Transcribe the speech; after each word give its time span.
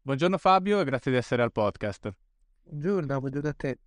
Buongiorno 0.00 0.38
Fabio 0.38 0.80
e 0.80 0.84
grazie 0.84 1.10
di 1.10 1.16
essere 1.16 1.42
al 1.42 1.52
podcast. 1.52 2.12
Buongiorno, 2.62 3.18
buongiorno 3.20 3.48
a 3.48 3.54
te. 3.54 3.78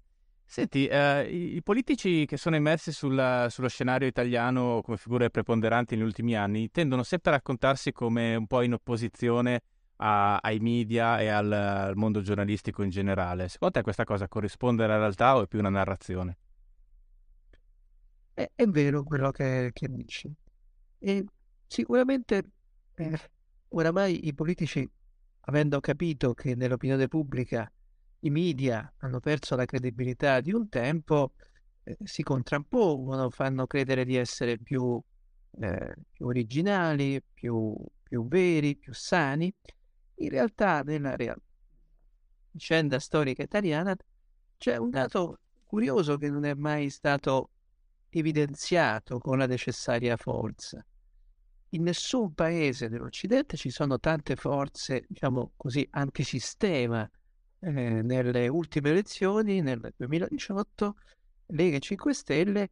Senti, 0.45 0.85
eh, 0.85 1.23
i, 1.23 1.55
i, 1.55 1.63
politici 1.63 2.25
che 2.25 2.35
sono 2.35 2.57
immersi 2.57 2.91
sulla, 2.91 3.47
sullo 3.49 3.69
scenario 3.69 4.07
italiano 4.07 4.81
come 4.83 4.97
figure 4.97 5.29
preponderanti 5.29 5.95
negli 5.95 6.03
ultimi 6.03 6.35
anni 6.35 6.69
tendono 6.69 7.03
sempre 7.03 7.31
a 7.31 7.35
raccontarsi 7.35 7.93
come 7.93 8.35
un 8.35 8.47
po' 8.47 8.61
in 8.61 8.73
opposizione 8.73 9.61
a, 9.97 10.37
ai 10.37 10.59
media 10.59 11.19
e 11.19 11.27
al, 11.29 11.51
al, 11.51 11.95
mondo 11.95 12.21
giornalistico 12.21 12.83
in 12.83 12.89
generale. 12.89 13.47
Secondo 13.47 13.75
te 13.75 13.81
questa 13.81 14.03
cosa 14.03 14.27
corrisponde 14.27 14.83
alla 14.83 14.97
realtà 14.97 15.37
o 15.37 15.43
è 15.43 15.47
più 15.47 15.59
una 15.59 15.69
narrazione? 15.69 16.37
È, 18.33 18.51
è 18.53 18.65
vero 18.67 19.03
quello 19.03 19.31
che, 19.31 19.69
che 19.73 19.87
dici. 19.89 20.31
E 20.99 21.25
sicuramente 21.65 22.43
eh, 22.95 23.19
oramai 23.69 24.27
i 24.27 24.33
politici 24.33 24.87
avendo 25.41 25.79
capito 25.79 26.33
che 26.33 26.55
nell'opinione 26.55 27.07
pubblica 27.07 27.71
i 28.19 28.29
media 28.29 28.91
hanno 28.97 29.19
perso 29.19 29.55
la 29.55 29.65
credibilità 29.65 30.41
di 30.41 30.51
un 30.53 30.69
tempo, 30.69 31.33
eh, 31.83 31.97
si 32.03 32.21
contrappongono, 32.21 33.29
fanno 33.29 33.65
credere 33.65 34.05
di 34.05 34.15
essere 34.15 34.57
più, 34.59 35.01
eh, 35.59 35.95
più 36.11 36.25
originali, 36.27 37.21
più, 37.33 37.75
più, 38.03 38.27
veri, 38.27 38.75
più 38.75 38.93
sani. 38.93 39.53
In 40.15 40.29
realtà, 40.29 40.81
nella 40.81 41.15
real- 41.15 41.41
vicenda 42.51 42.99
storica 42.99 43.41
italiana 43.41 43.95
c'è 44.57 44.77
un 44.77 44.89
dato 44.89 45.39
curioso 45.65 46.17
che 46.17 46.29
non 46.29 46.45
è 46.45 46.53
mai 46.53 46.89
stato 46.89 47.49
evidenziato 48.09 49.19
con 49.19 49.37
la 49.37 49.47
necessaria 49.47 50.17
forza 50.17 50.85
in 51.73 51.83
nessun 51.83 52.33
paese 52.33 52.89
dell'Occidente 52.89 53.55
ci 53.57 53.69
sono 53.69 53.99
tante 53.99 54.35
forze, 54.35 55.05
diciamo 55.07 55.53
così, 55.55 55.87
antisistema. 55.91 57.09
Eh, 57.63 58.01
nelle 58.01 58.47
ultime 58.47 58.89
elezioni, 58.89 59.61
nel 59.61 59.93
2018, 59.95 60.95
Lega 61.47 61.77
e 61.77 61.79
5 61.79 62.13
Stelle 62.13 62.69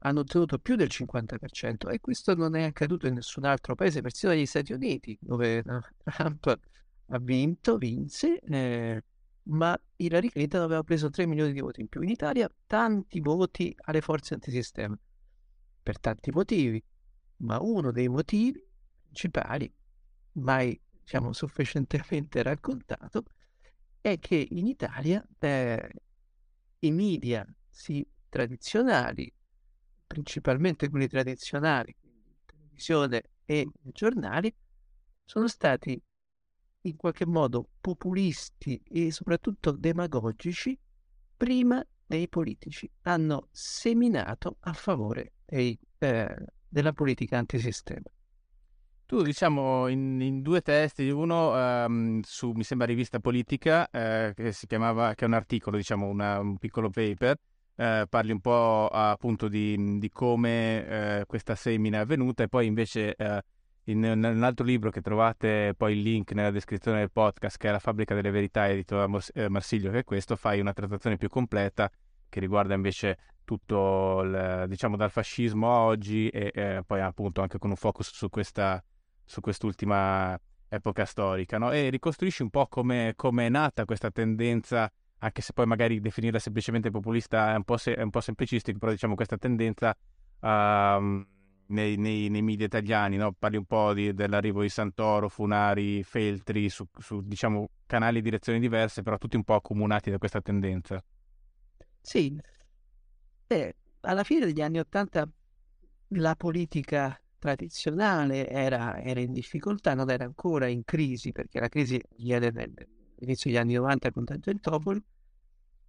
hanno 0.00 0.20
ottenuto 0.20 0.58
più 0.58 0.76
del 0.76 0.88
50% 0.88 1.90
e 1.90 2.00
questo 2.00 2.34
non 2.34 2.54
è 2.54 2.62
accaduto 2.62 3.06
in 3.08 3.14
nessun 3.14 3.44
altro 3.44 3.74
paese, 3.74 4.02
persino 4.02 4.32
negli 4.32 4.46
Stati 4.46 4.72
Uniti, 4.72 5.18
dove 5.20 5.64
Trump 6.04 6.58
ha 7.08 7.18
vinto, 7.18 7.76
vinse, 7.76 8.38
eh, 8.38 9.02
ma 9.44 9.78
Hillary 9.96 10.28
Clinton 10.28 10.62
aveva 10.62 10.82
preso 10.82 11.10
3 11.10 11.26
milioni 11.26 11.52
di 11.52 11.60
voti 11.60 11.80
in 11.80 11.88
più. 11.88 12.02
In 12.02 12.10
Italia 12.10 12.48
tanti 12.66 13.20
voti 13.20 13.74
alle 13.84 14.00
forze 14.00 14.34
antisistema, 14.34 14.96
per 15.82 15.98
tanti 15.98 16.30
motivi 16.30 16.82
ma 17.38 17.60
uno 17.60 17.90
dei 17.90 18.08
motivi 18.08 18.62
principali, 19.02 19.72
mai 20.32 20.78
diciamo, 21.02 21.32
sufficientemente 21.32 22.42
raccontato, 22.44 23.24
è 24.00 24.18
che 24.18 24.46
in 24.50 24.66
Italia 24.66 25.26
eh, 25.38 25.90
i 26.80 26.92
media 26.92 27.46
sì, 27.68 28.06
tradizionali, 28.28 29.32
principalmente 30.06 30.88
quelli 30.88 31.08
tradizionali, 31.08 31.94
televisione 32.44 33.22
e 33.44 33.68
giornali, 33.82 34.54
sono 35.24 35.48
stati 35.48 36.00
in 36.82 36.96
qualche 36.96 37.26
modo 37.26 37.68
populisti 37.80 38.80
e 38.84 39.10
soprattutto 39.10 39.72
demagogici 39.72 40.78
prima 41.36 41.84
dei 42.06 42.28
politici. 42.28 42.88
Hanno 43.02 43.48
seminato 43.50 44.58
a 44.60 44.72
favore 44.72 45.32
dei, 45.44 45.76
eh, 45.98 46.36
della 46.68 46.92
politica 46.92 47.38
antisistema. 47.38 48.08
Tu, 49.06 49.22
diciamo, 49.22 49.86
in, 49.86 50.20
in 50.20 50.42
due 50.42 50.62
testi, 50.62 51.08
uno 51.10 51.52
um, 51.52 52.20
su, 52.22 52.50
mi 52.50 52.64
sembra, 52.64 52.88
rivista 52.88 53.20
politica, 53.20 53.88
eh, 53.88 54.32
che 54.34 54.50
si 54.50 54.66
chiamava, 54.66 55.14
che 55.14 55.24
è 55.24 55.28
un 55.28 55.34
articolo, 55.34 55.76
diciamo, 55.76 56.06
una, 56.06 56.40
un 56.40 56.58
piccolo 56.58 56.90
paper, 56.90 57.38
eh, 57.76 58.06
parli 58.08 58.32
un 58.32 58.40
po' 58.40 58.88
appunto 58.88 59.48
di, 59.48 59.98
di 59.98 60.08
come 60.08 60.86
eh, 61.20 61.24
questa 61.26 61.54
semina 61.54 61.98
è 61.98 62.00
avvenuta 62.00 62.42
e 62.42 62.48
poi 62.48 62.66
invece 62.66 63.14
eh, 63.14 63.42
in, 63.84 64.02
in, 64.02 64.24
un 64.24 64.42
altro 64.42 64.64
libro 64.64 64.90
che 64.90 65.00
trovate 65.00 65.74
poi 65.76 65.92
il 65.92 66.02
link 66.02 66.32
nella 66.32 66.50
descrizione 66.50 66.98
del 66.98 67.12
podcast, 67.12 67.56
che 67.58 67.68
è 67.68 67.70
La 67.70 67.78
fabbrica 67.78 68.14
delle 68.14 68.30
verità, 68.30 68.68
edito 68.68 68.96
da 68.96 69.08
eh, 69.34 69.48
Marsiglio, 69.48 69.90
che 69.90 70.00
è 70.00 70.04
questo, 70.04 70.36
fai 70.36 70.58
una 70.58 70.72
trattazione 70.72 71.16
più 71.16 71.28
completa 71.28 71.90
che 72.28 72.40
riguarda 72.40 72.74
invece 72.74 73.18
tutto, 73.46 74.22
il, 74.22 74.64
diciamo, 74.68 74.96
dal 74.96 75.10
fascismo 75.10 75.72
a 75.72 75.78
oggi 75.84 76.28
e, 76.28 76.50
e, 76.52 76.82
poi 76.84 77.00
appunto 77.00 77.40
anche 77.40 77.58
con 77.58 77.70
un 77.70 77.76
focus 77.76 78.12
su, 78.12 78.28
questa, 78.28 78.82
su 79.24 79.40
quest'ultima 79.40 80.38
epoca 80.68 81.04
storica, 81.04 81.56
no? 81.56 81.70
E 81.70 81.88
ricostruisci 81.88 82.42
un 82.42 82.50
po' 82.50 82.66
come, 82.66 83.14
come, 83.16 83.46
è 83.46 83.48
nata 83.48 83.84
questa 83.84 84.10
tendenza, 84.10 84.92
anche 85.18 85.40
se 85.40 85.52
poi 85.54 85.64
magari 85.64 86.00
definirla 86.00 86.40
semplicemente 86.40 86.90
populista 86.90 87.52
è 87.52 87.56
un 87.56 87.62
po', 87.62 87.76
se, 87.76 87.94
è 87.94 88.02
un 88.02 88.10
po 88.10 88.20
semplicistico, 88.20 88.78
però 88.78 88.90
diciamo 88.90 89.14
questa 89.14 89.38
tendenza 89.38 89.96
uh, 90.40 90.46
nei, 91.68 91.96
nei, 91.96 92.28
nei, 92.28 92.42
media 92.42 92.66
italiani, 92.66 93.16
no? 93.16 93.32
Parli 93.32 93.56
un 93.56 93.64
po' 93.64 93.94
di, 93.94 94.12
dell'arrivo 94.12 94.62
di 94.62 94.68
Santoro, 94.68 95.28
Funari, 95.28 96.02
Feltri, 96.02 96.68
su, 96.68 96.84
su 96.98 97.20
diciamo 97.22 97.70
canali 97.86 98.18
e 98.18 98.22
direzioni 98.22 98.58
diverse, 98.58 99.02
però 99.02 99.16
tutti 99.18 99.36
un 99.36 99.44
po' 99.44 99.54
accomunati 99.54 100.10
da 100.10 100.18
questa 100.18 100.40
tendenza. 100.40 101.00
Sì, 102.00 102.38
eh, 103.46 103.76
alla 104.00 104.24
fine 104.24 104.46
degli 104.46 104.60
anni 104.60 104.78
Ottanta 104.78 105.28
la 106.10 106.34
politica 106.36 107.20
tradizionale 107.38 108.48
era, 108.48 109.00
era, 109.00 109.20
in 109.20 109.32
difficoltà, 109.32 109.94
non 109.94 110.10
era 110.10 110.24
ancora 110.24 110.66
in 110.66 110.84
crisi, 110.84 111.32
perché 111.32 111.60
la 111.60 111.68
crisi 111.68 112.00
viene 112.16 112.48
all'inizio 112.48 113.50
degli 113.50 113.58
anni 113.58 113.74
90 113.74 114.10
con 114.10 114.24
Tangentopoli, 114.24 115.02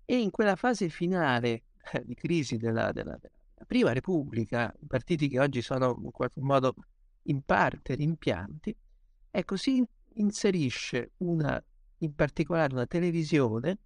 e 0.05 0.19
in 0.19 0.31
quella 0.31 0.55
fase 0.55 0.89
finale 0.89 1.63
eh, 1.91 2.03
di 2.05 2.15
crisi 2.15 2.57
della, 2.57 2.91
della, 2.91 3.17
della, 3.17 3.35
Prima 3.65 3.91
Repubblica, 3.91 4.73
i 4.79 4.85
partiti 4.85 5.27
che 5.27 5.39
oggi 5.39 5.61
sono 5.61 5.99
in 6.03 6.11
qualche 6.11 6.41
modo 6.41 6.75
in 7.23 7.41
parte 7.41 7.95
rimpianti, 7.95 8.75
ecco, 9.31 9.55
si 9.55 9.83
inserisce 10.13 11.13
una, 11.17 11.61
in 11.99 12.13
particolare 12.13 12.73
una 12.73 12.85
televisione 12.85 13.79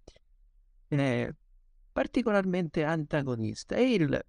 eh, 0.88 1.34
particolarmente 1.92 2.84
antagonista. 2.84 3.76
E 3.76 3.92
il 3.92 4.24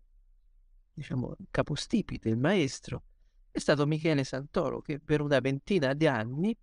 diciamo, 0.93 1.35
capostipite, 1.49 2.29
il 2.29 2.37
maestro, 2.37 3.03
è 3.51 3.59
stato 3.59 3.85
Michele 3.85 4.23
Santoro 4.23 4.81
che 4.81 4.99
per 4.99 5.21
una 5.21 5.39
ventina 5.39 5.93
di 5.93 6.07
anni 6.07 6.55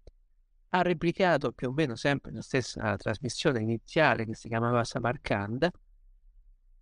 ha 0.73 0.83
replicato 0.83 1.53
più 1.53 1.69
o 1.69 1.73
meno 1.73 1.97
sempre 1.97 2.33
la 2.33 2.43
stessa 2.43 2.97
trasmissione 2.97 3.61
iniziale 3.61 4.25
che 4.25 4.35
si 4.35 4.49
chiamava 4.49 4.85
Samarcanda 4.85 5.71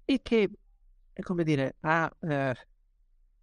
e 0.05 0.21
che, 0.23 0.51
come 1.23 1.43
dire, 1.43 1.77
ha 1.81 2.11
eh, 2.21 2.55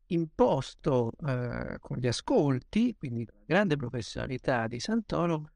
imposto 0.08 1.12
eh, 1.26 1.78
con 1.80 1.98
gli 1.98 2.08
ascolti, 2.08 2.96
quindi 2.98 3.26
la 3.26 3.34
grande 3.46 3.76
professionalità 3.76 4.68
di 4.68 4.80
Santoro, 4.80 5.52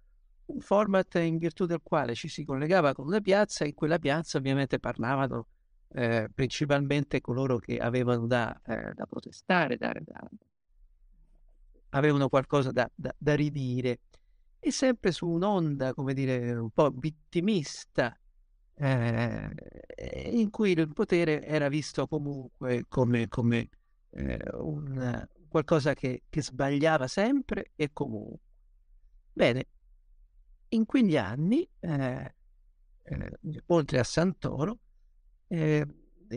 un 0.50 0.60
format 0.62 1.16
in 1.16 1.38
virtù 1.38 1.66
del 1.66 1.82
quale 1.82 2.16
ci 2.16 2.28
si 2.28 2.44
collegava 2.44 2.94
con 2.94 3.08
una 3.08 3.22
piazza 3.22 3.64
e 3.64 3.70
in 3.70 3.74
quella 3.74 4.00
piazza 4.00 4.38
ovviamente 4.38 4.80
parlavano 4.80 5.48
eh, 5.94 6.30
principalmente 6.34 7.22
coloro 7.22 7.58
che 7.58 7.78
avevano 7.78 8.28
da, 8.28 8.60
eh, 8.66 8.94
da 8.94 9.06
protestare, 9.06 9.78
da, 9.78 9.92
da, 10.00 10.30
avevano 11.90 12.30
qualcosa 12.30 12.72
da, 12.72 12.90
da, 12.96 13.36
ridire 13.36 14.02
e 14.60 14.72
sempre 14.72 15.12
su 15.12 15.28
un'onda, 15.28 15.94
come 15.94 16.14
dire, 16.14 16.54
un 16.54 16.70
po' 16.70 16.92
vittimista 16.92 18.16
eh, 18.76 19.50
in 20.32 20.50
cui 20.50 20.72
il 20.72 20.94
potere 20.94 21.44
era 21.44 21.70
visto 21.70 22.08
comunque 22.08 22.86
come, 22.88 23.28
come 23.28 23.70
eh, 24.12 24.40
un, 24.54 25.28
qualcosa 25.48 25.94
che, 25.94 26.24
che, 26.30 26.42
sbagliava 26.42 27.08
sempre 27.08 27.72
e 27.76 27.90
comunque. 27.92 28.40
Bene, 29.34 29.66
in 30.70 30.86
quegli 30.86 31.18
anni, 31.18 31.68
eh, 31.80 32.34
eh 33.04 33.40
oltre 33.68 34.00
a 34.00 34.04
Santoro, 34.04 34.80
eh, 35.48 35.86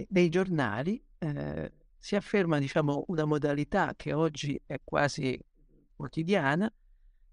nei 0.08 0.29
giornali 0.29 1.02
eh, 1.19 1.73
si 1.99 2.17
afferma 2.17 2.58
diciamo, 2.58 3.05
una 3.08 3.25
modalità 3.25 3.94
che 3.94 4.12
oggi 4.12 4.61
è 4.67 4.81
quasi 4.82 5.38
quotidiana 5.94 6.73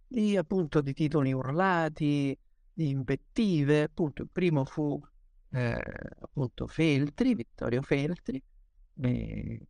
di, 0.08 0.38
appunto, 0.38 0.82
di 0.82 0.94
titoli 0.94 1.32
urlati, 1.34 2.38
di 2.74 2.90
invettive. 2.90 3.84
Appunto, 3.84 4.24
il 4.24 4.30
primo 4.32 4.66
fu 4.66 5.02
eh, 5.52 5.82
appunto 6.20 6.68
Feltri, 6.68 7.34
Vittorio 7.36 7.82
Feltri, 7.82 8.42
eh, 9.02 9.68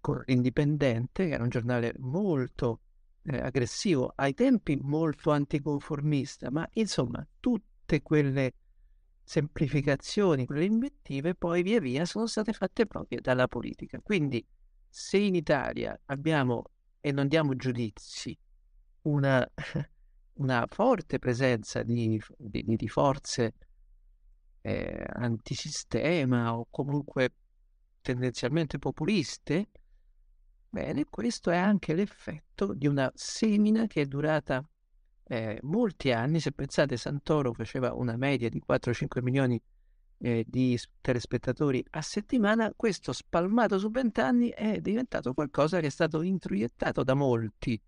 con 0.00 0.22
l'Indipendente, 0.26 1.26
che 1.26 1.34
era 1.34 1.42
un 1.42 1.48
giornale 1.48 1.94
molto 1.98 2.80
eh, 3.26 3.38
aggressivo, 3.38 4.12
ai 4.14 4.34
tempi 4.34 4.76
molto 4.80 5.30
anticonformista, 5.30 6.50
ma 6.50 6.68
insomma 6.74 7.26
tutte 7.40 8.02
quelle 8.02 8.54
semplificazioni, 9.22 10.46
quelle 10.46 10.64
invettive, 10.64 11.34
poi 11.34 11.62
via 11.62 11.80
via 11.80 12.04
sono 12.04 12.26
state 12.26 12.52
fatte 12.52 12.86
proprie 12.86 13.20
dalla 13.20 13.48
politica. 13.48 14.00
Quindi 14.00 14.44
se 14.88 15.18
in 15.18 15.34
Italia 15.34 15.98
abbiamo, 16.06 16.64
e 17.00 17.10
non 17.10 17.26
diamo 17.26 17.56
giudizi, 17.56 18.36
una, 19.02 19.44
una 20.34 20.66
forte 20.68 21.18
presenza 21.18 21.82
di, 21.82 22.20
di, 22.36 22.64
di 22.64 22.88
forze 22.88 23.54
eh, 24.60 25.04
antisistema 25.14 26.56
o 26.56 26.66
comunque 26.70 27.34
tendenzialmente 28.00 28.78
populiste, 28.78 29.68
bene, 30.80 31.04
questo 31.06 31.50
è 31.50 31.56
anche 31.56 31.94
l'effetto 31.94 32.74
di 32.74 32.86
una 32.86 33.10
semina 33.14 33.86
che 33.86 34.02
è 34.02 34.06
durata 34.06 34.62
eh, 35.24 35.58
molti 35.62 36.12
anni. 36.12 36.40
Se 36.40 36.52
pensate, 36.52 36.96
Santoro 36.96 37.52
faceva 37.52 37.94
una 37.94 38.16
media 38.16 38.48
di 38.48 38.62
4-5 38.66 39.22
milioni 39.22 39.60
eh, 40.18 40.44
di 40.46 40.78
telespettatori 41.00 41.84
a 41.90 42.02
settimana, 42.02 42.72
questo 42.74 43.12
spalmato 43.12 43.78
su 43.78 43.90
20 43.90 44.20
anni 44.20 44.48
è 44.50 44.80
diventato 44.80 45.32
qualcosa 45.34 45.80
che 45.80 45.86
è 45.86 45.90
stato 45.90 46.22
introiettato 46.22 47.02
da 47.02 47.14
molti 47.14 47.80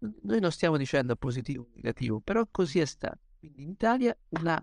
noi 0.00 0.40
non 0.40 0.50
stiamo 0.50 0.76
dicendo 0.76 1.14
positivo 1.16 1.64
o 1.64 1.68
negativo, 1.74 2.20
però 2.20 2.46
così 2.50 2.80
è 2.80 2.84
stato. 2.84 3.18
Quindi 3.38 3.62
in 3.62 3.68
Italia 3.70 4.16
la, 4.42 4.62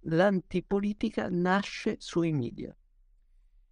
l'antipolitica 0.00 1.28
nasce 1.30 1.96
sui 1.98 2.32
media. 2.32 2.74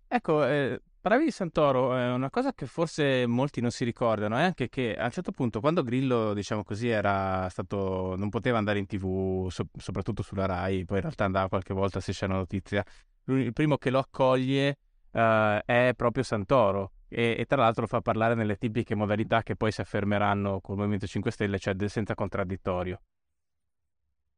Ecco, 0.06 0.46
eh, 0.46 0.82
di 1.02 1.30
Santoro, 1.30 1.96
eh, 1.98 2.10
una 2.10 2.30
cosa 2.30 2.52
che 2.52 2.66
forse 2.66 3.26
molti 3.26 3.60
non 3.60 3.70
si 3.70 3.84
ricordano 3.84 4.36
è 4.36 4.42
anche 4.42 4.68
che 4.68 4.94
a 4.96 5.06
un 5.06 5.10
certo 5.10 5.32
punto, 5.32 5.60
quando 5.60 5.82
Grillo, 5.82 6.32
diciamo 6.32 6.62
così, 6.62 6.88
era 6.88 7.48
stato, 7.48 8.14
non 8.16 8.28
poteva 8.28 8.58
andare 8.58 8.78
in 8.78 8.86
tv, 8.86 9.48
so, 9.50 9.66
soprattutto 9.76 10.22
sulla 10.22 10.46
RAI, 10.46 10.84
poi 10.84 10.98
in 10.98 11.02
realtà 11.02 11.24
andava 11.24 11.48
qualche 11.48 11.74
volta 11.74 11.98
se 12.00 12.12
c'è 12.12 12.26
una 12.26 12.36
notizia, 12.36 12.84
il 13.26 13.52
primo 13.52 13.78
che 13.78 13.90
lo 13.90 13.98
accoglie 13.98 14.78
eh, 15.10 15.62
è 15.64 15.92
proprio 15.96 16.22
Santoro 16.22 16.92
e, 17.08 17.36
e, 17.38 17.44
tra 17.46 17.56
l'altro 17.56 17.82
lo 17.82 17.88
fa 17.88 18.00
parlare 18.00 18.34
nelle 18.34 18.56
tipiche 18.56 18.94
modalità 18.94 19.42
che 19.42 19.54
poi 19.54 19.70
si 19.70 19.80
affermeranno 19.80 20.60
col 20.60 20.76
Movimento 20.76 21.06
5 21.06 21.30
Stelle, 21.30 21.58
cioè 21.58 21.74
del 21.74 21.90
senza 21.90 22.14
contraddittorio. 22.14 23.00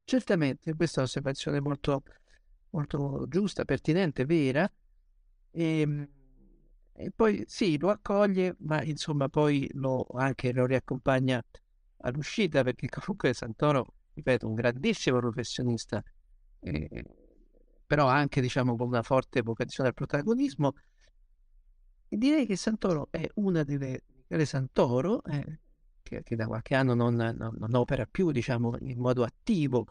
Certamente, 0.05 0.75
questa 0.75 0.97
è 0.97 0.99
un'osservazione 1.01 1.61
molto, 1.61 2.03
molto 2.71 3.27
giusta, 3.29 3.65
pertinente, 3.65 4.25
vera. 4.25 4.71
E, 5.51 5.81
ehm, 5.81 6.09
e, 6.97 7.11
poi 7.11 7.45
sì, 7.47 7.79
lo 7.79 7.91
accoglie, 7.91 8.57
ma 8.61 8.83
insomma 8.83 9.29
poi 9.29 9.69
lo, 9.75 10.07
anche 10.15 10.53
lo 10.53 10.65
riaccompagna 10.65 11.45
all'uscita, 11.99 12.63
perché 12.63 12.89
comunque 12.89 13.35
Santoro, 13.35 13.95
ripeto, 14.15 14.47
un 14.47 14.55
grandissimo 14.55 15.19
professionista, 15.19 16.03
eh, 16.61 17.05
però 17.87 18.07
anche 18.07 18.41
diciamo 18.41 18.77
con 18.77 18.89
una 18.89 19.03
forte 19.03 19.43
vocazione 19.43 19.89
al 19.89 19.95
protagonismo. 19.95 20.75
E 22.09 22.17
direi 22.17 22.47
che 22.47 22.57
Santoro 22.57 23.09
è 23.11 23.29
una 23.35 23.65
delle 23.65 24.03
Michele 24.35 24.45
Santoro, 24.45 25.23
eh, 25.25 25.61
che, 26.03 26.23
che, 26.23 26.37
da 26.37 26.47
qualche 26.47 26.75
anno 26.75 26.95
non, 26.95 27.15
non, 27.15 27.57
non, 27.59 27.75
opera 27.75 28.07
più 28.07 28.31
diciamo, 28.31 28.77
in 28.81 28.99
modo 28.99 29.25
attivo, 29.25 29.87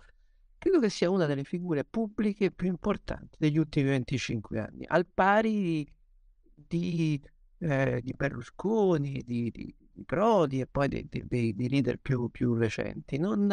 credo 0.58 0.80
che 0.80 0.90
sia 0.90 1.10
una 1.10 1.26
delle 1.26 1.44
figure 1.44 1.84
pubbliche 1.84 2.52
più 2.52 2.68
importanti 2.68 3.36
degli 3.40 3.58
ultimi 3.58 3.90
25 3.90 4.60
anni, 4.60 4.86
al 4.88 5.06
pari 5.06 5.86
di, 6.56 7.22
eh, 7.60 8.02
di 8.04 8.14
Berlusconi, 8.14 9.22
di, 9.26 9.52
di, 9.52 9.76
di, 9.92 10.04
Prodi 10.06 10.60
e 10.60 10.68
poi 10.68 10.88
dei, 10.88 11.56
leader 11.70 11.98
più, 11.98 12.30
più 12.30 12.56
recenti. 12.56 13.18
Non, 13.18 13.48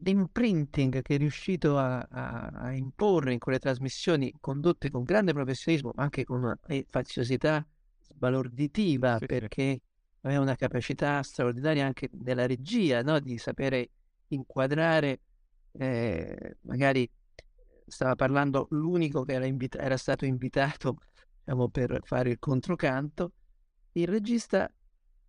l'imprinting 0.00 1.02
che 1.02 1.14
è 1.14 1.18
riuscito 1.18 1.78
a, 1.78 1.98
a, 1.98 2.46
a, 2.46 2.72
imporre 2.72 3.32
in 3.32 3.38
quelle 3.38 3.58
trasmissioni 3.58 4.32
condotte 4.40 4.90
con 4.90 5.04
grande 5.04 5.32
professionismo, 5.32 5.92
ma 5.94 6.02
anche 6.02 6.24
con 6.24 6.42
una 6.42 6.58
faziosità 6.88 7.64
sbalorditiva, 8.00 9.18
sì, 9.18 9.26
perché 9.26 9.62
sì. 9.62 9.82
aveva 10.22 10.40
una 10.40 10.56
capacità 10.56 11.22
straordinaria 11.22 11.86
anche 11.86 12.08
nella 12.24 12.46
regia, 12.46 13.02
no? 13.02 13.20
di 13.20 13.38
sapere 13.38 13.90
inquadrare, 14.28 15.20
eh, 15.72 16.56
magari 16.62 17.08
stava 17.88 18.14
parlando 18.14 18.66
l'unico 18.70 19.24
che 19.24 19.32
era, 19.32 19.46
invita- 19.46 19.78
era 19.78 19.96
stato 19.96 20.24
invitato 20.24 20.98
diciamo, 21.44 21.68
per 21.68 22.00
fare 22.04 22.30
il 22.30 22.38
controcanto, 22.38 23.32
il 23.92 24.06
regista 24.06 24.70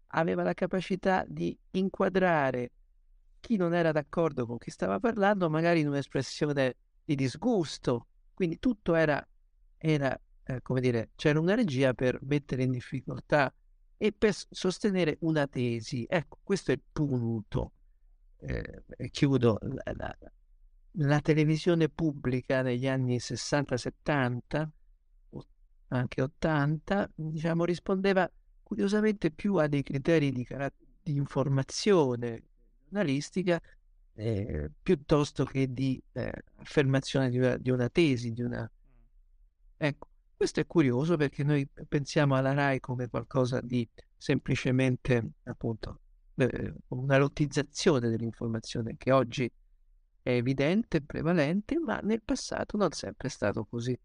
aveva 0.08 0.44
la 0.44 0.54
capacità 0.54 1.24
di 1.28 1.58
inquadrare 1.72 2.72
chi 3.40 3.56
non 3.56 3.74
era 3.74 3.92
d'accordo 3.92 4.46
con 4.46 4.58
chi 4.58 4.70
stava 4.72 5.00
parlando, 5.00 5.50
magari 5.50 5.80
in 5.80 5.88
un'espressione 5.88 6.76
di 7.04 7.16
disgusto. 7.16 8.08
Quindi 8.34 8.60
tutto 8.60 8.96
era, 8.96 9.26
era 9.78 10.20
eh, 10.44 10.62
come 10.62 10.82
dire, 10.82 11.12
c'era 11.16 11.40
una 11.40 11.56
regia 11.56 11.94
per 11.94 12.20
mettere 12.24 12.64
in 12.64 12.72
difficoltà 12.72 13.54
e 13.98 14.12
per 14.12 14.34
sostenere 14.50 15.18
una 15.22 15.48
tesi. 15.48 16.06
Ecco, 16.08 16.40
questo 16.44 16.72
è 16.72 16.74
il 16.76 16.82
punto. 16.92 17.74
Eh, 18.38 18.84
chiudo. 19.12 19.58
La, 19.62 19.94
la, 19.96 20.18
la, 20.94 21.20
televisione 21.22 21.90
pubblica 21.90 22.62
negli 22.62 22.88
anni 22.88 23.18
60-70, 23.18 24.68
anche 25.90 26.22
80, 26.22 27.12
diciamo, 27.16 27.66
rispondeva 27.66 28.30
curiosamente 28.62 29.32
più 29.32 29.56
a 29.56 29.68
dei 29.68 29.84
criteri 29.84 30.32
di, 30.32 30.48
di 31.02 31.16
informazione, 31.16 32.44
giornalistica 32.90 33.62
eh, 34.16 34.70
piuttosto 34.82 35.46
che 35.46 35.72
di 35.72 36.02
eh, 36.12 36.32
affermazione 36.58 37.30
di 37.30 37.38
una, 37.38 37.58
di 37.58 37.70
una, 37.70 37.90
tesi, 37.90 38.34
di 38.34 38.42
una... 38.42 38.70
Ecco, 39.78 40.08
questo 40.36 40.60
è 40.60 40.66
curioso 40.66 41.16
perché 41.16 41.44
noi 41.44 41.68
pensiamo 41.88 42.36
alla 42.36 42.54
RAI 42.54 42.80
come 42.80 43.08
qualcosa 43.08 43.62
di 43.62 43.88
semplicemente, 44.18 45.32
appunto, 45.44 46.02
eh, 46.36 46.74
una 46.90 47.18
lottizzazione 47.18 48.10
dell'informazione 48.10 48.96
che 48.98 49.12
oggi 49.12 49.50
è 50.22 50.32
evidente, 50.32 51.02
prevalente, 51.02 51.80
ma 51.80 52.00
nel 52.04 52.22
passato 52.24 52.78
non 52.78 52.92
sempre 52.92 53.28
è 53.28 53.32
stato 53.32 53.66
così. 53.66 53.98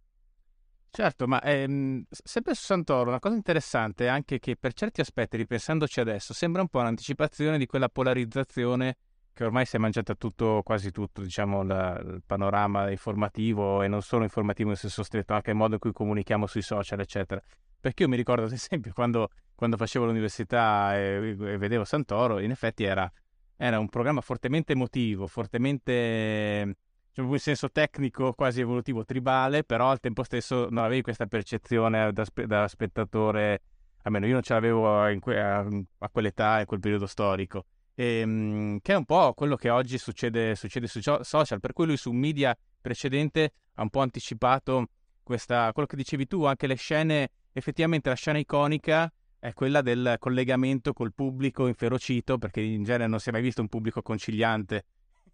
Certo, 0.90 1.26
ma 1.26 1.42
ehm, 1.42 2.04
sempre 2.08 2.54
su 2.54 2.62
Santoro, 2.66 3.08
una 3.08 3.18
cosa 3.18 3.34
interessante 3.34 4.04
è 4.04 4.08
anche 4.08 4.38
che 4.38 4.56
per 4.56 4.74
certi 4.74 5.00
aspetti, 5.00 5.36
ripensandoci 5.36 5.98
adesso, 5.98 6.32
sembra 6.32 6.62
un 6.62 6.68
po' 6.68 6.78
un'anticipazione 6.78 7.58
di 7.58 7.66
quella 7.66 7.88
polarizzazione 7.88 8.96
che 9.34 9.44
ormai 9.44 9.66
si 9.66 9.74
è 9.74 9.80
mangiata 9.80 10.14
tutto, 10.14 10.62
quasi 10.62 10.92
tutto, 10.92 11.20
diciamo, 11.20 11.64
la, 11.64 11.98
il 11.98 12.22
panorama 12.24 12.88
informativo 12.92 13.82
e 13.82 13.88
non 13.88 14.00
solo 14.00 14.22
informativo 14.22 14.70
in 14.70 14.76
senso 14.76 15.02
stretto, 15.02 15.34
anche 15.34 15.50
il 15.50 15.56
modo 15.56 15.74
in 15.74 15.80
cui 15.80 15.92
comunichiamo 15.92 16.46
sui 16.46 16.62
social, 16.62 17.00
eccetera. 17.00 17.42
Perché 17.80 18.04
io 18.04 18.08
mi 18.08 18.16
ricordo, 18.16 18.44
ad 18.44 18.52
esempio, 18.52 18.92
quando, 18.94 19.30
quando 19.56 19.76
facevo 19.76 20.04
l'università 20.04 20.96
e, 20.96 21.36
e, 21.36 21.58
vedevo 21.58 21.84
Santoro, 21.84 22.38
in 22.38 22.52
effetti 22.52 22.84
era, 22.84 23.10
era 23.56 23.78
un 23.78 23.88
programma 23.88 24.20
fortemente 24.20 24.72
emotivo, 24.72 25.26
fortemente 25.26 26.76
cioè, 27.14 27.24
in 27.24 27.38
senso 27.38 27.70
tecnico 27.70 28.32
quasi 28.32 28.60
evolutivo 28.60 29.04
tribale, 29.04 29.62
però 29.62 29.90
al 29.90 30.00
tempo 30.00 30.24
stesso 30.24 30.68
non 30.70 30.84
avevi 30.84 31.02
questa 31.02 31.26
percezione 31.26 32.12
da, 32.12 32.24
da 32.46 32.66
spettatore, 32.66 33.62
almeno 34.02 34.26
io 34.26 34.32
non 34.32 34.42
ce 34.42 34.54
l'avevo 34.54 35.06
que- 35.20 35.40
a, 35.40 35.64
quell'età, 36.10 36.58
in 36.60 36.66
quel 36.66 36.80
periodo 36.80 37.06
storico, 37.06 37.66
e, 37.94 38.18
ehm, 38.18 38.78
che 38.82 38.94
è 38.94 38.96
un 38.96 39.04
po' 39.04 39.32
quello 39.34 39.54
che 39.54 39.70
oggi 39.70 39.96
succede, 39.96 40.56
succede 40.56 40.88
sui 40.88 41.02
social, 41.02 41.60
per 41.60 41.72
cui 41.72 41.86
lui 41.86 41.96
su 41.96 42.10
un 42.10 42.16
media 42.16 42.56
precedente 42.80 43.52
ha 43.74 43.82
un 43.82 43.90
po' 43.90 44.00
anticipato 44.00 44.88
questa, 45.22 45.70
quello 45.72 45.86
che 45.86 45.96
dicevi 45.96 46.26
tu, 46.26 46.44
anche 46.44 46.66
le 46.66 46.74
scene, 46.74 47.30
effettivamente 47.52 48.08
la 48.08 48.16
scena 48.16 48.38
iconica 48.38 49.10
è 49.44 49.52
quella 49.52 49.82
del 49.82 50.16
collegamento 50.18 50.94
col 50.94 51.12
pubblico 51.12 51.66
inferocito, 51.66 52.38
perché 52.38 52.62
in 52.62 52.82
genere 52.82 53.08
non 53.08 53.20
si 53.20 53.28
è 53.28 53.32
mai 53.32 53.42
visto 53.42 53.60
un 53.60 53.68
pubblico 53.68 54.00
conciliante 54.00 54.86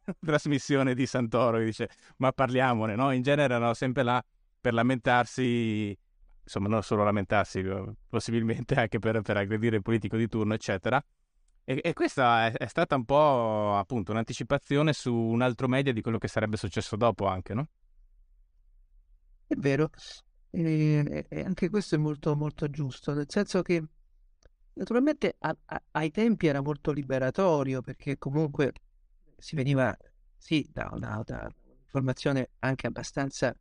trasmissione 0.19 0.95
di 0.95 1.07
Santoro 1.07 1.59
che 1.59 1.67
dice 1.67 1.88
ma 2.17 2.33
parliamone, 2.33 2.97
no? 2.97 3.12
In 3.12 3.23
genere 3.23 3.55
erano 3.55 3.73
sempre 3.73 4.02
là 4.02 4.21
per 4.61 4.75
lamentarsi, 4.75 5.97
insomma 6.43 6.67
non 6.67 6.83
solo 6.83 7.05
lamentarsi, 7.05 7.64
possibilmente 8.09 8.75
anche 8.75 8.99
per, 8.99 9.21
per 9.21 9.37
aggredire 9.37 9.76
il 9.76 9.83
politico 9.83 10.17
di 10.17 10.26
turno, 10.26 10.55
eccetera. 10.55 11.00
E, 11.62 11.79
e 11.81 11.93
questa 11.93 12.47
è, 12.47 12.52
è, 12.55 12.67
stata 12.67 12.97
un 12.97 13.05
po' 13.05 13.76
appunto 13.76 14.11
un'anticipazione 14.11 14.93
su 14.93 15.14
un 15.14 15.40
altro 15.40 15.69
media 15.69 15.93
di 15.93 16.00
quello 16.00 16.19
che 16.19 16.26
sarebbe 16.26 16.57
successo 16.57 16.97
dopo 16.97 17.29
anche, 17.29 17.55
no? 17.55 17.69
È 19.47 19.55
vero, 19.55 19.88
e, 20.50 21.26
e 21.29 21.40
anche 21.43 21.71
questo 21.71 21.95
è 21.95 21.99
molto, 21.99 22.35
molto 22.35 22.69
giusto, 22.69 23.14
nel 23.14 23.26
senso 23.29 23.62
che 23.62 23.85
naturalmente 24.80 25.37
a, 25.40 25.54
a, 25.66 25.82
ai 25.92 26.10
tempi 26.10 26.46
era 26.46 26.62
molto 26.62 26.90
liberatorio 26.90 27.82
perché 27.82 28.16
comunque 28.16 28.72
si 29.37 29.54
veniva 29.54 29.94
sì, 30.38 30.66
da 30.72 30.88
una, 30.92 31.22
da 31.25 31.49
formazione 31.84 32.52
anche 32.60 32.87
abbastanza 32.87 33.54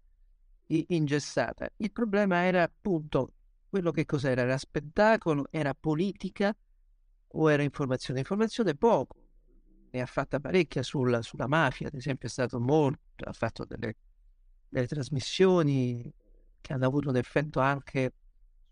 ingessata. 0.68 1.70
Il 1.78 1.92
problema 1.92 2.46
era 2.46 2.64
appunto 2.64 3.34
quello 3.68 3.92
che 3.92 4.06
cos'era, 4.06 4.42
era 4.44 4.58
spettacolo, 4.58 5.48
era 5.52 5.74
politica 5.74 6.56
o 7.28 7.52
era 7.52 7.64
informazione? 7.64 8.22
Informazione 8.22 8.76
poco, 8.76 9.16
ne 9.92 10.02
ha 10.02 10.06
fatta 10.06 10.40
parecchia 10.40 10.84
sulla, 10.84 11.22
sulla 11.22 11.48
mafia, 11.48 11.88
ad 11.88 11.96
esempio 11.96 12.30
è 12.30 12.32
stato 12.32 12.62
molto, 12.62 13.26
ha 13.26 13.34
fatto 13.34 13.66
delle, 13.66 13.96
delle 14.70 14.88
trasmissioni 14.88 16.14
che 16.62 16.74
hanno 16.74 16.86
avuto 16.86 17.10
un 17.10 17.18
effetto 17.18 17.60
anche 17.60 18.14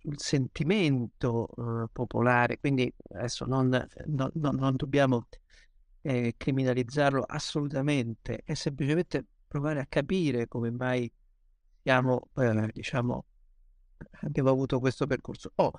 sul 0.08 0.20
sentimento 0.20 1.50
uh, 1.56 1.90
popolare, 1.92 2.60
quindi 2.60 2.92
adesso 3.10 3.46
non, 3.46 3.70
non, 4.06 4.32
non, 4.34 4.76
dobbiamo 4.78 5.28
eh, 6.02 6.34
criminalizzarlo 6.38 7.24
assolutamente, 7.24 8.42
è 8.46 8.54
semplicemente 8.54 9.26
provare 9.46 9.82
a 9.82 9.86
capire 9.86 10.48
come 10.48 10.72
mai 10.72 11.12
siamo, 11.82 12.30
eh, 12.38 12.70
diciamo, 12.72 13.26
abbiamo 14.22 14.50
avuto 14.50 14.80
questo 14.80 15.06
percorso. 15.06 15.52
Oh, 15.56 15.72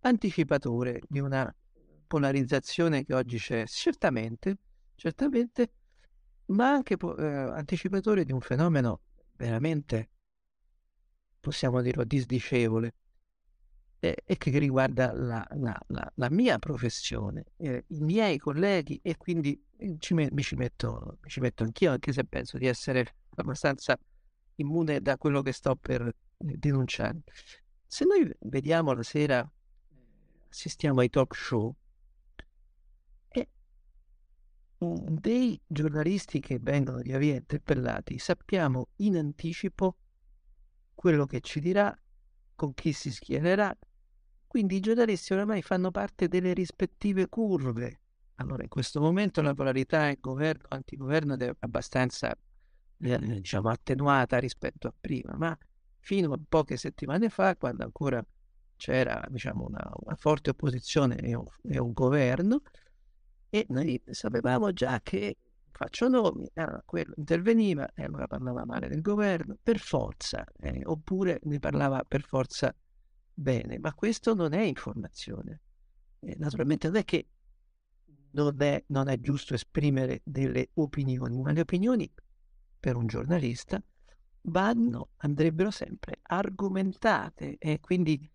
anticipatore 0.00 1.00
di 1.08 1.20
una 1.20 1.54
polarizzazione 2.06 3.04
che 3.06 3.14
oggi 3.14 3.38
c'è, 3.38 3.64
certamente, 3.66 4.58
certamente, 4.94 5.72
ma 6.46 6.70
anche 6.70 6.96
eh, 6.98 7.24
anticipatore 7.24 8.24
di 8.24 8.32
un 8.32 8.40
fenomeno 8.40 9.00
veramente, 9.36 10.10
possiamo 11.40 11.80
dirlo, 11.80 12.04
disdicevole, 12.04 12.94
e, 14.00 14.22
e 14.24 14.36
che 14.36 14.58
riguarda 14.58 15.12
la, 15.12 15.46
la, 15.50 15.78
la, 15.88 16.12
la 16.14 16.30
mia 16.30 16.58
professione, 16.58 17.44
eh, 17.58 17.84
i 17.88 18.00
miei 18.00 18.38
colleghi 18.38 18.98
e 19.02 19.16
quindi 19.16 19.62
eh, 19.76 19.96
ci 19.98 20.14
me, 20.14 20.28
mi, 20.32 20.42
ci 20.42 20.56
metto, 20.56 21.18
mi 21.20 21.28
ci 21.28 21.40
metto 21.40 21.62
anch'io, 21.62 21.92
anche 21.92 22.12
se 22.12 22.24
penso 22.24 22.58
di 22.58 22.66
essere 22.66 23.14
abbastanza 23.36 23.98
immune 24.56 25.00
da 25.00 25.16
quello 25.16 25.42
che 25.42 25.52
sto 25.52 25.76
per 25.76 26.02
eh, 26.02 26.14
denunciare. 26.36 27.20
Se 27.86 28.04
noi 28.04 28.28
vediamo 28.40 28.92
la 28.92 29.02
sera, 29.02 29.48
assistiamo 30.48 31.00
ai 31.00 31.10
talk 31.10 31.34
show, 31.34 31.74
dei 34.80 35.60
giornalisti 35.66 36.40
che 36.40 36.58
vengono 36.58 37.00
via 37.00 37.18
via 37.18 37.34
interpellati 37.34 38.18
sappiamo 38.18 38.88
in 38.96 39.18
anticipo 39.18 39.96
quello 40.94 41.26
che 41.26 41.40
ci 41.40 41.60
dirà, 41.60 41.94
con 42.54 42.72
chi 42.74 42.92
si 42.92 43.10
schiererà. 43.10 43.76
Quindi 44.50 44.74
i 44.74 44.80
giornalisti 44.80 45.32
oramai 45.32 45.62
fanno 45.62 45.92
parte 45.92 46.26
delle 46.26 46.52
rispettive 46.54 47.28
curve. 47.28 48.00
Allora, 48.34 48.64
in 48.64 48.68
questo 48.68 49.00
momento 49.00 49.42
la 49.42 49.54
polarità 49.54 50.12
governo-antigoverno 50.18 51.38
è 51.38 51.54
abbastanza 51.60 52.36
eh, 52.98 53.18
diciamo, 53.18 53.68
attenuata 53.68 54.38
rispetto 54.38 54.88
a 54.88 54.94
prima, 55.00 55.36
ma 55.36 55.56
fino 56.00 56.32
a 56.32 56.40
poche 56.48 56.76
settimane 56.76 57.28
fa, 57.28 57.54
quando 57.54 57.84
ancora 57.84 58.26
c'era 58.74 59.24
diciamo, 59.28 59.66
una, 59.66 59.88
una 59.94 60.16
forte 60.16 60.50
opposizione 60.50 61.14
e 61.18 61.36
un, 61.36 61.46
e 61.62 61.78
un 61.78 61.92
governo, 61.92 62.62
e 63.50 63.66
noi 63.68 64.02
sapevamo 64.04 64.72
già 64.72 64.98
che, 65.00 65.36
faccio 65.70 66.08
nomi, 66.08 66.50
ah, 66.54 66.82
quello 66.84 67.14
interveniva 67.18 67.88
e 67.94 68.02
allora 68.02 68.26
parlava 68.26 68.64
male 68.64 68.88
del 68.88 69.00
governo, 69.00 69.56
per 69.62 69.78
forza, 69.78 70.44
eh, 70.58 70.82
oppure 70.86 71.38
ne 71.44 71.60
parlava 71.60 72.02
per 72.02 72.22
forza 72.22 72.74
bene, 73.40 73.78
ma 73.78 73.94
questo 73.94 74.34
non 74.34 74.52
è 74.52 74.60
informazione. 74.60 75.62
Eh, 76.20 76.36
naturalmente 76.38 76.88
non 76.88 76.96
è 76.96 77.04
che 77.04 77.28
non 78.32 78.54
è, 78.62 78.84
non 78.88 79.08
è 79.08 79.18
giusto 79.18 79.54
esprimere 79.54 80.20
delle 80.24 80.70
opinioni, 80.74 81.40
ma 81.40 81.50
le 81.52 81.62
opinioni 81.62 82.10
per 82.78 82.96
un 82.96 83.06
giornalista 83.06 83.82
vanno, 84.42 85.10
andrebbero 85.16 85.70
sempre 85.70 86.18
argomentate 86.22 87.56
e 87.58 87.80
quindi 87.80 88.30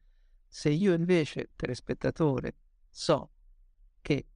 se 0.48 0.70
io 0.70 0.94
invece, 0.94 1.52
telespettatore, 1.56 2.56
so 2.90 3.30
che 4.02 4.28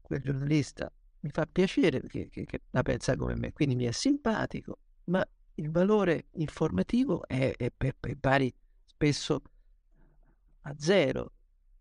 quel 0.00 0.22
giornalista 0.22 0.90
mi 1.20 1.30
fa 1.30 1.46
piacere 1.46 2.00
perché 2.00 2.28
che, 2.28 2.44
che 2.44 2.62
la 2.70 2.82
pensa 2.82 3.16
come 3.16 3.34
me, 3.34 3.52
quindi 3.52 3.74
mi 3.74 3.84
è 3.84 3.92
simpatico, 3.92 4.78
ma 5.04 5.26
il 5.56 5.70
valore 5.70 6.28
informativo 6.32 7.26
è, 7.26 7.54
è 7.56 7.70
per, 7.70 7.96
per 7.98 8.16
pari 8.18 8.52
spesso 8.84 9.42
a 10.64 10.74
zero. 10.76 11.32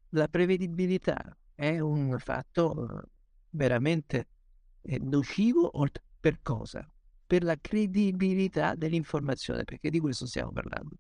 La 0.10 0.28
prevedibilità 0.28 1.36
è 1.56 1.80
un 1.80 2.18
fatto 2.20 2.88
eh, 2.88 3.08
veramente 3.52 4.28
eh, 4.82 5.00
nocivo 5.00 5.72
per 6.20 6.40
cosa? 6.42 6.88
Per 7.26 7.44
la 7.44 7.58
credibilità 7.60 8.76
dell'informazione, 8.76 9.64
perché 9.64 9.90
di 9.90 10.00
questo 10.00 10.26
stiamo 10.26 10.52
parlando. 10.52 10.96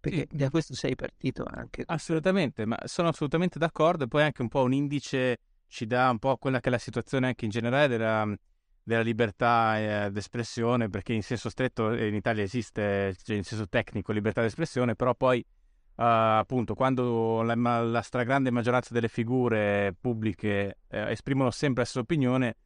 Perché 0.00 0.26
sì. 0.30 0.36
da 0.36 0.50
questo 0.50 0.74
sei 0.74 0.94
partito 0.94 1.44
anche. 1.44 1.84
Assolutamente, 1.86 2.66
ma 2.66 2.78
sono 2.84 3.08
assolutamente 3.08 3.58
d'accordo 3.58 4.04
e 4.04 4.08
poi 4.08 4.22
anche 4.22 4.42
un 4.42 4.48
po' 4.48 4.62
un 4.62 4.72
indice 4.72 5.38
ci 5.68 5.86
dà 5.86 6.10
un 6.10 6.18
po' 6.18 6.36
quella 6.36 6.60
che 6.60 6.68
è 6.68 6.70
la 6.70 6.78
situazione 6.78 7.28
anche 7.28 7.46
in 7.46 7.50
generale 7.50 7.88
della, 7.88 8.36
della 8.82 9.00
libertà 9.00 9.78
eh, 9.78 10.10
d'espressione, 10.10 10.90
perché 10.90 11.14
in 11.14 11.22
senso 11.22 11.48
stretto 11.48 11.94
in 11.94 12.14
Italia 12.14 12.42
esiste, 12.42 13.16
cioè 13.22 13.36
in 13.36 13.44
senso 13.44 13.68
tecnico, 13.68 14.12
libertà 14.12 14.42
d'espressione, 14.42 14.96
però 14.96 15.14
poi 15.14 15.42
uh, 15.96 16.38
appunto 16.40 16.74
quando 16.74 17.42
la, 17.42 17.54
la, 17.54 18.02
stragrande 18.02 18.50
maggioranza 18.50 18.94
delle 18.94 19.08
figure 19.08 19.94
pubbliche 20.00 20.78
eh, 20.88 21.10
esprimono 21.10 21.50
sempre 21.50 21.82
la 21.82 21.88
stessa 21.88 22.04
opinione, 22.04 22.56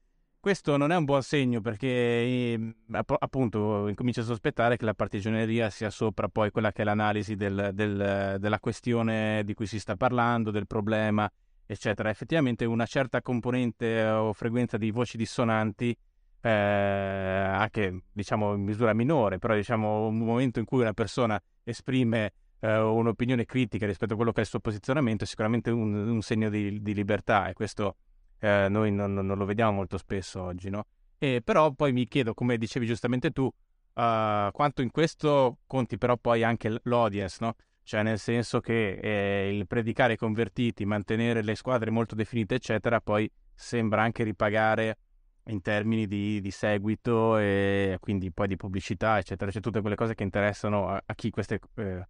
questo 0.41 0.77
non 0.77 0.93
è 0.93 0.97
un 0.97 1.05
buon 1.05 1.23
segno 1.23 1.61
perché 1.61 1.89
eh, 1.89 2.75
appunto 3.19 3.89
incomincia 3.89 4.21
a 4.21 4.25
sospettare 4.25 4.77
che 4.77 4.85
la 4.85 4.95
partigianeria 4.95 5.71
sia 5.71 5.91
sopra 5.91 6.29
poi 6.29 6.51
quella 6.51 6.71
che 6.73 6.83
è 6.83 6.85
l'analisi 6.85 7.35
del, 7.35 7.71
del, 7.75 8.37
della 8.39 8.61
questione 8.61 9.43
di 9.45 9.55
cui 9.55 9.67
si 9.67 9.81
sta 9.81 9.97
parlando, 9.97 10.51
del 10.51 10.67
problema 10.67 11.31
eccetera. 11.67 12.09
Effettivamente 12.09 12.65
una 12.65 12.87
certa 12.87 13.21
componente 13.21 13.99
eh, 13.99 14.11
o 14.11 14.33
frequenza 14.33 14.77
di 14.77 14.91
voci 14.91 15.17
dissonanti, 15.17 15.97
eh, 16.41 16.49
anche 16.49 18.03
diciamo 18.13 18.55
in 18.55 18.63
misura 18.63 18.95
minore, 18.95 19.39
però 19.39 19.55
diciamo 19.55 20.07
un 20.07 20.19
momento 20.19 20.61
in 20.61 20.65
cui 20.65 20.81
una 20.81 20.95
persona 20.95 21.41
esprime 21.65 22.33
eh, 22.61 22.79
un'opinione 22.79 23.45
critica 23.45 23.87
rispetto 23.87 24.15
a 24.15 24.17
quello 24.17 24.33
che 24.33 24.39
è 24.39 24.43
il 24.43 24.49
suo 24.49 24.61
posizionamento 24.61 25.25
è 25.25 25.27
sicuramente 25.27 25.71
un, 25.71 25.95
un 25.95 26.23
segno 26.23 26.49
di, 26.49 26.81
di, 26.83 26.95
libertà 26.95 27.49
e 27.49 27.53
questo 27.53 27.97
eh, 28.39 28.67
noi 28.69 28.93
non, 28.93 29.15
non, 29.15 29.37
lo 29.37 29.45
vediamo 29.45 29.73
molto 29.73 29.99
spesso 29.99 30.43
oggi, 30.43 30.71
no? 30.71 30.87
E 31.19 31.41
però 31.43 31.73
poi 31.73 31.93
mi 31.93 32.07
chiedo, 32.07 32.35
come 32.35 32.59
dicevi 32.59 32.87
giustamente 32.87 33.31
tu, 33.31 33.45
uh, 33.45 34.51
quanto 34.53 34.83
in 34.83 34.91
questo 34.91 35.59
conti 35.67 35.97
però 35.97 36.17
poi 36.17 36.43
anche 36.43 36.81
l'audience, 36.83 37.39
no? 37.41 37.55
cioè 37.87 38.03
nel 38.03 38.19
senso 38.19 38.61
che 38.61 38.99
eh, 39.01 39.57
il 39.57 39.67
predicare 39.69 40.15
i 40.15 40.17
convertiti, 40.17 40.85
mantenere 40.85 41.43
le 41.43 41.55
squadre 41.55 41.91
molto 41.91 42.17
definite, 42.17 42.57
eccetera, 42.57 43.01
poi 43.01 43.31
sembra 43.55 44.03
anche 44.03 44.25
ripagare 44.25 44.99
in 45.45 45.61
termini 45.63 46.09
di, 46.09 46.41
di 46.41 46.51
seguito 46.51 47.39
e 47.39 47.97
quindi 48.01 48.33
poi 48.33 48.49
di 48.49 48.57
pubblicità, 48.57 49.19
eccetera, 49.19 49.53
cioè 49.53 49.63
tutte 49.63 49.81
quelle 49.81 49.95
cose 49.95 50.17
che 50.17 50.25
interessano 50.25 50.89
a, 50.89 51.01
a 51.07 51.15
chi 51.15 51.31
queste 51.31 51.61
eh, 51.77 52.07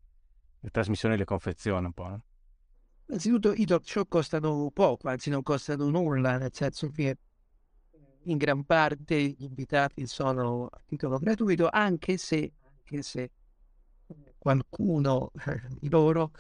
trasmissioni 0.70 1.16
le 1.16 1.24
confeziona 1.24 1.86
un 1.86 1.92
po'. 1.92 2.08
No? 2.08 2.22
Innanzitutto 3.08 3.52
i 3.52 3.64
talk 3.64 3.86
show 3.86 4.06
costano 4.08 4.70
poco, 4.72 5.08
anzi 5.08 5.30
non 5.30 5.42
costano 5.42 5.88
nulla, 5.88 6.38
nel 6.38 6.52
senso 6.52 6.90
che 6.90 7.18
in 8.24 8.36
gran 8.36 8.64
parte 8.64 9.20
gli 9.22 9.44
invitati 9.44 10.06
sono 10.06 10.66
a 10.66 10.80
titolo 10.84 11.18
gratuito, 11.18 11.68
anche 11.70 12.16
se, 12.16 12.52
anche 12.62 13.02
se 13.02 13.30
qualcuno 14.38 15.30
di 15.78 15.88
loro 15.88 16.32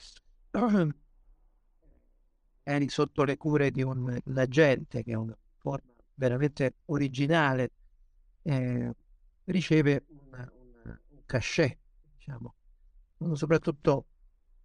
eri 2.64 2.88
sotto 2.88 3.22
le 3.22 3.36
cure 3.36 3.70
di 3.70 3.82
un, 3.82 4.20
agente 4.34 5.04
che 5.04 5.12
è 5.12 5.16
una 5.16 5.36
forma 5.58 5.92
veramente 6.14 6.78
originale, 6.86 7.70
eh, 8.42 8.92
riceve 9.44 10.04
un, 10.08 10.50
un 11.10 11.22
cachet, 11.26 11.78
diciamo, 12.16 12.54
soprattutto 13.32 14.06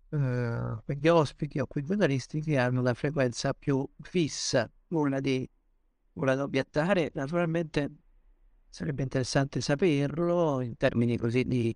eh, 0.10 0.78
quegli 0.84 1.08
ospiti 1.08 1.60
o 1.60 1.68
quei 1.68 1.84
giornalisti 1.84 2.42
che 2.42 2.58
hanno 2.58 2.82
la 2.82 2.94
frequenza 2.94 3.54
più 3.54 3.88
fissa, 4.02 4.70
nulla 4.88 5.20
di 5.20 5.50
nulla 6.14 6.36
da 6.36 6.44
obiettare, 6.44 7.12
naturalmente 7.14 7.90
sarebbe 8.70 9.04
interessante 9.04 9.62
saperlo 9.62 10.62
in 10.62 10.76
termini 10.78 11.18
così 11.18 11.44
di 11.44 11.76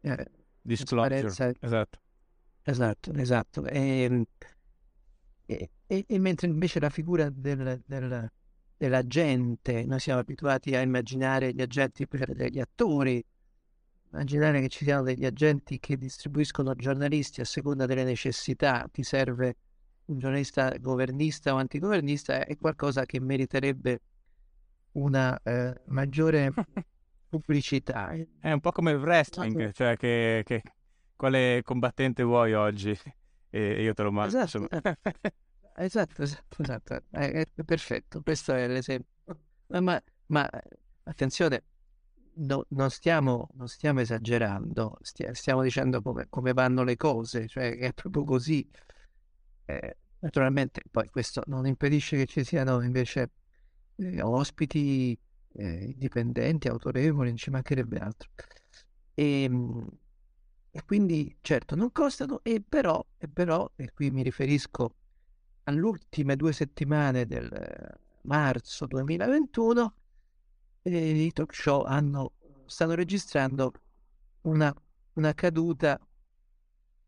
eh, 0.00 0.30
disclosure. 0.60 1.18
Esatto. 1.18 2.00
Esatto, 2.64 3.12
esatto. 3.14 3.64
E, 3.66 4.26
e, 5.46 5.70
e, 5.86 6.04
e, 6.06 6.18
mentre 6.18 6.46
invece 6.46 6.78
la 6.78 6.90
figura 6.90 7.28
del, 7.28 7.82
del, 7.84 8.30
dell'agente, 8.76 9.84
noi 9.84 9.98
siamo 9.98 10.20
abituati 10.20 10.74
a 10.76 10.80
immaginare 10.80 11.52
gli 11.52 11.60
agenti 11.60 12.06
per 12.06 12.32
degli 12.34 12.60
attori, 12.60 13.24
immaginare 14.12 14.60
che 14.60 14.68
ci 14.68 14.84
siano 14.84 15.02
degli 15.02 15.24
agenti 15.24 15.78
che 15.78 15.96
distribuiscono 15.96 16.74
giornalisti 16.74 17.40
a 17.40 17.44
seconda 17.44 17.86
delle 17.86 18.04
necessità, 18.04 18.86
ti 18.90 19.02
serve 19.02 19.56
un 20.06 20.18
giornalista 20.18 20.74
governista 20.78 21.54
o 21.54 21.56
antigovernista, 21.56 22.44
è 22.44 22.56
qualcosa 22.56 23.06
che 23.06 23.20
meriterebbe 23.20 24.00
una 24.92 25.40
eh, 25.42 25.80
maggiore 25.86 26.52
pubblicità. 27.28 28.10
È 28.38 28.52
un 28.52 28.60
po' 28.60 28.72
come 28.72 28.90
il 28.90 28.98
wrestling, 28.98 29.72
cioè 29.72 29.96
che, 29.96 30.42
che 30.44 30.62
quale 31.16 31.62
combattente 31.64 32.22
vuoi 32.22 32.52
oggi 32.52 32.96
e 33.48 33.82
io 33.82 33.94
te 33.94 34.02
lo 34.02 34.12
mando. 34.12 34.36
Esatto, 34.38 34.68
esatto, 35.76 36.22
esatto, 36.22 36.62
esatto. 36.62 36.94
È, 37.10 37.30
è, 37.30 37.46
perfetto, 37.64 38.20
questo 38.22 38.52
è 38.52 38.66
l'esempio. 38.68 39.10
Ma, 39.68 39.80
ma, 39.80 40.02
ma 40.26 40.50
attenzione, 41.04 41.62
no, 42.34 42.64
non, 42.68 42.90
stiamo, 42.90 43.48
non, 43.54 43.68
stiamo, 43.68 44.00
esagerando, 44.00 44.98
stia, 45.02 45.34
stiamo 45.34 45.62
dicendo 45.62 46.02
come, 46.02 46.26
come, 46.28 46.52
vanno 46.52 46.82
le 46.84 46.96
cose, 46.96 47.48
cioè 47.48 47.76
è 47.76 47.92
proprio 47.92 48.24
così. 48.24 48.68
Eh, 49.64 49.96
naturalmente 50.20 50.82
poi 50.90 51.08
questo 51.08 51.42
non 51.46 51.66
impedisce 51.66 52.16
che 52.16 52.26
ci 52.26 52.44
siano 52.44 52.82
invece 52.82 53.30
eh, 53.96 54.22
ospiti 54.22 55.18
eh, 55.54 55.84
indipendenti, 55.84 56.68
autorevoli, 56.68 57.28
non 57.28 57.36
ci 57.36 57.50
mancherebbe 57.50 57.98
altro. 57.98 58.30
E, 59.14 59.42
ehm, 59.42 59.88
e 60.74 60.82
quindi 60.84 61.36
certo 61.42 61.74
non 61.74 61.92
costano, 61.92 62.40
e 62.42 62.62
però, 62.66 63.04
e 63.18 63.28
però, 63.28 63.70
e 63.76 63.92
qui 63.92 64.10
mi 64.10 64.22
riferisco 64.22 64.94
alle 65.64 65.80
ultime 65.80 66.34
due 66.36 66.52
settimane 66.52 67.26
del 67.26 67.98
marzo 68.22 68.86
2021, 68.86 69.94
eh, 70.82 71.24
i 71.24 71.32
talk 71.32 71.54
show 71.54 71.84
hanno, 71.84 72.32
stanno 72.66 72.94
registrando 72.94 73.72
una, 74.42 74.74
una 75.14 75.34
caduta 75.34 76.00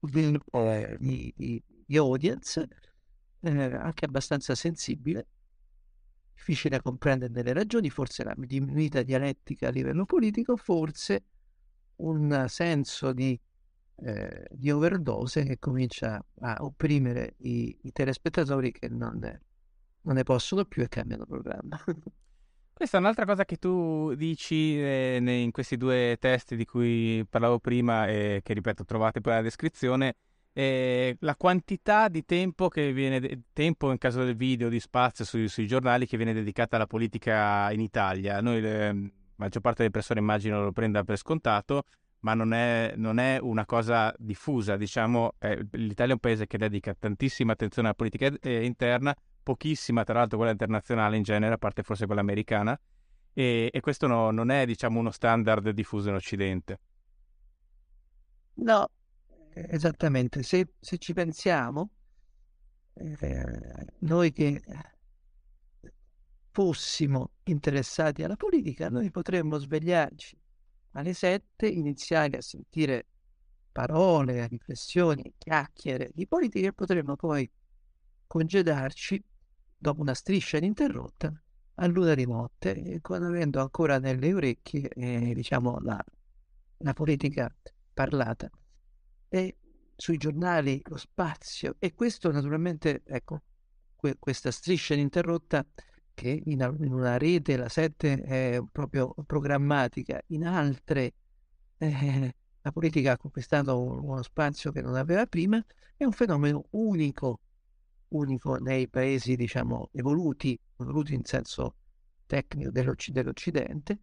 di, 0.00 0.40
eh, 0.52 0.96
di, 0.98 1.32
di, 1.36 1.62
di 1.86 1.96
audience 1.96 2.68
eh, 3.40 3.74
anche 3.74 4.04
abbastanza 4.04 4.54
sensibile 4.54 5.26
difficile 6.34 6.82
comprendere 6.82 7.42
le 7.42 7.52
ragioni, 7.54 7.88
forse 7.88 8.22
la 8.22 8.34
diminuita 8.36 9.02
dialettica 9.02 9.68
a 9.68 9.70
livello 9.70 10.04
politico, 10.04 10.56
forse 10.56 11.24
un 11.96 12.44
senso 12.48 13.12
di, 13.12 13.38
eh, 13.96 14.46
di 14.50 14.70
overdose 14.70 15.44
che 15.44 15.58
comincia 15.58 16.22
a 16.40 16.56
opprimere 16.58 17.36
i, 17.38 17.78
i 17.82 17.92
telespettatori 17.92 18.72
che 18.72 18.88
non 18.88 19.18
non 20.02 20.16
ne, 20.16 20.22
possono 20.22 20.66
più 20.66 20.82
e 20.82 20.88
cambiano 20.88 21.24
programma. 21.24 21.82
Questa 22.74 22.96
è 22.96 23.00
un'altra 23.00 23.24
cosa 23.24 23.44
che 23.44 23.56
tu 23.56 24.14
dici 24.16 24.76
eh, 24.76 25.18
in 25.22 25.52
questi 25.52 25.76
due 25.76 26.16
testi 26.18 26.56
di 26.56 26.64
cui 26.64 27.24
parlavo 27.30 27.60
prima 27.60 28.08
e 28.08 28.40
che 28.42 28.52
ripeto 28.52 28.84
trovate 28.84 29.20
poi 29.20 29.32
nella 29.32 29.44
descrizione 29.44 30.16
eh, 30.52 31.16
la 31.20 31.36
quantità 31.36 32.08
di 32.08 32.24
tempo 32.24 32.66
che 32.68 32.92
viene, 32.92 33.42
tempo 33.52 33.92
in 33.92 33.98
caso 33.98 34.24
del 34.24 34.34
video, 34.34 34.68
di 34.68 34.80
spazio 34.80 35.24
sui, 35.24 35.46
sui 35.48 35.68
giornali 35.68 36.06
che 36.06 36.16
viene 36.16 36.32
dedicata 36.32 36.74
alla 36.74 36.88
politica 36.88 37.70
in 37.70 37.80
Italia. 37.80 38.40
Noi, 38.40 38.60
la 38.60 38.92
maggior 39.36 39.62
parte 39.62 39.78
delle 39.78 39.90
persone 39.90 40.20
immagino 40.20 40.62
lo 40.62 40.72
prenda 40.72 41.04
per 41.04 41.16
scontato, 41.16 41.84
ma 42.20 42.34
non 42.34 42.52
è, 42.52 42.94
non 42.96 43.18
è 43.18 43.38
una 43.40 43.66
cosa 43.66 44.14
diffusa. 44.18 44.76
Diciamo, 44.76 45.34
eh, 45.38 45.64
l'Italia 45.72 46.12
è 46.12 46.14
un 46.14 46.20
paese 46.20 46.46
che 46.46 46.58
dedica 46.58 46.94
tantissima 46.98 47.52
attenzione 47.52 47.88
alla 47.88 47.96
politica 47.96 48.32
eh, 48.40 48.64
interna, 48.64 49.14
pochissima 49.44 50.02
tra 50.02 50.14
l'altro 50.14 50.38
quella 50.38 50.50
internazionale 50.50 51.16
in 51.16 51.22
genere, 51.22 51.54
a 51.54 51.58
parte 51.58 51.84
forse 51.84 52.06
quella 52.06 52.22
americana, 52.22 52.76
e, 53.32 53.70
e 53.72 53.80
questo 53.80 54.08
no, 54.08 54.32
non 54.32 54.50
è 54.50 54.66
diciamo, 54.66 54.98
uno 54.98 55.12
standard 55.12 55.70
diffuso 55.70 56.08
in 56.08 56.16
Occidente. 56.16 56.80
No, 58.54 58.90
esattamente, 59.52 60.42
se, 60.42 60.74
se 60.80 60.98
ci 60.98 61.12
pensiamo, 61.12 61.90
eh, 62.94 63.44
noi 64.00 64.32
che 64.32 64.62
fossimo 66.50 67.32
interessati 67.44 68.22
alla 68.22 68.36
politica, 68.36 68.88
noi 68.88 69.10
potremmo 69.10 69.58
svegliarci 69.58 70.38
alle 70.92 71.12
sette, 71.12 71.66
iniziare 71.66 72.36
a 72.36 72.40
sentire 72.40 73.06
parole, 73.72 74.46
riflessioni, 74.46 75.34
chiacchiere 75.36 76.10
di 76.14 76.28
politica 76.28 76.68
e 76.68 76.72
potremmo 76.72 77.16
poi 77.16 77.50
congedarci 78.28 79.22
dopo 79.84 80.00
una 80.00 80.14
striscia 80.14 80.56
ininterrotta 80.56 81.30
a 81.74 81.86
luna 81.86 82.14
di 82.14 82.24
notte, 82.24 83.00
con 83.02 83.22
avendo 83.22 83.60
ancora 83.60 83.98
nelle 83.98 84.32
orecchie 84.32 84.88
eh, 84.88 85.34
diciamo, 85.34 85.78
la, 85.80 86.02
la 86.78 86.92
politica 86.94 87.54
parlata. 87.92 88.48
E 89.28 89.58
sui 89.94 90.16
giornali 90.16 90.80
lo 90.86 90.96
spazio 90.96 91.76
e 91.78 91.92
questo 91.92 92.32
naturalmente, 92.32 93.02
ecco, 93.04 93.42
que- 93.94 94.16
questa 94.18 94.50
striscia 94.50 94.94
ininterrotta 94.94 95.66
che 96.14 96.42
in, 96.46 96.76
in, 96.80 96.92
una 96.92 97.18
rete, 97.18 97.58
la 97.58 97.68
7 97.68 98.22
è 98.22 98.62
proprio 98.72 99.14
programmatica, 99.26 100.18
in 100.28 100.46
altre 100.46 101.12
eh, 101.76 102.34
la 102.62 102.72
politica 102.72 103.12
ha 103.12 103.16
conquistato 103.18 103.78
uno 103.78 104.22
spazio 104.22 104.72
che 104.72 104.80
non 104.80 104.94
aveva 104.94 105.26
prima, 105.26 105.62
è 105.94 106.04
un 106.04 106.12
fenomeno 106.12 106.64
unico, 106.70 107.40
unico 108.16 108.56
nei 108.56 108.88
paesi, 108.88 109.36
diciamo, 109.36 109.90
evoluti, 109.92 110.58
evoluti 110.78 111.14
in 111.14 111.24
senso 111.24 111.76
tecnico 112.26 112.70
dell'Occ- 112.70 113.10
dell'Occidente, 113.10 113.98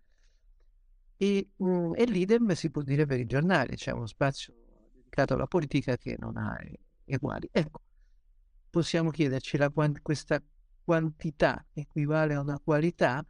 e, 1.17 1.49
mm, 1.63 1.93
e 1.95 2.05
l'idem 2.05 2.51
si 2.53 2.71
può 2.71 2.81
dire 2.81 3.05
per 3.05 3.19
i 3.19 3.25
giornali, 3.25 3.75
c'è 3.75 3.91
uno 3.91 4.07
spazio 4.07 4.53
dedicato 4.91 5.35
alla 5.35 5.47
politica 5.47 5.95
che 5.97 6.15
non 6.19 6.37
ha 6.37 6.57
eguali. 7.05 7.47
Ecco, 7.51 7.81
possiamo 8.69 9.11
chiederci 9.11 9.57
la, 9.57 9.71
questa 10.01 10.41
quantità 10.83 11.65
equivale 11.73 12.33
a 12.33 12.39
una 12.41 12.59
qualità? 12.59 13.23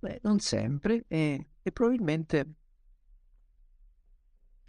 Beh, 0.00 0.20
non 0.22 0.38
sempre 0.40 1.04
e, 1.08 1.50
e 1.62 1.72
probabilmente 1.72 2.54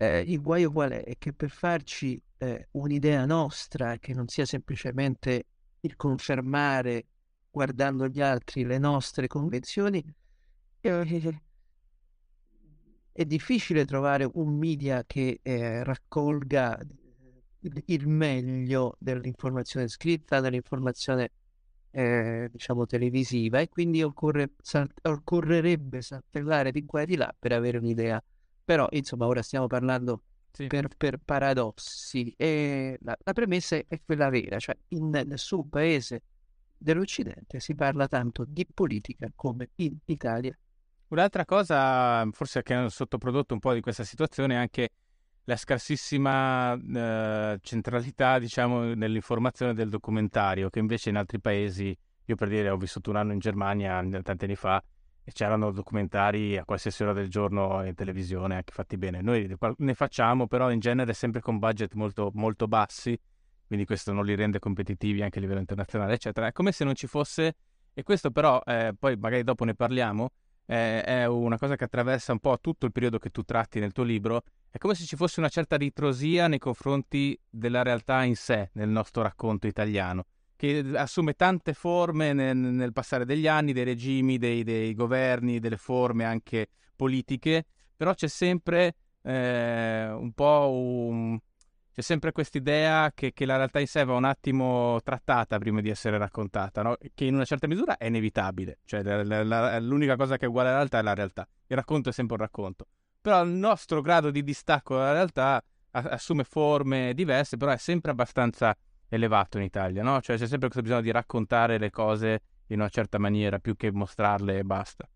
eh, 0.02 0.22
il 0.22 0.42
guaio 0.42 0.72
qual 0.72 0.92
è? 0.92 1.04
È 1.04 1.18
che 1.18 1.34
per 1.34 1.50
farci 1.50 2.22
eh, 2.38 2.70
un'idea 2.72 3.26
nostra, 3.26 3.98
che 3.98 4.14
non 4.14 4.28
sia 4.30 4.46
semplicemente 4.46 5.46
il 5.82 5.96
confermare 5.98 7.06
guardando 7.52 8.08
gli 8.08 8.22
altri 8.22 8.64
le 8.64 8.78
nostre 8.78 9.28
convenzioni, 9.28 10.02
eh, 10.80 11.42
è 13.12 13.26
difficile 13.26 13.84
trovare 13.84 14.30
un 14.36 14.58
media 14.58 15.04
che 15.06 15.40
eh, 15.42 15.84
raccolga 15.84 16.80
il 17.88 18.08
meglio 18.08 18.96
dell'informazione 19.00 19.90
scritta, 19.90 20.40
dell'informazione 20.40 21.32
eh, 21.92 22.48
diciamo 22.50 22.86
televisiva 22.86 23.60
e 23.60 23.68
quindi 23.68 24.02
occorre, 24.02 24.52
salt- 24.62 25.06
occorrerebbe 25.06 26.02
saltellare 26.02 26.72
di 26.72 26.86
qua 26.86 27.02
e 27.02 27.06
di 27.06 27.18
là 27.18 27.36
per 27.38 27.52
avere 27.52 27.80
un'idea. 27.80 28.24
Però 28.70 28.88
insomma 28.92 29.26
ora 29.26 29.42
stiamo 29.42 29.66
parlando 29.66 30.22
sì. 30.52 30.68
per, 30.68 30.90
per, 30.96 31.18
paradossi 31.18 32.32
e 32.38 33.00
la, 33.02 33.18
la, 33.24 33.34
premessa 33.34 33.78
è 33.88 34.00
quella 34.06 34.30
vera, 34.30 34.60
cioè 34.60 34.78
in 34.90 35.10
nessun 35.10 35.68
paese 35.70 36.22
dell'Occidente 36.78 37.60
si 37.60 37.74
parla 37.74 38.08
tanto 38.08 38.46
di 38.48 38.68
politica 38.72 39.28
come 39.36 39.72
in 39.78 39.98
Italia 40.06 40.56
Un'altra 41.08 41.46
cosa, 41.46 42.24
forse 42.32 42.62
che 42.62 42.76
hanno 42.76 42.90
sottoprodotto 42.90 43.56
un 43.56 43.60
po' 43.60 43.74
di 43.74 43.82
questa 43.82 44.04
situazione, 44.04 44.54
è 44.54 44.58
anche 44.58 44.90
la 45.46 45.56
scarsissima 45.56 46.76
eh, 46.76 47.58
centralità, 47.64 48.38
diciamo, 48.38 48.94
nell'informazione 48.94 49.74
del 49.74 49.90
documentario, 49.90 50.70
che 50.70 50.78
invece 50.78 51.10
in 51.10 51.16
altri 51.16 51.40
paesi, 51.40 51.98
io 52.24 52.36
per 52.36 52.50
dire 52.50 52.70
ho 52.70 52.78
vissuto 52.78 53.10
un 53.10 53.16
anno 53.16 53.34
in 53.34 53.40
Germania 53.40 54.00
tanti 54.22 54.46
anni 54.46 54.56
fa, 54.56 54.80
e 55.30 55.32
c'erano 55.32 55.70
documentari 55.70 56.58
a 56.58 56.66
qualsiasi 56.66 57.04
ora 57.04 57.14
del 57.14 57.30
giorno 57.30 57.86
in 57.86 57.94
televisione, 57.94 58.56
anche 58.56 58.74
fatti 58.74 58.98
bene. 58.98 59.22
Noi 59.22 59.56
ne 59.78 59.94
facciamo, 59.94 60.48
però 60.48 60.72
in 60.72 60.80
genere 60.80 61.14
sempre 61.14 61.40
con 61.40 61.60
budget 61.60 61.94
molto, 61.94 62.32
molto 62.34 62.68
bassi, 62.68 63.18
quindi 63.68 63.86
questo 63.86 64.12
non 64.12 64.26
li 64.26 64.34
rende 64.34 64.58
competitivi 64.58 65.22
anche 65.22 65.38
a 65.38 65.42
livello 65.42 65.60
internazionale, 65.60 66.14
eccetera. 66.14 66.48
È 66.48 66.52
come 66.52 66.72
se 66.72 66.84
non 66.84 66.96
ci 66.96 67.06
fosse, 67.06 67.56
e 67.94 68.02
questo 68.02 68.32
però, 68.32 68.60
eh, 68.66 68.96
poi 68.98 69.18
magari 69.18 69.44
dopo 69.44 69.66
ne 69.66 69.76
parliamo, 69.76 70.32
eh, 70.66 71.04
è 71.04 71.26
una 71.28 71.60
cosa 71.60 71.76
che 71.76 71.84
attraversa 71.84 72.32
un 72.32 72.40
po' 72.40 72.58
tutto 72.60 72.88
il 72.88 72.92
periodo 72.92 73.20
che 73.20 73.30
tu 73.30 73.44
tratti 73.44 73.80
nel 73.80 73.92
tuo 73.92 74.04
libro, 74.04 74.42
è 74.72 74.80
come 74.80 74.96
se 74.96 75.06
ci 75.06 75.16
fosse 75.16 75.40
una 75.40 75.50
certa 75.50 75.78
ritrosia 75.78 76.48
nei 76.48 76.60
confronti 76.60 77.40
della 77.48 77.84
realtà 77.84 78.24
in 78.24 78.36
sé, 78.36 78.72
nel 78.74 78.90
nostro 78.90 79.22
racconto 79.22 79.68
italiano. 79.68 80.26
Che 80.60 80.84
assume 80.96 81.36
tante 81.36 81.74
forme 81.74 82.34
nel, 82.34 82.58
nel 82.58 82.92
passare 82.92 83.24
degli 83.24 83.48
anni, 83.48 83.72
dei 83.72 83.86
regimi, 83.86 84.38
dei, 84.38 84.64
dei, 84.66 84.94
governi, 84.94 85.60
delle 85.60 85.78
forme 85.78 86.26
anche 86.26 86.68
politiche, 86.98 87.66
però 87.96 88.14
c'è 88.14 88.28
sempre 88.28 88.94
eh, 89.22 90.10
un 90.12 90.34
po' 90.34 90.70
un, 90.70 91.40
c'è 91.94 92.02
sempre 92.02 92.34
quest'idea 92.34 93.10
che, 93.16 93.32
che, 93.32 93.46
la 93.46 93.56
realtà 93.56 93.80
in 93.80 93.88
sé 93.88 94.04
va 94.04 94.16
un 94.16 94.26
attimo 94.26 95.00
trattata 95.02 95.58
prima 95.60 95.80
di 95.80 95.88
essere 95.88 96.18
raccontata, 96.18 96.82
no? 96.82 96.98
che 97.14 97.24
in 97.24 97.36
una 97.36 97.46
certa 97.46 97.66
misura 97.66 97.96
è 97.96 98.08
inevitabile, 98.08 98.80
cioè 98.84 99.02
la, 99.02 99.44
la, 99.46 99.80
l'unica 99.80 100.18
cosa 100.18 100.36
che 100.36 100.44
è 100.44 100.50
uguale 100.50 100.68
alla 100.68 100.80
realtà 100.80 101.00
è 101.00 101.02
la 101.04 101.14
realtà, 101.14 101.48
il 101.68 101.78
racconto 101.78 102.10
è 102.10 102.12
sempre 102.12 102.36
un 102.36 102.42
racconto, 102.42 102.86
però 103.22 103.42
il 103.46 103.52
nostro 103.52 104.02
grado 104.02 104.30
di 104.30 104.44
distacco 104.44 104.98
dalla 104.98 105.14
realtà 105.14 105.64
assume 105.92 106.44
forme 106.44 107.14
diverse, 107.14 107.56
però 107.56 107.72
è 107.72 107.78
sempre 107.78 108.12
abbastanza 108.12 108.76
elevato 109.10 109.58
in 109.58 109.64
Italia, 109.64 110.04
no? 110.04 110.22
Cioè 110.22 110.38
c'è 110.38 110.48
sempre 110.48 110.70
questo 110.70 110.82
bisogno 110.82 111.02
di 111.02 111.12
raccontare 111.12 111.78
le 111.78 111.90
cose 111.90 112.42
in 112.68 112.80
una 112.80 112.90
certa 112.90 113.18
maniera 113.18 113.60
più 113.60 113.76
che 113.76 113.92
mostrarle 113.92 114.60
e 114.60 114.64
basta. 114.64 115.10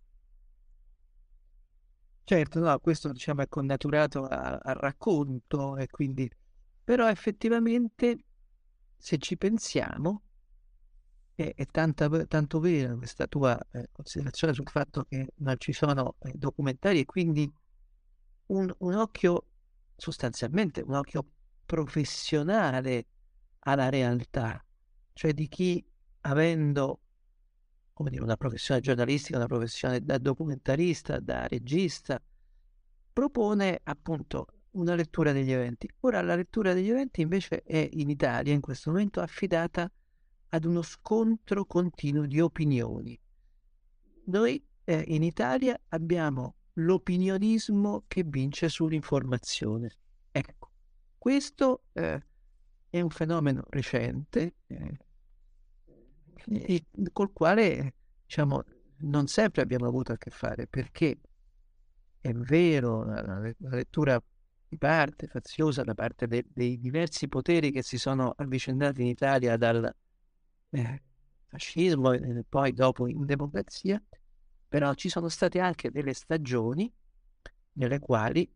Certo, 2.25 2.59
no, 2.59 2.79
questo 2.79 3.11
diciamo 3.11 3.41
è 3.41 3.47
connaturato 3.47 4.25
al 4.27 4.75
racconto 4.75 5.77
e 5.77 5.87
quindi... 5.87 6.29
Però 6.85 7.07
effettivamente, 7.07 8.25
se 8.97 9.17
ci 9.17 9.37
pensiamo, 9.37 10.23
è, 11.35 11.53
è 11.55 11.65
tanta, 11.65 12.09
tanto 12.25 12.59
vera 12.59 12.95
questa 12.95 13.27
tua 13.27 13.57
eh, 13.71 13.89
considerazione 13.91 14.53
sul 14.53 14.67
fatto 14.69 15.05
che 15.05 15.33
non 15.37 15.55
ci 15.59 15.71
sono 15.71 16.15
eh, 16.19 16.31
documentari 16.35 16.99
e 16.99 17.05
quindi 17.05 17.49
un, 18.47 18.73
un 18.79 18.93
occhio, 18.95 19.45
sostanzialmente 19.95 20.81
un 20.81 20.95
occhio 20.95 21.25
professionale 21.65 23.07
alla 23.65 23.89
realtà, 23.89 24.63
cioè 25.13 25.33
di 25.33 25.47
chi 25.47 25.85
avendo 26.21 26.99
come 27.93 28.09
dire, 28.09 28.23
una 28.23 28.37
professione 28.37 28.81
giornalistica, 28.81 29.37
una 29.37 29.45
professione 29.45 30.03
da 30.03 30.17
documentarista, 30.17 31.19
da 31.19 31.47
regista, 31.47 32.21
propone 33.13 33.79
appunto 33.83 34.47
una 34.71 34.95
lettura 34.95 35.31
degli 35.31 35.51
eventi. 35.51 35.87
Ora 36.01 36.21
la 36.21 36.35
lettura 36.35 36.73
degli 36.73 36.89
eventi 36.89 37.21
invece 37.21 37.61
è 37.61 37.87
in 37.93 38.09
Italia 38.09 38.53
in 38.53 38.61
questo 38.61 38.91
momento 38.91 39.21
affidata 39.21 39.89
ad 40.49 40.65
uno 40.65 40.81
scontro 40.81 41.65
continuo 41.65 42.25
di 42.25 42.39
opinioni. 42.39 43.19
Noi 44.25 44.63
eh, 44.83 45.03
in 45.07 45.21
Italia 45.21 45.79
abbiamo 45.89 46.55
l'opinionismo 46.73 48.05
che 48.07 48.23
vince 48.23 48.69
sull'informazione. 48.69 49.91
Ecco, 50.31 50.71
questo 51.19 51.83
eh, 51.93 52.25
è 52.93 53.01
un 53.01 53.09
fenomeno 53.09 53.63
recente 53.69 54.53
eh, 54.67 54.97
e, 56.45 56.85
col 57.11 57.33
quale 57.33 57.95
diciamo, 58.23 58.63
non 58.97 59.25
sempre 59.25 59.63
abbiamo 59.63 59.87
avuto 59.87 60.11
a 60.11 60.17
che 60.17 60.29
fare, 60.29 60.67
perché 60.67 61.17
è 62.21 62.31
vero, 62.33 63.03
la, 63.03 63.23
la 63.23 63.69
lettura 63.69 64.23
di 64.67 64.77
parte 64.77 65.25
faziosa 65.25 65.81
da 65.81 65.95
parte 65.95 66.27
de, 66.27 66.45
dei 66.47 66.77
diversi 66.77 67.27
poteri 67.27 67.71
che 67.71 67.81
si 67.81 67.97
sono 67.97 68.31
avvicendati 68.37 69.01
in 69.01 69.07
Italia 69.07 69.57
dal 69.57 69.91
eh, 70.69 71.01
fascismo 71.47 72.11
e 72.11 72.45
poi 72.47 72.73
dopo 72.73 73.07
in 73.07 73.25
democrazia, 73.25 73.99
però 74.67 74.93
ci 74.93 75.09
sono 75.09 75.29
state 75.29 75.59
anche 75.59 75.89
delle 75.89 76.13
stagioni 76.13 76.93
nelle 77.73 77.97
quali, 77.97 78.47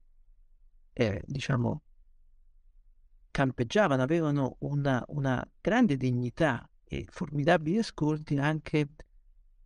eh, 0.93 1.23
diciamo, 1.25 1.81
campeggiavano, 3.37 4.01
avevano 4.01 4.55
una, 4.61 5.03
una 5.09 5.47
grande 5.61 5.95
dignità 5.95 6.67
e 6.83 7.05
formidabili 7.07 7.77
ascolti 7.77 8.35
anche 8.39 8.87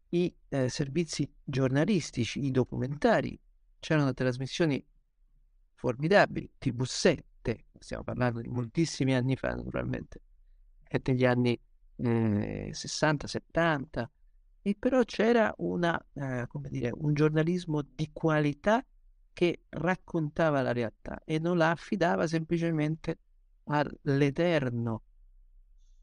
i 0.10 0.36
eh, 0.50 0.68
servizi 0.68 1.34
giornalistici, 1.42 2.44
i 2.44 2.52
documentari. 2.52 3.40
C'erano 3.80 4.14
trasmissioni 4.14 4.86
formidabili, 5.74 6.52
TV7, 6.60 7.60
stiamo 7.80 8.04
parlando 8.04 8.42
di 8.42 8.50
moltissimi 8.50 9.16
anni 9.16 9.38
fa 9.38 9.56
naturalmente, 9.56 10.20
è 10.84 11.00
degli 11.00 11.24
anni 11.24 11.58
eh, 11.96 12.72
60-70, 12.74 14.06
e 14.64 14.76
però 14.78 15.02
c'era 15.06 15.54
una, 15.60 15.98
eh, 16.12 16.46
come 16.50 16.68
dire, 16.68 16.92
un 16.94 17.14
giornalismo 17.14 17.82
di 17.84 18.10
qualità 18.12 18.86
che 19.32 19.62
raccontava 19.70 20.62
la 20.62 20.74
realtà 20.74 21.22
e 21.24 21.40
non 21.40 21.56
la 21.56 21.70
affidava 21.72 22.28
semplicemente 22.28 23.20
all'eterno 23.66 25.04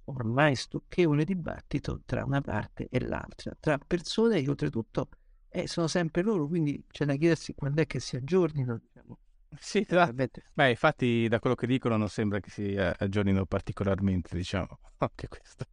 ormai 0.04 0.54
stucchevole 0.54 1.24
dibattito 1.24 2.00
tra 2.04 2.24
una 2.24 2.40
parte 2.40 2.88
e 2.90 3.00
l'altra, 3.00 3.52
tra 3.58 3.78
persone 3.78 4.42
che 4.42 4.48
oltretutto 4.48 5.08
eh, 5.50 5.66
sono 5.66 5.86
sempre 5.86 6.22
loro, 6.22 6.46
quindi 6.46 6.84
c'è 6.90 7.04
da 7.04 7.14
chiedersi 7.14 7.54
quando 7.54 7.82
è 7.82 7.86
che 7.86 8.00
si 8.00 8.16
aggiornino. 8.16 8.78
Diciamo. 8.78 9.18
Sì, 9.58 9.78
esatto. 9.86 10.24
Beh, 10.52 10.70
infatti 10.70 11.26
da 11.28 11.38
quello 11.38 11.54
che 11.56 11.66
dicono 11.66 11.96
non 11.96 12.08
sembra 12.08 12.40
che 12.40 12.50
si 12.50 12.74
eh, 12.74 12.94
aggiornino 12.98 13.46
particolarmente, 13.46 14.36
diciamo, 14.36 14.78
anche 14.98 15.28
questo, 15.28 15.64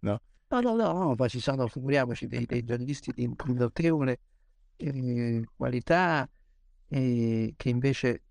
no? 0.00 0.20
No, 0.50 0.60
no, 0.60 0.74
no, 0.74 0.92
no 0.92 1.14
poi 1.14 1.28
ci 1.28 1.40
sono, 1.40 1.66
figuriamoci, 1.66 2.26
dei, 2.26 2.46
dei 2.46 2.64
giornalisti 2.64 3.12
di 3.12 3.30
notevole 3.46 4.20
eh, 4.76 5.44
qualità 5.56 6.28
eh, 6.88 7.54
che 7.56 7.68
invece, 7.68 8.22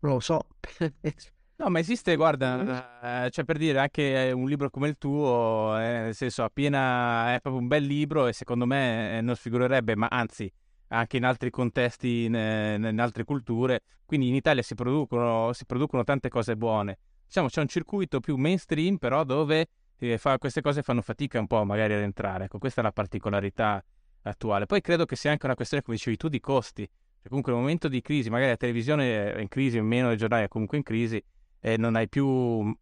lo 0.00 0.20
so, 0.20 0.46
No, 1.60 1.70
ma 1.70 1.80
esiste, 1.80 2.14
guarda, 2.14 3.24
eh, 3.26 3.30
cioè 3.30 3.44
per 3.44 3.58
dire 3.58 3.80
anche 3.80 4.30
un 4.32 4.48
libro 4.48 4.70
come 4.70 4.86
il 4.86 4.96
tuo, 4.96 5.76
eh, 5.76 6.02
nel 6.02 6.14
senso, 6.14 6.44
appena 6.44 7.34
è 7.34 7.40
proprio 7.40 7.60
un 7.60 7.66
bel 7.66 7.82
libro 7.82 8.28
e 8.28 8.32
secondo 8.32 8.64
me 8.64 9.18
eh, 9.18 9.20
non 9.22 9.34
sfigurerebbe, 9.34 9.96
ma 9.96 10.06
anzi, 10.06 10.48
anche 10.90 11.16
in 11.16 11.24
altri 11.24 11.50
contesti, 11.50 12.26
in, 12.26 12.34
in 12.34 13.00
altre 13.00 13.24
culture, 13.24 13.82
quindi 14.06 14.28
in 14.28 14.36
Italia 14.36 14.62
si 14.62 14.76
producono, 14.76 15.52
si 15.52 15.66
producono, 15.66 16.04
tante 16.04 16.28
cose 16.28 16.56
buone. 16.56 16.98
Diciamo, 17.26 17.48
c'è 17.48 17.60
un 17.60 17.66
circuito 17.66 18.20
più 18.20 18.36
mainstream, 18.36 18.96
però 18.96 19.24
dove 19.24 19.66
eh, 19.98 20.16
fa, 20.16 20.38
queste 20.38 20.60
cose 20.60 20.82
fanno 20.82 21.02
fatica 21.02 21.40
un 21.40 21.48
po' 21.48 21.64
magari 21.64 21.92
ad 21.92 22.02
entrare. 22.02 22.44
Ecco, 22.44 22.58
questa 22.58 22.82
è 22.82 22.84
la 22.84 22.92
particolarità 22.92 23.84
attuale. 24.22 24.66
Poi 24.66 24.80
credo 24.80 25.06
che 25.06 25.16
sia 25.16 25.32
anche 25.32 25.46
una 25.46 25.56
questione, 25.56 25.82
come 25.82 25.96
dicevi 25.96 26.16
tu, 26.16 26.28
di 26.28 26.38
costi. 26.38 26.84
Cioè, 26.84 27.26
comunque, 27.26 27.50
in 27.50 27.58
un 27.58 27.64
momento 27.64 27.88
di 27.88 28.00
crisi, 28.00 28.30
magari 28.30 28.50
la 28.50 28.56
televisione 28.56 29.32
è 29.34 29.40
in 29.40 29.48
crisi, 29.48 29.80
meno 29.80 30.12
il 30.12 30.18
giornale 30.18 30.44
è 30.44 30.48
comunque 30.48 30.76
in 30.76 30.84
crisi, 30.84 31.20
e 31.60 31.76
non 31.76 31.96
hai 31.96 32.08
più 32.08 32.74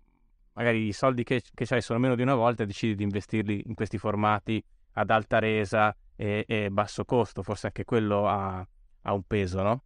magari 0.56 0.86
i 0.86 0.92
soldi 0.92 1.22
che, 1.22 1.42
che 1.54 1.66
hai 1.68 1.82
sono 1.82 1.98
meno 1.98 2.14
di 2.14 2.22
una 2.22 2.34
volta 2.34 2.62
e 2.62 2.66
decidi 2.66 2.94
di 2.94 3.02
investirli 3.02 3.64
in 3.66 3.74
questi 3.74 3.98
formati 3.98 4.62
ad 4.92 5.10
alta 5.10 5.38
resa 5.38 5.94
e, 6.16 6.44
e 6.48 6.70
basso 6.70 7.04
costo, 7.04 7.42
forse 7.42 7.66
anche 7.66 7.84
quello 7.84 8.26
ha, 8.26 8.66
ha, 9.02 9.12
un 9.12 9.22
peso, 9.24 9.62
no? 9.62 9.82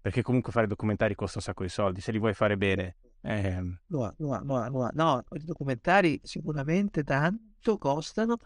Perché 0.00 0.22
comunque 0.22 0.52
fare 0.52 0.66
documentari 0.66 1.14
costa 1.14 1.38
un 1.38 1.44
sacco 1.44 1.64
di 1.64 1.68
soldi, 1.68 2.00
se 2.00 2.12
li 2.12 2.18
vuoi 2.18 2.34
fare 2.34 2.56
bene. 2.56 2.96
Eh... 3.20 3.60
No, 3.86 4.14
no, 4.18 4.40
no, 4.42 4.68
no, 4.68 4.90
no, 4.92 5.24
i 5.32 5.44
documentari 5.44 6.20
sicuramente 6.22 7.02
tanto 7.02 7.78
costano, 7.78 8.36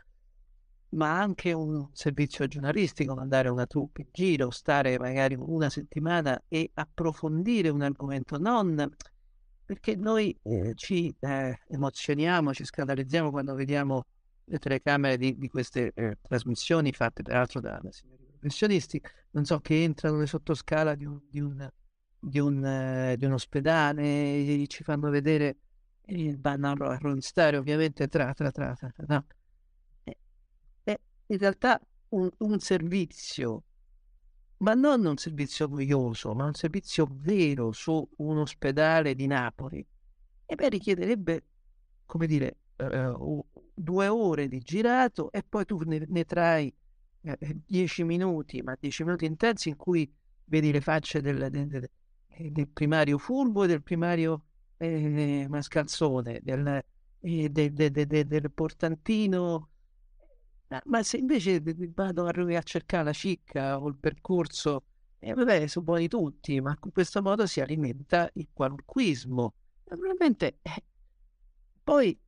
ma 0.91 1.19
anche 1.19 1.53
un 1.53 1.89
servizio 1.93 2.47
giornalistico, 2.47 3.15
mandare 3.15 3.51
una 3.51 3.67
troupe 3.67 4.03
in 4.03 4.09
giro, 4.13 4.51
stare 4.51 4.99
magari 4.99 5.35
una 5.39 5.69
settimana 5.69 6.43
e 6.49 6.71
approfondire 6.73 7.69
un 7.69 7.83
argomento, 7.83 8.39
non 8.39 8.95
perché 9.67 9.97
noi 9.97 10.35
eh, 10.45 10.73
ci 10.77 11.15
eh, 11.19 11.59
emozioniamo, 11.69 12.55
ci 12.55 12.65
scandalizziamo 12.65 13.31
quando 13.31 13.55
vediamo 13.55 14.05
le 14.45 14.59
telecamere 14.59 15.19
di, 15.19 15.37
di 15.37 15.49
queste 15.49 15.93
eh, 15.93 16.19
trasmissioni 16.23 16.93
fatte 16.93 17.23
peraltro 17.23 17.61
da, 17.61 17.79
da, 17.83 17.91
signori 17.91 18.25
professionisti, 18.39 19.03
non 19.33 19.45
so, 19.45 19.59
che 19.61 19.83
entrano 19.83 20.15
nelle 20.15 20.29
sottoscala 20.29 20.95
di 20.95 21.05
un, 21.05 21.21
di 21.29 21.41
un, 21.41 21.69
di 22.19 22.39
un, 22.39 22.65
eh, 22.65 23.17
di 23.19 23.25
un 23.25 23.33
ospedale, 23.33 24.03
e 24.05 24.65
ci 24.69 24.85
fanno 24.85 25.11
vedere 25.11 25.57
il 26.07 26.41
vanno 26.41 26.71
a 26.71 26.97
Rolling 26.97 27.57
ovviamente 27.57 28.07
tra, 28.07 28.33
tra, 28.33 28.53
tra, 28.53 28.73
tra 28.77 28.93
no? 29.09 29.27
Eh, 30.85 31.01
in 31.27 31.39
realtà 31.39 31.81
un, 32.11 32.31
un 32.39 32.61
servizio 32.61 33.65
ma 34.59 34.75
non 34.75 35.05
un 35.05 35.17
servizio 35.17 35.67
noioso, 35.67 36.35
ma 36.35 36.45
un 36.45 36.55
servizio 36.55 37.07
vero 37.11 37.73
su 37.73 38.09
un 38.17 38.39
ospedale 38.39 39.15
di 39.15 39.27
Napoli, 39.27 39.85
e 40.47 40.55
beh, 40.55 40.69
richiederebbe, 40.69 41.45
come 42.07 42.27
dire, 42.27 42.59
uh, 42.77 43.45
due 43.75 44.09
ore 44.09 44.49
di 44.49 44.61
girato 44.61 45.31
e 45.33 45.43
poi 45.43 45.65
tu 45.65 45.79
ne, 45.85 46.05
ne 46.09 46.25
trai 46.25 46.73
uh, 47.23 47.33
dieci 47.67 48.05
minuti, 48.05 48.63
ma 48.63 48.77
dieci 48.79 49.03
minuti 49.05 49.25
intensi 49.25 49.69
in 49.69 49.77
cui 49.77 50.11
vedi 50.45 50.73
le 50.73 50.81
facce 50.81 51.21
del, 51.21 51.49
del, 51.51 51.67
del, 51.67 51.91
del 52.53 52.69
primario 52.69 53.19
Fulvo 53.19 53.65
e 53.65 53.67
del 53.67 53.83
primario 53.83 54.45
eh, 54.79 55.47
Mascalzone, 55.49 56.41
del, 56.43 56.85
eh, 57.21 57.51
del 57.51 58.51
portantino 58.53 59.71
ma 60.85 61.03
se 61.03 61.17
invece 61.19 61.63
vado 61.95 62.27
a, 62.27 62.63
cercare 62.63 63.05
la 63.05 63.13
cicca 63.13 63.81
o 63.81 63.89
il 63.89 63.97
percorso, 63.97 64.85
eh, 65.19 65.33
vabbè, 65.33 65.67
sono 65.67 65.85
buoni 65.85 66.09
tutti, 66.09 66.61
ma 66.61 66.77
in 66.83 66.93
questo 66.93 67.23
modo 67.23 67.47
si 67.47 67.61
alimenta 67.61 68.29
il 68.35 68.49
qualunquismo. 68.53 69.55
Naturalmente, 69.85 70.59
eh, 70.63 70.85
poi 71.83 72.19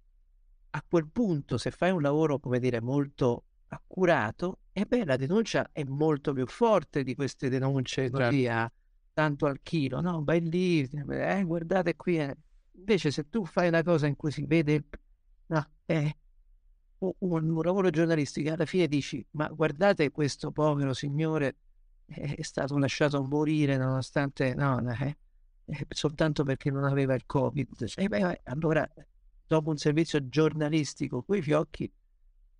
a 0.70 0.85
quel 0.88 1.09
punto, 1.09 1.59
se 1.59 1.70
fai 1.70 1.90
un 1.90 2.03
lavoro, 2.03 2.38
come 2.38 2.61
dire, 2.61 2.81
molto 2.81 3.44
accurato, 3.68 4.61
e 4.72 4.87
beh, 4.87 5.05
la 5.05 5.16
denuncia 5.16 5.70
è 5.72 5.83
molto 5.85 6.33
più 6.33 6.46
forte 6.46 7.03
di 7.03 7.14
queste 7.14 7.48
denunce 7.48 8.11
così 8.11 8.42
certo. 8.42 8.53
a 8.53 8.72
tanto 9.12 9.46
al 9.46 9.61
chilo, 9.62 10.01
no? 10.01 10.22
Vai 10.22 10.40
lì, 10.40 10.81
eh, 10.83 11.42
guardate 11.44 11.96
qui. 11.96 12.18
Eh. 12.18 12.37
Invece, 12.77 13.11
se 13.11 13.29
tu 13.29 13.44
fai 13.44 13.66
una 13.66 13.83
cosa 13.83 14.07
in 14.07 14.14
cui 14.14 14.31
si 14.31 14.46
vede 14.46 14.85
no, 15.46 15.68
eh, 15.87 16.16
un, 16.99 17.13
un, 17.19 17.63
lavoro 17.63 17.91
giornalistico, 17.91 18.53
alla 18.53 18.67
fine 18.67 18.89
dici: 18.89 19.25
Ma 19.33 19.49
guardate, 19.49 20.11
questo 20.11 20.51
povero 20.51 20.93
signore 20.95 21.57
è 22.07 22.43
stato 22.43 22.79
lasciato 22.79 23.23
morire 23.23 23.77
nonostante 23.77 24.55
no, 24.55 24.81
eh, 24.91 25.17
eh, 25.67 25.87
soltanto 25.91 26.43
perché 26.45 26.71
non 26.71 26.85
aveva 26.85 27.15
il 27.15 27.25
Covid. 27.27 27.93
E 27.97 28.09
beh, 28.09 28.41
allora, 28.45 28.89
dopo 29.47 29.71
un 29.71 29.77
servizio 29.77 30.27
giornalistico, 30.29 31.23
quei 31.23 31.43
fiocchi 31.43 31.91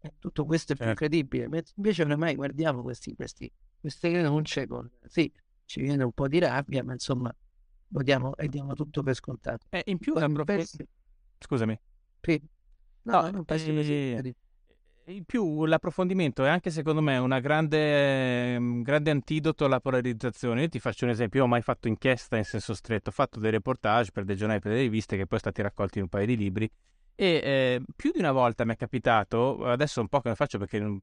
eh, 0.01 0.13
tutto 0.19 0.45
questo 0.45 0.73
è 0.73 0.77
più 0.77 0.85
certo. 0.85 1.01
credibile. 1.01 1.49
Invece 1.75 2.03
oramai 2.03 2.35
guardiamo 2.35 2.83
questi, 2.83 3.15
questi, 3.15 3.51
queste 3.81 4.11
denunce 4.11 4.67
con... 4.67 4.89
Sì, 5.07 5.31
ci 5.65 5.81
viene 5.81 6.05
un 6.05 6.13
po' 6.13 6.29
di 6.29 6.39
rabbia, 6.39 6.85
ma 6.85 6.93
insomma 6.93 7.35
lo 7.91 8.03
diamo 8.03 8.37
e 8.37 8.49
diamo 8.49 8.75
tutto 8.75 9.03
per 9.03 9.15
scontato. 9.15 9.67
Eh, 9.71 9.83
in 9.87 9.99
più... 9.99 10.13
Poi, 10.13 10.45
pensi... 10.45 10.87
Scusami. 11.39 11.79
Sì. 12.21 12.43
No, 13.09 13.23
no 13.23 13.31
non 13.31 13.45
penso 13.45 13.71
eh, 13.71 14.35
in 15.09 15.25
più 15.25 15.65
l'approfondimento 15.65 16.45
è 16.45 16.51
anche 16.51 16.71
secondo 16.71 17.01
me 17.01 17.17
un 17.17 17.37
grande, 17.41 18.57
un 18.59 18.83
grande, 18.83 19.11
antidoto 19.11 19.65
alla 19.65 19.81
polarizzazione. 19.81 20.63
Io 20.63 20.69
ti 20.69 20.79
faccio 20.79 21.07
un 21.07 21.13
esempio, 21.13 21.41
io 21.41 21.47
ho 21.47 21.49
mai 21.49 21.63
fatto 21.63 21.89
inchiesta 21.89 22.37
in 22.37 22.45
senso 22.45 22.75
stretto, 22.75 23.09
ho 23.09 23.13
fatto 23.13 23.41
dei 23.41 23.51
reportage 23.51 24.11
per 24.13 24.25
dei 24.25 24.37
giornali, 24.37 24.61
per 24.61 24.73
delle 24.73 24.83
riviste 24.83 25.17
che 25.17 25.27
poi 25.27 25.39
sono 25.39 25.53
stati 25.53 25.63
raccolti 25.63 25.97
in 25.97 26.05
un 26.05 26.11
paio 26.11 26.27
di 26.27 26.37
libri 26.37 26.71
e 27.15 27.27
eh, 27.43 27.81
più 27.97 28.13
di 28.13 28.19
una 28.19 28.33
volta 28.33 28.67
mi 28.67 28.75
è 28.75 28.77
capitato, 28.77 29.65
adesso 29.65 30.01
un 30.03 30.09
po' 30.09 30.21
che 30.21 30.29
ne 30.29 30.35
faccio 30.35 30.59
perché 30.59 30.79
non, 30.79 31.01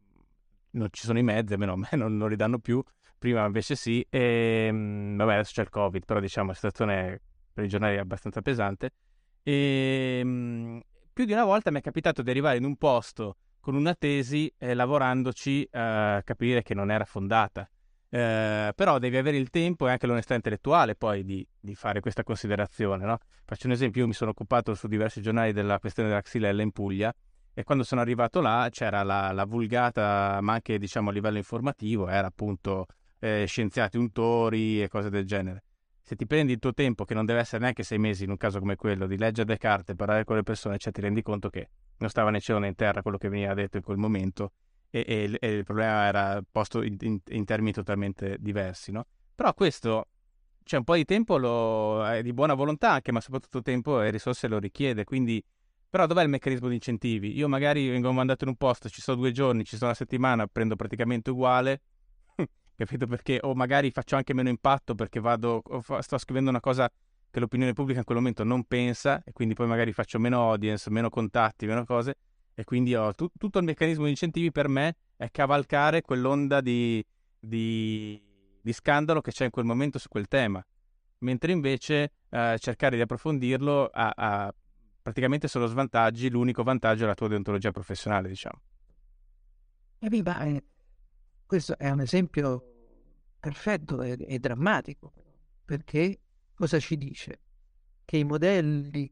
non, 0.72 0.88
ci 0.92 1.04
sono 1.04 1.18
i 1.18 1.24
mezzi, 1.24 1.54
almeno 1.54 1.74
a 1.74 1.78
me 1.78 1.90
non, 1.94 2.16
non 2.16 2.30
li 2.30 2.36
danno 2.36 2.60
più, 2.60 2.82
prima 3.18 3.44
invece 3.44 3.76
sì, 3.76 4.06
e 4.10 4.68
ehm, 4.70 5.18
vabbè 5.18 5.34
adesso 5.34 5.52
c'è 5.56 5.64
il 5.64 5.70
Covid, 5.70 6.06
però 6.06 6.20
diciamo 6.20 6.50
la 6.50 6.54
situazione 6.54 7.20
per 7.52 7.64
i 7.64 7.68
giornali 7.68 7.96
è 7.96 8.00
abbastanza 8.00 8.42
pesante. 8.42 8.92
E 9.42 10.20
ehm, 10.22 10.82
più 11.16 11.24
di 11.24 11.32
una 11.32 11.46
volta 11.46 11.72
mi 11.72 11.80
è 11.80 11.82
capitato 11.82 12.22
di 12.22 12.30
arrivare 12.30 12.58
in 12.58 12.66
un 12.66 12.76
posto 12.76 13.38
con 13.62 13.74
una 13.74 13.96
tesi 13.96 14.54
eh, 14.58 14.74
lavorandoci 14.74 15.66
a 15.72 16.22
capire 16.26 16.62
che 16.62 16.74
non 16.74 16.92
era 16.92 17.06
fondata. 17.06 17.70
Eh, 18.10 18.74
però 18.76 19.00
devi 19.00 19.16
avere 19.16 19.38
il 19.38 19.50
tempo 19.50 19.88
e 19.88 19.92
anche 19.92 20.08
l'onestà 20.08 20.36
intellettuale 20.36 20.96
poi 20.96 21.24
di, 21.24 21.48
di 21.58 21.74
fare 21.74 22.02
questa 22.02 22.24
considerazione. 22.24 23.06
No? 23.06 23.18
Faccio 23.46 23.68
un 23.68 23.72
esempio, 23.72 24.02
io 24.02 24.08
mi 24.08 24.14
sono 24.14 24.32
occupato 24.32 24.76
su 24.76 24.88
diversi 24.88 25.22
giornali 25.22 25.54
della 25.54 25.80
questione 25.80 26.10
della 26.10 26.22
xylella 26.22 26.62
in 26.62 26.72
Puglia 26.72 27.16
e 27.54 27.64
quando 27.64 27.86
sono 27.86 28.02
arrivato 28.02 28.42
là 28.42 28.68
c'era 28.70 29.02
la, 29.04 29.32
la 29.32 29.46
vulgata, 29.46 30.40
ma 30.42 30.52
anche 30.52 30.78
diciamo 30.78 31.12
a 31.12 31.14
livello 31.14 31.38
informativo, 31.38 32.10
era 32.10 32.28
appunto 32.28 32.88
eh, 33.20 33.46
scienziati 33.48 33.96
untori 33.96 34.84
e 34.84 34.90
cose 34.90 35.10
del 35.10 35.26
genere. 35.26 35.64
Se 36.08 36.16
ti 36.16 36.28
prendi 36.28 36.52
il 36.52 36.60
tuo 36.60 36.72
tempo, 36.72 37.04
che 37.04 37.16
non 37.16 37.26
deve 37.26 37.40
essere 37.40 37.64
neanche 37.64 37.82
sei 37.82 37.98
mesi 37.98 38.26
in 38.26 38.30
un 38.30 38.38
caso 38.38 38.60
come 38.60 38.76
quello, 38.76 39.08
di 39.08 39.18
leggere 39.18 39.50
le 39.50 39.58
carte, 39.58 39.96
parlare 39.96 40.24
con 40.24 40.36
le 40.36 40.44
persone, 40.44 40.78
cioè 40.78 40.94
ti 40.94 41.02
rendi 41.02 41.24
conto 41.24 41.50
che 41.50 41.68
non 41.98 42.12
stava 42.12 42.30
né 42.30 42.40
cielo 42.40 42.60
né 42.60 42.68
in 42.68 42.76
terra 42.76 43.02
quello 43.02 43.18
che 43.18 43.28
veniva 43.28 43.56
detto 43.56 43.78
in 43.78 43.84
quel 43.84 43.98
momento 43.98 44.52
e, 44.92 45.04
e, 45.08 45.38
e 45.40 45.52
il 45.52 45.64
problema 45.64 46.06
era 46.06 46.44
posto 46.50 46.84
in, 46.84 46.96
in, 47.00 47.20
in, 47.30 47.44
termini 47.44 47.72
totalmente 47.72 48.38
diversi, 48.40 48.92
no? 48.92 49.08
Però 49.34 49.52
questo, 49.56 50.10
c'è 50.64 50.78
un 50.78 50.84
po' 50.84 50.94
di 50.94 51.06
tempo 51.06 51.38
lo, 51.38 52.08
è 52.08 52.22
di 52.22 52.34
buona 52.34 52.54
volontà 52.54 52.92
anche, 52.92 53.12
ma 53.12 53.20
soprattutto 53.20 53.64
tempo 53.64 54.00
e 54.00 54.12
risorse 54.12 54.48
lo 54.48 54.60
richiede, 54.60 55.06
quindi... 55.06 55.44
Però 55.90 56.06
dov'è 56.06 56.22
il 56.22 56.30
meccanismo 56.30 56.68
di 56.68 56.76
incentivi? 56.76 57.36
Io 57.36 57.48
magari 57.48 57.88
vengo 57.90 58.12
mandato 58.12 58.44
in 58.44 58.50
un 58.50 58.58
posto, 58.58 58.90
ci 58.90 59.02
sto 59.02 59.16
due 59.16 59.32
giorni, 59.32 59.64
ci 59.64 59.78
sto 59.78 59.86
una 59.86 59.94
settimana, 59.94 60.46
prendo 60.46 60.76
praticamente 60.76 61.32
uguale, 61.32 61.82
capito 62.76 63.08
perché? 63.08 63.40
O 63.42 63.54
magari 63.54 63.92
faccio 63.92 64.16
anche 64.16 64.34
meno 64.34 64.50
impatto 64.50 64.96
perché 64.96 65.20
vado, 65.20 65.62
fa, 65.82 66.02
sto 66.02 66.18
scrivendo 66.18 66.50
una 66.50 66.60
cosa 66.60 66.90
che 67.30 67.40
l'opinione 67.40 67.74
pubblica 67.74 68.00
in 68.00 68.06
quel 68.06 68.18
momento 68.18 68.44
non 68.44 68.64
pensa 68.64 69.22
e 69.24 69.34
quindi 69.34 69.54
poi 69.54 69.68
magari 69.68 69.92
faccio 69.92 70.20
meno 70.20 70.50
audience, 70.50 70.90
meno 70.90 71.10
contatti, 71.10 71.66
meno 71.66 71.84
cose 71.84 72.16
e 72.54 72.64
quindi 72.64 72.96
ho 72.96 73.14
tu- 73.14 73.30
tutto 73.38 73.60
il 73.60 73.66
meccanismo 73.66 74.06
di 74.06 74.12
incentivi 74.12 74.52
per 74.52 74.70
me 74.70 74.96
è 75.18 75.30
cavalcare 75.30 76.02
quell'onda 76.02 76.62
di, 76.62 77.06
di, 77.38 78.22
di, 78.62 78.74
scandalo 78.74 79.20
che 79.20 79.32
c'è 79.32 79.46
in 79.46 79.52
quel 79.52 79.66
momento 79.66 80.00
su 80.00 80.08
quel 80.08 80.28
tema, 80.28 80.66
mentre 81.20 81.52
invece 81.52 82.12
eh, 82.30 82.56
cercare 82.60 82.96
di 82.96 83.02
approfondirlo 83.02 83.90
ha, 83.92 84.54
praticamente 85.02 85.48
solo 85.48 85.68
svantaggi, 85.68 86.30
l'unico 86.30 86.64
vantaggio 86.64 87.04
è 87.04 87.08
la 87.08 87.14
tua 87.14 87.28
deontologia 87.28 87.72
professionale, 87.72 88.30
diciamo. 88.30 88.62
E 90.00 90.08
eh, 90.08 90.22
beh, 90.22 90.56
eh, 90.56 90.64
questo 91.46 91.78
è 91.78 91.90
un 91.90 92.02
esempio 92.02 92.74
perfetto 93.40 94.02
e, 94.02 94.18
e 94.20 94.40
drammatico, 94.40 95.14
perché 95.64 96.20
cosa 96.54 96.80
ci 96.80 96.98
dice? 96.98 97.40
Che 98.04 98.18
i 98.18 98.24
modelli 98.24 99.12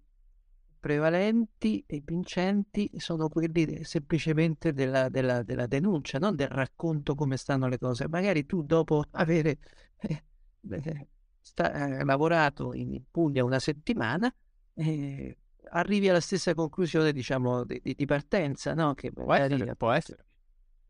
prevalenti 0.79 1.83
e 1.87 2.01
vincenti 2.03 2.91
sono 2.97 3.29
quelli 3.29 3.83
semplicemente 3.83 4.73
della, 4.73 5.07
della, 5.07 5.41
della, 5.41 5.65
denuncia, 5.65 6.19
non 6.19 6.35
del 6.35 6.49
racconto 6.49 7.15
come 7.15 7.37
stanno 7.37 7.67
le 7.67 7.77
cose. 7.77 8.07
Magari 8.09 8.45
tu 8.45 8.63
dopo 8.63 9.05
avere 9.11 9.59
eh, 9.97 10.23
eh, 10.69 11.07
sta, 11.39 11.97
eh, 11.99 12.03
lavorato 12.03 12.73
in 12.73 13.01
Puglia 13.09 13.45
una 13.45 13.59
settimana 13.59 14.33
eh, 14.73 15.37
arrivi 15.69 16.09
alla 16.09 16.19
stessa 16.19 16.53
conclusione, 16.53 17.11
diciamo, 17.11 17.63
di, 17.63 17.81
di 17.81 18.05
partenza, 18.05 18.73
no? 18.73 18.93
Che 18.93 19.11
può 19.11 19.33
essere, 19.33 19.75
può 19.75 19.91
essere. 19.91 20.25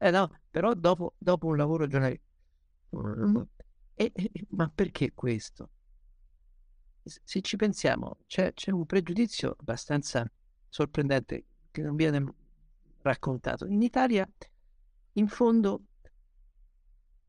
Eh 0.03 0.11
no, 0.11 0.29
però 0.51 0.73
dopo, 0.73 1.15
dopo 1.17 1.47
un 1.47 1.55
lavoro 1.55 1.87
giornalistico. 1.87 2.31
Mm, 2.97 3.41
ma 4.49 4.69
perché 4.69 5.13
questo? 5.13 5.69
se 7.05 7.41
ci 7.41 7.57
pensiamo, 7.57 8.17
c'è, 8.27 8.53
c'è 8.53 8.71
un 8.71 8.85
pregiudizio 8.85 9.55
abbastanza 9.59 10.29
sorprendente 10.69 11.45
che 11.71 11.81
non 11.81 11.95
viene 11.95 12.33
raccontato. 13.01 13.65
In 13.65 13.81
Italia, 13.81 14.29
in 15.13 15.27
fondo, 15.27 15.83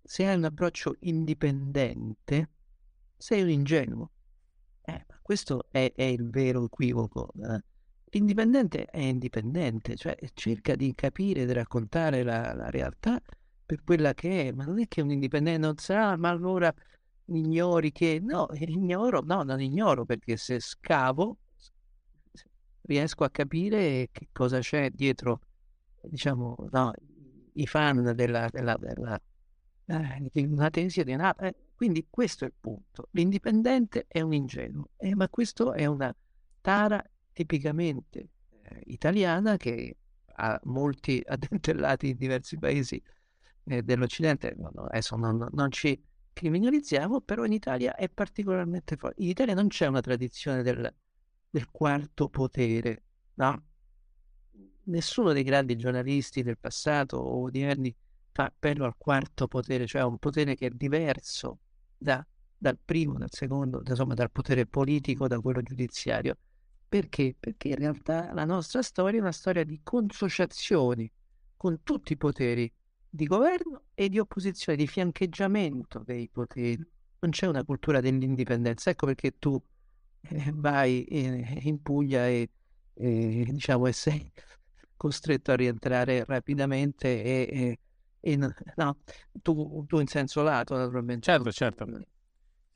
se 0.03 0.27
hai 0.27 0.37
un 0.37 0.45
approccio 0.45 0.97
indipendente, 1.01 2.51
sei 3.17 3.43
un 3.43 3.51
ingenuo. 3.51 4.11
Eh, 4.83 5.07
questo 5.23 5.67
è, 5.71 5.93
è, 5.95 6.03
il 6.03 6.29
vero 6.29 6.65
equivoco. 6.65 7.33
Eh. 7.37 7.65
L'indipendente 8.11 8.85
è 8.87 9.01
indipendente, 9.01 9.97
cioè 9.97 10.17
cerca 10.35 10.77
di 10.77 10.95
capire, 10.95 11.47
di 11.47 11.53
raccontare 11.53 12.23
la, 12.23 12.55
la 12.55 12.71
realtà 12.71 13.21
per 13.67 13.83
quella 13.83 14.15
che 14.15 14.49
è, 14.49 14.53
ma 14.53 14.65
non 14.65 14.79
è 14.79 14.87
che 14.87 15.01
un 15.01 15.11
indipendente 15.11 15.61
non 15.61 15.77
sa, 15.77 16.17
ma 16.17 16.29
allora 16.29 16.73
ignori 17.27 17.93
che 17.93 18.21
no, 18.23 18.49
ignoro, 18.55 19.21
no, 19.21 19.43
non 19.43 19.61
ignoro 19.61 20.05
perché 20.05 20.37
se 20.37 20.61
scavo 20.61 21.39
riesco 22.83 23.25
a 23.25 23.31
capire 23.31 24.09
che 24.13 24.29
cosa 24.33 24.59
c'è 24.61 24.91
dietro, 24.91 25.41
diciamo, 26.03 26.55
no, 26.71 26.93
i 27.55 27.67
fan 27.67 28.13
della, 28.15 28.49
della, 28.51 28.77
della 28.77 29.21
eh, 29.87 30.47
una 30.47 30.71
tesi 30.71 31.03
di 31.03 31.13
una... 31.13 31.35
Eh, 31.37 31.55
quindi 31.75 32.07
questo 32.09 32.45
è 32.45 32.49
il 32.49 32.55
punto. 32.59 33.09
L'indipendente 33.13 34.05
è 34.07 34.21
un 34.21 34.33
ingenuo, 34.33 34.91
eh, 34.97 35.15
ma 35.15 35.29
questo 35.29 35.73
è 35.73 35.87
una 35.87 36.15
tara 36.61 37.03
tipicamente 37.35 38.29
eh, 38.63 38.81
italiana 38.87 39.59
che 39.59 39.99
ha 40.37 40.59
molti 40.65 41.23
addentellati 41.27 42.09
in 42.11 42.17
diversi 42.17 42.59
paesi 42.59 43.03
eh, 43.65 43.83
dell'Occidente. 43.83 44.55
No, 44.57 44.71
no, 44.75 44.85
adesso 44.85 45.17
non, 45.17 45.47
non 45.53 45.71
ci 45.71 46.03
criminalizziamo, 46.33 47.21
però 47.21 47.45
in 47.45 47.53
Italia 47.53 47.95
è 47.95 48.09
particolarmente 48.09 48.97
forte. 48.97 49.23
In 49.23 49.29
Italia 49.29 49.55
non 49.55 49.69
c'è 49.69 49.87
una 49.87 50.01
tradizione 50.01 50.63
del, 50.63 50.93
del 51.51 51.71
quarto 51.71 52.29
potere, 52.29 53.03
no? 53.35 53.63
Nessuno 54.87 55.33
dei 55.33 55.45
grandi 55.45 55.77
giornalisti 55.77 56.43
del 56.43 56.59
passato 56.59 57.17
o 57.17 57.43
odierni 57.45 57.95
fa 58.33 58.45
appello 58.47 58.85
al 58.85 58.97
quarto 58.99 59.47
potere, 59.47 59.87
cioè 59.87 60.03
un 60.03 60.19
potere 60.19 60.57
che 60.57 60.67
è 60.67 60.71
diverso 60.71 61.61
da, 61.97 62.25
dal 62.57 62.79
primo, 62.85 63.17
dal 63.17 63.31
secondo, 63.31 63.83
insomma 63.87 64.15
dal 64.15 64.31
potere 64.31 64.67
politico, 64.67 65.29
da 65.29 65.41
quello 65.41 65.63
giudiziario. 65.63 66.37
Perché? 66.95 67.35
Perché 67.41 67.67
in 67.67 67.75
realtà 67.75 68.33
la 68.35 68.45
nostra 68.45 68.81
storia 68.81 69.19
è 69.19 69.21
una 69.21 69.33
storia 69.33 69.65
di 69.65 69.81
consociazioni 69.83 71.11
con 71.57 71.83
tutti 71.83 72.13
i 72.13 72.17
poteri 72.17 72.73
di 73.11 73.27
governo 73.27 73.87
e 73.95 74.09
di 74.09 74.21
opposizione, 74.21 74.79
di 74.79 74.87
fiancheggiamento 74.87 76.05
dei 76.05 76.29
poteri. 76.29 76.87
Non 77.19 77.33
c'è 77.33 77.49
una 77.49 77.65
cultura 77.65 78.01
dell'indipendenza. 78.01 78.91
Ecco 78.91 79.07
perché 79.07 79.41
tu 79.41 79.61
eh, 80.21 80.53
vai 80.55 81.05
in, 81.09 81.63
in 81.63 81.83
Puglia 81.83 82.29
e, 82.29 82.49
e, 82.93 83.45
diciamo, 83.51 83.89
e 83.89 83.93
sei 83.93 84.31
costretto 84.97 85.51
a 85.51 85.57
rientrare 85.57 86.25
rapidamente 86.25 87.25
e, 87.25 87.49
e, 87.51 87.79
e 88.21 88.37
no, 88.37 88.99
tu, 89.43 89.85
tu, 89.89 89.99
in 89.99 90.07
senso 90.07 90.45
lato 90.45 90.77
naturalmente. 90.77 91.23
Certo, 91.23 91.51
certo. 91.51 91.87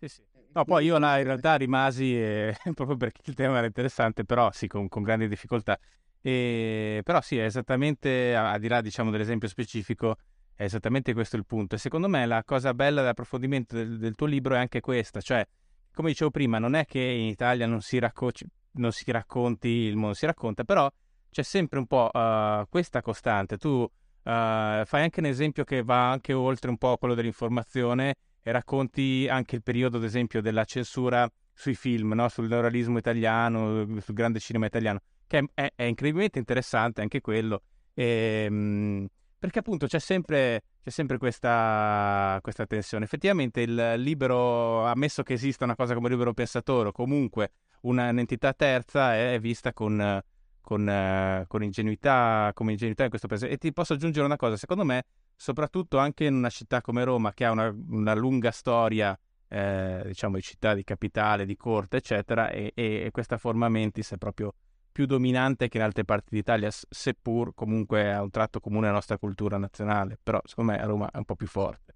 Sì, 0.00 0.08
sì. 0.08 0.22
No, 0.58 0.64
poi 0.64 0.86
io 0.86 0.96
in 0.96 1.02
realtà 1.02 1.54
rimasi 1.54 2.20
eh, 2.20 2.52
proprio 2.74 2.96
perché 2.96 3.20
il 3.26 3.34
tema 3.34 3.58
era 3.58 3.66
interessante, 3.66 4.24
però 4.24 4.50
sì, 4.50 4.66
con, 4.66 4.88
con 4.88 5.04
grandi 5.04 5.28
difficoltà. 5.28 5.78
E, 6.20 7.00
però 7.04 7.20
sì, 7.20 7.38
è 7.38 7.44
esattamente, 7.44 8.34
al 8.34 8.58
di 8.58 8.66
là 8.66 8.80
diciamo, 8.80 9.12
dell'esempio 9.12 9.46
specifico, 9.46 10.16
è 10.56 10.64
esattamente 10.64 11.12
questo 11.14 11.36
il 11.36 11.46
punto. 11.46 11.76
E 11.76 11.78
secondo 11.78 12.08
me 12.08 12.26
la 12.26 12.42
cosa 12.42 12.74
bella 12.74 13.02
dell'approfondimento 13.02 13.76
del, 13.76 13.98
del 13.98 14.16
tuo 14.16 14.26
libro 14.26 14.56
è 14.56 14.58
anche 14.58 14.80
questa, 14.80 15.20
cioè, 15.20 15.46
come 15.94 16.08
dicevo 16.08 16.32
prima, 16.32 16.58
non 16.58 16.74
è 16.74 16.86
che 16.86 16.98
in 16.98 17.26
Italia 17.26 17.68
non 17.68 17.80
si, 17.80 18.00
racco- 18.00 18.32
non 18.72 18.90
si 18.90 19.08
racconti 19.12 19.68
il 19.68 19.94
mondo, 19.94 20.14
si 20.14 20.26
racconta, 20.26 20.64
però 20.64 20.90
c'è 21.30 21.44
sempre 21.44 21.78
un 21.78 21.86
po' 21.86 22.10
uh, 22.12 22.66
questa 22.68 23.00
costante. 23.00 23.58
Tu 23.58 23.68
uh, 23.68 23.88
fai 24.24 25.02
anche 25.02 25.20
un 25.20 25.26
esempio 25.26 25.62
che 25.62 25.84
va 25.84 26.10
anche 26.10 26.32
oltre 26.32 26.68
un 26.68 26.78
po' 26.78 26.96
quello 26.96 27.14
dell'informazione 27.14 28.16
e 28.48 28.52
racconti 28.52 29.26
anche 29.28 29.56
il 29.56 29.62
periodo, 29.62 29.98
ad 29.98 30.04
esempio, 30.04 30.40
della 30.40 30.64
censura 30.64 31.30
sui 31.52 31.74
film, 31.74 32.14
no? 32.14 32.30
sul 32.30 32.48
neuralismo 32.48 32.96
italiano, 32.96 33.84
sul 34.00 34.14
grande 34.14 34.40
cinema 34.40 34.64
italiano, 34.64 35.00
che 35.26 35.46
è, 35.52 35.70
è 35.74 35.82
incredibilmente 35.82 36.38
interessante 36.38 37.02
anche 37.02 37.20
quello. 37.20 37.60
E, 37.92 38.44
ehm, 38.46 39.06
perché 39.38 39.58
appunto 39.58 39.86
c'è 39.86 39.98
sempre, 39.98 40.62
c'è 40.82 40.88
sempre 40.88 41.18
questa, 41.18 42.38
questa, 42.40 42.64
tensione. 42.64 43.04
Effettivamente 43.04 43.60
il 43.60 43.94
libero, 43.98 44.86
ammesso 44.86 45.22
che 45.22 45.34
esista 45.34 45.64
una 45.64 45.76
cosa 45.76 45.92
come 45.92 46.08
libero 46.08 46.32
pensatore 46.32 46.88
o 46.88 46.92
comunque 46.92 47.50
una, 47.82 48.08
un'entità 48.08 48.54
terza, 48.54 49.14
è 49.14 49.38
vista 49.38 49.74
con, 49.74 50.22
con, 50.62 51.44
con, 51.46 51.62
ingenuità, 51.62 52.50
come 52.54 52.72
ingenuità 52.72 53.02
in 53.02 53.10
questo 53.10 53.28
paese. 53.28 53.50
E 53.50 53.58
ti 53.58 53.74
posso 53.74 53.92
aggiungere 53.92 54.24
una 54.24 54.36
cosa, 54.36 54.56
secondo 54.56 54.86
me, 54.86 55.04
soprattutto 55.38 55.98
anche 55.98 56.24
in 56.24 56.34
una 56.34 56.50
città 56.50 56.80
come 56.80 57.04
Roma, 57.04 57.32
che 57.32 57.44
ha 57.44 57.52
una, 57.52 57.72
una 57.90 58.14
lunga 58.14 58.50
storia 58.50 59.16
eh, 59.46 60.02
diciamo 60.06 60.34
di 60.34 60.42
città, 60.42 60.74
di 60.74 60.82
capitale, 60.82 61.46
di 61.46 61.56
corte, 61.56 61.98
eccetera, 61.98 62.50
e, 62.50 62.72
e, 62.74 63.08
questa 63.12 63.38
forma 63.38 63.68
mentis 63.68 64.10
è 64.10 64.16
proprio 64.18 64.52
più 64.90 65.06
dominante 65.06 65.68
che 65.68 65.76
in 65.78 65.84
altre 65.84 66.04
parti 66.04 66.34
d'Italia, 66.34 66.68
seppur 66.70 67.54
comunque 67.54 68.12
ha 68.12 68.20
un 68.20 68.30
tratto 68.30 68.58
comune 68.58 68.86
alla 68.86 68.96
nostra 68.96 69.16
cultura 69.16 69.56
nazionale, 69.58 70.18
però 70.20 70.40
secondo 70.44 70.72
me 70.72 70.82
a 70.82 70.86
Roma 70.86 71.08
è 71.08 71.16
un 71.18 71.24
po' 71.24 71.36
più 71.36 71.46
forte. 71.46 71.94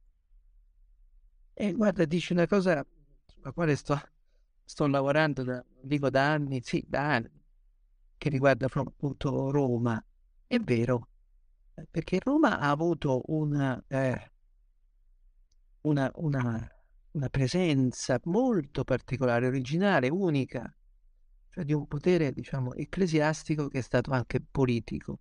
Eh, 1.55 1.73
guarda, 1.73 2.05
dici 2.05 2.33
una 2.33 2.47
cosa 2.47 2.87
sulla 3.27 3.51
quale 3.51 3.75
sto, 3.75 4.01
sto 4.65 4.87
lavorando, 4.87 5.43
da, 5.43 5.65
dico 5.81 6.11
da 6.11 6.31
anni, 6.31 6.61
sì, 6.63 6.85
da 6.87 7.15
anni, 7.15 7.43
che 8.17 8.29
riguarda 8.29 8.69
appunto 8.73 9.51
Roma. 9.51 10.03
È 10.47 10.59
vero, 10.61 11.09
perché 11.91 12.19
Roma 12.23 12.59
ha 12.59 12.71
avuto 12.71 13.23
una, 13.27 13.83
eh, 13.89 14.31
una, 15.83 16.11
una 16.15 16.83
una 17.13 17.29
presenza 17.29 18.19
molto 18.25 18.85
particolare, 18.85 19.47
originale, 19.47 20.09
unica, 20.09 20.73
cioè 21.51 21.65
di 21.65 21.73
un 21.73 21.87
potere, 21.87 22.33
diciamo, 22.33 22.75
ecclesiastico 22.75 23.69
che 23.69 23.79
è 23.79 23.83
stato 23.83 24.13
anche 24.13 24.41
politico. 24.41 25.19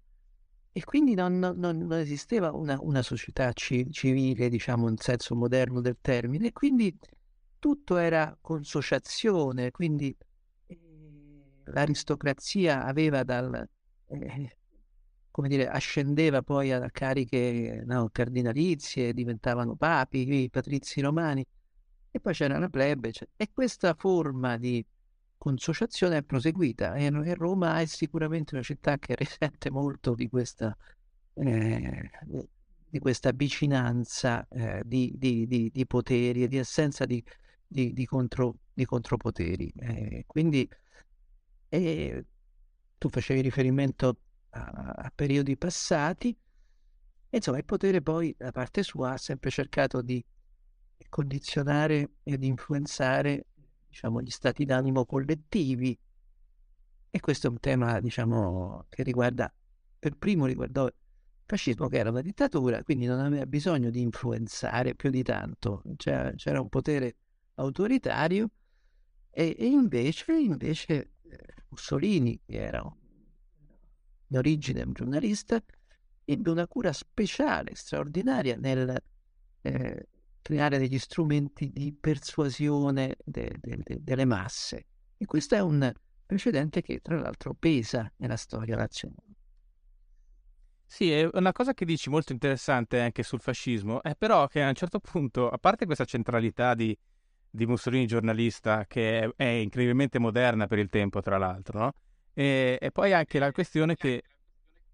E 0.72 0.84
quindi 0.86 1.16
non, 1.16 1.38
non, 1.38 1.58
non 1.58 1.94
esisteva 1.94 2.54
una, 2.54 2.78
una 2.80 3.02
società 3.02 3.52
ci, 3.52 3.92
civile, 3.92 4.48
diciamo, 4.48 4.88
in 4.88 4.98
senso 4.98 5.36
moderno 5.36 5.82
del 5.82 5.98
termine, 6.00 6.48
e 6.48 6.52
quindi 6.54 6.98
tutto 7.60 7.98
era 7.98 8.38
consociazione, 8.40 9.72
quindi 9.72 10.16
eh, 10.68 10.80
l'aristocrazia 11.66 12.86
aveva 12.86 13.24
dal... 13.24 13.68
Eh, 14.08 14.56
come 15.32 15.48
dire, 15.48 15.68
ascendeva 15.68 16.42
poi 16.44 16.72
a 16.72 16.90
cariche 16.92 17.82
no, 17.86 18.10
cardinalizie, 18.12 19.14
diventavano 19.14 19.76
papi, 19.76 20.50
patrizi 20.52 21.02
romani. 21.02 21.46
E 22.12 22.20
poi 22.20 22.34
c'era 22.34 22.60
la 22.60 22.68
plebe, 22.68 23.14
cioè, 23.14 23.28
e 23.38 23.50
questa 23.54 23.96
forma 23.98 24.58
di 24.58 24.86
consociazione 25.38 26.18
è 26.18 26.24
proseguita. 26.24 26.96
E, 26.96 27.06
e, 27.06 27.34
Roma 27.36 27.80
è 27.80 27.86
sicuramente 27.86 28.54
una 28.56 28.64
città 28.64 28.98
che 28.98 29.16
risente 29.18 29.72
molto 29.72 30.14
di 30.14 30.28
questa, 30.28 30.76
eh, 31.36 32.12
di 32.90 33.00
questa 33.00 33.32
vicinanza 33.32 34.46
eh, 34.50 34.84
di, 34.86 35.16
di, 35.18 35.70
di, 35.72 35.86
poteri 35.88 36.44
e 36.44 36.48
di 36.50 36.60
assenza 36.60 37.06
di, 37.06 37.24
contro, 38.06 38.58
contropoteri. 38.84 39.72
Eh, 39.78 40.24
quindi 40.28 40.70
tu 42.98 43.08
facevi 43.08 43.40
riferimento 43.40 44.18
a, 44.52 44.94
a 44.96 45.12
periodi 45.14 45.58
passati, 45.58 46.38
insomma 47.30 47.58
il 47.58 47.66
potere 47.66 48.02
poi 48.02 48.36
da 48.38 48.52
parte 48.52 48.84
sua 48.84 49.14
ha 49.14 49.18
sempre 49.18 49.50
cercato 49.50 50.02
di 50.02 50.24
condizionare 51.10 52.14
ed 52.24 52.44
influenzare 52.44 53.48
diciamo, 53.88 54.22
gli 54.22 54.30
stati 54.30 54.66
d'animo 54.66 55.06
collettivi. 55.06 55.98
E 57.14 57.20
questo 57.20 57.48
è 57.48 57.50
un 57.50 57.60
tema 57.60 58.00
diciamo, 58.00 58.86
che 58.90 59.04
riguarda, 59.04 59.54
per 60.00 60.16
primo 60.16 60.46
riguardò 60.46 60.86
il 60.86 60.94
fascismo 61.46 61.90
che 61.90 61.98
era 61.98 62.10
una 62.10 62.22
dittatura, 62.22 62.82
quindi 62.84 63.06
non 63.06 63.20
aveva 63.20 63.46
bisogno 63.46 63.90
di 63.90 64.00
influenzare 64.00 64.96
più 64.96 65.10
di 65.10 65.22
tanto, 65.22 65.84
c'era, 65.98 66.32
c'era 66.36 66.62
un 66.62 66.70
potere 66.70 67.18
autoritario. 67.56 68.50
E, 69.30 69.56
e 69.58 69.66
invece, 69.66 70.34
invece 70.34 71.12
eh, 71.24 71.38
Mussolini, 71.70 72.40
che 72.46 72.58
era 72.58 72.82
in 74.32 74.38
origine 74.38 74.82
un 74.84 74.94
giornalista, 74.94 75.62
ebbe 76.24 76.50
una 76.50 76.68
cura 76.68 76.94
speciale, 76.94 77.76
straordinaria 77.76 78.56
nel 78.56 78.96
eh, 79.62 80.08
creare 80.42 80.78
degli 80.78 80.98
strumenti 80.98 81.70
di 81.70 81.94
persuasione 81.94 83.18
de, 83.24 83.58
de, 83.60 83.78
de, 83.84 83.98
delle 84.02 84.26
masse. 84.26 84.86
E 85.18 85.26
questo 85.26 85.56
è 85.56 85.60
un 85.60 85.92
precedente 86.26 86.82
che 86.82 87.00
tra 87.02 87.20
l'altro 87.20 87.54
pesa 87.54 88.12
nella 88.18 88.38
storia 88.38 88.78
nazionale. 88.78 89.36
Sì, 90.86 91.12
è 91.12 91.30
una 91.34 91.52
cosa 91.52 91.74
che 91.74 91.86
dici 91.86 92.10
molto 92.10 92.32
interessante 92.34 93.00
anche 93.00 93.24
sul 93.24 93.40
fascismo, 93.40 94.02
è 94.02 94.16
però 94.16 94.48
che 94.48 94.62
a 94.62 94.68
un 94.68 94.74
certo 94.74 95.00
punto, 95.00 95.50
a 95.50 95.58
parte 95.58 95.86
questa 95.86 96.06
centralità 96.06 96.74
di, 96.74 96.98
di 97.50 97.66
Mussolini 97.66 98.06
giornalista, 98.06 98.86
che 98.88 99.20
è, 99.20 99.30
è, 99.36 99.44
incredibilmente 99.46 100.20
moderna 100.20 100.68
per 100.68 100.80
il 100.80 100.90
tempo, 100.90 101.22
tra 101.22 101.38
l'altro, 101.38 101.80
no? 101.80 101.94
E, 102.34 102.78
e 102.80 102.92
poi 102.92 103.14
anche 103.14 103.40
la 103.40 103.52
questione 103.52 103.96
che... 103.96 104.24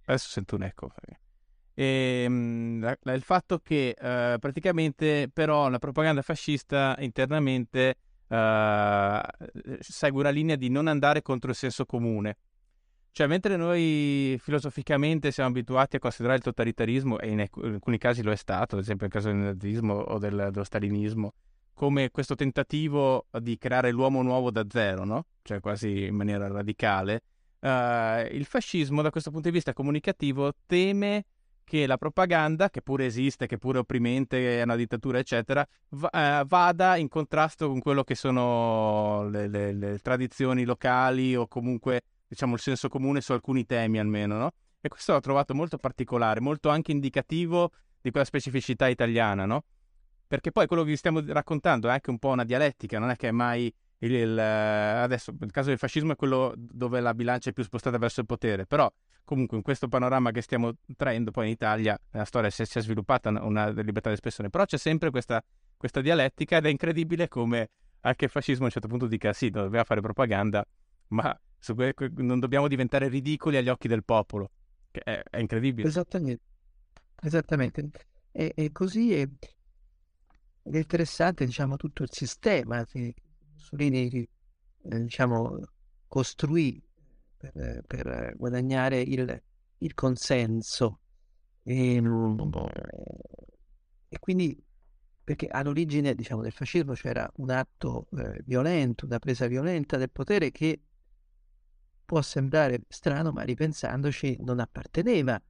Adesso 0.06 0.30
sento 0.30 0.56
un 0.56 0.64
eco. 0.64 0.92
E, 1.74 2.24
ehm, 2.26 2.80
la, 2.80 3.14
il 3.14 3.22
fatto 3.22 3.60
che 3.60 3.94
uh, 3.96 4.40
praticamente 4.40 5.30
però 5.32 5.70
la 5.70 5.80
propaganda 5.80 6.22
fascista 6.22 6.96
internamente 7.00 7.96
uh, 8.30 9.20
segue 9.80 10.22
una 10.22 10.30
linea 10.30 10.56
di 10.56 10.70
non 10.70 10.88
andare 10.88 11.22
contro 11.22 11.52
il 11.52 11.56
senso 11.56 11.86
comune. 11.86 12.38
Cioè, 13.12 13.26
mentre 13.26 13.58
noi 13.58 14.38
filosoficamente 14.40 15.32
siamo 15.32 15.50
abituati 15.50 15.96
a 15.96 16.00
considerare 16.00 16.38
il 16.38 16.44
totalitarismo, 16.44 17.20
e 17.20 17.30
in, 17.30 17.40
in 17.40 17.74
alcuni 17.74 17.98
casi 17.98 18.22
lo 18.22 18.32
è 18.32 18.36
stato, 18.36 18.76
ad 18.76 18.82
esempio 18.82 19.08
nel 19.08 19.16
caso 19.16 19.30
del 19.30 19.38
nazismo 19.38 19.96
o 19.96 20.20
del, 20.20 20.50
dello 20.52 20.64
stalinismo, 20.64 21.34
come 21.78 22.10
questo 22.10 22.34
tentativo 22.34 23.28
di 23.40 23.56
creare 23.60 23.92
l'uomo 23.92 24.24
nuovo 24.24 24.50
da 24.50 24.66
zero, 24.68 25.06
no? 25.06 25.28
Cioè 25.44 25.60
quasi 25.60 26.06
in 26.06 26.16
maniera 26.16 26.48
radicale, 26.48 27.22
uh, 27.60 28.26
il 28.32 28.46
fascismo 28.46 29.04
da 29.04 29.12
questo 29.12 29.30
punto 29.30 29.48
di 29.48 29.54
vista 29.54 29.74
comunicativo 29.74 30.54
teme 30.66 31.26
che 31.64 31.86
la 31.86 31.98
propaganda, 31.98 32.72
che 32.72 32.82
pure 32.82 33.06
esiste, 33.06 33.46
che 33.46 33.60
pure 33.60 33.78
è 33.78 33.82
opprimente, 33.82 34.60
è 34.60 34.64
una 34.64 34.76
dittatura, 34.76 35.20
eccetera, 35.20 35.64
va, 35.90 36.10
eh, 36.10 36.46
vada 36.48 36.96
in 36.96 37.10
contrasto 37.10 37.68
con 37.68 37.80
quello 37.80 38.04
che 38.04 38.16
sono 38.16 39.30
le, 39.30 39.48
le, 39.48 39.74
le, 39.74 40.00
tradizioni 40.00 40.64
locali 40.64 41.36
o 41.36 41.46
comunque, 41.48 42.02
diciamo, 42.28 42.56
il 42.56 42.60
senso 42.60 42.90
comune 42.90 43.22
su 43.22 43.34
alcuni 43.34 43.68
temi 43.68 44.00
almeno, 44.00 44.38
no? 44.38 44.52
E 44.82 44.88
questo 44.88 45.12
l'ho 45.12 45.20
trovato 45.20 45.54
molto 45.54 45.78
particolare, 45.78 46.40
molto 46.40 46.70
anche 46.70 46.92
indicativo 46.92 47.70
di 48.02 48.10
quella 48.10 48.26
specificità 48.26 48.88
italiana, 48.88 49.46
no? 49.46 49.64
Perché 50.28 50.52
poi 50.52 50.68
quello 50.68 50.84
che 50.84 50.90
vi 50.90 50.98
stiamo 50.98 51.22
raccontando 51.26 51.88
è 51.88 51.92
anche 51.92 52.10
un 52.10 52.20
po' 52.20 52.30
una 52.30 52.44
dialettica, 52.44 53.00
non 53.00 53.10
è 53.10 53.16
che 53.16 53.30
è 53.30 53.32
mai 53.32 53.74
il, 54.00 54.14
il, 54.14 54.40
adesso 54.40 55.34
il 55.40 55.52
caso 55.52 55.70
del 55.70 55.78
fascismo 55.78 56.12
è 56.12 56.16
quello 56.16 56.54
dove 56.56 57.00
la 57.00 57.14
bilancia 57.14 57.50
è 57.50 57.54
più 57.54 57.64
spostata 57.64 57.98
verso 57.98 58.20
il 58.20 58.26
potere, 58.26 58.66
però 58.66 58.92
comunque 59.24 59.58
in 59.58 59.64
questo 59.64 59.88
panorama 59.88 60.32
che 60.32 60.42
stiamo 60.42 60.74
traendo 60.96 61.32
poi 61.32 61.48
in 61.48 61.52
Italia 61.52 62.00
la 62.12 62.26
storia 62.26 62.50
si 62.50 62.62
è, 62.62 62.66
si 62.66 62.78
è 62.78 62.82
sviluppata 62.82 63.30
una, 63.30 63.70
libertà 63.70 64.10
di 64.10 64.16
espressione, 64.16 64.50
però 64.50 64.66
c'è 64.66 64.78
sempre 64.78 65.10
questa, 65.10 65.44
questa, 65.76 66.02
dialettica 66.02 66.58
ed 66.58 66.66
è 66.66 66.70
incredibile 66.70 67.28
come 67.28 67.70
anche 68.02 68.26
il 68.26 68.32
fascismo 68.32 68.64
a 68.64 68.66
un 68.66 68.72
certo 68.72 68.88
punto 68.88 69.08
dica 69.08 69.34
sì, 69.34 69.50
doveva 69.50 69.84
fare 69.84 70.02
propaganda, 70.02 70.66
ma 71.10 71.38
que- 71.74 72.12
non 72.18 72.40
dobbiamo 72.40 72.68
diventare 72.68 73.08
ridicoli 73.08 73.58
agli 73.58 73.70
occhi 73.70 73.88
del 73.88 74.04
popolo, 74.04 74.52
che 74.92 75.02
è, 75.02 75.24
è 75.30 75.40
incredibile. 75.40 75.88
Esattamente, 75.88 76.44
esattamente. 77.22 77.90
E 78.32 78.70
così 78.72 79.16
è, 79.16 79.28
è, 80.72 80.78
interessante 80.78 81.46
diciamo 81.46 81.76
tutto 81.76 82.04
il 82.04 82.10
sistema 82.12 82.86
che 82.86 83.14
Mussolini 83.54 84.28
eh, 84.90 85.02
diciamo, 85.02 85.60
costruì 86.08 86.82
per, 87.36 87.84
per 87.86 88.34
guadagnare 88.38 89.02
il, 89.02 89.44
il 89.80 89.94
consenso. 89.94 91.00
E, 91.64 91.96
ehm, 91.96 92.52
e, 94.10 94.20
quindi, 94.20 94.64
perché 95.24 95.48
all'origine 95.48 96.16
diciamo, 96.16 96.42
del 96.42 96.54
fascismo 96.54 96.94
c'era 96.94 97.30
un 97.36 97.50
atto 97.50 98.08
eh, 98.18 98.42
violento, 98.46 99.06
una 99.06 99.20
presa 99.20 99.48
violenta 99.48 99.98
del 99.98 100.12
potere 100.12 100.52
che 100.52 100.82
può 102.06 102.22
sembrare 102.22 102.84
strano, 102.88 103.32
ma 103.32 103.42
ripensandoci 103.42 104.38
non 104.40 104.60
apparteneva, 104.60 105.42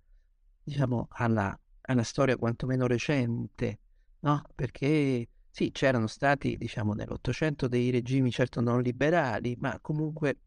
diciamo, 0.63 1.07
alla, 1.11 1.57
alla 1.81 2.03
storia 2.03 2.35
quantomeno 2.35 2.87
recente, 2.87 3.79
no? 4.27 4.43
Perché 4.53 5.29
sì, 5.49 5.71
c'erano 5.71 6.07
stati, 6.07 6.57
diciamo, 6.57 6.93
nell'Ottocento 6.93 7.67
dei 7.67 7.89
regimi 7.89 8.29
certo 8.29 8.61
non 8.61 8.81
liberali, 8.81 9.55
ma 9.57 9.79
comunque 9.81 10.39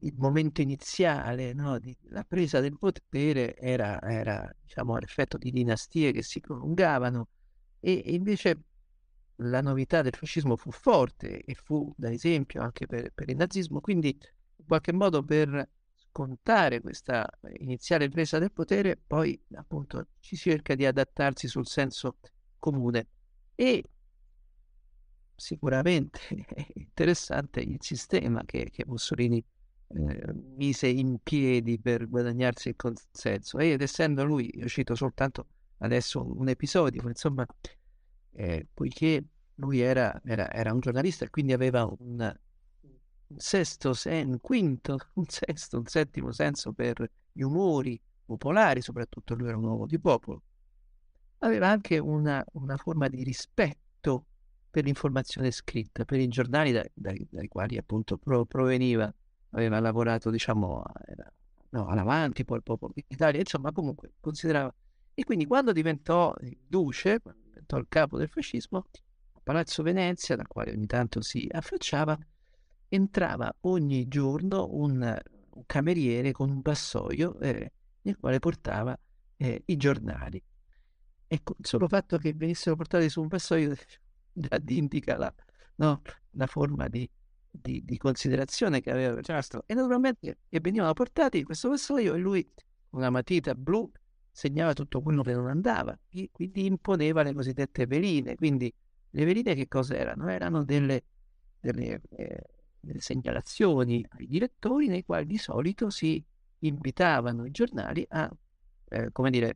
il 0.00 0.14
momento 0.16 0.60
iniziale 0.60 1.52
no, 1.52 1.78
di, 1.78 1.96
la 2.10 2.24
presa 2.24 2.60
del 2.60 2.78
potere 2.78 3.56
era, 3.56 4.00
era 4.00 4.48
diciamo, 4.62 4.96
l'effetto 4.96 5.36
di 5.36 5.50
dinastie 5.50 6.12
che 6.12 6.22
si 6.22 6.38
prolungavano 6.40 7.28
e, 7.80 8.02
e, 8.04 8.14
invece 8.14 8.62
la 9.40 9.60
novità 9.60 10.02
del 10.02 10.14
fascismo 10.14 10.56
fu 10.56 10.70
forte 10.70 11.40
e 11.40 11.54
fu 11.54 11.92
da 11.96 12.10
esempio 12.10 12.62
anche 12.62 12.86
per, 12.86 13.10
per 13.12 13.28
il 13.28 13.36
nazismo, 13.36 13.80
quindi 13.80 14.16
in 14.56 14.64
qualche 14.66 14.92
modo 14.92 15.22
per 15.24 15.68
scontare 16.18 16.80
questa 16.80 17.28
iniziale 17.58 18.08
presa 18.08 18.40
del 18.40 18.50
potere, 18.50 18.96
poi 18.96 19.40
appunto 19.54 20.08
ci 20.18 20.34
cerca 20.34 20.74
di 20.74 20.84
adattarsi 20.84 21.46
sul 21.46 21.66
senso 21.66 22.16
comune. 22.58 23.06
E 23.54 23.84
sicuramente 25.36 26.18
è 26.48 26.66
interessante 26.74 27.60
il 27.60 27.76
sistema 27.78 28.42
che, 28.44 28.68
che 28.72 28.84
Mussolini 28.86 29.42
eh, 29.90 30.32
mise 30.56 30.88
in 30.88 31.18
piedi 31.22 31.78
per 31.78 32.08
guadagnarsi 32.08 32.70
il 32.70 32.76
consenso. 32.76 33.58
Ed 33.58 33.80
essendo 33.80 34.24
lui, 34.24 34.50
io 34.54 34.66
cito 34.66 34.96
soltanto 34.96 35.46
adesso 35.78 36.20
un 36.36 36.48
episodio, 36.48 37.06
insomma, 37.06 37.46
eh, 38.32 38.66
poiché 38.74 39.24
lui 39.54 39.80
era, 39.80 40.20
era, 40.24 40.50
era, 40.50 40.72
un 40.72 40.80
giornalista 40.80 41.24
e 41.24 41.30
quindi 41.30 41.52
aveva 41.52 41.88
un 41.98 42.36
sesto, 43.36 43.92
sen, 43.92 44.28
un 44.28 44.40
quinto, 44.40 44.98
un 45.14 45.26
sesto, 45.26 45.78
un 45.78 45.86
settimo 45.86 46.32
senso 46.32 46.72
per 46.72 47.08
gli 47.32 47.42
umori 47.42 48.00
popolari, 48.24 48.80
soprattutto 48.80 49.34
lui 49.34 49.48
era 49.48 49.56
un 49.56 49.64
uomo 49.64 49.86
di 49.86 49.98
popolo, 49.98 50.42
aveva 51.38 51.68
anche 51.68 51.98
una, 51.98 52.44
una 52.52 52.76
forma 52.76 53.08
di 53.08 53.22
rispetto 53.22 54.26
per 54.70 54.84
l'informazione 54.84 55.50
scritta, 55.50 56.04
per 56.04 56.20
i 56.20 56.28
giornali 56.28 56.72
dai, 56.72 56.90
dai, 56.94 57.26
dai 57.30 57.48
quali 57.48 57.76
appunto 57.76 58.18
pro, 58.18 58.44
proveniva 58.44 59.12
aveva 59.50 59.80
lavorato, 59.80 60.30
diciamo, 60.30 60.82
era, 61.06 61.32
no, 61.70 61.86
all'avanti, 61.86 62.44
poi 62.44 62.58
il 62.58 62.62
popolo 62.62 62.92
d'Italia, 62.94 63.40
insomma, 63.40 63.72
comunque 63.72 64.12
considerava. 64.20 64.74
E 65.14 65.24
quindi 65.24 65.46
quando 65.46 65.72
diventò 65.72 66.34
duce, 66.66 67.20
quando 67.20 67.40
diventò 67.44 67.76
il 67.78 67.86
capo 67.88 68.18
del 68.18 68.28
fascismo, 68.28 68.86
a 69.32 69.40
Palazzo 69.42 69.82
Venezia, 69.82 70.36
dal 70.36 70.46
quale 70.46 70.72
ogni 70.72 70.86
tanto 70.86 71.22
si 71.22 71.48
affacciava, 71.50 72.18
entrava 72.88 73.54
ogni 73.60 74.08
giorno 74.08 74.68
un, 74.72 75.20
un 75.50 75.62
cameriere 75.66 76.32
con 76.32 76.50
un 76.50 76.60
vassoio 76.62 77.38
eh, 77.40 77.72
nel 78.02 78.16
quale 78.18 78.38
portava 78.38 78.98
eh, 79.36 79.62
i 79.66 79.76
giornali. 79.76 80.42
Ecco, 81.26 81.54
il 81.58 81.66
solo 81.66 81.88
fatto 81.88 82.16
che 82.16 82.32
venissero 82.34 82.74
portati 82.74 83.08
su 83.08 83.20
un 83.20 83.28
vassoio 83.28 83.74
già 84.32 84.60
indica 84.66 85.16
la, 85.16 85.34
no, 85.76 86.02
la 86.30 86.46
forma 86.46 86.88
di, 86.88 87.08
di, 87.50 87.84
di, 87.84 87.96
considerazione 87.98 88.80
che 88.80 88.90
aveva 88.90 89.20
certo. 89.20 89.64
e 89.66 89.74
naturalmente 89.74 90.38
e 90.48 90.60
venivano 90.60 90.92
portati 90.94 91.38
in 91.38 91.44
questo 91.44 91.68
vassoio 91.68 92.14
e 92.14 92.18
lui 92.18 92.50
con 92.88 93.00
una 93.00 93.10
matita 93.10 93.54
blu 93.54 93.90
segnava 94.30 94.72
tutto 94.72 95.02
quello 95.02 95.22
che 95.22 95.34
non 95.34 95.48
andava 95.48 95.98
e 96.08 96.30
quindi 96.32 96.64
imponeva 96.64 97.22
le 97.22 97.34
cosiddette 97.34 97.86
veline 97.86 98.36
quindi 98.36 98.72
le 99.10 99.24
veline 99.24 99.54
che 99.54 99.66
cosa 99.68 99.96
erano? 99.96 100.28
erano 100.28 100.64
delle, 100.64 101.04
delle, 101.60 102.00
eh, 102.10 102.42
delle 102.88 103.00
segnalazioni 103.00 104.04
ai 104.16 104.26
direttori 104.26 104.88
nei 104.88 105.04
quali 105.04 105.26
di 105.26 105.38
solito 105.38 105.90
si 105.90 106.22
invitavano 106.60 107.44
i 107.44 107.50
giornali 107.50 108.04
a 108.08 108.28
eh, 108.88 109.12
come 109.12 109.30
dire 109.30 109.54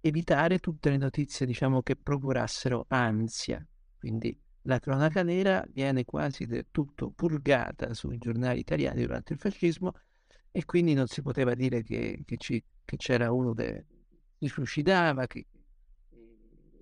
evitare 0.00 0.58
tutte 0.58 0.90
le 0.90 0.96
notizie 0.96 1.46
diciamo 1.46 1.82
che 1.82 1.94
procurassero 1.94 2.86
ansia. 2.88 3.64
Quindi 3.98 4.36
la 4.62 4.80
cronaca 4.80 5.22
nera 5.22 5.64
viene 5.70 6.04
quasi 6.04 6.46
del 6.46 6.66
tutto 6.70 7.10
purgata 7.10 7.94
sui 7.94 8.18
giornali 8.18 8.60
italiani 8.60 9.02
durante 9.02 9.34
il 9.34 9.38
fascismo 9.38 9.92
e 10.50 10.64
quindi 10.64 10.94
non 10.94 11.06
si 11.06 11.22
poteva 11.22 11.54
dire 11.54 11.82
che, 11.82 12.22
che, 12.24 12.36
ci, 12.36 12.62
che 12.84 12.96
c'era 12.96 13.32
uno 13.32 13.54
che 13.54 13.86
si 14.38 14.48
suicidava, 14.48 15.26
che, 15.26 15.46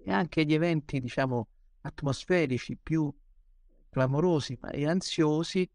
e 0.03 0.11
anche 0.11 0.45
gli 0.45 0.55
eventi, 0.55 1.01
diciamo, 1.01 1.49
atmosferici 1.83 2.77
più 2.77 3.13
clamorosi 3.91 4.57
ma 4.61 4.70
e 4.70 4.86
ansiosi, 4.86 5.68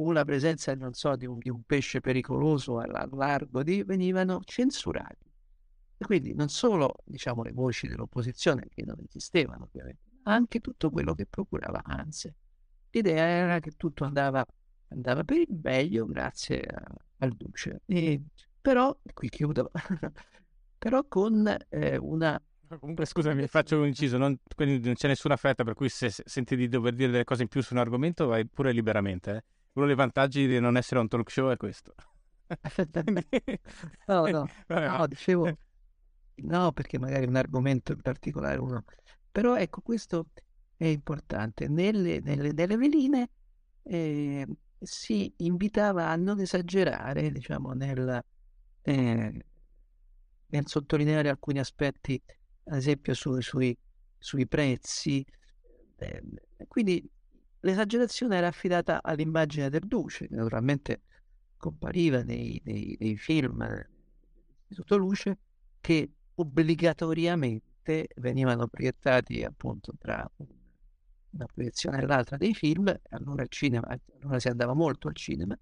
o 0.00 0.12
la 0.12 0.24
presenza, 0.24 0.74
non 0.74 0.94
so, 0.94 1.16
di 1.16 1.26
un, 1.26 1.38
di 1.38 1.50
un 1.50 1.62
pesce 1.64 2.00
pericoloso 2.00 2.78
al 2.78 3.08
largo 3.12 3.62
di, 3.62 3.82
venivano 3.82 4.40
censurati. 4.44 5.26
E 6.00 6.04
quindi 6.04 6.34
non 6.34 6.48
solo, 6.48 6.94
diciamo, 7.04 7.42
le 7.42 7.52
voci 7.52 7.88
dell'opposizione, 7.88 8.68
che 8.72 8.84
non 8.84 8.96
esistevano 9.04 9.64
ovviamente, 9.64 10.02
anche 10.24 10.60
tutto 10.60 10.90
quello 10.90 11.14
che 11.14 11.26
procurava 11.26 11.82
ansia. 11.84 12.32
L'idea 12.90 13.24
era 13.26 13.60
che 13.60 13.72
tutto 13.72 14.04
andava, 14.04 14.46
andava 14.88 15.24
per 15.24 15.38
il 15.38 15.58
meglio 15.60 16.06
grazie 16.06 16.60
a, 16.60 16.84
al 17.18 17.32
duce. 17.32 17.82
E, 17.86 18.22
però, 18.60 18.96
qui 19.12 19.28
chiudo, 19.28 19.70
però 20.78 21.04
con 21.08 21.56
eh, 21.68 21.96
una... 21.96 22.40
Comunque 22.78 23.06
scusami, 23.06 23.46
faccio 23.46 23.78
un 23.78 23.86
inciso, 23.86 24.18
non, 24.18 24.38
non 24.56 24.94
c'è 24.94 25.08
nessuna 25.08 25.36
fretta 25.36 25.64
per 25.64 25.74
cui 25.74 25.88
se, 25.88 26.10
se 26.10 26.22
senti 26.26 26.56
di 26.56 26.68
dover 26.68 26.94
dire 26.94 27.10
delle 27.10 27.24
cose 27.24 27.42
in 27.42 27.48
più 27.48 27.62
su 27.62 27.74
un 27.74 27.80
argomento 27.80 28.26
vai 28.26 28.46
pure 28.46 28.72
liberamente. 28.72 29.30
Eh? 29.36 29.44
Uno 29.72 29.86
dei 29.86 29.94
vantaggi 29.94 30.46
di 30.46 30.60
non 30.60 30.76
essere 30.76 31.00
un 31.00 31.08
talk 31.08 31.30
show 31.30 31.50
è 31.50 31.56
questo. 31.56 31.94
no, 34.06 34.26
no, 34.26 34.48
no, 34.68 35.06
dicevo... 35.06 35.56
No, 36.40 36.70
perché 36.70 37.00
magari 37.00 37.26
un 37.26 37.34
argomento 37.34 37.92
in 37.92 38.00
particolare 38.00 38.60
uno 38.60 38.84
però 39.38 39.56
ecco, 39.56 39.82
questo 39.82 40.26
è 40.76 40.86
importante. 40.86 41.68
Nelle, 41.68 42.20
nelle, 42.20 42.52
nelle 42.52 42.76
veline 42.76 43.30
eh, 43.84 44.46
si 44.80 45.32
invitava 45.38 46.08
a 46.08 46.16
non 46.16 46.40
esagerare, 46.40 47.30
diciamo, 47.30 47.72
nel, 47.72 48.24
eh, 48.82 49.44
nel 50.46 50.66
sottolineare 50.66 51.28
alcuni 51.28 51.60
aspetti, 51.60 52.20
ad 52.68 52.76
esempio 52.76 53.14
su, 53.14 53.40
sui, 53.40 53.76
sui, 54.18 54.46
prezzi. 54.46 55.24
Eh, 55.96 56.22
quindi 56.66 57.08
l'esagerazione 57.60 58.36
era 58.36 58.48
affidata 58.48 59.02
all'immagine 59.02 59.68
del 59.68 59.86
duce, 59.86 60.26
naturalmente 60.30 61.02
compariva 61.56 62.22
nei, 62.22 62.60
nei, 62.64 62.96
nei 63.00 63.16
film 63.16 63.66
di 64.66 64.74
sottoluce 64.74 65.38
che 65.80 66.12
obbligatoriamente 66.34 68.08
venivano 68.16 68.68
proiettati 68.68 69.42
appunto 69.42 69.92
tra 69.98 70.30
una 71.30 71.46
proiezione 71.46 72.02
e 72.02 72.06
l'altra 72.06 72.36
dei 72.36 72.54
film, 72.54 72.94
allora 73.10 73.44
cinema, 73.48 73.98
allora 74.20 74.38
si 74.38 74.48
andava 74.48 74.74
molto 74.74 75.08
al 75.08 75.14
cinema, 75.14 75.58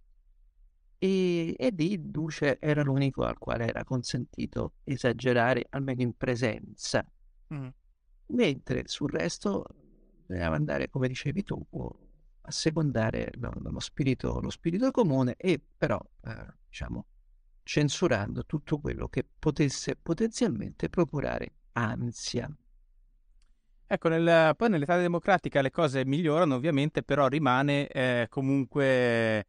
e, 0.99 1.55
e 1.57 1.71
lì 1.77 2.11
Duce 2.11 2.59
era 2.61 2.83
l'unico 2.83 3.25
al 3.25 3.39
quale 3.39 3.67
era 3.67 3.85
consentito 3.85 4.75
esagerare, 4.85 5.67
almeno 5.71 6.03
in 6.03 6.17
presenza. 6.17 7.05
Mm. 7.55 7.69
Mentre 8.29 8.83
sul 8.87 9.11
resto 9.11 9.67
bisognava 10.27 10.57
andare, 10.57 10.89
come 10.89 11.09
dicevi 11.09 11.45
tu, 11.45 11.65
a 12.43 12.51
secondare 12.51 13.31
lo, 13.35 13.53
lo, 13.55 13.81
spirito, 13.81 14.41
lo 14.41 14.51
spirito 14.51 14.91
comune 14.91 15.35
e 15.37 15.61
però, 15.77 16.01
eh, 16.25 16.55
diciamo, 16.69 17.07
censurando 17.63 18.45
tutto 18.45 18.79
quello 18.79 19.09
che 19.09 19.27
potesse 19.39 19.97
potenzialmente 19.97 20.89
procurare 20.89 21.55
ansia. 21.73 22.49
Ecco, 23.89 24.09
nel, 24.09 24.55
poi 24.57 24.69
nell'età 24.69 24.99
democratica 24.99 25.61
le 25.61 25.71
cose 25.71 26.05
migliorano 26.05 26.57
ovviamente, 26.57 27.05
però 27.05 27.29
rimane 27.29 27.87
eh, 27.89 28.27
comunque 28.29 29.47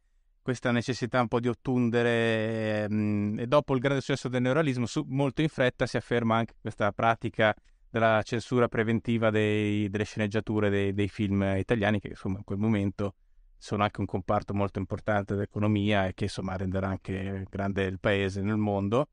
questa 0.48 0.70
necessità 0.70 1.20
un 1.20 1.28
po' 1.28 1.40
di 1.40 1.48
ottundere 1.48 2.88
mh, 2.88 2.94
mm, 2.94 3.38
e 3.40 3.46
dopo 3.46 3.74
il 3.74 3.80
grande 3.80 4.00
successo 4.00 4.28
del 4.28 4.40
neuralismo 4.40 4.86
su, 4.86 5.04
molto 5.06 5.42
in 5.42 5.48
fretta 5.48 5.84
si 5.84 5.98
afferma 5.98 6.36
anche 6.36 6.54
questa 6.58 6.90
pratica 6.90 7.54
della 7.90 8.22
censura 8.22 8.66
preventiva 8.66 9.28
dei, 9.28 9.90
delle 9.90 10.04
sceneggiature 10.04 10.70
dei, 10.70 10.94
dei, 10.94 11.08
film 11.08 11.42
italiani 11.58 12.00
che 12.00 12.08
insomma 12.08 12.38
in 12.38 12.44
quel 12.44 12.56
momento 12.56 13.16
sono 13.58 13.82
anche 13.82 14.00
un 14.00 14.06
comparto 14.06 14.54
molto 14.54 14.78
importante 14.78 15.34
dell'economia 15.34 16.06
e 16.06 16.14
che 16.14 16.24
insomma 16.24 16.56
renderà 16.56 16.88
anche 16.88 17.44
grande 17.50 17.84
il 17.84 18.00
paese 18.00 18.40
nel 18.40 18.56
mondo 18.56 19.10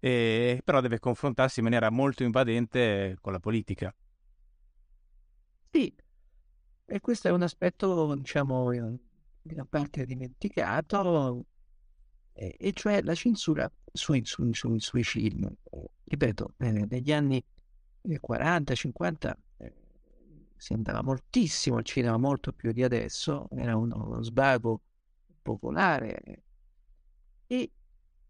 e, 0.00 0.62
però 0.64 0.80
deve 0.80 0.98
confrontarsi 0.98 1.58
in 1.58 1.66
maniera 1.66 1.90
molto 1.90 2.22
invadente 2.22 3.18
con 3.20 3.32
la 3.32 3.40
politica. 3.40 3.94
Sì, 5.70 5.94
e 6.86 7.00
questo 7.00 7.28
è 7.28 7.30
un 7.30 7.42
aspetto, 7.42 8.14
diciamo, 8.14 8.72
gran 9.48 9.66
parte 9.68 10.04
dimenticato, 10.06 11.46
e, 12.32 12.56
e 12.58 12.72
cioè 12.72 13.02
la 13.02 13.14
censura 13.14 13.70
sui, 13.92 14.24
sui, 14.24 14.54
sui, 14.54 14.80
sui 14.80 15.02
film. 15.02 15.50
Ripeto, 16.04 16.54
eh, 16.58 16.86
negli 16.88 17.12
anni 17.12 17.44
40-50 18.06 19.32
eh, 19.58 19.74
si 20.56 20.72
andava 20.72 21.02
moltissimo 21.02 21.76
al 21.76 21.84
cinema, 21.84 22.16
molto 22.16 22.52
più 22.52 22.72
di 22.72 22.82
adesso, 22.82 23.48
era 23.50 23.76
uno, 23.76 24.06
uno 24.06 24.22
svago 24.22 24.82
popolare 25.42 26.42
e 27.46 27.70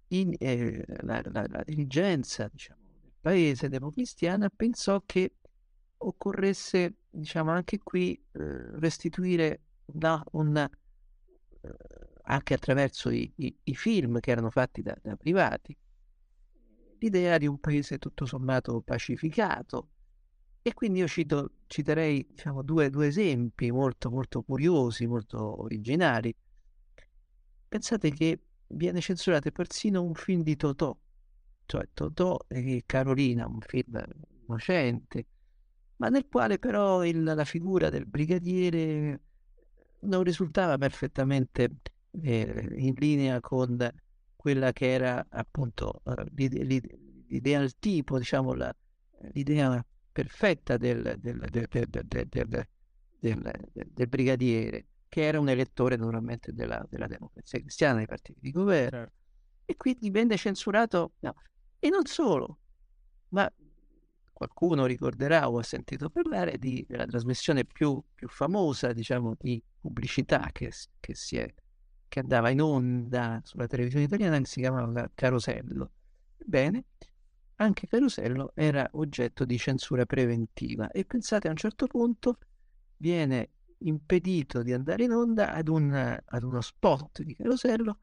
in, 0.08 0.34
eh, 0.38 0.84
la, 1.02 1.20
la, 1.24 1.46
la, 1.48 1.62
dirigenza 1.64 2.48
diciamo, 2.50 2.80
del 3.00 3.12
paese 3.20 3.68
democristiana 3.68 4.48
pensò 4.48 5.02
che 5.04 5.34
occorresse 5.98 6.94
diciamo, 7.10 7.50
anche 7.50 7.78
qui 7.78 8.14
eh, 8.14 8.78
restituire 8.78 9.60
una, 9.86 10.22
una 10.32 10.64
eh, 10.64 10.87
anche 12.22 12.54
attraverso 12.54 13.10
i, 13.10 13.30
i, 13.36 13.56
i, 13.64 13.74
film 13.74 14.20
che 14.20 14.30
erano 14.30 14.50
fatti 14.50 14.82
da, 14.82 14.96
da 15.00 15.16
privati, 15.16 15.76
l'idea 16.98 17.38
di 17.38 17.46
un 17.46 17.58
paese 17.58 17.98
tutto 17.98 18.26
sommato 18.26 18.80
pacificato. 18.82 19.90
E 20.62 20.74
quindi 20.74 20.98
io 20.98 21.08
cito, 21.08 21.52
citerei 21.66 22.26
diciamo, 22.28 22.62
due, 22.62 22.90
due, 22.90 23.06
esempi 23.06 23.70
molto, 23.70 24.10
molto 24.10 24.42
curiosi, 24.42 25.06
molto 25.06 25.62
originali. 25.62 26.34
Pensate 27.68 28.10
che 28.10 28.42
viene 28.68 29.00
censurato 29.00 29.50
persino 29.50 30.02
un 30.02 30.14
film 30.14 30.42
di 30.42 30.56
Totò, 30.56 30.96
cioè 31.64 31.88
Totò 31.94 32.38
e 32.48 32.82
Carolina, 32.84 33.46
un 33.46 33.60
film 33.60 34.04
innocente, 34.42 35.26
ma 35.96 36.08
nel 36.08 36.26
quale 36.28 36.58
però 36.58 37.04
il, 37.04 37.22
la 37.22 37.44
figura 37.44 37.88
del 37.88 38.06
brigadiere 38.06 39.22
non 40.00 40.22
risultava 40.22 40.78
perfettamente 40.78 41.70
eh, 42.22 42.68
in 42.76 42.94
linea 42.96 43.40
con 43.40 43.76
quella 44.36 44.72
che 44.72 44.92
era 44.92 45.26
appunto 45.30 46.00
uh, 46.04 46.14
l'idea, 46.34 47.60
il 47.60 47.78
tipo, 47.78 48.18
diciamo, 48.18 48.54
la, 48.54 48.74
l'idea 49.32 49.84
perfetta 50.12 50.76
del, 50.76 51.16
del, 51.18 51.38
del, 51.50 52.66
del, 53.18 54.08
brigadiere, 54.08 54.86
che 55.08 55.22
era 55.22 55.40
un 55.40 55.48
elettore 55.48 55.96
normalmente 55.96 56.52
della, 56.52 56.84
della 56.88 57.06
democrazia 57.06 57.58
cristiana, 57.60 57.98
dei 57.98 58.06
partiti 58.06 58.38
di 58.40 58.50
governo. 58.50 58.98
Certo. 58.98 59.12
E 59.64 59.76
quindi 59.76 60.10
venne 60.10 60.36
censurato, 60.36 61.12
no. 61.20 61.34
e 61.78 61.88
non 61.90 62.06
solo, 62.06 62.58
ma 63.30 63.52
qualcuno 64.38 64.86
ricorderà 64.86 65.50
o 65.50 65.58
ha 65.58 65.64
sentito 65.64 66.10
parlare 66.10 66.58
di, 66.58 66.86
della 66.88 67.06
trasmissione 67.06 67.64
più, 67.64 68.00
più 68.14 68.28
famosa, 68.28 68.92
diciamo, 68.92 69.34
di 69.36 69.60
pubblicità 69.80 70.50
che, 70.52 70.70
che, 71.00 71.14
è, 71.30 71.54
che, 72.06 72.20
andava 72.20 72.48
in 72.50 72.60
onda 72.60 73.40
sulla 73.42 73.66
televisione 73.66 74.04
italiana, 74.04 74.38
che 74.38 74.46
si 74.46 74.60
chiamava 74.60 75.10
Carosello. 75.12 75.90
Bene, 76.36 76.84
anche 77.56 77.88
Carosello 77.88 78.52
era 78.54 78.88
oggetto 78.92 79.44
di 79.44 79.58
censura 79.58 80.06
preventiva 80.06 80.88
e 80.92 81.04
pensate 81.04 81.48
a 81.48 81.50
un 81.50 81.56
certo 81.56 81.88
punto 81.88 82.38
viene 82.98 83.50
impedito 83.78 84.62
di 84.62 84.72
andare 84.72 85.02
in 85.02 85.10
onda 85.10 85.52
ad, 85.52 85.66
un, 85.66 86.16
ad 86.24 86.42
uno 86.44 86.60
spot 86.60 87.22
di 87.22 87.34
Carosello 87.34 87.98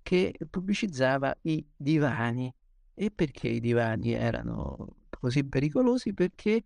che 0.00 0.38
pubblicizzava 0.48 1.38
i 1.42 1.66
divani. 1.74 2.54
E 2.94 3.10
perché 3.10 3.48
i 3.48 3.58
divani 3.58 4.12
erano 4.12 5.01
così 5.22 5.44
pericolosi 5.44 6.12
perché 6.12 6.64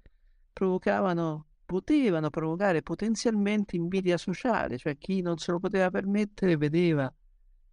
provocavano, 0.51 1.45
potevano 1.67 2.31
provocare 2.31 2.81
potenzialmente 2.83 3.77
invidia 3.77 4.17
sociale, 4.17 4.79
cioè 4.79 4.97
chi 4.97 5.21
non 5.21 5.37
se 5.37 5.53
lo 5.53 5.61
poteva 5.61 5.91
permettere 5.91 6.57
vedeva 6.57 7.13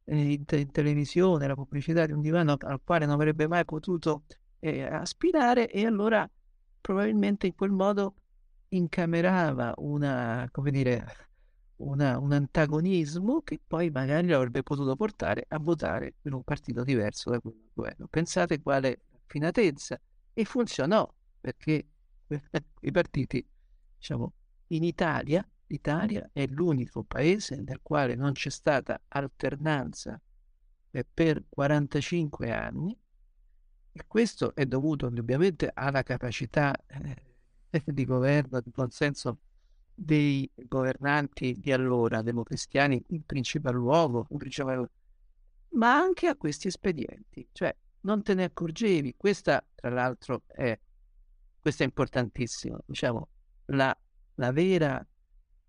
eh, 0.04 0.34
in, 0.34 0.44
te- 0.44 0.58
in, 0.58 0.72
televisione 0.72 1.48
la 1.48 1.56
pubblicità 1.56 2.06
di 2.06 2.12
un 2.12 2.20
divano 2.20 2.58
al 2.60 2.82
quale 2.84 3.06
non 3.06 3.16
avrebbe 3.16 3.48
mai 3.48 3.64
potuto 3.64 4.24
eh, 4.60 4.84
aspirare 4.84 5.70
e 5.70 5.86
allora 5.86 6.30
probabilmente 6.82 7.48
in 7.48 7.56
quel 7.56 7.72
modo 7.72 8.16
incamerava 8.68 9.76
una, 9.78 10.50
come 10.52 10.72
dire, 10.72 11.06
una, 11.78 12.20
un 12.20 12.34
antagonismo 12.34 13.40
che 13.42 13.62
poi 13.66 13.90
magari 13.90 14.28
lo 14.28 14.36
avrebbe 14.36 14.64
potuto 14.64 14.98
portare 14.98 15.46
a 15.48 15.60
votare 15.60 16.14
per 16.22 16.34
un 16.34 16.44
partito 16.44 16.84
diverso 16.84 17.30
da 17.30 17.40
quello 17.40 17.56
del 17.62 17.72
governo. 17.74 18.08
Pensate 18.08 18.62
quale 18.62 19.04
raffinatezza 19.12 19.98
e 20.34 20.46
funzionò 20.46 21.12
perché 21.40 21.88
i 22.82 22.92
partiti, 22.92 23.46
diciamo, 23.98 24.34
in 24.68 24.84
Italia, 24.84 25.48
l'Italia 25.68 26.30
è 26.34 26.46
l'unico 26.48 27.04
paese 27.04 27.62
nel 27.62 27.80
quale 27.82 28.16
non 28.16 28.34
c'è 28.34 28.50
stata 28.50 29.00
alternanza 29.08 30.20
per 31.14 31.44
45 31.50 32.52
anni 32.52 32.98
e 33.92 34.04
questo 34.08 34.56
è 34.56 34.66
dovuto 34.66 35.08
indubbiamente 35.08 35.70
alla 35.74 36.04
capacità 36.04 36.76
eh, 36.88 37.16
di 37.86 38.06
governo, 38.06 38.60
di 38.62 38.72
consenso 38.72 39.40
dei 39.94 40.50
governanti 40.56 41.60
di 41.60 41.72
allora, 41.72 42.22
democristiani 42.22 43.04
in 43.10 43.26
principal 43.26 43.76
luogo, 43.76 44.26
in 44.30 44.38
principal... 44.38 44.90
ma 45.70 45.96
anche 45.96 46.28
a 46.28 46.36
questi 46.36 46.68
espedienti, 46.68 47.48
cioè 47.52 47.76
non 48.04 48.24
te 48.24 48.34
ne 48.34 48.46
accorgevi. 48.46 49.16
Questa, 49.18 49.64
tra 49.76 49.90
l'altro, 49.90 50.44
è, 50.48 50.78
questo 51.60 51.84
è 51.84 51.86
importantissimo. 51.86 52.80
Diciamo, 52.86 53.28
la, 53.66 53.96
la 54.36 54.52
vera, 54.52 55.06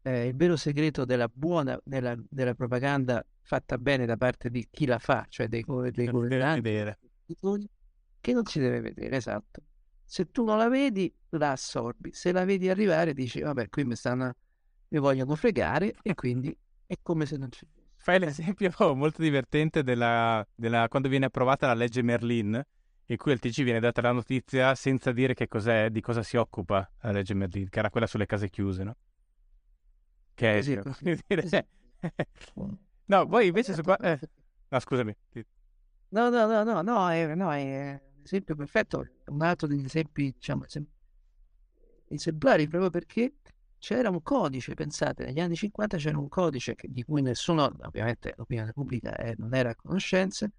eh, 0.03 0.29
il 0.29 0.37
vero 0.37 0.57
segreto 0.57 1.05
della 1.05 1.29
buona, 1.33 1.79
della, 1.85 2.17
della, 2.29 2.55
propaganda 2.55 3.25
fatta 3.41 3.79
bene 3.79 4.07
da 4.07 4.17
parte 4.17 4.51
di 4.51 4.67
chi 4.71 4.87
la 4.87 4.99
fa, 4.99 5.27
cioè 5.29 5.49
dei, 5.49 5.65
dei 5.93 6.07
governanti, 6.07 6.97
che 8.21 8.33
non 8.33 8.45
si 8.47 8.59
deve 8.59 8.81
vedere, 8.81 9.17
esatto. 9.17 9.63
Se 10.05 10.31
tu 10.31 10.45
non 10.45 10.59
la 10.59 10.69
vedi, 10.69 11.13
la 11.31 11.53
assorbi. 11.53 12.13
Se 12.13 12.33
la 12.33 12.45
vedi 12.45 12.69
arrivare, 12.69 13.15
dici, 13.15 13.41
vabbè, 13.41 13.69
qui 13.69 13.85
mi 13.85 13.97
stanno, 13.97 14.35
mi 14.89 14.99
vogliono 14.99 15.35
fregare 15.35 15.95
e 16.03 16.15
quindi 16.15 16.57
è 16.87 16.99
come 17.03 17.27
se 17.27 17.37
non 17.37 17.51
ci 17.51 17.67
fosse 17.67 17.84
fai 18.05 18.19
l'esempio 18.19 18.71
molto 18.95 19.23
divertente 19.23 19.83
della, 19.83 20.47
della, 20.55 20.89
quando 20.89 21.09
viene 21.09 21.25
approvata 21.25 21.67
la 21.67 21.73
legge 21.73 22.03
Merlin, 22.03 22.63
in 23.07 23.17
cui 23.17 23.33
al 23.33 23.39
TG 23.39 23.63
viene 23.63 23.81
data 23.81 24.03
la 24.03 24.13
notizia 24.13 24.75
senza 24.75 25.11
dire 25.11 25.33
che 25.33 25.49
cos'è, 25.49 25.89
di 25.89 26.03
cosa 26.03 26.23
si 26.23 26.37
occupa 26.37 26.87
la 27.01 27.13
legge 27.13 27.33
Merlin, 27.33 27.71
che 27.71 27.79
era 27.79 27.89
quella 27.89 28.07
sulle 28.07 28.27
case 28.27 28.51
chiuse, 28.51 28.85
no? 28.85 28.95
Che 30.35 30.59
è... 30.59 30.61
Sì, 30.61 30.79
no, 33.07 33.27
poi 33.27 33.47
invece 33.47 33.73
su 33.73 33.81
qua... 33.81 33.97
Eh. 33.97 34.21
No, 34.69 34.79
scusami. 34.79 35.17
No, 36.09 36.29
no, 36.29 36.47
no, 36.47 36.63
no, 36.63 36.83
no, 36.83 37.11
è, 37.11 37.35
no, 37.35 37.55
è 37.55 38.03
un 38.17 38.23
esempio 38.23 38.55
perfetto, 38.55 39.09
un 39.29 39.41
altro 39.41 39.67
degli 39.67 39.85
esempi, 39.85 40.31
diciamo, 40.31 40.67
esemplari 42.09 42.69
proprio 42.69 42.91
perché 42.91 43.33
c'era 43.85 44.09
un 44.09 44.23
codice, 44.23 44.73
pensate, 44.73 45.27
negli 45.27 45.41
anni 45.41 45.57
50 45.57 45.99
c'era 45.99 46.19
un 46.19 46.29
codice 46.29 46.75
che, 46.75 46.89
di 46.91 47.03
cui 47.03 47.21
nessuno, 47.21 47.71
ovviamente 47.83 48.33
l'opinione 48.35 48.73
pubblica 48.73 49.15
eh, 49.17 49.35
non 49.37 49.55
era 49.55 49.69
a 49.69 49.75
conoscenza, 49.77 50.51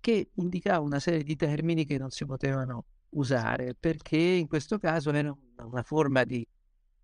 che 0.00 0.30
indicava 0.36 0.80
una 0.80 0.98
serie 0.98 1.22
di 1.24 1.36
termini 1.36 1.84
che 1.84 1.98
non 1.98 2.08
si 2.08 2.24
potevano 2.24 2.86
usare, 3.10 3.74
perché 3.78 4.16
in 4.16 4.48
questo 4.48 4.78
caso 4.78 5.12
era 5.12 5.36
una 5.58 5.82
forma 5.82 6.24
di, 6.24 6.46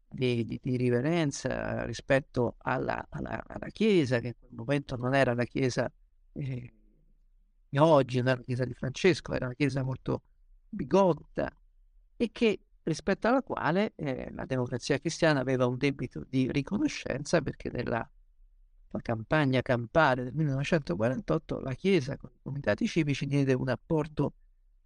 di, 0.08 0.46
di, 0.46 0.58
di 0.62 0.76
riverenza 0.78 1.84
rispetto 1.84 2.54
alla, 2.60 3.06
alla, 3.10 3.44
alla, 3.46 3.68
Chiesa, 3.68 4.18
che 4.18 4.28
in 4.28 4.34
quel 4.38 4.54
momento 4.54 4.96
non 4.96 5.14
era 5.14 5.34
la 5.34 5.44
Chiesa 5.44 5.92
eh, 6.32 6.72
oggi, 7.76 8.16
non 8.16 8.28
era 8.28 8.38
la 8.38 8.44
Chiesa 8.44 8.64
di 8.64 8.72
Francesco, 8.72 9.34
era 9.34 9.44
una 9.44 9.54
Chiesa 9.54 9.82
molto 9.82 10.22
bigotta 10.70 11.54
e 12.16 12.30
che 12.32 12.60
rispetto 12.82 13.28
alla 13.28 13.42
quale 13.42 13.92
eh, 13.96 14.30
la 14.32 14.44
democrazia 14.44 14.98
cristiana 14.98 15.40
aveva 15.40 15.66
un 15.66 15.76
debito 15.76 16.24
di 16.28 16.50
riconoscenza 16.50 17.40
perché 17.40 17.70
nella 17.70 18.08
campagna 19.02 19.62
campale 19.62 20.24
del 20.24 20.34
1948 20.34 21.60
la 21.60 21.74
Chiesa 21.74 22.16
con 22.16 22.30
i 22.32 22.38
comitati 22.42 22.86
civici 22.86 23.26
diede 23.26 23.52
un 23.52 23.68
apporto 23.68 24.34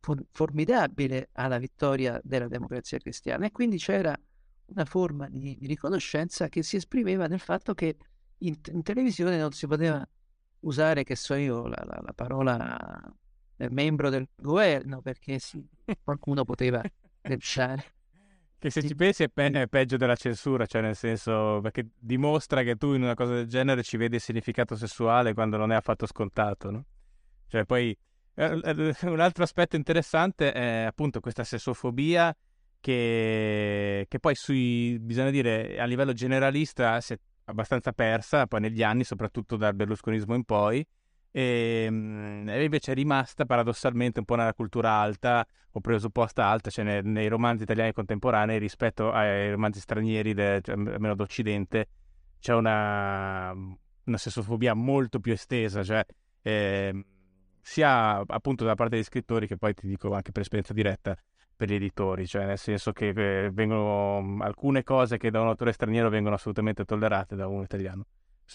for- 0.00 0.24
formidabile 0.30 1.30
alla 1.32 1.58
vittoria 1.58 2.20
della 2.22 2.48
democrazia 2.48 2.98
cristiana 2.98 3.46
e 3.46 3.52
quindi 3.52 3.78
c'era 3.78 4.14
una 4.66 4.84
forma 4.84 5.28
di, 5.28 5.58
riconoscenza 5.62 6.48
che 6.48 6.62
si 6.62 6.76
esprimeva 6.76 7.26
nel 7.26 7.40
fatto 7.40 7.74
che 7.74 7.96
in, 8.38 8.58
in, 8.72 8.82
televisione 8.82 9.38
non 9.38 9.52
si 9.52 9.66
poteva 9.66 10.06
usare, 10.60 11.04
che 11.04 11.16
so 11.16 11.34
io, 11.34 11.66
la, 11.66 11.82
la, 11.86 12.00
la 12.02 12.12
parola 12.12 13.14
membro 13.70 14.10
del 14.10 14.28
governo 14.34 15.00
perché 15.00 15.38
sì, 15.38 15.66
qualcuno 16.02 16.44
poteva. 16.44 16.82
Che 18.58 18.70
se 18.70 18.82
ci 18.82 18.94
pensi 18.94 19.24
è, 19.24 19.28
pe- 19.28 19.50
è, 19.50 19.66
peggio 19.66 19.96
della 19.96 20.16
censura, 20.16 20.64
cioè 20.64 20.80
nel 20.80 20.96
senso 20.96 21.60
perché 21.62 21.86
dimostra 21.98 22.62
che 22.62 22.76
tu 22.76 22.94
in 22.94 23.02
una 23.02 23.14
cosa 23.14 23.34
del 23.34 23.46
genere 23.46 23.82
ci 23.82 23.96
vedi 23.96 24.16
il 24.16 24.20
significato 24.22 24.74
sessuale 24.74 25.34
quando 25.34 25.56
non 25.56 25.70
è 25.70 25.74
affatto 25.74 26.06
scontato, 26.06 26.70
no? 26.70 26.84
Cioè 27.46 27.64
poi 27.64 27.96
eh, 28.34 28.94
un 29.02 29.20
altro 29.20 29.44
aspetto 29.44 29.76
interessante 29.76 30.52
è 30.52 30.84
appunto 30.84 31.20
questa 31.20 31.44
sessofobia 31.44 32.34
che, 32.80 34.06
che 34.08 34.18
poi 34.18 34.34
sui, 34.34 34.98
bisogna 35.00 35.30
dire 35.30 35.78
a 35.78 35.84
livello 35.84 36.12
generalista 36.12 37.00
si 37.00 37.14
è 37.14 37.18
abbastanza 37.44 37.92
persa 37.92 38.46
poi 38.46 38.60
negli 38.60 38.82
anni, 38.82 39.04
soprattutto 39.04 39.56
dal 39.56 39.74
berlusconismo 39.74 40.34
in 40.34 40.44
poi, 40.44 40.86
e, 41.36 41.86
invece 41.86 42.92
è 42.92 42.94
rimasta 42.94 43.44
paradossalmente 43.44 44.20
un 44.20 44.24
po' 44.24 44.36
nella 44.36 44.54
cultura 44.54 44.92
alta 44.92 45.44
o 45.72 45.80
presupposta 45.80 46.46
alta, 46.46 46.70
cioè 46.70 46.84
nei, 46.84 47.02
nei 47.02 47.26
romanzi 47.26 47.64
italiani 47.64 47.92
contemporanei 47.92 48.60
rispetto 48.60 49.10
ai 49.10 49.50
romanzi 49.50 49.80
stranieri, 49.80 50.32
de, 50.32 50.60
cioè, 50.62 50.76
almeno 50.76 51.16
d'Occidente, 51.16 51.88
c'è 52.38 52.54
una, 52.54 53.50
una 53.50 54.16
sessofobia 54.16 54.74
molto 54.74 55.18
più 55.18 55.32
estesa, 55.32 55.82
cioè 55.82 56.06
eh, 56.40 57.04
sia 57.60 58.22
appunto 58.24 58.64
da 58.64 58.76
parte 58.76 58.94
degli 58.94 59.04
scrittori 59.04 59.48
che 59.48 59.56
poi 59.56 59.74
ti 59.74 59.88
dico 59.88 60.14
anche 60.14 60.30
per 60.30 60.42
esperienza 60.42 60.72
diretta 60.72 61.16
per 61.56 61.68
gli 61.68 61.74
editori, 61.74 62.28
cioè 62.28 62.46
nel 62.46 62.58
senso 62.58 62.92
che 62.92 63.08
eh, 63.08 63.50
vengono 63.50 64.36
alcune 64.44 64.84
cose 64.84 65.16
che 65.16 65.32
da 65.32 65.40
un 65.40 65.48
autore 65.48 65.72
straniero 65.72 66.10
vengono 66.10 66.36
assolutamente 66.36 66.84
tollerate 66.84 67.34
da 67.34 67.48
un 67.48 67.62
italiano 67.62 68.06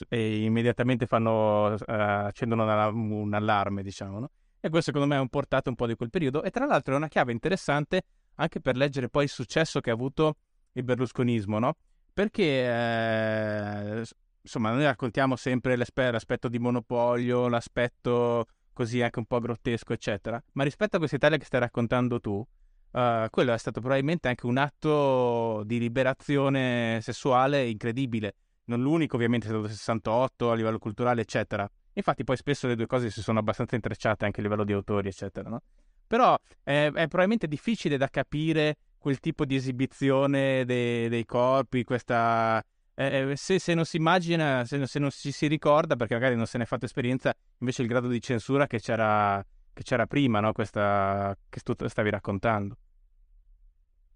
e 0.07 0.43
immediatamente 0.43 1.05
fanno, 1.05 1.73
uh, 1.73 1.77
accendono 1.85 2.63
una, 2.63 2.87
un 2.87 3.33
allarme, 3.33 3.83
diciamo, 3.83 4.19
no? 4.19 4.31
E 4.61 4.69
questo 4.69 4.91
secondo 4.91 5.07
me 5.07 5.15
è 5.15 5.21
un 5.21 5.29
portato 5.29 5.69
un 5.69 5.75
po' 5.75 5.87
di 5.87 5.95
quel 5.95 6.09
periodo 6.09 6.43
e 6.43 6.49
tra 6.49 6.65
l'altro 6.65 6.93
è 6.93 6.97
una 6.97 7.07
chiave 7.07 7.31
interessante 7.31 8.01
anche 8.35 8.59
per 8.59 8.75
leggere 8.75 9.09
poi 9.09 9.23
il 9.23 9.29
successo 9.29 9.79
che 9.79 9.89
ha 9.89 9.93
avuto 9.93 10.35
il 10.73 10.83
berlusconismo, 10.83 11.59
no? 11.59 11.75
Perché 12.13 12.43
eh, 12.43 14.03
insomma 14.41 14.71
noi 14.71 14.83
raccontiamo 14.83 15.35
sempre 15.35 15.75
l'aspetto 15.75 16.47
di 16.49 16.59
monopolio, 16.59 17.47
l'aspetto 17.47 18.45
così 18.73 19.01
anche 19.01 19.19
un 19.19 19.25
po' 19.25 19.39
grottesco, 19.39 19.93
eccetera, 19.93 20.41
ma 20.53 20.63
rispetto 20.63 20.95
a 20.95 20.99
questa 20.99 21.17
Italia 21.17 21.37
che 21.37 21.45
stai 21.45 21.59
raccontando 21.59 22.19
tu, 22.19 22.31
uh, 22.31 23.29
quello 23.29 23.53
è 23.53 23.57
stato 23.57 23.79
probabilmente 23.79 24.27
anche 24.27 24.45
un 24.45 24.57
atto 24.57 25.63
di 25.65 25.79
liberazione 25.79 26.99
sessuale 27.01 27.67
incredibile. 27.67 28.35
Non 28.69 28.81
l'unico, 28.81 29.15
ovviamente, 29.15 29.47
è 29.47 29.49
stato 29.49 29.65
il 29.65 29.71
68 29.71 30.51
a 30.51 30.55
livello 30.55 30.77
culturale, 30.77 31.21
eccetera. 31.21 31.69
Infatti, 31.93 32.23
poi 32.23 32.37
spesso 32.37 32.67
le 32.67 32.75
due 32.75 32.85
cose 32.85 33.09
si 33.09 33.21
sono 33.21 33.39
abbastanza 33.39 33.75
intrecciate 33.75 34.25
anche 34.25 34.39
a 34.39 34.43
livello 34.43 34.63
di 34.63 34.73
autori, 34.73 35.07
eccetera, 35.07 35.49
no? 35.49 35.61
Però 36.05 36.37
è, 36.63 36.85
è 36.85 37.07
probabilmente 37.07 37.47
difficile 37.47 37.97
da 37.97 38.07
capire 38.09 38.77
quel 38.97 39.19
tipo 39.19 39.45
di 39.45 39.55
esibizione 39.55 40.65
dei, 40.65 41.09
dei 41.09 41.25
corpi, 41.25 41.83
questa 41.83 42.63
eh, 42.93 43.33
se, 43.35 43.59
se, 43.59 43.73
non 43.73 43.85
si 43.85 43.97
immagina, 43.97 44.65
se, 44.65 44.85
se, 44.85 44.99
non 44.99 45.09
ci 45.09 45.31
si 45.31 45.47
ricorda, 45.47 45.95
perché 45.95 46.15
magari 46.15 46.35
non 46.35 46.45
se 46.45 46.57
ne 46.57 46.65
è 46.65 46.67
fatto 46.67 46.85
esperienza, 46.85 47.33
invece 47.59 47.81
il 47.81 47.87
grado 47.87 48.07
di 48.07 48.21
censura 48.21 48.67
che 48.67 48.79
c'era 48.79 49.43
che 49.73 49.83
c'era 49.83 50.05
prima, 50.05 50.41
no? 50.41 50.51
Questa 50.51 51.35
che 51.47 51.61
tu 51.61 51.73
stavi 51.87 52.09
raccontando. 52.09 52.77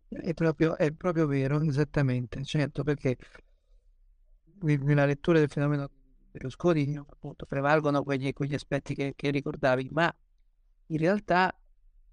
È 0.10 0.34
proprio, 0.34 0.76
è 0.78 0.91
proprio 0.91 1.26
vero, 1.26 1.62
esattamente, 1.62 2.43
certo, 2.43 2.84
perché 2.84 3.16
nella 4.64 5.05
lettura 5.05 5.39
del 5.39 5.49
fenomeno 5.49 5.89
Berlusconi 6.32 6.95
appunto 6.97 7.45
prevalgono 7.45 8.03
quegli, 8.03 8.34
quegli 8.34 8.55
aspetti 8.55 8.95
che, 8.95 9.14
che, 9.16 9.30
ricordavi, 9.30 9.89
ma 9.91 10.14
in 10.88 10.97
realtà 10.97 11.55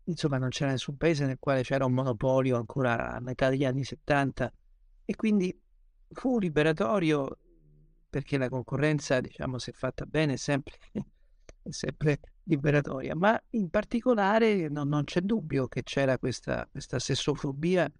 insomma 0.05 0.38
non 0.38 0.51
c'era 0.51 0.70
nessun 0.70 0.96
paese 0.96 1.24
nel 1.24 1.38
quale 1.38 1.62
c'era 1.62 1.84
un 1.84 1.92
monopolio 1.92 2.57
ancora 2.57 3.12
a 3.14 3.20
metà 3.20 3.48
degli 3.48 3.64
anni 3.64 3.84
70 3.84 4.53
e 5.05 5.16
quindi 5.16 5.59
fu 6.12 6.38
liberatorio 6.38 7.38
perché 8.11 8.36
la 8.36 8.48
concorrenza, 8.48 9.20
diciamo, 9.20 9.59
se 9.59 9.72
fatta 9.72 10.05
bene 10.05 10.34
è 10.34 10.36
sempre, 10.36 10.74
è 11.62 11.70
sempre 11.70 12.20
liberatoria, 12.44 13.14
ma 13.14 13.40
in 13.51 13.70
particolare 13.70 14.68
non, 14.68 14.88
non 14.88 15.05
c'è 15.05 15.20
dubbio 15.20 15.68
che 15.68 15.82
c'era 15.84 16.18
questa, 16.18 16.66
questa 16.70 16.98
sessofobia 16.98 17.90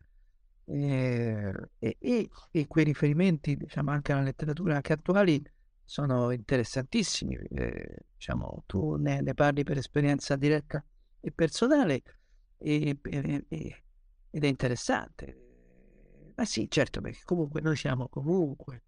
e, 0.72 1.98
e, 1.98 2.30
e, 2.50 2.66
quei 2.68 2.84
riferimenti, 2.84 3.56
diciamo, 3.56 3.90
anche 3.90 4.12
alla 4.12 4.22
letteratura 4.22 4.76
anche 4.76 4.92
attuali 4.92 5.42
sono 5.84 6.30
interessantissimi. 6.30 7.34
Eh, 7.34 7.96
diciamo, 8.16 8.62
tu 8.66 8.94
ne, 8.94 9.20
ne, 9.20 9.34
parli 9.34 9.64
per 9.64 9.78
esperienza 9.78 10.36
diretta 10.36 10.84
e 11.20 11.32
personale 11.32 12.02
e, 12.56 12.98
ed 13.02 14.44
è 14.44 14.46
interessante. 14.46 16.32
Ma 16.36 16.44
sì, 16.44 16.68
certo, 16.70 17.00
perché 17.00 17.20
comunque 17.24 17.60
noi 17.60 17.76
siamo 17.76 18.08
comunque 18.08 18.84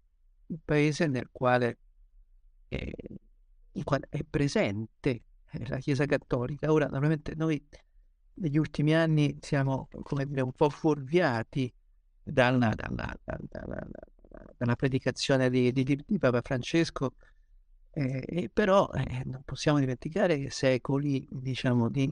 un 0.47 0.59
paese 0.63 1.07
nel 1.07 1.29
quale, 1.31 1.77
eh, 2.69 2.93
in 3.73 3.83
quale 3.83 4.07
è 4.09 4.23
presente 4.23 5.23
la 5.67 5.77
Chiesa 5.79 6.05
Cattolica. 6.05 6.71
Ora, 6.71 6.85
naturalmente, 6.85 7.33
noi 7.35 7.61
negli 8.35 8.57
ultimi 8.57 8.93
anni 8.95 9.37
siamo, 9.41 9.87
come 10.03 10.25
dire, 10.25 10.41
un 10.41 10.53
po' 10.53 10.69
fuorviati 10.69 11.71
dalla, 12.23 12.73
dalla, 12.75 13.17
dalla, 13.23 13.87
dalla 14.57 14.75
predicazione 14.75 15.49
di, 15.49 15.71
di, 15.71 15.83
di, 15.83 16.17
Papa 16.17 16.41
Francesco, 16.41 17.15
eh, 17.91 18.49
però 18.51 18.89
eh, 18.93 19.23
non 19.25 19.41
possiamo 19.43 19.79
dimenticare 19.79 20.39
che 20.39 20.49
secoli, 20.49 21.27
diciamo, 21.29 21.89
di 21.89 22.11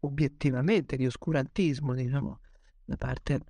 obiettivamente 0.00 0.96
di 0.96 1.06
oscurantismo, 1.06 1.94
diciamo, 1.94 2.40
da 2.84 2.96
parte... 2.96 3.40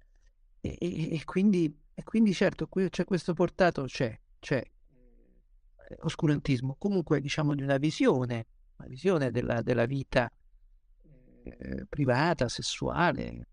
E, 0.61 0.77
e, 0.81 1.15
e, 1.15 1.25
quindi, 1.25 1.73
e 1.95 2.03
quindi, 2.03 2.33
certo, 2.33 2.67
qui 2.67 2.89
c'è 2.89 3.05
questo 3.05 3.33
portato, 3.33 3.85
c'è, 3.85 4.19
c'è 4.41 4.57
eh, 4.59 5.97
oscurantismo, 6.01 6.75
comunque, 6.79 7.21
diciamo, 7.21 7.55
di 7.55 7.63
una 7.63 7.77
visione 7.77 8.47
una 8.79 8.89
visione 8.89 9.31
della, 9.31 9.61
della 9.63 9.87
vita 9.87 10.31
eh, 11.59 11.87
privata, 11.89 12.49
sessuale, 12.49 13.47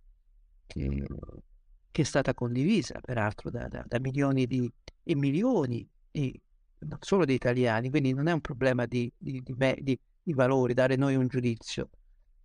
che, 0.68 1.06
che, 1.92 2.02
è 2.02 2.06
stata 2.06 2.34
condivisa 2.34 3.00
peraltro 3.02 3.50
da, 3.50 3.68
da, 3.68 3.84
da, 3.88 4.00
milioni 4.00 4.46
di, 4.46 4.72
e 5.04 5.16
milioni, 5.16 5.88
e 6.12 6.42
non 6.80 6.98
solo 7.02 7.26
di 7.26 7.34
italiani, 7.34 7.90
quindi 7.90 8.14
non 8.14 8.28
è 8.28 8.32
un 8.32 8.42
problema 8.42 8.86
di, 8.86 9.12
di, 9.18 9.42
di, 9.44 10.34
valori, 10.34 10.74
dare 10.74 10.96
noi 10.96 11.16
un 11.16 11.28
giudizio, 11.28 11.90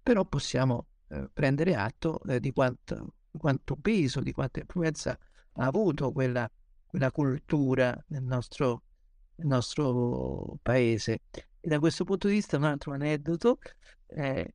però 0.03 0.25
possiamo 0.25 0.87
eh, 1.09 1.29
prendere 1.33 1.75
atto 1.75 2.21
eh, 2.25 2.41
di 2.41 2.53
quanto, 2.53 3.15
quanto, 3.31 3.77
peso, 3.77 4.21
di 4.21 4.33
quanta 4.33 4.61
influenza 4.61 5.19
ha 5.55 5.67
avuto 5.67 6.13
quella, 6.13 6.51
quella 6.87 7.11
cultura 7.11 7.97
nel 8.09 8.23
nostro, 8.23 8.83
nel 9.37 9.47
nostro 9.47 10.59
paese. 10.63 11.21
E 11.33 11.69
da 11.69 11.79
questo 11.79 12.05
punto 12.05 12.29
di 12.29 12.35
vista 12.35 12.57
un 12.57 12.65
altro 12.65 12.93
aneddoto, 12.93 13.59
eh, 14.07 14.55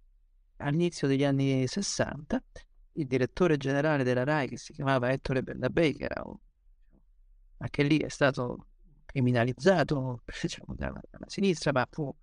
all'inizio 0.57 1.07
degli 1.07 1.23
anni 1.23 1.67
60, 1.67 2.43
il 2.93 3.07
direttore 3.07 3.57
generale 3.57 4.03
della 4.03 4.23
RAI, 4.23 4.49
che 4.49 4.57
si 4.57 4.73
chiamava 4.73 5.11
Ettore 5.11 5.43
Bernabé, 5.43 5.93
che 5.93 6.03
era 6.03 6.23
un... 6.25 6.35
anche 7.57 7.83
lì 7.83 7.97
è 7.99 8.09
stato 8.09 8.67
criminalizzato 9.05 10.23
diciamo, 10.41 10.75
dalla, 10.75 11.01
dalla 11.09 11.25
sinistra, 11.27 11.71
ma 11.71 11.87
fu 11.89 12.03
un 12.03 12.13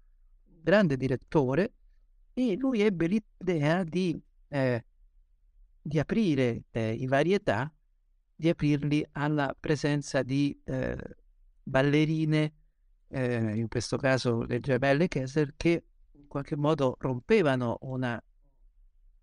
grande 0.62 0.96
direttore, 0.96 1.72
e 2.34 2.56
lui 2.56 2.80
ebbe 2.80 3.06
l'idea 3.06 3.84
di, 3.84 4.20
eh, 4.48 4.84
di 5.80 5.98
aprire 5.98 6.64
eh, 6.70 6.92
i 6.92 7.06
varietà, 7.06 7.70
di 8.34 8.48
aprirli 8.48 9.06
alla 9.12 9.54
presenza 9.58 10.22
di 10.22 10.58
eh, 10.64 10.96
ballerine 11.62 12.54
eh, 13.08 13.54
in 13.54 13.68
questo 13.68 13.96
caso 13.98 14.42
le 14.42 14.60
gemelle 14.60 15.08
Kessler, 15.08 15.52
che 15.56 15.84
qualche 16.32 16.56
modo 16.56 16.96
rompevano 16.98 17.76
una, 17.82 18.18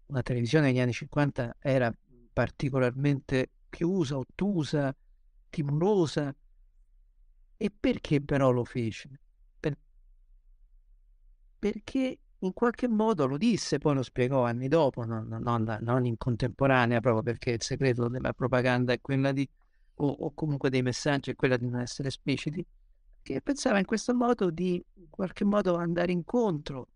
una 0.06 0.22
televisione 0.22 0.68
negli 0.68 0.80
anni 0.80 0.94
50 0.94 1.56
era 1.60 1.92
particolarmente 2.32 3.50
chiusa, 3.68 4.20
ottusa, 4.20 4.96
timorosa. 5.50 6.32
E 7.58 7.72
perché 7.78 8.22
però 8.22 8.52
lo 8.52 8.64
fece? 8.64 9.10
Per... 9.60 9.76
Perché 11.58 12.20
in 12.38 12.54
qualche 12.54 12.88
modo 12.88 13.26
lo 13.26 13.38
disse, 13.38 13.80
poi 13.80 13.96
lo 13.96 14.04
spiegò 14.04 14.46
anni 14.46 14.68
dopo, 14.68 15.04
non, 15.04 15.28
non, 15.28 15.80
non 15.82 16.06
in 16.06 16.16
contemporanea, 16.16 17.00
proprio 17.00 17.24
perché 17.24 17.50
il 17.50 17.64
segreto 17.64 18.08
della 18.08 18.34
propaganda 18.34 18.94
è 18.94 19.02
quella 19.02 19.32
di, 19.32 19.50
o, 19.96 20.08
o 20.08 20.32
comunque 20.36 20.70
dei 20.70 20.84
messaggi 20.84 21.32
è 21.32 21.36
quella 21.36 21.58
di 21.58 21.68
non 21.68 21.82
essere 21.82 22.10
espliciti 22.10 22.64
che 23.24 23.42
pensava 23.42 23.80
in 23.80 23.86
questo 23.86 24.14
modo 24.14 24.50
di 24.50 24.82
in 24.94 25.10
qualche 25.10 25.44
modo 25.44 25.76
andare 25.76 26.12
incontro 26.14 26.88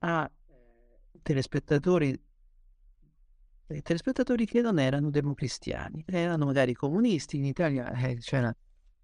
a 0.00 0.30
telespettatori, 1.22 2.18
telespettatori 3.82 4.46
che 4.46 4.60
non 4.60 4.78
erano 4.78 5.10
democristiani, 5.10 6.04
erano 6.06 6.46
magari 6.46 6.72
comunisti. 6.74 7.36
In 7.36 7.44
Italia 7.44 7.90
eh, 7.90 8.16
c'era, 8.18 8.54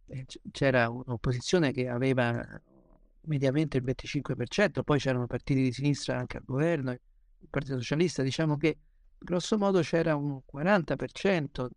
eh, 0.07 0.27
c'era 0.51 0.89
un'opposizione 0.89 1.73
che 1.73 1.89
aveva 1.89 2.45
mediamente 3.23 3.79
il 3.79 3.85
25%, 3.85 4.83
poi 4.83 4.99
c'erano 4.99 5.27
partiti 5.27 5.63
di 5.63 5.73
sinistra 5.73 6.19
anche 6.19 6.37
al 6.37 6.45
governo, 6.45 6.93
il 6.93 7.49
Partito 7.51 7.77
Socialista, 7.77 8.23
diciamo 8.23 8.57
che 8.57 8.79
grosso 9.19 9.59
modo 9.59 9.81
c'era 9.81 10.17
un 10.17 10.41
40% 10.53 11.69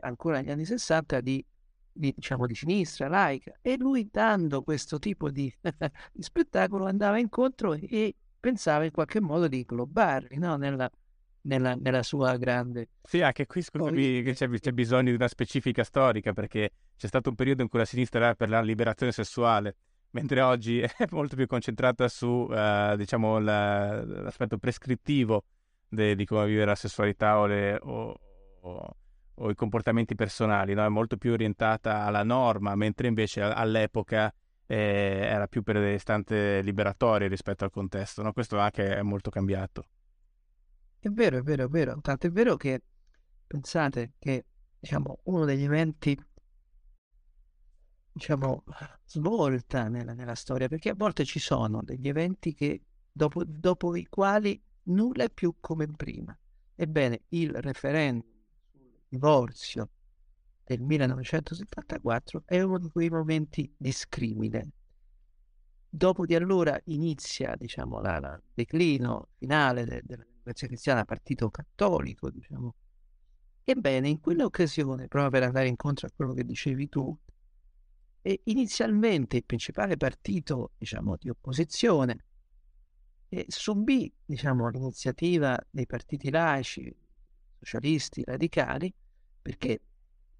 ancora 0.00 0.40
negli 0.40 0.50
anni 0.50 0.64
60 0.64 1.20
di 1.20 1.44
di, 1.94 2.12
diciamo, 2.14 2.46
di 2.46 2.54
sinistra, 2.54 3.08
laica, 3.08 3.52
e 3.62 3.76
lui 3.78 4.08
dando 4.10 4.62
questo 4.62 4.98
tipo 4.98 5.30
di, 5.30 5.52
di 6.12 6.22
spettacolo 6.22 6.86
andava 6.86 7.18
incontro 7.18 7.74
e 7.74 8.16
pensava 8.44 8.84
in 8.84 8.90
qualche 8.90 9.22
modo 9.22 9.48
di 9.48 9.60
inglobarli 9.60 10.36
no? 10.36 10.56
nella, 10.56 10.90
nella, 11.42 11.74
nella, 11.76 12.02
sua 12.02 12.36
grande... 12.36 12.88
Sì, 13.00 13.22
anche 13.22 13.46
qui 13.46 13.62
scusami 13.62 14.22
che 14.22 14.34
c'è, 14.34 14.46
c'è, 14.50 14.72
bisogno 14.72 15.08
di 15.08 15.14
una 15.14 15.28
specifica 15.28 15.82
storica 15.82 16.34
perché 16.34 16.72
c'è 16.94 17.06
stato 17.06 17.30
un 17.30 17.36
periodo 17.36 17.62
in 17.62 17.68
cui 17.68 17.78
la 17.78 17.86
sinistra 17.86 18.20
era 18.20 18.34
per 18.34 18.50
la 18.50 18.60
liberazione 18.60 19.12
sessuale, 19.12 19.76
mentre 20.10 20.42
oggi 20.42 20.80
è 20.84 21.06
molto 21.12 21.36
più 21.36 21.46
concentrata 21.46 22.06
su, 22.08 22.26
uh, 22.26 22.96
diciamo, 22.96 23.38
la, 23.38 24.04
l'aspetto 24.04 24.58
prescrittivo 24.58 25.44
de, 25.88 26.14
di 26.14 26.26
come 26.26 26.44
vivere 26.44 26.66
la 26.66 26.74
sessualità 26.74 27.38
o, 27.38 27.46
le, 27.46 27.78
o, 27.80 28.20
o 28.60 28.96
o 29.36 29.50
i 29.50 29.54
comportamenti 29.54 30.14
personali, 30.14 30.74
no? 30.74 30.84
è 30.84 30.88
molto 30.88 31.16
più 31.16 31.32
orientata 31.32 32.04
alla 32.04 32.22
norma, 32.22 32.76
mentre 32.76 33.08
invece 33.08 33.42
all'epoca 33.42 34.32
era 34.66 35.46
più 35.46 35.62
per 35.62 35.76
le 35.76 35.94
istanze 35.94 36.62
liberatorie 36.62 37.28
rispetto 37.28 37.64
al 37.64 37.70
contesto, 37.70 38.22
no? 38.22 38.32
Questo 38.32 38.58
anche 38.58 38.96
è 38.96 39.02
molto 39.02 39.30
cambiato. 39.30 39.88
È 40.98 41.08
vero, 41.08 41.38
è 41.38 41.42
vero, 41.42 41.64
è 41.64 41.68
vero. 41.68 42.00
Tanto 42.00 42.26
è 42.26 42.30
vero 42.30 42.56
che 42.56 42.82
pensate 43.46 44.14
che 44.18 44.46
diciamo, 44.78 45.20
uno 45.24 45.44
degli 45.44 45.64
eventi 45.64 46.18
diciamo, 48.12 48.64
svolta 49.04 49.88
nella, 49.88 50.14
nella, 50.14 50.34
storia, 50.34 50.68
perché 50.68 50.90
a 50.90 50.94
volte 50.94 51.24
ci 51.24 51.40
sono 51.40 51.82
degli 51.82 52.08
eventi 52.08 52.54
che 52.54 52.82
dopo, 53.10 53.42
dopo 53.44 53.96
i 53.96 54.06
quali 54.06 54.62
nulla 54.84 55.24
è 55.24 55.30
più 55.30 55.56
come 55.60 55.86
prima. 55.88 56.36
Ebbene, 56.76 57.24
il 57.30 57.52
referendum 57.52 58.30
sul 58.70 59.02
divorzio 59.08 59.90
del 60.64 60.80
1974 60.80 62.42
è 62.46 62.60
uno 62.60 62.78
di 62.78 62.88
quei 62.88 63.10
momenti 63.10 63.72
di 63.76 63.92
scrimine. 63.92 64.70
Dopo 65.88 66.26
di 66.26 66.34
allora 66.34 66.80
inizia, 66.86 67.54
diciamo, 67.56 68.00
la, 68.00 68.18
la 68.18 68.40
declino 68.52 69.28
finale 69.38 69.84
de, 69.84 70.00
della 70.02 70.24
democrazia 70.24 70.66
cristiana, 70.66 71.04
partito 71.04 71.50
cattolico, 71.50 72.30
diciamo. 72.30 72.74
Ebbene, 73.62 74.08
in 74.08 74.20
quell'occasione, 74.20 75.06
proprio 75.06 75.30
per 75.30 75.42
andare 75.44 75.68
incontro 75.68 76.06
a 76.06 76.10
quello 76.14 76.32
che 76.32 76.44
dicevi 76.44 76.88
tu, 76.88 77.16
e 78.22 78.40
inizialmente 78.44 79.36
il 79.36 79.44
principale 79.44 79.96
partito, 79.96 80.72
diciamo, 80.78 81.16
di 81.16 81.28
opposizione 81.28 82.24
e 83.28 83.44
subì, 83.48 84.12
diciamo, 84.24 84.68
l'iniziativa 84.68 85.58
dei 85.70 85.86
partiti 85.86 86.30
laici, 86.30 86.94
socialisti, 87.58 88.24
radicali, 88.24 88.92
perché 89.42 89.80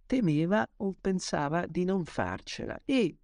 temeva 0.06 0.68
o 0.76 0.94
pensava 1.00 1.66
di 1.66 1.84
non 1.84 2.04
farcela. 2.04 2.80
E 2.84 3.16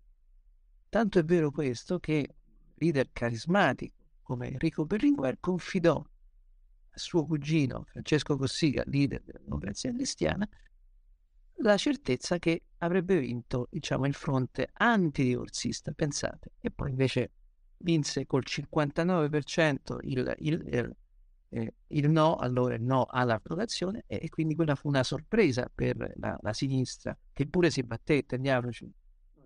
tanto 0.88 1.18
è 1.18 1.24
vero 1.24 1.50
questo 1.50 1.98
che 1.98 2.34
leader 2.74 3.10
carismatico 3.12 3.98
come 4.22 4.48
Enrico 4.48 4.86
Berlinguer 4.86 5.38
confidò 5.40 5.96
a 5.96 6.98
suo 6.98 7.26
cugino 7.26 7.84
Francesco 7.84 8.36
Cossiga, 8.36 8.84
leader 8.86 9.22
della 9.22 9.40
democrazia 9.42 9.92
cristiana, 9.92 10.48
la 11.62 11.76
certezza 11.76 12.38
che 12.38 12.62
avrebbe 12.78 13.18
vinto 13.18 13.66
diciamo, 13.70 14.06
il 14.06 14.14
fronte 14.14 14.70
antidivorzista, 14.72 15.92
pensate, 15.92 16.52
e 16.60 16.70
poi 16.70 16.90
invece 16.90 17.32
vinse 17.78 18.26
col 18.26 18.44
59% 18.46 19.98
il, 20.02 20.34
il, 20.38 20.64
il, 20.68 20.96
eh, 21.50 21.74
il 21.88 22.08
no, 22.08 22.36
allora 22.36 22.74
il 22.74 22.82
no 22.82 23.04
all'approvazione, 23.04 24.04
e, 24.06 24.20
e, 24.22 24.28
quindi 24.28 24.54
quella 24.54 24.74
fu 24.74 24.88
una 24.88 25.02
sorpresa 25.02 25.70
per 25.72 26.12
la, 26.16 26.38
la 26.40 26.52
sinistra, 26.52 27.16
che 27.32 27.46
pure 27.46 27.70
si 27.70 27.82
batté, 27.82 28.14
intendiamoci, 28.14 28.90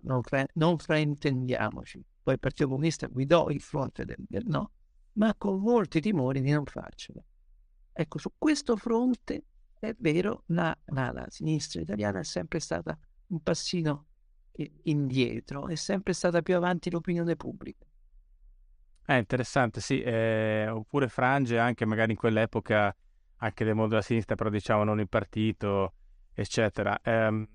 non, 0.01 0.21
fra, 0.21 0.45
non 0.53 0.77
fraintendiamoci. 0.77 2.03
Poi 2.21 2.33
il 2.33 2.39
Partito 2.39 2.67
Comunista 2.67 3.07
guidò 3.07 3.49
il 3.49 3.61
fronte 3.61 4.05
del, 4.05 4.17
del 4.19 4.45
no, 4.45 4.71
ma 5.13 5.33
con 5.35 5.59
molti 5.59 5.99
timori 5.99 6.41
di 6.41 6.51
non 6.51 6.65
farcela. 6.65 7.23
Ecco, 7.93 8.17
su 8.17 8.31
questo 8.37 8.75
fronte 8.75 9.43
è 9.79 9.95
vero, 9.97 10.43
la, 10.47 10.75
la, 10.85 11.11
la 11.11 11.25
sinistra 11.29 11.81
italiana 11.81 12.19
è 12.19 12.23
sempre 12.23 12.59
stata 12.59 12.97
un 13.27 13.41
passino 13.41 14.07
indietro, 14.83 15.67
è 15.67 15.75
sempre 15.75 16.13
stata 16.13 16.41
più 16.41 16.55
avanti 16.55 16.89
l'opinione 16.89 17.35
pubblica. 17.35 17.84
È 19.05 19.13
interessante, 19.13 19.81
sì, 19.81 20.01
eh, 20.01 20.67
oppure 20.67 21.07
frange 21.09 21.59
anche 21.59 21.85
magari 21.85 22.13
in 22.13 22.17
quell'epoca 22.17 22.95
anche 23.37 23.63
del 23.63 23.75
mondo 23.75 23.91
della 23.91 24.01
sinistra, 24.01 24.33
però 24.33 24.49
diciamo 24.49 24.83
non 24.83 24.99
il 24.99 25.07
partito, 25.07 25.93
eccetera. 26.33 26.99
Eh, 27.03 27.47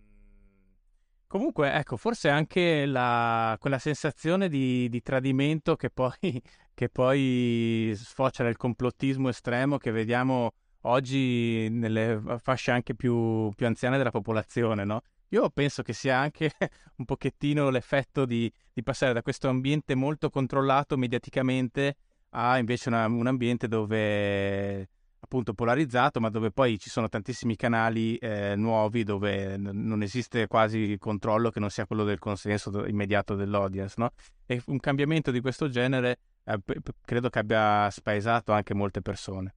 comunque, 1.26 1.72
ecco, 1.72 1.96
forse 1.96 2.28
anche 2.28 2.86
la, 2.86 3.56
quella 3.58 3.80
sensazione 3.80 4.48
di, 4.48 4.88
di 4.88 5.02
tradimento 5.02 5.74
che 5.74 5.90
poi, 5.90 6.12
che 6.72 6.88
poi 6.88 7.92
sfocia 7.96 8.44
nel 8.44 8.56
complottismo 8.56 9.28
estremo 9.28 9.76
che 9.76 9.90
vediamo 9.90 10.52
oggi 10.82 11.68
nelle 11.68 12.22
fasce 12.38 12.70
anche 12.70 12.94
più, 12.94 13.50
più 13.56 13.66
anziane 13.66 13.96
della 13.96 14.12
popolazione, 14.12 14.84
no? 14.84 15.02
Io 15.32 15.48
penso 15.50 15.82
che 15.82 15.92
sia 15.92 16.18
anche 16.18 16.50
un 16.96 17.04
pochettino 17.04 17.70
l'effetto 17.70 18.24
di, 18.24 18.52
di 18.72 18.82
passare 18.82 19.12
da 19.12 19.22
questo 19.22 19.48
ambiente 19.48 19.94
molto 19.94 20.28
controllato 20.28 20.96
mediaticamente 20.96 21.96
a 22.30 22.58
invece 22.58 22.88
una, 22.88 23.06
un 23.06 23.26
ambiente 23.26 23.68
dove 23.68 24.88
appunto 25.22 25.52
polarizzato, 25.54 26.18
ma 26.18 26.30
dove 26.30 26.50
poi 26.50 26.78
ci 26.78 26.90
sono 26.90 27.08
tantissimi 27.08 27.54
canali 27.54 28.16
eh, 28.16 28.54
nuovi 28.56 29.04
dove 29.04 29.56
n- 29.56 29.70
non 29.72 30.02
esiste 30.02 30.46
quasi 30.48 30.96
controllo 30.98 31.50
che 31.50 31.60
non 31.60 31.70
sia 31.70 31.86
quello 31.86 32.04
del 32.04 32.18
consenso 32.18 32.84
immediato 32.86 33.34
dell'audience, 33.36 33.94
no? 33.98 34.10
E 34.46 34.60
un 34.66 34.80
cambiamento 34.80 35.30
di 35.30 35.40
questo 35.40 35.68
genere 35.68 36.18
eh, 36.44 36.58
p- 36.58 36.90
credo 37.04 37.28
che 37.28 37.38
abbia 37.38 37.88
spaesato 37.90 38.50
anche 38.52 38.74
molte 38.74 39.02
persone. 39.02 39.54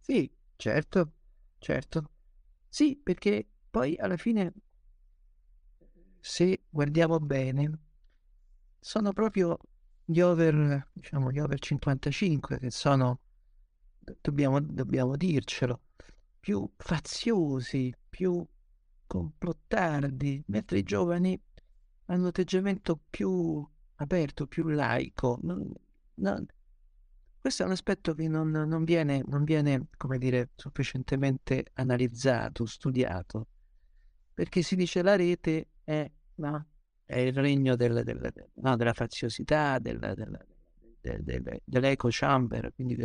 Sì, 0.00 0.30
certo, 0.56 1.12
certo. 1.58 2.10
Sì, 2.72 2.96
perché 2.96 3.46
poi 3.70 3.96
alla 3.98 4.16
fine, 4.16 4.52
se 6.20 6.62
guardiamo 6.70 7.18
bene, 7.18 7.78
sono 8.78 9.12
proprio 9.12 9.58
gli 10.04 10.20
over, 10.20 10.88
diciamo, 10.92 11.30
gli 11.30 11.38
over 11.38 11.58
55 11.58 12.58
che 12.58 12.70
sono, 12.70 13.20
dobbiamo, 14.20 14.60
dobbiamo 14.60 15.16
dircelo, 15.16 15.82
più 16.40 16.68
faziosi, 16.76 17.94
più 18.08 18.44
complottardi, 19.06 20.42
mentre 20.46 20.78
i 20.78 20.82
giovani 20.82 21.40
hanno 22.06 22.22
un 22.22 22.26
atteggiamento 22.28 23.00
più 23.10 23.66
aperto, 23.96 24.46
più 24.46 24.68
laico. 24.68 25.38
Non, 25.42 25.70
non, 26.14 26.46
questo 27.42 27.64
è 27.64 27.66
un 27.66 27.72
aspetto 27.72 28.14
che 28.14 28.28
non, 28.28 28.50
non, 28.50 28.84
viene, 28.84 29.20
non 29.26 29.42
viene, 29.42 29.88
come 29.96 30.16
dire, 30.16 30.50
sufficientemente 30.54 31.64
analizzato, 31.72 32.64
studiato, 32.66 33.48
perché 34.32 34.62
si 34.62 34.76
dice 34.76 35.02
la 35.02 35.16
rete 35.16 35.70
è, 35.82 36.08
no, 36.36 36.66
è 37.04 37.18
il 37.18 37.32
regno 37.32 37.74
del, 37.74 38.04
del, 38.04 38.32
no, 38.54 38.76
della 38.76 38.92
faziosità, 38.92 39.80
del, 39.80 39.98
del, 41.00 41.60
dell'echo 41.64 42.06
chamber, 42.12 42.72
quindi 42.76 42.96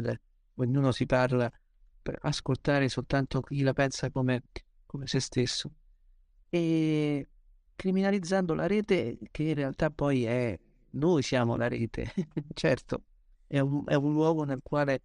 ognuno 0.54 0.92
si 0.92 1.08
parla 1.08 1.52
per 2.00 2.20
ascoltare 2.22 2.90
soltanto 2.90 3.42
chi 3.42 3.64
la 3.64 3.74
pensa 3.74 4.12
come, 4.12 4.44
come 4.86 5.08
se 5.08 5.20
stesso. 5.20 5.72
E 6.48 7.28
criminalizzando 7.76 8.54
la 8.54 8.68
rete, 8.68 9.18
che 9.32 9.42
in 9.42 9.56
realtà 9.56 9.90
poi 9.90 10.26
è 10.26 10.60
noi 10.92 11.24
siamo 11.24 11.56
la 11.56 11.68
rete, 11.68 12.14
certo 12.54 13.04
è 13.48 13.60
un, 13.60 13.84
è 13.86 13.96
un 13.96 14.12
luogo 14.12 14.44
nel 14.44 14.60
quale 14.62 15.02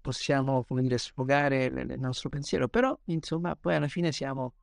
possiamo, 0.00 0.64
come 0.64 0.82
dire, 0.82 0.98
sfogare 0.98 1.64
il, 1.64 1.94
nostro 1.98 2.28
pensiero, 2.28 2.68
però 2.68 2.98
insomma 3.06 3.54
poi 3.56 3.74
alla 3.74 3.88
fine 3.88 4.10
siamo 4.10 4.54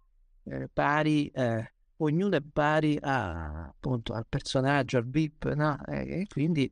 eh, 0.43 0.67
pari, 0.71 1.27
eh, 1.27 1.73
ognuno 1.97 2.35
è 2.35 2.41
pari 2.41 2.97
a, 2.99 3.67
appunto, 3.67 4.13
al 4.13 4.25
personaggio, 4.27 4.97
al 4.97 5.07
VIP, 5.07 5.53
no? 5.53 5.77
e, 5.85 6.21
e 6.21 6.27
quindi 6.27 6.71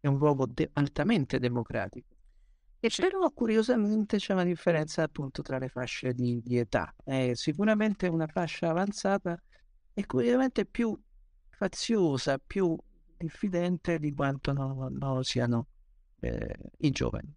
è 0.00 0.06
un 0.06 0.18
luogo 0.18 0.46
de- 0.46 0.70
altamente 0.74 1.38
democratico. 1.38 2.16
E 2.80 2.90
però 2.94 3.28
curiosamente 3.32 4.18
c'è 4.18 4.32
una 4.32 4.44
differenza 4.44 5.02
appunto 5.02 5.42
tra 5.42 5.58
le 5.58 5.68
fasce 5.68 6.12
di, 6.12 6.40
di 6.42 6.58
età. 6.58 6.94
È 7.02 7.32
sicuramente 7.34 8.06
una 8.06 8.28
fascia 8.28 8.70
avanzata 8.70 9.40
e 9.92 10.06
curiosamente 10.06 10.64
più 10.64 10.96
faziosa, 11.50 12.38
più 12.38 12.76
diffidente 13.18 13.98
di 13.98 14.12
quanto 14.14 14.52
non, 14.52 14.94
non 14.98 15.22
siano 15.24 15.66
eh, 16.20 16.56
i 16.78 16.90
giovani. 16.90 17.34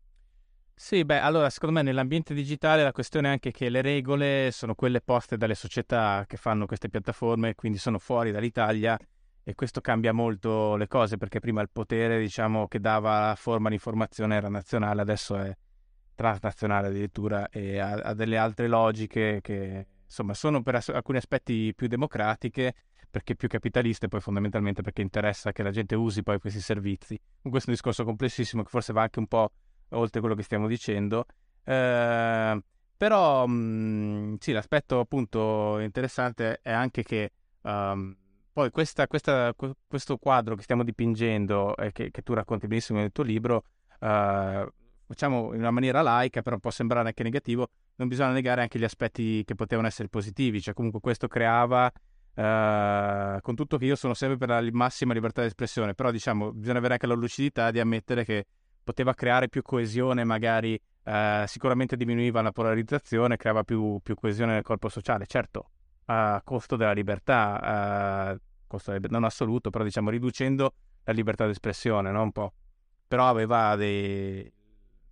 Sì, 0.73 1.05
beh, 1.05 1.19
allora 1.19 1.49
secondo 1.49 1.75
me 1.75 1.81
nell'ambiente 1.83 2.33
digitale 2.33 2.83
la 2.83 2.91
questione 2.91 3.27
è 3.27 3.31
anche 3.31 3.51
che 3.51 3.69
le 3.69 3.81
regole 3.81 4.49
sono 4.51 4.73
quelle 4.73 5.01
poste 5.01 5.37
dalle 5.37 5.53
società 5.53 6.25
che 6.27 6.37
fanno 6.37 6.65
queste 6.65 6.89
piattaforme, 6.89 7.53
quindi 7.53 7.77
sono 7.77 7.99
fuori 7.99 8.31
dall'Italia 8.31 8.97
e 9.43 9.53
questo 9.53 9.81
cambia 9.81 10.11
molto 10.11 10.75
le 10.75 10.87
cose 10.87 11.17
perché 11.17 11.39
prima 11.39 11.61
il 11.61 11.69
potere, 11.71 12.19
diciamo, 12.19 12.67
che 12.67 12.79
dava 12.79 13.35
forma 13.37 13.69
di 13.69 13.75
informazione 13.75 14.35
era 14.35 14.49
nazionale, 14.49 15.01
adesso 15.01 15.35
è 15.35 15.55
transnazionale 16.15 16.87
addirittura 16.87 17.49
e 17.49 17.77
ha, 17.79 17.91
ha 17.91 18.13
delle 18.13 18.37
altre 18.37 18.67
logiche 18.67 19.39
che 19.41 19.85
insomma 20.11 20.33
sono 20.33 20.61
per 20.61 20.75
alcuni 20.75 21.17
aspetti 21.17 21.73
più 21.73 21.87
democratiche 21.87 22.73
perché 23.09 23.35
più 23.35 23.47
capitalista 23.47 24.05
e 24.05 24.09
poi 24.09 24.19
fondamentalmente 24.19 24.81
perché 24.81 25.01
interessa 25.01 25.53
che 25.53 25.63
la 25.63 25.71
gente 25.71 25.95
usi 25.95 26.21
poi 26.21 26.39
questi 26.39 26.59
servizi. 26.61 27.19
Questo 27.41 27.69
è 27.69 27.71
un 27.71 27.73
discorso 27.73 28.03
complessissimo 28.03 28.63
che 28.63 28.69
forse 28.69 28.93
va 28.93 29.01
anche 29.01 29.19
un 29.19 29.27
po' 29.27 29.51
oltre 29.89 30.19
quello 30.19 30.35
che 30.35 30.43
stiamo 30.43 30.67
dicendo. 30.67 31.25
Eh, 31.63 32.63
però 32.95 33.45
mh, 33.45 33.53
mm, 33.53 34.35
sì, 34.39 34.51
l'aspetto 34.53 34.99
appunto 34.99 35.79
interessante 35.79 36.59
è 36.61 36.71
anche 36.71 37.03
che 37.03 37.31
um, 37.63 38.15
poi 38.53 38.69
questa, 38.69 39.07
questa, 39.07 39.53
questo 39.87 40.17
quadro 40.17 40.55
che 40.55 40.63
stiamo 40.63 40.83
dipingendo 40.83 41.75
e 41.75 41.91
che, 41.91 42.11
che, 42.11 42.21
tu 42.21 42.33
racconti 42.33 42.67
benissimo 42.67 42.99
nel 42.99 43.11
tuo 43.11 43.23
libro, 43.23 43.63
uh, 43.99 44.65
facciamo 45.11 45.53
in 45.53 45.59
una 45.59 45.71
maniera 45.71 46.01
laica, 46.01 46.41
però 46.41 46.57
può 46.57 46.71
sembrare 46.71 47.07
anche 47.07 47.23
negativo, 47.23 47.67
non 47.95 48.07
bisogna 48.07 48.31
negare 48.31 48.61
anche 48.61 48.79
gli 48.79 48.85
aspetti 48.85 49.43
che 49.43 49.55
potevano 49.55 49.87
essere 49.87 50.07
positivi, 50.07 50.61
cioè 50.61 50.73
comunque 50.73 50.99
questo 50.99 51.27
creava 51.27 51.91
Uh, 52.33 53.41
con 53.41 53.55
tutto 53.55 53.77
che 53.77 53.83
io 53.83 53.97
sono 53.97 54.13
sempre 54.13 54.37
per 54.37 54.47
la 54.47 54.65
massima 54.71 55.13
libertà 55.13 55.41
di 55.41 55.47
espressione, 55.47 55.93
però 55.93 56.11
diciamo 56.11 56.53
bisogna 56.53 56.77
avere 56.77 56.93
anche 56.93 57.05
la 57.05 57.13
lucidità 57.13 57.71
di 57.71 57.79
ammettere 57.81 58.23
che 58.23 58.45
poteva 58.81 59.13
creare 59.13 59.49
più 59.49 59.61
coesione, 59.61 60.23
magari 60.23 60.79
uh, 61.03 61.45
sicuramente 61.45 61.97
diminuiva 61.97 62.41
la 62.41 62.53
polarizzazione, 62.53 63.35
creava 63.35 63.63
più, 63.63 63.99
più, 64.01 64.15
coesione 64.15 64.53
nel 64.53 64.63
corpo 64.63 64.87
sociale, 64.87 65.25
certo 65.27 65.71
a 66.05 66.41
costo 66.43 66.77
della 66.77 66.93
libertà, 66.93 68.31
uh, 68.33 68.39
costo 68.65 68.95
non 69.09 69.25
assoluto, 69.25 69.69
però 69.69 69.83
diciamo 69.83 70.09
riducendo 70.09 70.73
la 71.03 71.11
libertà 71.11 71.43
di 71.43 71.51
espressione, 71.51 72.11
no? 72.11 72.23
un 72.23 72.31
po'. 72.31 72.53
Però 73.07 73.27
aveva 73.27 73.75
dei, 73.75 74.49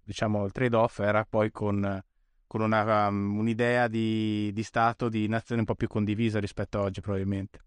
diciamo, 0.09 0.43
il 0.43 0.51
trade-off 0.51 0.99
era 0.99 1.23
poi 1.23 1.51
con 1.51 2.03
con 2.49 2.61
una, 2.61 3.07
um, 3.09 3.37
un'idea 3.37 3.87
di, 3.87 4.51
di, 4.51 4.63
Stato, 4.63 5.07
di 5.07 5.27
nazione 5.27 5.61
un 5.61 5.67
po' 5.67 5.75
più 5.75 5.87
condivisa 5.87 6.39
rispetto 6.39 6.79
a 6.79 6.81
oggi 6.81 6.99
probabilmente. 6.99 7.59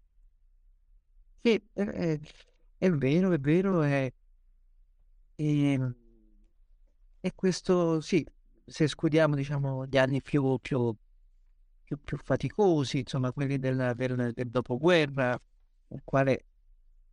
Sì, 1.41 1.63
è, 1.71 2.19
è 2.77 2.89
vero, 2.89 3.31
è 3.31 3.39
vero, 3.39 3.81
è, 3.81 4.11
è, 5.35 5.79
è, 7.21 7.33
questo, 7.33 8.01
sì, 8.01 8.27
se 8.65 8.83
escludiamo 8.83 9.35
diciamo, 9.35 9.85
gli 9.85 9.97
anni 9.97 10.21
più, 10.21 10.57
più, 10.61 10.93
più, 11.85 11.97
più 12.03 12.17
faticosi, 12.17 12.99
insomma 12.99 13.31
quelli 13.31 13.57
del, 13.57 13.93
del, 13.95 14.33
del 14.33 14.49
dopoguerra, 14.49 15.39
nel 15.87 16.01
quale 16.03 16.45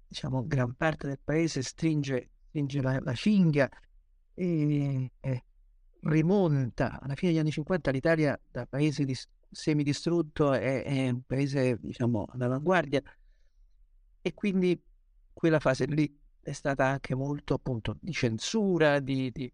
diciamo, 0.09 0.45
gran 0.45 0.75
parte 0.75 1.07
del 1.07 1.21
paese 1.23 1.63
stringe, 1.63 2.31
stringe 2.49 2.83
la, 2.83 2.99
la 3.01 3.15
cinghia 3.15 3.71
e, 4.41 5.13
e 5.21 5.45
rimonta. 6.03 6.99
Alla 7.01 7.15
fine 7.15 7.33
degli 7.33 7.41
anni 7.41 7.51
50 7.51 7.91
l'Italia 7.91 8.41
da 8.51 8.67
paese 8.67 9.05
dis- 9.05 9.29
semidistrutto 9.51 10.53
è, 10.53 10.83
è 10.83 11.11
un 11.11 11.23
paese 11.27 11.79
diciamo 11.81 12.27
all'avanguardia. 12.31 13.03
E 14.23 14.35
quindi 14.35 14.81
quella 15.33 15.61
fase 15.61 15.85
lì 15.87 16.19
è 16.41 16.53
stata 16.53 16.87
anche 16.87 17.15
molto 17.15 17.55
appunto 17.55 17.97
di 18.01 18.13
censura 18.13 18.99
di, 18.99 19.31
di... 19.31 19.53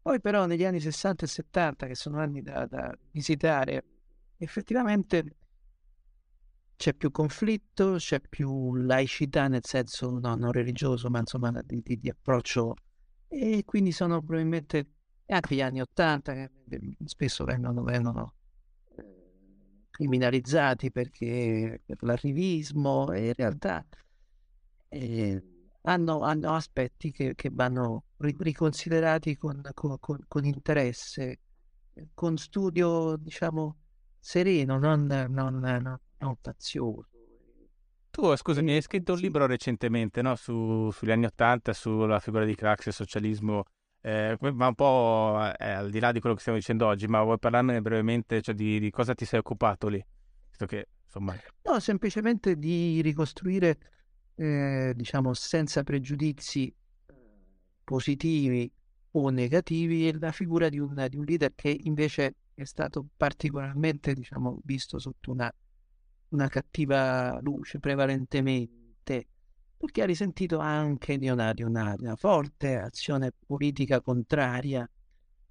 poi 0.00 0.20
però 0.20 0.46
negli 0.46 0.64
anni 0.64 0.80
60 0.80 1.24
e 1.24 1.28
70 1.28 1.86
che 1.86 1.94
sono 1.96 2.18
anni 2.18 2.40
da, 2.42 2.66
da 2.66 2.96
visitare 3.10 3.84
effettivamente 4.36 5.36
c'è 6.76 6.94
più 6.94 7.10
conflitto 7.10 7.96
c'è 7.96 8.20
più 8.20 8.74
laicità 8.74 9.48
nel 9.48 9.64
senso 9.64 10.18
no, 10.18 10.34
non 10.36 10.52
religioso 10.52 11.10
ma 11.10 11.18
insomma 11.18 11.50
di, 11.62 11.80
di, 11.82 11.98
di 11.98 12.08
approccio 12.08 12.74
e 13.32 13.62
quindi 13.64 13.92
sono 13.92 14.20
probabilmente 14.20 14.88
anche 15.26 15.54
gli 15.54 15.60
anni 15.62 15.80
Ottanta 15.80 16.32
che 16.34 16.50
spesso 17.04 17.44
vengono, 17.44 17.84
vengono 17.84 18.34
eh, 18.96 19.84
criminalizzati 19.88 20.90
perché 20.90 21.80
per 21.86 21.96
l'arrivismo 22.00 23.12
e 23.12 23.28
in 23.28 23.34
realtà 23.36 23.86
eh, 24.88 25.44
hanno, 25.82 26.22
hanno, 26.22 26.54
aspetti 26.54 27.12
che, 27.12 27.36
che 27.36 27.50
vanno 27.52 28.06
riconsiderati 28.16 29.36
con, 29.36 29.62
con, 29.74 29.96
con, 30.00 30.18
con, 30.26 30.44
interesse, 30.44 31.38
con 32.12 32.36
studio 32.36 33.14
diciamo 33.16 33.76
sereno, 34.18 34.76
non, 34.76 35.06
non, 35.06 35.54
non, 35.58 36.00
non 36.18 36.36
fazioso. 36.42 37.09
Tu, 38.10 38.36
scusami, 38.36 38.72
hai 38.72 38.82
scritto 38.82 39.12
un 39.12 39.18
libro 39.18 39.46
recentemente 39.46 40.20
no? 40.22 40.34
Su, 40.34 40.90
sugli 40.90 41.10
anni 41.10 41.26
Ottanta, 41.26 41.72
sulla 41.72 42.18
figura 42.18 42.44
di 42.44 42.54
Craxi 42.54 42.88
e 42.88 42.92
socialismo 42.92 43.64
eh, 44.02 44.36
ma 44.40 44.68
un 44.68 44.74
po' 44.74 45.38
eh, 45.58 45.70
al 45.70 45.90
di 45.90 45.98
là 45.98 46.10
di 46.10 46.20
quello 46.20 46.34
che 46.34 46.40
stiamo 46.40 46.58
dicendo 46.58 46.86
oggi, 46.86 47.06
ma 47.06 47.22
vuoi 47.22 47.38
parlarne 47.38 47.80
brevemente, 47.82 48.40
cioè 48.40 48.54
di, 48.54 48.80
di 48.80 48.90
cosa 48.90 49.14
ti 49.14 49.24
sei 49.24 49.40
occupato 49.40 49.88
lì? 49.88 50.02
Visto 50.48 50.66
che, 50.66 50.88
insomma... 51.04 51.36
No, 51.62 51.78
semplicemente 51.80 52.56
di 52.56 53.02
ricostruire, 53.02 53.78
eh, 54.36 54.92
diciamo, 54.96 55.34
senza 55.34 55.82
pregiudizi 55.82 56.74
positivi 57.84 58.70
o 59.12 59.28
negativi, 59.28 60.18
la 60.18 60.32
figura 60.32 60.68
di 60.68 60.78
un, 60.78 61.06
di 61.08 61.16
un 61.16 61.24
leader 61.24 61.52
che 61.54 61.76
invece 61.82 62.36
è 62.54 62.64
stato 62.64 63.06
particolarmente, 63.16 64.14
diciamo, 64.14 64.60
visto 64.64 64.98
sotto 64.98 65.30
una, 65.30 65.52
una 66.30 66.48
cattiva 66.48 67.38
luce, 67.42 67.78
prevalentemente 67.78 68.80
perché 69.80 70.02
ha 70.02 70.06
risentito 70.06 70.58
anche 70.58 71.16
di 71.16 71.30
una, 71.30 71.54
di 71.54 71.62
una, 71.62 71.94
di 71.96 72.04
una 72.04 72.14
forte 72.14 72.76
azione 72.76 73.32
politica 73.46 74.02
contraria 74.02 74.86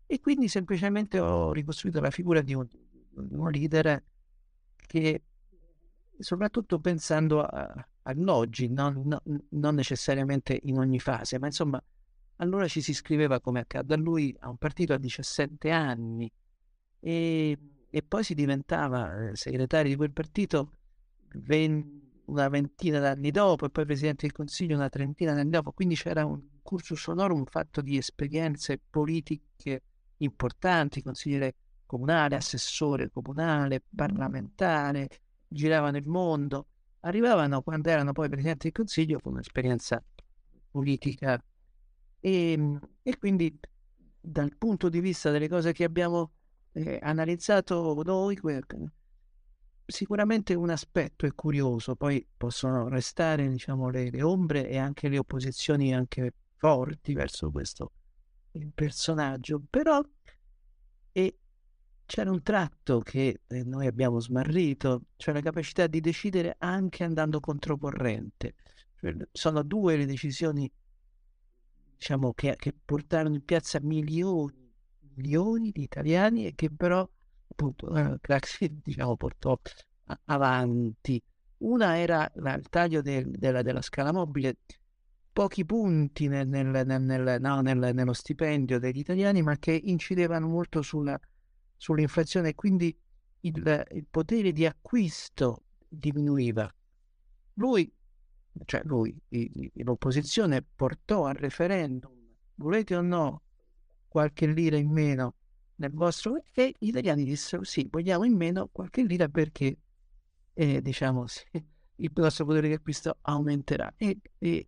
e 0.06 0.20
quindi 0.20 0.48
semplicemente 0.48 1.20
ho 1.20 1.52
ricostruito 1.52 2.00
la 2.00 2.12
figura 2.12 2.42
di 2.42 2.54
un, 2.54 2.68
di 2.70 3.34
un 3.34 3.50
leader 3.50 4.04
che, 4.86 5.24
soprattutto 6.20 6.80
pensando 6.80 7.44
all'oggi, 8.04 8.70
non, 8.70 9.02
non, 9.04 9.20
non, 9.50 9.74
necessariamente 9.74 10.60
in 10.62 10.78
ogni 10.78 11.00
fase, 11.00 11.40
ma 11.40 11.48
insomma, 11.48 11.84
allora 12.36 12.68
ci 12.68 12.82
si 12.82 12.92
iscriveva 12.92 13.40
come 13.40 13.62
accade 13.62 13.96
a 13.96 13.98
lui 13.98 14.36
a 14.42 14.50
un 14.50 14.58
partito 14.58 14.94
a 14.94 15.00
17 15.00 15.72
anni. 15.72 16.32
E, 17.00 17.58
e 17.90 18.04
poi 18.04 18.24
si 18.24 18.34
diventava 18.34 19.30
eh, 19.30 19.36
segretario 19.36 19.90
di 19.92 19.98
quel 19.98 20.12
partito 20.12 20.72
20 21.34 22.08
una 22.30 22.48
ventina 22.48 23.00
d'anni 23.00 23.32
dopo 23.32 23.66
e 23.66 23.70
poi 23.70 23.86
Presidente 23.86 24.28
del 24.28 24.36
Consiglio 24.36 24.76
una 24.76 24.90
trentina 24.90 25.34
d'anni 25.34 25.50
dopo, 25.50 25.72
quindi 25.72 25.96
c'era 25.96 26.26
un 26.26 26.42
cursus 26.62 27.08
honorum 27.08 27.46
fatto 27.46 27.82
di 27.82 27.98
esperienze 27.98 28.80
politiche 28.90 29.84
importanti, 30.18 31.02
consigliere 31.02 31.56
comunale, 31.86 32.36
assessore 32.36 33.10
comunale, 33.10 33.84
parlamentare, 33.94 35.10
giravano 35.48 35.98
il 35.98 36.08
mondo, 36.08 36.68
arrivavano 37.02 37.62
quando 37.62 37.90
erano 37.90 38.12
poi 38.12 38.30
Presidente 38.30 38.66
del 38.66 38.74
Consiglio 38.74 39.20
con 39.20 39.34
un'esperienza 39.34 40.04
politica. 40.70 41.44
E, 42.20 42.52
ehm, 42.52 42.80
e 43.02 43.18
quindi 43.18 43.60
dal 44.22 44.56
punto 44.58 44.90
di 44.90 45.00
vista 45.00 45.32
delle 45.32 45.48
cose 45.48 45.72
che 45.72 45.84
abbiamo 45.84 46.34
eh, 46.74 47.00
analizzato 47.02 48.02
noi, 48.04 48.38
sicuramente 49.86 50.54
un 50.54 50.70
aspetto 50.70 51.26
è 51.26 51.34
curioso, 51.34 51.96
poi 51.96 52.26
possono 52.38 52.88
restare 52.88 53.50
diciamo, 53.50 53.90
le, 53.90 54.10
le, 54.10 54.22
ombre 54.22 54.68
e 54.70 54.78
anche 54.78 55.10
le 55.10 55.18
opposizioni 55.18 55.94
anche 55.94 56.34
forti 56.58 57.14
verso 57.14 57.50
questo 57.50 57.92
personaggio, 58.74 59.62
però 59.70 60.02
e 61.12 61.38
c'era 62.06 62.32
un 62.32 62.42
tratto 62.42 63.00
che 63.00 63.42
eh, 63.48 63.64
noi 63.64 63.88
abbiamo 63.88 64.20
smarrito, 64.20 65.04
cioè 65.16 65.34
la 65.34 65.42
capacità 65.42 65.88
di 65.88 66.00
decidere 66.00 66.56
anche 66.60 67.04
andando 67.04 67.40
controcorrente. 67.40 68.56
Cioè, 68.96 69.16
sono 69.32 69.64
due 69.64 69.96
le 69.96 70.06
decisioni 70.06 70.70
diciamo, 71.98 72.34
che, 72.34 72.56
che 72.58 72.74
portarono 72.74 73.36
in 73.36 73.46
piazza 73.46 73.80
milioni, 73.82 74.59
milioni 75.20 75.72
di 75.72 75.84
italiani 75.84 76.46
e 76.46 76.56
che 76.56 76.72
però 76.72 77.08
appunto 77.50 77.88
Craxi 78.22 78.80
diciamo, 78.82 79.18
portò 79.18 79.60
avanti. 80.26 81.22
Una 81.60 81.98
era 81.98 82.30
il 82.34 82.68
taglio 82.70 83.02
del, 83.02 83.30
della, 83.32 83.62
della, 83.62 83.82
scala 83.82 84.14
mobile, 84.14 84.60
pochi 85.34 85.66
punti 85.66 86.28
nel, 86.28 86.48
nel, 86.48 87.38
no, 87.42 87.62
nello 87.62 88.14
stipendio 88.14 88.80
degli 88.80 89.00
italiani, 89.00 89.42
ma 89.42 89.58
che 89.58 89.74
incidevano 89.74 90.48
molto 90.48 90.82
sulla, 90.82 91.20
sull'inflazione 91.76 92.50
e 92.50 92.56
quindi 92.56 92.98
il, 93.42 93.88
il 93.92 94.08
potere 94.10 94.54
di 94.54 94.66
acquisto 94.66 95.64
diminuiva. 95.86 96.74
Lui, 97.56 97.92
cioè 98.64 98.82
lui, 98.86 99.14
l'opposizione 99.84 100.64
portò 100.64 101.26
al 101.26 101.36
referendum, 101.36 102.14
volete 102.56 102.96
o 102.96 103.02
no, 103.02 103.42
qualche 104.10 104.47
lira 104.47 104.76
in 104.76 104.91
meno 104.91 105.36
nel 105.76 105.91
vostro... 105.93 106.43
E 106.53 106.76
gli 106.78 106.89
italiani 106.89 107.24
dissero 107.24 107.64
sì, 107.64 107.88
vogliamo 107.89 108.26
in 108.26 108.36
meno 108.36 108.68
qualche 108.72 109.03
lira 109.03 109.30
perché, 109.30 109.78
eh, 110.53 110.82
diciamo, 110.82 111.28
sì, 111.28 111.43
il 111.95 112.12
nostro 112.14 112.45
potere 112.45 112.68
di 112.68 112.74
acquisto 112.74 113.18
aumenterà. 113.22 113.93
E, 113.95 114.20
e, 114.38 114.68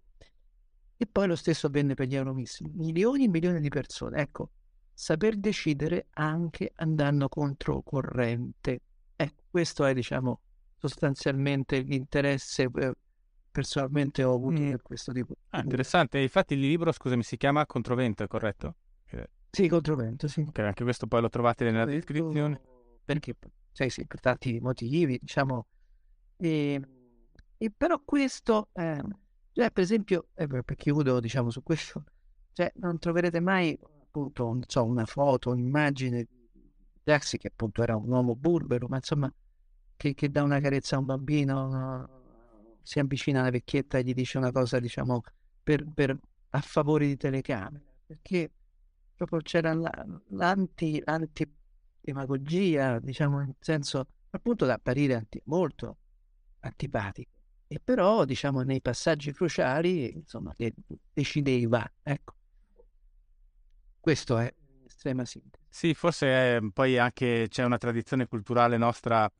e 0.96 1.08
poi 1.08 1.28
lo 1.28 1.36
stesso 1.36 1.68
avvenne 1.68 1.96
per 1.96 2.08
gli 2.08 2.16
euromissili. 2.16 2.72
Milioni 2.74 3.26
e 3.26 3.28
milioni 3.28 3.60
di 3.60 3.70
persone. 3.70 4.22
Ecco, 4.22 4.52
saper 4.94 5.36
decidere 5.38 6.08
anche 6.12 6.72
andando 6.76 7.28
controcorrente. 7.28 8.82
Ecco, 9.16 9.44
questo 9.50 9.84
è, 9.84 9.94
diciamo, 9.94 10.42
sostanzialmente 10.78 11.80
l'interesse 11.80 12.70
eh, 12.74 12.94
personalmente 13.52 14.24
ho 14.24 14.34
avuto 14.34 14.62
mm. 14.62 14.70
per 14.70 14.82
questo 14.82 15.12
tipo. 15.12 15.36
Ah, 15.50 15.62
interessante. 15.62 16.20
Infatti 16.20 16.54
il 16.54 16.62
libro, 16.62 16.92
scusami, 16.92 17.22
si 17.22 17.38
chiama 17.38 17.66
Controvento, 17.66 18.24
è 18.24 18.28
Sì, 19.52 19.68
Controvento, 19.68 20.30
sì. 20.30 20.46
Okay, 20.48 20.66
anche 20.66 20.84
questo 20.84 21.08
poi 21.08 21.22
lo 21.22 21.30
trovate 21.30 21.66
nella 21.66 21.84
descrizione. 21.84 22.62
Perché, 23.04 23.36
sì, 23.74 23.90
sì, 23.90 24.06
per 24.06 24.22
tanti 24.22 24.60
motivi, 24.62 25.18
diciamo. 25.20 25.66
E, 26.38 26.74
ehm, 26.74 26.86
e 27.58 27.72
però 27.76 28.02
questo, 28.04 28.70
eh, 28.74 29.02
cioè, 29.52 29.72
per 29.72 29.84
esempio, 29.84 30.30
eh, 30.36 30.48
per 30.48 30.64
chiudo, 30.76 31.20
diciamo, 31.20 31.50
su 31.50 31.62
questo, 31.64 32.06
cioè, 32.54 32.72
non 32.76 32.98
troverete 32.98 33.42
mai, 33.42 33.78
appunto, 33.82 34.46
non 34.46 34.64
so, 34.66 34.86
una 34.86 35.06
foto, 35.06 35.52
un'immagine 35.52 36.24
di 36.24 36.70
Jaxi, 37.04 37.38
che 37.38 37.48
appunto 37.48 37.84
era 37.84 37.98
un 37.98 38.10
uomo 38.10 38.36
burbero, 38.36 38.88
ma 38.88 38.96
insomma, 38.96 39.32
che, 39.98 40.14
che 40.14 40.32
dà 40.32 40.44
una 40.44 40.62
carezza 40.62 40.96
a 40.96 41.00
un 41.00 41.06
bambino, 41.06 41.68
no? 41.68 42.10
si 42.82 43.00
avvicina 43.00 43.42
alla 43.42 43.52
vecchietta 43.52 43.98
e 43.98 44.04
gli 44.04 44.14
dice 44.14 44.38
una 44.38 44.52
cosa, 44.52 44.80
diciamo, 44.80 45.22
per, 45.62 45.86
per, 45.94 46.18
a 46.52 46.62
favore 46.62 47.06
di 47.06 47.18
telecamera, 47.18 47.84
perché 48.06 48.50
proprio 49.26 49.42
c'era 49.42 49.74
l'anti, 50.30 51.04
demagogia, 52.00 53.00
diciamo, 53.00 53.40
nel 53.40 53.56
senso 53.60 54.08
appunto 54.32 54.66
da 54.66 54.74
apparire 54.74 55.14
anti, 55.14 55.40
molto 55.46 55.98
antipatico. 56.62 57.30
E 57.68 57.80
però, 57.80 58.26
diciamo, 58.26 58.62
nei 58.62 58.82
passaggi 58.82 59.32
cruciali, 59.32 60.12
insomma, 60.14 60.54
che 60.56 60.74
decideva, 61.14 61.90
ecco. 62.02 62.36
Questo 64.00 64.38
è 64.38 64.54
estrema 64.86 65.24
sintesi. 65.24 65.64
Sì, 65.70 65.94
forse 65.94 66.56
eh, 66.56 66.70
poi 66.74 66.98
anche 66.98 67.46
c'è 67.48 67.64
una 67.64 67.78
tradizione 67.78 68.28
culturale 68.28 68.78
nostra 68.78 69.32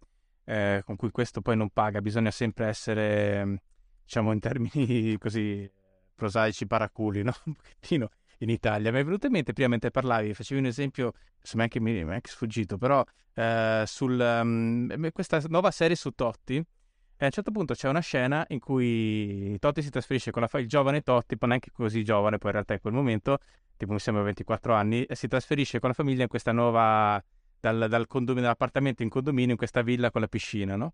eh, 0.46 0.82
con 0.86 0.96
cui 0.96 1.10
questo 1.10 1.42
poi 1.42 1.58
non 1.58 1.72
paga, 1.72 2.00
bisogna 2.02 2.32
sempre 2.32 2.68
essere, 2.68 3.64
diciamo, 4.04 4.32
in 4.32 4.40
termini 4.40 5.18
così 5.20 5.70
prosaici 6.14 6.68
paraculi, 6.68 7.24
no? 7.24 7.34
Un 7.46 7.56
pochettino 7.56 8.10
in 8.42 8.50
Italia. 8.50 8.92
Mi 8.92 9.00
è 9.00 9.04
venuto 9.04 9.28
in 9.28 9.32
mente 9.32 9.54
prima 9.54 9.70
mentre 9.70 9.92
parlavi, 9.92 10.34
facevi 10.34 10.60
un 10.60 10.68
esempio, 10.68 11.14
insomma 11.40 11.64
anche 11.64 11.80
mi, 11.80 11.96
è 11.96 12.02
anche 12.02 12.30
sfuggito, 12.30 12.78
però 12.78 13.04
eh, 13.34 13.84
sul, 13.86 14.20
um, 14.20 15.12
questa 15.12 15.42
nuova 15.48 15.72
serie 15.72 15.96
su 15.96 16.12
Totti, 16.12 16.56
e 16.56 17.24
a 17.24 17.26
un 17.26 17.32
certo 17.32 17.52
punto 17.52 17.76
c'è 17.76 17.88
una 17.88 18.00
scena 18.00 18.44
in 18.50 18.60
cui 18.60 19.56
Totti 19.60 19.84
si 19.84 19.92
trasferisce 19.92 20.32
con 20.32 20.42
la 20.42 20.60
il 20.60 20.68
giovane 20.68 21.02
Totti, 21.02 21.38
poi 21.38 21.50
neanche 21.50 21.70
così 21.72 22.04
giovane, 22.04 22.38
poi 22.38 22.50
in 22.50 22.56
realtà 22.56 22.74
in 22.74 22.80
quel 22.82 22.94
momento, 22.94 23.38
tipo 23.78 23.94
mi 23.94 24.00
sembra 24.00 24.24
24 24.24 24.74
anni, 24.74 25.06
si 25.12 25.28
trasferisce 25.28 25.80
con 25.80 25.90
la 25.90 25.96
famiglia 25.96 26.24
in 26.24 26.30
questa 26.30 26.52
nuova, 26.52 27.24
dal, 27.60 27.88
dal 27.88 28.08
condominio, 28.08 28.44
dall'appartamento 28.44 29.04
in 29.04 29.10
condominio, 29.10 29.52
in 29.52 29.58
questa 29.58 29.84
villa 29.84 30.10
con 30.10 30.22
la 30.22 30.28
piscina, 30.28 30.76
no? 30.76 30.94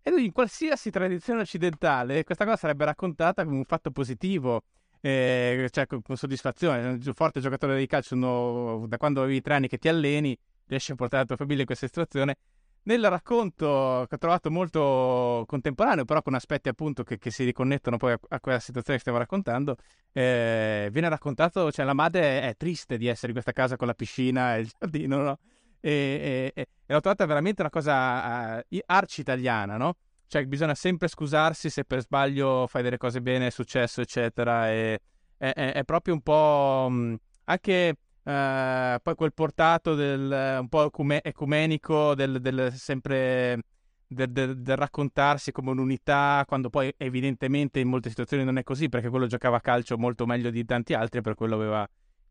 E 0.00 0.10
lui 0.10 0.24
in 0.24 0.32
qualsiasi 0.32 0.90
tradizione 0.90 1.40
occidentale 1.40 2.22
questa 2.22 2.44
cosa 2.44 2.56
sarebbe 2.56 2.84
raccontata 2.84 3.44
come 3.44 3.56
un 3.56 3.64
fatto 3.64 3.90
positivo, 3.90 4.62
eh, 5.00 5.68
cioè 5.70 5.86
con, 5.86 6.02
con 6.02 6.16
soddisfazione. 6.16 6.88
Un 6.88 7.14
forte 7.14 7.40
giocatore 7.40 7.78
di 7.78 7.86
calcio, 7.86 8.14
no, 8.14 8.84
da 8.86 8.96
quando 8.96 9.22
avevi 9.22 9.40
tre 9.40 9.54
anni 9.54 9.68
che 9.68 9.78
ti 9.78 9.88
alleni, 9.88 10.36
riesci 10.66 10.92
a 10.92 10.94
portare 10.94 11.22
la 11.22 11.26
tua 11.26 11.36
famiglia 11.36 11.60
in 11.60 11.66
questa 11.66 11.86
situazione. 11.86 12.36
Nel 12.82 13.06
racconto 13.10 14.06
che 14.08 14.14
ho 14.14 14.18
trovato 14.18 14.50
molto 14.50 15.44
contemporaneo, 15.46 16.04
però 16.06 16.22
con 16.22 16.34
aspetti 16.34 16.70
appunto 16.70 17.02
che, 17.02 17.18
che 17.18 17.30
si 17.30 17.44
riconnettono 17.44 17.98
poi 17.98 18.12
a, 18.12 18.18
a, 18.28 18.40
quella 18.40 18.60
situazione 18.60 18.94
che 18.94 19.00
stiamo 19.00 19.18
raccontando, 19.18 19.76
eh, 20.12 20.88
viene 20.90 21.08
raccontato, 21.10 21.70
cioè 21.70 21.84
la 21.84 21.92
madre 21.92 22.40
è 22.40 22.56
triste 22.56 22.96
di 22.96 23.06
essere 23.06 23.28
in 23.28 23.32
questa 23.34 23.52
casa 23.52 23.76
con 23.76 23.88
la 23.88 23.94
piscina 23.94 24.56
e 24.56 24.60
il 24.60 24.70
giardino, 24.78 25.18
no? 25.18 25.38
E, 25.80 26.52
e, 26.54 26.62
e 26.62 26.68
l'ho 26.86 27.00
trovata 27.00 27.26
veramente 27.26 27.60
una 27.60 27.70
cosa 27.70 28.64
uh, 28.66 28.78
arci 28.86 29.20
italiana, 29.20 29.76
no? 29.76 29.96
Cioè 30.28 30.44
bisogna 30.46 30.74
sempre 30.74 31.08
scusarsi 31.08 31.70
se 31.70 31.84
per 31.84 32.02
sbaglio 32.02 32.66
fai 32.68 32.82
delle 32.82 32.98
cose 32.98 33.20
bene, 33.20 33.48
è 33.48 33.50
successo, 33.50 34.00
eccetera. 34.00 34.70
E, 34.70 35.00
è, 35.36 35.52
è, 35.52 35.72
è 35.72 35.84
proprio 35.84 36.14
un 36.14 36.20
po' 36.20 37.16
anche 37.44 37.94
uh, 38.22 39.00
poi 39.02 39.14
quel 39.16 39.32
portato 39.32 39.94
del, 39.94 40.58
un 40.60 40.68
po' 40.68 40.90
ecumenico 41.22 42.14
del, 42.14 42.40
del 42.40 42.72
sempre 42.74 43.58
del, 44.06 44.30
del, 44.30 44.58
del, 44.60 44.76
raccontarsi 44.76 45.50
come 45.50 45.70
un'unità, 45.70 46.44
quando 46.46 46.70
poi 46.70 46.92
evidentemente 46.96 47.80
in 47.80 47.88
molte 47.88 48.08
situazioni 48.08 48.44
non 48.44 48.58
è 48.58 48.62
così, 48.62 48.88
perché 48.88 49.08
quello 49.08 49.26
giocava 49.26 49.56
a 49.56 49.60
calcio 49.60 49.98
molto 49.98 50.26
meglio 50.26 50.50
di 50.50 50.64
tanti 50.64 50.94
altri, 50.94 51.20
per 51.20 51.34
quello 51.34 51.54
aveva 51.54 51.88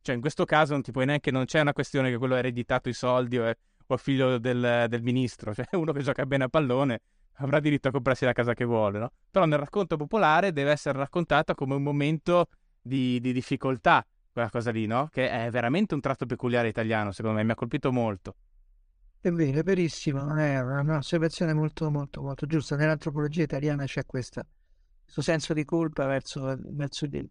cioè, 0.08 0.16
in 0.16 0.22
questo 0.22 0.46
caso 0.46 0.72
non 0.72 0.82
ti 0.82 0.92
puoi 0.92 1.06
neanche, 1.06 1.32
non 1.32 1.44
c'è 1.44 1.60
una 1.60 1.74
questione 1.74 2.10
che 2.10 2.18
quello 2.18 2.36
ha 2.36 2.38
ereditato 2.38 2.88
i 2.88 2.94
soldi 2.94 3.38
o 3.40 3.46
è, 3.46 3.54
o 3.88 3.96
è 3.96 3.98
figlio 3.98 4.38
del, 4.38 4.86
del, 4.88 5.02
ministro. 5.02 5.52
Cioè, 5.56 5.68
uno 5.72 5.92
che 5.92 6.02
gioca 6.02 6.26
bene 6.26 6.46
a 6.46 6.48
pallone 6.48 7.02
avrà 7.38 7.60
diritto 7.60 7.88
a 7.88 7.92
comprarsi 7.92 8.26
la 8.26 8.34
casa 8.34 8.54
che 8.54 8.66
vuole, 8.66 9.00
no? 9.00 9.12
Però 9.30 9.46
nel 9.46 9.60
racconto 9.60 9.98
popolare 9.98 10.54
deve 10.54 10.72
essere 10.72 10.98
raccontata 10.98 11.56
come 11.56 11.76
un 11.76 11.84
momento 11.84 12.48
di, 12.82 13.20
di 13.20 13.34
difficoltà, 13.34 14.06
quella 14.32 14.50
cosa 14.50 14.72
lì, 14.72 14.86
no? 14.86 15.08
Che 15.12 15.30
è 15.30 15.50
veramente 15.50 15.94
un 15.94 16.02
tratto 16.02 16.26
peculiare 16.26 16.68
italiano, 16.68 17.12
secondo 17.12 17.38
me, 17.38 17.44
mi 17.44 17.52
ha 17.52 17.56
colpito 17.56 17.92
molto. 17.92 18.36
È 19.20 19.32
verissimo, 19.32 20.36
è 20.36 20.62
un'osservazione 20.62 21.54
molto, 21.54 21.90
molto, 21.90 22.22
molto 22.22 22.46
giusta. 22.46 22.76
Nell'antropologia 22.76 23.44
italiana 23.44 23.84
c'è 23.86 24.06
questa, 24.06 24.46
questo 25.04 25.22
senso 25.22 25.54
di 25.54 25.66
colpa 25.66 26.06
verso, 26.06 26.56
verso 26.60 27.06
il, 27.06 27.28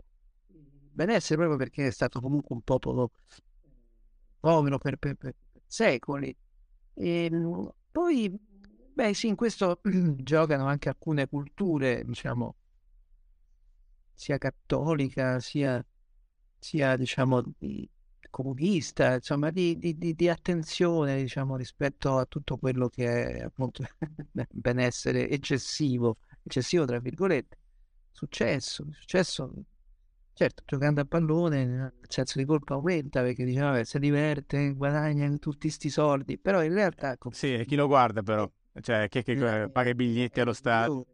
benessere 0.97 1.37
proprio 1.37 1.57
perché 1.57 1.87
è 1.87 1.91
stato 1.91 2.21
comunque 2.21 2.55
un 2.55 2.63
popolo 2.63 3.13
povero 4.41 4.79
per, 4.79 4.97
per, 4.97 5.15
per 5.15 5.35
secoli. 5.67 6.35
E 6.95 7.29
ehm, 7.31 7.71
poi, 7.93 8.35
beh 8.97 9.13
sì, 9.15 9.29
in 9.29 9.37
questo 9.37 9.81
giocano 10.17 10.67
anche 10.67 10.89
alcune 10.89 11.29
culture, 11.29 12.03
diciamo, 12.05 12.57
sia 14.15 14.39
cattolica, 14.39 15.39
sia, 15.39 15.85
sia 16.59 16.97
diciamo, 16.97 17.43
di, 17.59 17.89
comunista, 18.31 19.15
insomma, 19.15 19.51
di, 19.51 19.77
di, 19.77 19.97
di, 19.99 20.15
di, 20.15 20.29
attenzione, 20.31 21.21
diciamo, 21.21 21.57
rispetto 21.57 22.17
a 22.17 22.25
tutto 22.25 22.57
quello 22.57 22.89
che 22.89 23.37
è 23.37 23.43
appunto 23.43 23.85
benessere 24.51 25.29
eccessivo, 25.29 26.19
eccessivo 26.43 26.87
tra 26.87 26.99
virgolette, 26.99 27.59
successo, 28.13 28.87
successo 28.93 29.53
Certo, 30.39 30.65
giocando 30.67 31.01
a 31.01 31.07
pallone 31.07 31.63
il 31.63 32.09
senso 32.09 32.39
di 32.39 32.45
colpa 32.45 32.75
aumenta 32.75 33.23
perché 33.23 33.43
diciamo 33.43 33.83
si 33.85 33.99
diverte, 33.99 34.75
guadagna 34.75 35.27
tutti 35.39 35.61
questi 35.61 35.89
soldi, 35.89 36.37
però 36.37 36.63
in 36.63 36.75
realtà... 36.75 37.17
Sì, 37.31 37.65
chi 37.67 37.75
lo 37.75 37.87
guarda 37.87 38.23
però, 38.23 38.47
cioè 38.81 39.09
chi, 39.09 39.23
chi 39.23 39.33
eh, 39.33 39.69
paga 39.71 39.91
i 39.91 39.95
biglietti 39.95 40.41
allo 40.41 40.53
stadio. 40.53 41.07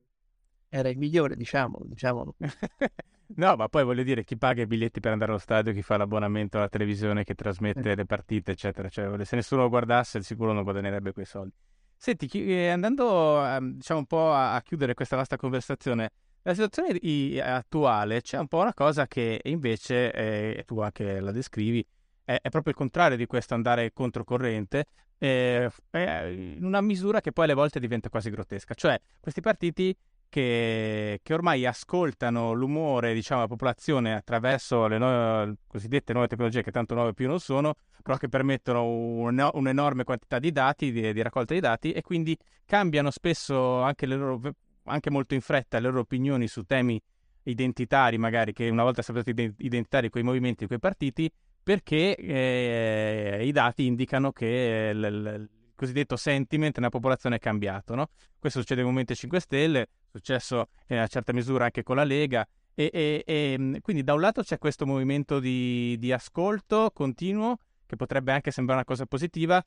Era 0.69 0.89
il 0.89 0.97
migliore, 0.97 1.37
diciamo, 1.37 1.81
diciamolo. 1.85 2.35
no, 3.37 3.57
ma 3.57 3.69
poi 3.69 3.85
voglio 3.85 4.03
dire, 4.03 4.25
chi 4.25 4.39
paga 4.39 4.63
i 4.63 4.67
biglietti 4.67 5.01
per 5.01 5.13
andare 5.13 5.33
allo 5.33 5.41
stadio, 5.41 5.73
chi 5.73 5.83
fa 5.83 5.99
l'abbonamento 5.99 6.57
alla 6.57 6.69
televisione 6.69 7.25
che 7.25 7.35
trasmette 7.35 7.91
eh. 7.91 7.95
le 7.95 8.07
partite, 8.07 8.53
eccetera, 8.53 8.89
cioè 8.89 9.25
se 9.25 9.37
nessuno 9.37 9.63
lo 9.63 9.69
guardasse 9.69 10.23
sicuro 10.23 10.53
non 10.53 10.63
guadagnerebbe 10.63 11.13
quei 11.13 11.27
soldi. 11.27 11.55
Senti, 11.95 12.27
eh, 12.29 12.69
andando 12.71 13.47
ehm, 13.47 13.75
diciamo 13.75 14.01
un 14.01 14.07
po' 14.07 14.33
a 14.33 14.61
chiudere 14.65 14.95
questa 14.95 15.17
nostra 15.17 15.37
conversazione, 15.37 16.11
la 16.43 16.55
situazione 16.55 17.41
attuale 17.41 18.21
c'è 18.21 18.39
un 18.39 18.49
po' 18.49 18.59
una 18.59 18.75
cosa 18.75 19.07
che 19.07 19.41
invece, 19.45 20.11
eh, 20.13 20.65
tu 20.67 20.81
anche 20.81 21.21
la 21.21 21.31
descrivi, 21.31 21.87
è, 22.25 22.39
è, 22.41 22.49
proprio 22.49 22.73
il 22.73 22.79
contrario 22.79 23.17
di 23.17 23.27
questo 23.27 23.55
andare 23.55 23.93
controcorrente, 23.93 24.87
eh, 25.19 25.71
in 25.93 26.65
una 26.65 26.81
misura 26.81 27.21
che 27.21 27.33
poi 27.33 27.45
alle 27.45 27.55
volte 27.55 27.81
diventa 27.81 28.09
quasi 28.09 28.31
grottesca. 28.31 28.75
Cioè, 28.75 29.01
questi 29.21 29.41
partiti 29.41 29.97
che, 30.29 31.21
che 31.23 31.35
ormai 31.35 31.67
ascoltano 31.67 32.53
l'umore, 32.53 33.13
diciamo, 33.15 33.43
della 33.43 33.53
popolazione 33.53 34.15
attraverso 34.15 34.87
le 34.87 34.99
nuove, 34.99 35.57
cosiddette 35.67 36.13
nuove 36.13 36.29
tecnologie, 36.29 36.63
che 36.63 36.71
tanto 36.71 36.95
nuove 36.95 37.13
più 37.13 37.29
non 37.29 37.39
sono, 37.39 37.75
però 38.03 38.17
che 38.17 38.29
permettono 38.29 38.85
un, 38.85 39.51
un'enorme 39.53 40.05
quantità 40.05 40.39
di 40.39 40.51
dati, 40.51 40.91
di, 40.91 41.13
di 41.13 41.23
raccolta 41.23 41.55
di 41.55 41.61
dati, 41.61 41.93
e 41.93 42.01
quindi 42.03 42.37
cambiano 42.65 43.11
spesso 43.11 43.83
anche 43.83 44.07
le 44.07 44.17
loro 44.17 44.41
anche 44.85 45.11
molto 45.11 45.35
in 45.35 45.41
fretta 45.41 45.79
le 45.79 45.89
loro 45.89 46.01
opinioni 46.01 46.49
su 46.49 46.65
temi 46.65 47.01
identitari, 47.45 48.19
magari 48.19 48.53
che 48.53 48.69
una 48.69 48.83
volta 48.83 49.03
sapete 49.03 49.55
identitari 49.59 50.11
quei 50.11 50.23
movimenti, 50.23 50.67
quei 50.67 50.79
partiti, 50.79 51.31
perché 51.63 52.17
eh, 52.17 53.41
i 53.45 53.53
dati 53.53 53.87
indicano 53.87 54.33
che 54.33 54.91
il, 54.93 54.99
il, 55.05 55.51
cosiddetto 55.75 56.17
sentiment 56.17 56.77
nella 56.77 56.91
popolazione 56.91 57.37
è 57.37 57.39
cambiato. 57.39 57.95
No? 57.95 58.11
Questo 58.39 58.61
succede 58.61 58.83
nel 58.83 58.91
Movimento 58.91 59.15
5 59.15 59.41
Stelle, 59.41 59.81
è 59.83 59.89
successo 60.11 60.69
in 60.89 60.97
una 60.97 61.07
certa 61.09 61.33
misura 61.33 61.65
anche 61.65 61.83
con 61.83 61.97
la 61.97 62.05
Lega. 62.05 62.47
E, 62.75 62.91
e, 62.93 63.23
e 63.27 63.81
quindi 63.83 64.03
da 64.03 64.15
un 64.15 64.21
lato 64.21 64.43
c'è 64.43 64.59
questo 64.59 64.87
movimento 64.87 65.41
di, 65.41 65.97
di 65.99 66.11
ascolto 66.13 66.91
continuo 66.95 67.59
che 67.85 67.97
potrebbe 67.97 68.33
anche 68.33 68.51
sembrare 68.51 68.81
una 68.81 68.89
cosa 68.89 69.07
positiva, 69.07 69.63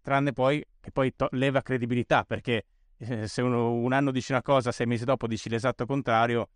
tranne 0.00 0.32
poi 0.32 0.64
che 0.80 0.90
poi 0.90 1.14
to- 1.14 1.28
leva 1.32 1.60
credibilità 1.60 2.24
perché 2.24 2.64
eh, 2.96 3.28
se 3.28 3.42
uno, 3.42 3.72
un 3.72 3.92
anno 3.92 4.10
dici 4.10 4.32
una 4.32 4.40
cosa, 4.40 4.72
sei 4.72 4.86
mesi 4.86 5.04
dopo 5.04 5.26
dici 5.26 5.50
l'esatto 5.50 5.84
contrario, 5.84 6.48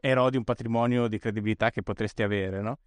erodi 0.00 0.36
un 0.36 0.44
patrimonio 0.44 1.08
di 1.08 1.18
credibilità 1.18 1.70
che 1.70 1.82
potresti 1.82 2.22
avere, 2.22 2.60
no? 2.60 2.78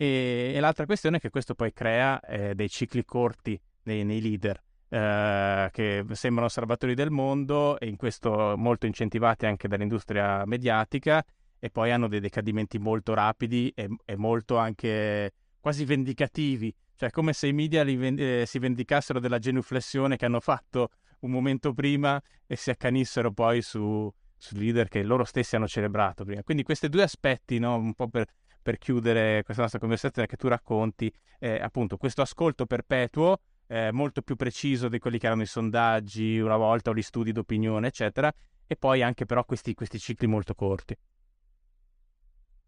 E, 0.00 0.52
e 0.54 0.60
l'altra 0.60 0.86
questione 0.86 1.18
è 1.18 1.20
che 1.20 1.28
questo 1.28 1.54
poi 1.54 1.74
crea 1.74 2.18
eh, 2.20 2.54
dei 2.54 2.70
cicli 2.70 3.04
corti 3.04 3.60
nei, 3.82 4.02
nei 4.02 4.22
leader, 4.22 4.58
eh, 4.88 5.68
che 5.70 6.06
sembrano 6.12 6.48
salvatori 6.48 6.94
del 6.94 7.10
mondo 7.10 7.78
e 7.78 7.86
in 7.86 7.96
questo 7.96 8.54
molto 8.56 8.86
incentivati 8.86 9.44
anche 9.44 9.68
dall'industria 9.68 10.46
mediatica 10.46 11.22
e 11.58 11.68
poi 11.68 11.90
hanno 11.90 12.08
dei 12.08 12.20
decadimenti 12.20 12.78
molto 12.78 13.12
rapidi 13.12 13.70
e, 13.74 13.90
e 14.06 14.16
molto 14.16 14.56
anche 14.56 15.34
quasi 15.60 15.84
vendicativi, 15.84 16.74
cioè 16.94 17.10
come 17.10 17.34
se 17.34 17.48
i 17.48 17.52
media 17.52 17.82
eh, 17.82 18.44
si 18.46 18.58
vendicassero 18.58 19.20
della 19.20 19.38
genuflessione 19.38 20.16
che 20.16 20.24
hanno 20.24 20.40
fatto 20.40 20.92
un 21.20 21.30
momento 21.30 21.74
prima 21.74 22.18
e 22.46 22.56
si 22.56 22.70
accanissero 22.70 23.32
poi 23.32 23.60
su, 23.60 24.10
su 24.34 24.56
leader 24.56 24.88
che 24.88 25.02
loro 25.02 25.24
stessi 25.24 25.56
hanno 25.56 25.68
celebrato 25.68 26.24
prima. 26.24 26.42
Quindi 26.42 26.62
questi 26.62 26.88
due 26.88 27.02
aspetti, 27.02 27.58
no? 27.58 27.74
un 27.74 27.92
po' 27.92 28.08
per, 28.08 28.24
per, 28.62 28.78
chiudere 28.78 29.42
questa 29.42 29.62
nostra 29.62 29.80
conversazione 29.80 30.26
che 30.26 30.36
tu 30.36 30.48
racconti, 30.48 31.12
eh, 31.38 31.60
appunto 31.60 31.96
questo 31.96 32.22
ascolto 32.22 32.66
perpetuo 32.66 33.40
eh, 33.66 33.92
molto 33.92 34.20
più 34.22 34.34
preciso 34.34 34.88
di 34.88 34.98
quelli 34.98 35.18
che 35.18 35.26
erano 35.26 35.42
i 35.42 35.46
sondaggi 35.46 36.40
una 36.40 36.56
volta 36.56 36.90
o 36.90 36.94
gli 36.94 37.02
studi 37.02 37.30
d'opinione, 37.30 37.86
eccetera, 37.86 38.32
e 38.66 38.76
poi 38.76 39.02
anche 39.02 39.26
però 39.26 39.44
questi, 39.44 39.74
questi 39.74 39.98
cicli 39.98 40.26
molto 40.26 40.54
corti. 40.54 40.96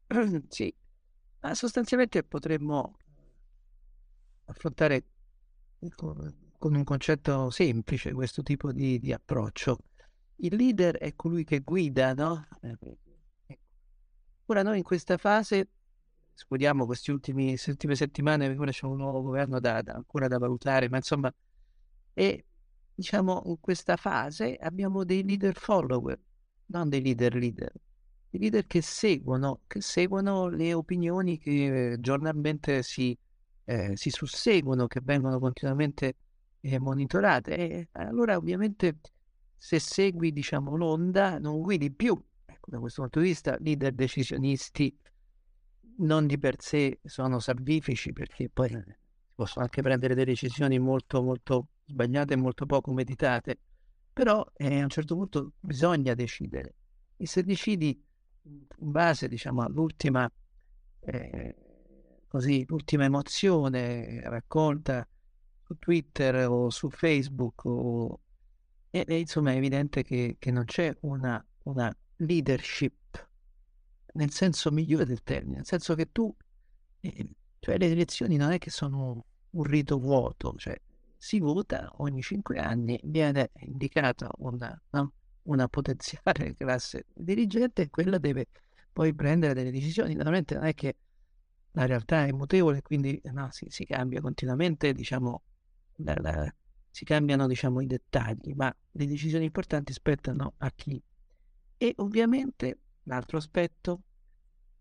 Sì, 0.49 0.73
ma 1.41 1.55
sostanzialmente 1.55 2.23
potremmo 2.23 2.97
affrontare 4.45 5.05
con, 5.97 6.75
un 6.75 6.85
concetto 6.85 7.51
semplice 7.51 8.13
questo 8.13 8.43
tipo 8.43 8.71
di, 8.73 9.01
di, 9.01 9.13
approccio. 9.13 9.79
Il 10.37 10.55
leader 10.55 10.99
è 10.99 11.15
colui 11.15 11.43
che 11.45 11.61
guida, 11.61 12.15
no? 12.15 12.47
Eh, 12.61 13.59
ora 14.47 14.63
noi 14.63 14.79
in 14.79 14.85
questa 14.85 15.17
fase, 15.17 15.69
escludiamo 16.43 16.87
queste 16.87 17.13
ultime 17.13 17.57
settimane, 17.57 18.49
ora 18.57 18.71
c'è 18.71 18.87
un 18.87 18.97
nuovo 18.97 19.23
governo 19.23 19.61
da, 19.61 19.81
da, 19.83 19.95
ancora 19.95 20.29
da 20.29 20.39
valutare, 20.39 20.89
ma 20.89 20.97
insomma, 20.97 21.33
e 22.15 22.45
diciamo 22.95 23.43
in 23.47 23.61
questa 23.61 23.97
fase 23.97 24.57
abbiamo 24.57 25.05
dei 25.05 25.25
leader 25.25 25.57
follower, 25.57 26.19
non 26.67 26.89
dei 26.89 27.03
leader 27.03 27.35
leader 27.35 27.73
i 28.35 28.39
leader 28.39 28.67
che 28.67 28.81
seguono, 28.81 29.61
che 29.67 29.81
seguono 29.83 30.49
le 30.49 30.73
opinioni 30.73 31.39
che 31.39 31.97
giornalmente 32.01 32.83
si, 32.83 33.17
eh, 33.65 33.95
si 33.95 34.09
susseguono, 34.09 34.87
che 34.87 35.01
vengono 35.03 35.39
continuamente 35.39 36.17
eh, 36.61 36.79
monitorate. 36.79 37.57
E 37.57 37.89
allora 37.93 38.37
ovviamente 38.37 39.01
se 39.55 39.79
segui 39.79 40.33
diciamo, 40.33 40.77
l'onda 40.77 41.39
non 41.39 41.61
guidi 41.61 41.91
più. 41.91 42.19
Ecco, 42.47 42.71
da 42.71 42.79
questo 42.79 43.03
punto 43.03 43.21
di 43.21 43.27
vista, 43.27 43.57
leader 43.61 43.93
decisionisti 43.93 44.97
non 45.99 46.27
di 46.27 46.39
per 46.39 46.57
sé 46.61 47.01
sono 47.05 47.39
salvifici 47.39 48.13
perché 48.13 48.49
poi 48.49 48.83
possono 49.35 49.65
anche 49.65 49.83
prendere 49.83 50.15
delle 50.15 50.31
decisioni 50.31 50.79
molto 50.79 51.23
molto 51.23 51.69
sbagliate 51.87 52.35
e 52.35 52.37
molto 52.37 52.67
poco 52.67 52.93
meditate, 52.93 53.59
però 54.13 54.45
eh, 54.57 54.81
a 54.81 54.83
un 54.83 54.89
certo 54.89 55.15
punto 55.15 55.53
bisogna 55.61 56.15
decidere. 56.15 56.75
E 57.17 57.27
se 57.27 57.43
decidi 57.43 58.03
in 58.45 58.91
base 58.91 59.29
diciamo 59.29 59.63
all'ultima 59.63 60.31
eh, 61.01 61.57
così 62.27 62.65
l'ultima 62.67 63.05
emozione 63.05 64.21
raccolta 64.23 65.07
su 65.65 65.77
Twitter 65.79 66.49
o 66.49 66.71
su 66.71 66.89
Facebook 66.91 67.65
o, 67.65 68.21
e, 68.91 69.05
e 69.07 69.19
insomma 69.19 69.53
è 69.53 69.57
evidente 69.57 70.03
che, 70.03 70.37
che 70.39 70.51
non 70.51 70.65
c'è 70.65 70.95
una, 71.01 71.45
una, 71.65 71.95
leadership 72.17 72.93
nel 74.13 74.31
senso 74.31 74.71
migliore 74.71 75.05
del 75.05 75.23
termine 75.23 75.57
nel 75.57 75.67
senso 75.67 75.95
che 75.95 76.11
tu 76.13 76.35
eh, 77.01 77.29
cioè 77.59 77.79
le 77.79 77.91
elezioni 77.91 78.37
non 78.37 78.53
è 78.53 78.59
che 78.59 78.71
sono 78.71 79.25
un 79.51 79.63
rito 79.65 79.99
vuoto 79.99 80.55
cioè 80.57 80.79
si 81.17 81.39
vota 81.39 81.89
ogni 81.99 82.21
cinque 82.21 82.59
anni 82.59 82.99
viene 83.05 83.53
indicata 83.61 84.29
una, 84.39 84.81
no? 84.91 85.13
una 85.45 85.69
potenziale 85.69 86.55
classe 86.59 87.07
dirigente 87.15 87.83
e 87.83 87.91
quella 87.91 88.19
deve 88.19 88.49
poi 88.93 89.15
prendere 89.15 89.55
delle 89.55 89.71
decisioni. 89.71 90.15
Naturalmente 90.15 90.55
non 90.55 90.65
è 90.65 90.75
che 90.75 90.97
la 91.73 91.87
realtà 91.87 92.27
è 92.27 92.33
mutevole, 92.33 92.83
quindi 92.83 93.21
no, 93.33 93.49
si, 93.51 93.67
si, 93.71 93.87
cambia 93.87 94.21
continuamente, 94.21 94.93
diciamo, 94.93 95.43
la, 95.99 96.15
la, 96.21 96.55
si 96.91 97.05
cambiano 97.05 97.47
diciamo, 97.47 97.81
i 97.81 97.87
dettagli, 97.87 98.53
ma 98.55 98.75
le 98.91 99.07
decisioni 99.07 99.47
importanti 99.47 99.93
spettano 99.93 100.55
a 100.59 100.71
chi. 100.73 101.03
E 101.79 101.95
ovviamente 101.99 102.81
l'altro 103.05 103.39
aspetto, 103.39 104.03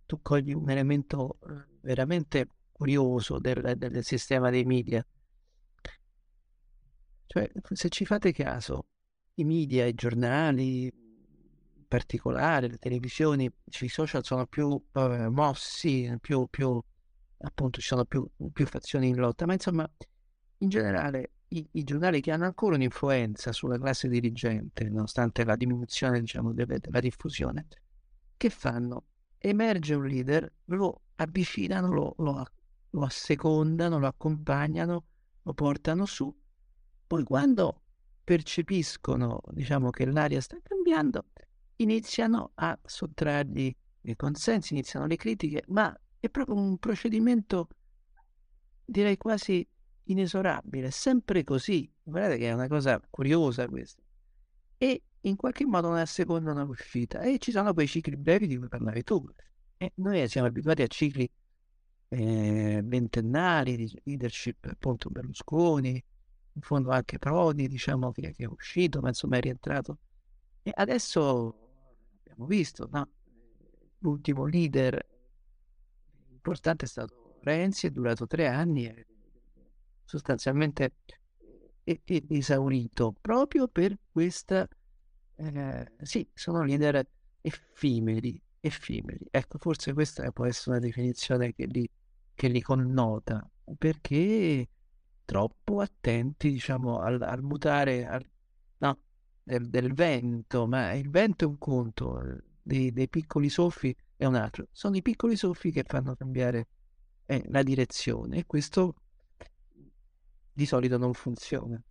tu 0.06 0.22
cogli 0.22 0.54
un 0.54 0.70
elemento 0.70 1.40
eh, 1.48 1.66
veramente 1.82 2.48
curioso 2.72 3.40
del, 3.40 3.76
del 3.78 4.04
sistema 4.04 4.50
dei 4.50 4.66
media. 4.66 5.06
Cioè, 7.28 7.50
se 7.72 7.90
ci 7.90 8.06
fate 8.06 8.34
caso, 8.34 8.88
i 9.36 9.46
media, 9.46 9.86
i 9.86 9.94
giornali, 9.94 10.84
in 10.86 11.86
particolare 11.88 12.68
le 12.68 12.78
televisioni, 12.78 13.50
sui 13.70 13.88
social 13.88 14.24
sono 14.26 14.48
più 14.48 14.82
eh, 14.94 15.30
mossi, 15.30 16.14
più, 16.20 16.48
più, 16.50 16.82
appunto 17.38 17.80
ci 17.80 17.88
sono 17.88 18.06
più, 18.06 18.28
più, 18.52 18.66
fazioni 18.66 19.08
in 19.10 19.16
lotta, 19.16 19.46
ma 19.46 19.54
insomma 19.54 19.90
in 20.58 20.70
generale 20.70 21.32
i, 21.50 21.68
i, 21.72 21.84
giornali 21.84 22.22
che 22.22 22.32
hanno 22.32 22.46
ancora 22.46 22.76
un'influenza 22.76 23.52
sulla 23.52 23.78
classe 23.78 24.08
dirigente, 24.08 24.90
nonostante 24.90 25.44
la 25.44 25.56
diminuzione 25.56 26.20
diciamo, 26.20 26.54
della 26.54 27.00
diffusione, 27.00 27.68
che 28.42 28.50
fanno? 28.50 29.06
Emerge 29.38 29.94
un 29.94 30.08
leader, 30.08 30.52
lo 30.66 31.04
avvicinano, 31.18 31.92
lo, 31.92 32.16
lo, 32.18 32.44
lo 32.90 33.04
assecondano, 33.04 34.00
lo 34.00 34.08
accompagnano, 34.08 35.06
lo 35.44 35.54
portano 35.54 36.08
su, 36.08 36.36
poi 37.06 37.24
quando 37.24 37.84
percepiscono 38.24 39.42
diciamo, 39.52 39.92
che 39.92 40.08
l'aria 40.08 40.42
sta 40.42 40.58
cambiando, 40.64 41.26
iniziano 41.76 42.54
a 42.56 42.76
sottrargli 42.84 43.72
i 44.02 44.16
consensi, 44.16 44.74
iniziano 44.74 45.06
le 45.06 45.18
critiche, 45.18 45.64
ma 45.68 45.96
è 46.20 46.28
proprio 46.28 46.56
un 46.56 46.80
procedimento, 46.80 47.68
direi 48.84 49.18
quasi 49.18 49.68
inesorabile, 50.06 50.90
sempre 50.90 51.44
così. 51.44 51.88
Guardate 52.02 52.38
che 52.40 52.50
è 52.50 52.54
una 52.54 52.68
cosa 52.68 53.00
curiosa 53.08 53.68
questa. 53.68 54.02
E 54.80 55.04
in 55.22 55.36
qualche 55.36 55.66
modo 55.66 55.90
non 55.90 55.98
assecondano 55.98 56.64
l'uscita. 56.66 57.22
E 57.22 57.38
ci 57.38 57.52
sono 57.52 57.74
quei 57.74 57.88
cicli 57.88 58.16
brevi 58.16 58.48
di 58.48 58.58
cui 58.58 58.68
parlavi 58.68 59.04
tu. 59.04 59.24
E 59.78 59.92
noi 59.96 60.28
siamo 60.28 60.48
abituati 60.48 60.82
a 60.82 60.88
cicli 60.88 61.30
eh, 62.10 62.82
ventennali 62.84 63.76
di 63.76 64.02
leadership, 64.04 64.66
appunto 64.66 65.10
Berlusconi, 65.10 66.04
in 66.54 66.62
fondo 66.62 66.92
anche 66.92 67.18
Prodi, 67.18 67.68
diciamo 67.68 68.12
che, 68.12 68.34
che, 68.34 68.44
è 68.44 68.48
uscito, 68.48 69.00
ma 69.00 69.10
insomma 69.10 69.38
è 69.38 69.42
rientrato. 69.42 69.98
E 70.64 70.72
adesso 70.74 71.56
abbiamo 72.20 72.46
visto, 72.46 72.88
no? 72.92 73.10
l'ultimo 74.00 74.46
leader 74.46 75.08
importante 76.30 76.86
è 76.86 76.88
stato 76.88 77.38
Renzi, 77.42 77.88
è 77.88 77.92
durato 77.92 78.28
tre 78.28 78.48
anni, 78.48 78.84
è 78.84 79.06
sostanzialmente 80.04 80.94
esaurito 81.84 83.16
proprio 83.20 83.68
per 83.68 83.98
questa, 84.12 84.68
eh, 85.42 85.92
sì, 86.02 86.28
sono 86.34 86.64
leader 86.64 87.06
effimeri, 87.42 88.40
effimeri. 88.60 89.26
Ecco, 89.32 89.58
forse 89.58 89.94
questa 89.94 90.30
può 90.32 90.46
essere 90.46 90.78
una 90.78 90.80
definizione 90.80 91.54
che 91.54 91.66
li, 91.66 91.90
che 92.34 92.48
li 92.48 92.62
connota, 92.62 93.50
perché 93.78 94.70
troppo 95.26 95.82
attenti, 95.82 96.52
diciamo, 96.52 97.00
al, 97.00 97.22
al 97.22 97.42
mutare 97.42 98.06
al, 98.06 98.24
no, 98.78 99.00
del, 99.44 99.70
del, 99.70 99.94
vento, 99.94 100.68
ma 100.68 100.94
il 100.94 101.10
vento 101.10 101.46
è 101.46 101.48
un 101.48 101.58
conto, 101.58 102.22
dei, 102.62 102.92
dei, 102.92 103.10
piccoli 103.10 103.50
soffi 103.50 103.96
è 104.16 104.26
un 104.26 104.36
altro. 104.36 104.68
Sono 104.72 104.96
i 104.96 105.02
piccoli 105.02 105.36
soffi 105.36 105.72
che 105.72 105.84
fanno 105.88 106.16
cambiare 106.16 106.68
eh, 107.26 107.44
la 107.48 107.64
direzione 107.64 108.40
e 108.40 108.46
questo 108.46 108.96
di 110.54 110.66
solito 110.66 110.98
non 110.98 111.14
funziona. 111.14 111.82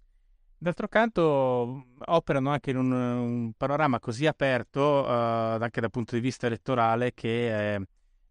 D'altro 0.63 0.89
canto 0.89 1.87
operano 2.05 2.51
anche 2.51 2.71
in 2.71 2.77
un, 2.77 2.93
un 2.93 3.53
panorama 3.57 3.99
così 3.99 4.27
aperto 4.27 4.81
uh, 5.07 5.09
anche 5.09 5.81
dal 5.81 5.89
punto 5.89 6.15
di 6.15 6.21
vista 6.21 6.49
elettorale 6.49 7.15
che 7.15 7.77
eh, 7.77 7.81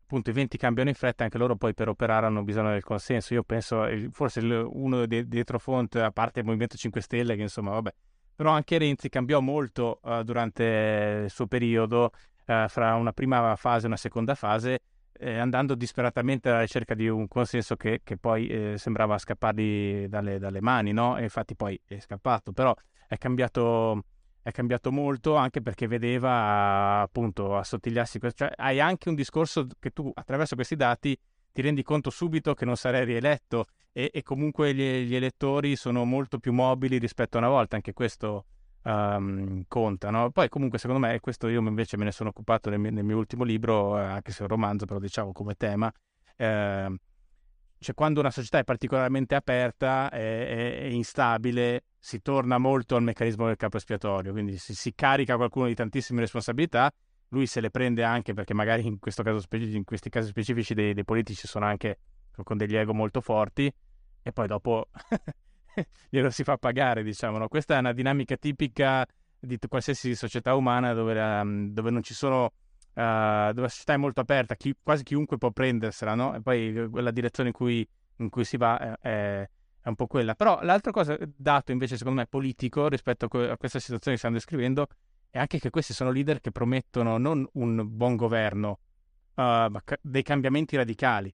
appunto 0.04 0.30
i 0.30 0.34
venti 0.34 0.56
cambiano 0.56 0.90
in 0.90 0.96
fretta, 0.96 1.24
anche 1.24 1.40
loro 1.40 1.56
poi 1.56 1.74
per 1.74 1.88
operare 1.90 2.28
hanno 2.28 2.44
bisogno 2.44 2.70
del 2.70 2.84
consenso. 2.84 3.34
Io 3.34 3.42
penso, 3.42 3.84
forse 4.12 4.42
uno 4.42 5.08
dietro 5.08 5.58
fonte, 5.58 6.02
a 6.02 6.12
parte 6.12 6.42
il 6.42 6.46
Movimento 6.46 6.78
5 6.78 7.02
Stelle, 7.02 7.36
che 7.36 7.42
insomma, 7.42 7.72
vabbè, 7.72 7.92
però 8.36 8.52
anche 8.52 8.78
Renzi 8.78 9.10
cambiò 9.10 9.40
molto 9.40 10.00
uh, 10.04 10.22
durante 10.22 11.22
il 11.24 11.32
suo 11.32 11.48
periodo, 11.48 12.12
uh, 12.46 12.68
fra 12.68 12.94
una 12.94 13.12
prima 13.12 13.56
fase 13.56 13.86
e 13.86 13.88
una 13.88 13.98
seconda 13.98 14.36
fase, 14.36 14.82
eh, 15.20 15.38
andando 15.38 15.76
disperatamente 15.76 16.50
alla 16.50 16.62
ricerca 16.62 16.96
di 16.96 17.08
un 17.10 17.28
consenso 17.28 17.76
che, 17.76 18.02
che 18.04 18.18
poi 18.18 18.48
eh, 18.48 18.78
sembrava 18.78 19.18
scappargli 19.18 20.08
dalle, 20.08 20.40
dalle 20.40 20.62
mani, 20.62 20.94
no? 20.94 21.18
E 21.18 21.24
infatti 21.24 21.56
poi 21.56 21.80
è 21.86 22.00
scappato, 22.00 22.52
però 22.54 22.74
è 23.08 23.18
cambiato 23.18 24.04
è 24.41 24.52
cambiato 24.52 24.91
molto 24.91 25.36
anche 25.36 25.62
perché 25.62 25.86
vedeva 25.86 27.02
appunto 27.02 27.58
assottigliarsi, 27.58 28.20
cioè 28.34 28.52
hai 28.56 28.80
anche 28.80 29.10
un 29.10 29.16
discorso 29.16 29.68
che 29.78 29.91
tu 29.91 30.10
attraverso 30.14 30.56
questi 30.56 30.76
dati 30.78 31.16
ti 31.52 31.62
rendi 31.62 31.84
conto 31.84 32.10
subito 32.10 32.54
che 32.54 32.66
non 32.66 32.78
sarai 32.78 33.06
rieletto. 33.06 33.66
E, 33.91 34.12
e 34.14 34.22
comunque 34.22 34.74
gli, 34.74 35.08
gli, 35.08 35.16
elettori 35.16 35.76
sono 35.76 36.06
molto 36.06 36.38
più 36.38 36.54
mobili 36.54 37.00
rispetto 37.00 37.38
a 37.38 37.40
una 37.40 37.50
volta, 37.50 37.76
anche 37.76 37.91
questo 37.91 38.46
um, 38.84 39.64
conta. 39.68 40.10
No? 40.10 40.32
Poi 40.32 40.50
comunque 40.50 40.78
secondo 40.80 41.06
me, 41.06 41.20
questo 41.20 41.48
io 41.48 41.60
invece 41.62 41.98
me 41.98 42.06
ne 42.06 42.12
sono 42.12 42.30
occupato 42.30 42.70
nel 42.70 42.80
mio, 42.80 42.92
nel 42.92 43.04
mio 43.04 43.18
ultimo 43.18 43.44
libro, 43.44 43.98
eh, 43.98 44.04
anche 44.04 44.32
se 44.32 44.40
è 44.40 44.42
un 44.44 44.50
romanzo, 44.50 44.86
però 44.86 45.00
diciamo 45.00 45.32
come 45.32 45.56
tema, 45.56 45.92
eh, 46.36 47.00
cioè 47.80 47.96
quando 47.96 48.20
una 48.20 48.32
società 48.32 48.60
è 48.60 48.64
particolarmente 48.64 49.36
aperta 49.36 50.10
e, 50.12 50.90
instabile, 50.92 51.86
si 51.98 52.22
torna 52.22 52.58
molto 52.58 52.96
al 52.96 53.04
meccanismo 53.04 53.48
del 53.48 53.56
capo 53.56 53.78
espiatorio, 53.78 54.32
quindi 54.32 54.58
si, 54.58 54.76
si, 54.76 54.94
carica 54.94 55.38
qualcuno 55.38 55.68
di 55.68 55.76
tantissime 55.76 56.20
responsabilità, 56.20 56.92
lui 57.30 57.46
se 57.46 57.62
le 57.62 57.70
prende 57.70 58.04
anche 58.04 58.34
perché 58.34 58.54
magari 58.54 58.86
in, 58.86 59.00
caso, 59.00 59.46
in 59.50 59.84
questi 59.86 60.10
casi 60.10 60.28
specifici 60.28 60.74
dei, 60.74 60.94
dei, 60.94 61.06
politici 61.06 61.48
sono 61.48 61.66
anche 61.66 62.00
con 62.44 62.58
degli 62.58 62.76
ego 62.76 62.94
molto 62.94 63.22
forti 63.22 63.72
e 64.22 64.32
poi 64.32 64.48
dopo 64.48 64.90
glielo 66.10 66.30
si 66.30 66.44
fa 66.44 66.58
pagare, 66.58 67.04
diciamo. 67.04 67.38
No? 67.38 67.48
Questa 67.48 67.76
è 67.76 67.80
una 67.80 67.94
dinamica 67.94 68.36
tipica 68.38 69.06
di 69.40 69.58
qualsiasi 69.68 70.16
società 70.16 70.56
umana 70.56 70.94
dove, 70.94 71.20
um, 71.20 71.72
dove 71.72 71.90
non 71.90 72.04
ci 72.04 72.14
sono, 72.14 72.46
uh, 72.46 72.52
dove 72.94 73.62
la 73.62 73.70
società 73.70 73.94
è 73.94 73.98
molto 73.98 74.22
aperta, 74.22 74.56
chi, 74.56 74.76
quasi 74.82 75.04
chiunque 75.04 75.38
può 75.38 75.52
prendersela, 75.52 76.16
no? 76.16 76.36
E 76.36 76.42
poi 76.42 76.90
la 76.94 77.12
direzione 77.12 77.50
in 77.50 77.56
cui, 77.56 77.88
in 78.18 78.30
cui 78.30 78.44
si 78.44 78.58
va 78.58 78.98
è, 79.00 79.50
è, 79.82 79.88
un 79.88 79.96
po' 79.96 80.08
quella. 80.08 80.36
Però 80.36 80.60
l'altra 80.62 80.92
cosa, 80.92 81.18
dato 81.36 81.72
invece 81.72 81.98
secondo 81.98 82.20
me 82.20 82.28
politico 82.28 82.88
rispetto 82.88 83.26
a 83.26 83.58
questa 83.58 83.80
situazione 83.80 84.12
che 84.12 84.18
stiamo 84.18 84.36
descrivendo, 84.36 84.88
è 85.30 85.40
anche 85.40 85.60
che 85.60 85.70
questi 85.70 85.94
sono 85.94 86.12
leader 86.12 86.42
che 86.42 86.52
promettono 86.52 87.18
non 87.18 87.48
un 87.54 87.86
buon 87.88 88.16
governo, 88.16 88.80
uh, 89.36 89.42
ma 89.42 89.82
dei 90.02 90.24
cambiamenti 90.24 90.76
radicali. 90.76 91.34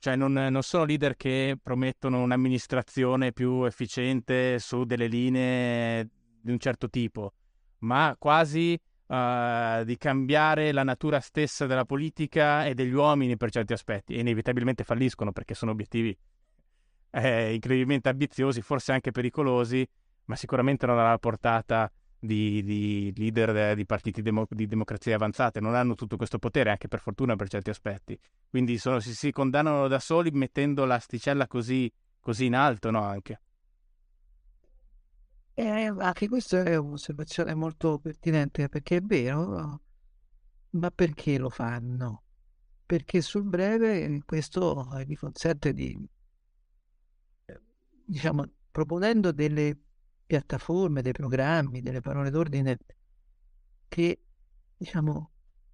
Cioè 0.00 0.14
non, 0.14 0.32
non, 0.32 0.62
sono 0.62 0.84
leader 0.84 1.16
che 1.16 1.58
promettono 1.60 2.22
un'amministrazione 2.22 3.32
più 3.32 3.64
efficiente 3.64 4.58
su 4.60 4.84
delle 4.84 5.08
linee 5.08 6.08
di 6.40 6.52
un 6.52 6.58
certo 6.58 6.88
tipo, 6.88 7.32
ma 7.78 8.14
quasi 8.16 8.78
uh, 9.06 9.82
di 9.82 9.96
cambiare 9.96 10.70
la 10.70 10.84
natura 10.84 11.18
stessa 11.18 11.66
della 11.66 11.84
politica 11.84 12.64
e 12.64 12.74
degli 12.74 12.92
uomini 12.92 13.36
per 13.36 13.50
certi 13.50 13.72
aspetti. 13.72 14.14
E 14.14 14.20
inevitabilmente 14.20 14.84
falliscono 14.84 15.32
perché 15.32 15.54
sono 15.54 15.72
obiettivi 15.72 16.16
eh, 17.10 17.54
incredibilmente 17.54 18.08
ambiziosi, 18.08 18.60
forse 18.62 18.92
anche 18.92 19.10
pericolosi, 19.10 19.86
ma 20.26 20.36
sicuramente 20.36 20.86
non 20.86 20.98
alla 20.98 21.18
portata 21.18 21.90
di, 22.18 22.62
di 22.62 23.12
leader 23.16 23.74
di 23.74 23.86
partiti 23.86 24.22
demo, 24.22 24.46
di 24.48 24.66
democrazie 24.66 25.14
avanzate, 25.14 25.60
non 25.60 25.74
hanno 25.74 25.94
tutto 25.94 26.16
questo 26.16 26.38
potere, 26.38 26.70
anche 26.70 26.88
per 26.88 27.00
fortuna 27.00 27.36
per 27.36 27.48
certi 27.48 27.70
aspetti. 27.70 28.18
Quindi 28.48 28.78
sono, 28.78 29.00
si, 29.00 29.14
si, 29.14 29.30
condannano 29.30 29.88
da 29.88 29.98
soli 29.98 30.30
mettendo 30.30 30.84
l'asticella 30.84 31.46
così, 31.46 31.90
così 32.20 32.46
in 32.46 32.54
alto, 32.54 32.90
no? 32.90 33.02
Anche. 33.02 33.40
Eh, 35.54 35.92
anche 35.98 36.28
questa 36.28 36.62
è 36.62 36.76
un'osservazione 36.76 37.54
molto 37.54 37.98
pertinente 37.98 38.68
perché 38.68 38.96
è 38.96 39.00
vero, 39.00 39.80
ma 40.70 40.90
perché 40.90 41.38
lo 41.38 41.50
fanno? 41.50 42.22
Perché 42.86 43.20
sul 43.20 43.42
breve 43.42 44.22
questo 44.24 44.88
gli 45.04 45.16
consente 45.16 45.72
di, 45.72 46.08
diciamo, 48.04 48.44
proponendo 48.70 49.32
delle 49.32 49.76
piattaforme, 50.28 51.00
dei 51.00 51.12
programmi, 51.12 51.80
delle 51.80 52.02
parole 52.02 52.28
d'ordine 52.28 52.78
che, 53.88 54.20
diciamo, 54.76 55.30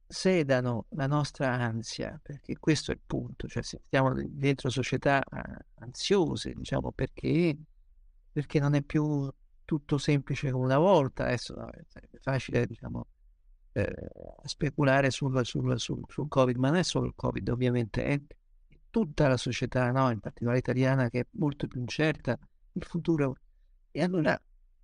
sedano 0.06 0.86
la 0.90 1.08
nostra 1.08 1.52
ansia, 1.52 2.20
perché 2.22 2.56
questo 2.60 2.92
è 2.92 2.94
il 2.94 3.00
punto, 3.04 3.48
cioè 3.48 3.64
siamo 3.64 4.14
dentro 4.14 4.70
società 4.70 5.20
eh, 5.24 5.64
ansiose, 5.80 6.52
diciamo, 6.54 6.92
perché, 6.92 7.56
perché 8.30 8.60
non 8.60 8.74
è 8.74 8.82
più 8.82 9.28
tutto 9.64 9.98
semplice 9.98 10.52
come 10.52 10.66
una 10.66 10.78
volta, 10.78 11.24
adesso 11.24 11.54
no, 11.56 11.68
è 11.70 11.82
facile, 12.20 12.64
diciamo, 12.64 13.08
eh, 13.72 13.92
speculare 14.44 15.10
sul, 15.10 15.44
sul, 15.44 15.80
sul, 15.80 16.04
sul, 16.06 16.28
Covid, 16.28 16.56
ma 16.58 16.68
non 16.68 16.78
è 16.78 16.84
solo 16.84 17.06
il 17.06 17.14
Covid, 17.16 17.48
ovviamente, 17.48 18.04
è 18.04 18.20
tutta 18.88 19.26
la 19.26 19.36
società, 19.36 19.90
no? 19.90 20.10
in 20.10 20.20
particolare 20.20 20.58
italiana, 20.58 21.08
che 21.10 21.20
è 21.20 21.26
molto 21.32 21.66
più 21.66 21.80
incerta, 21.80 22.38
il 22.74 22.84
futuro 22.84 23.34
e 23.96 24.02
allora 24.02 24.36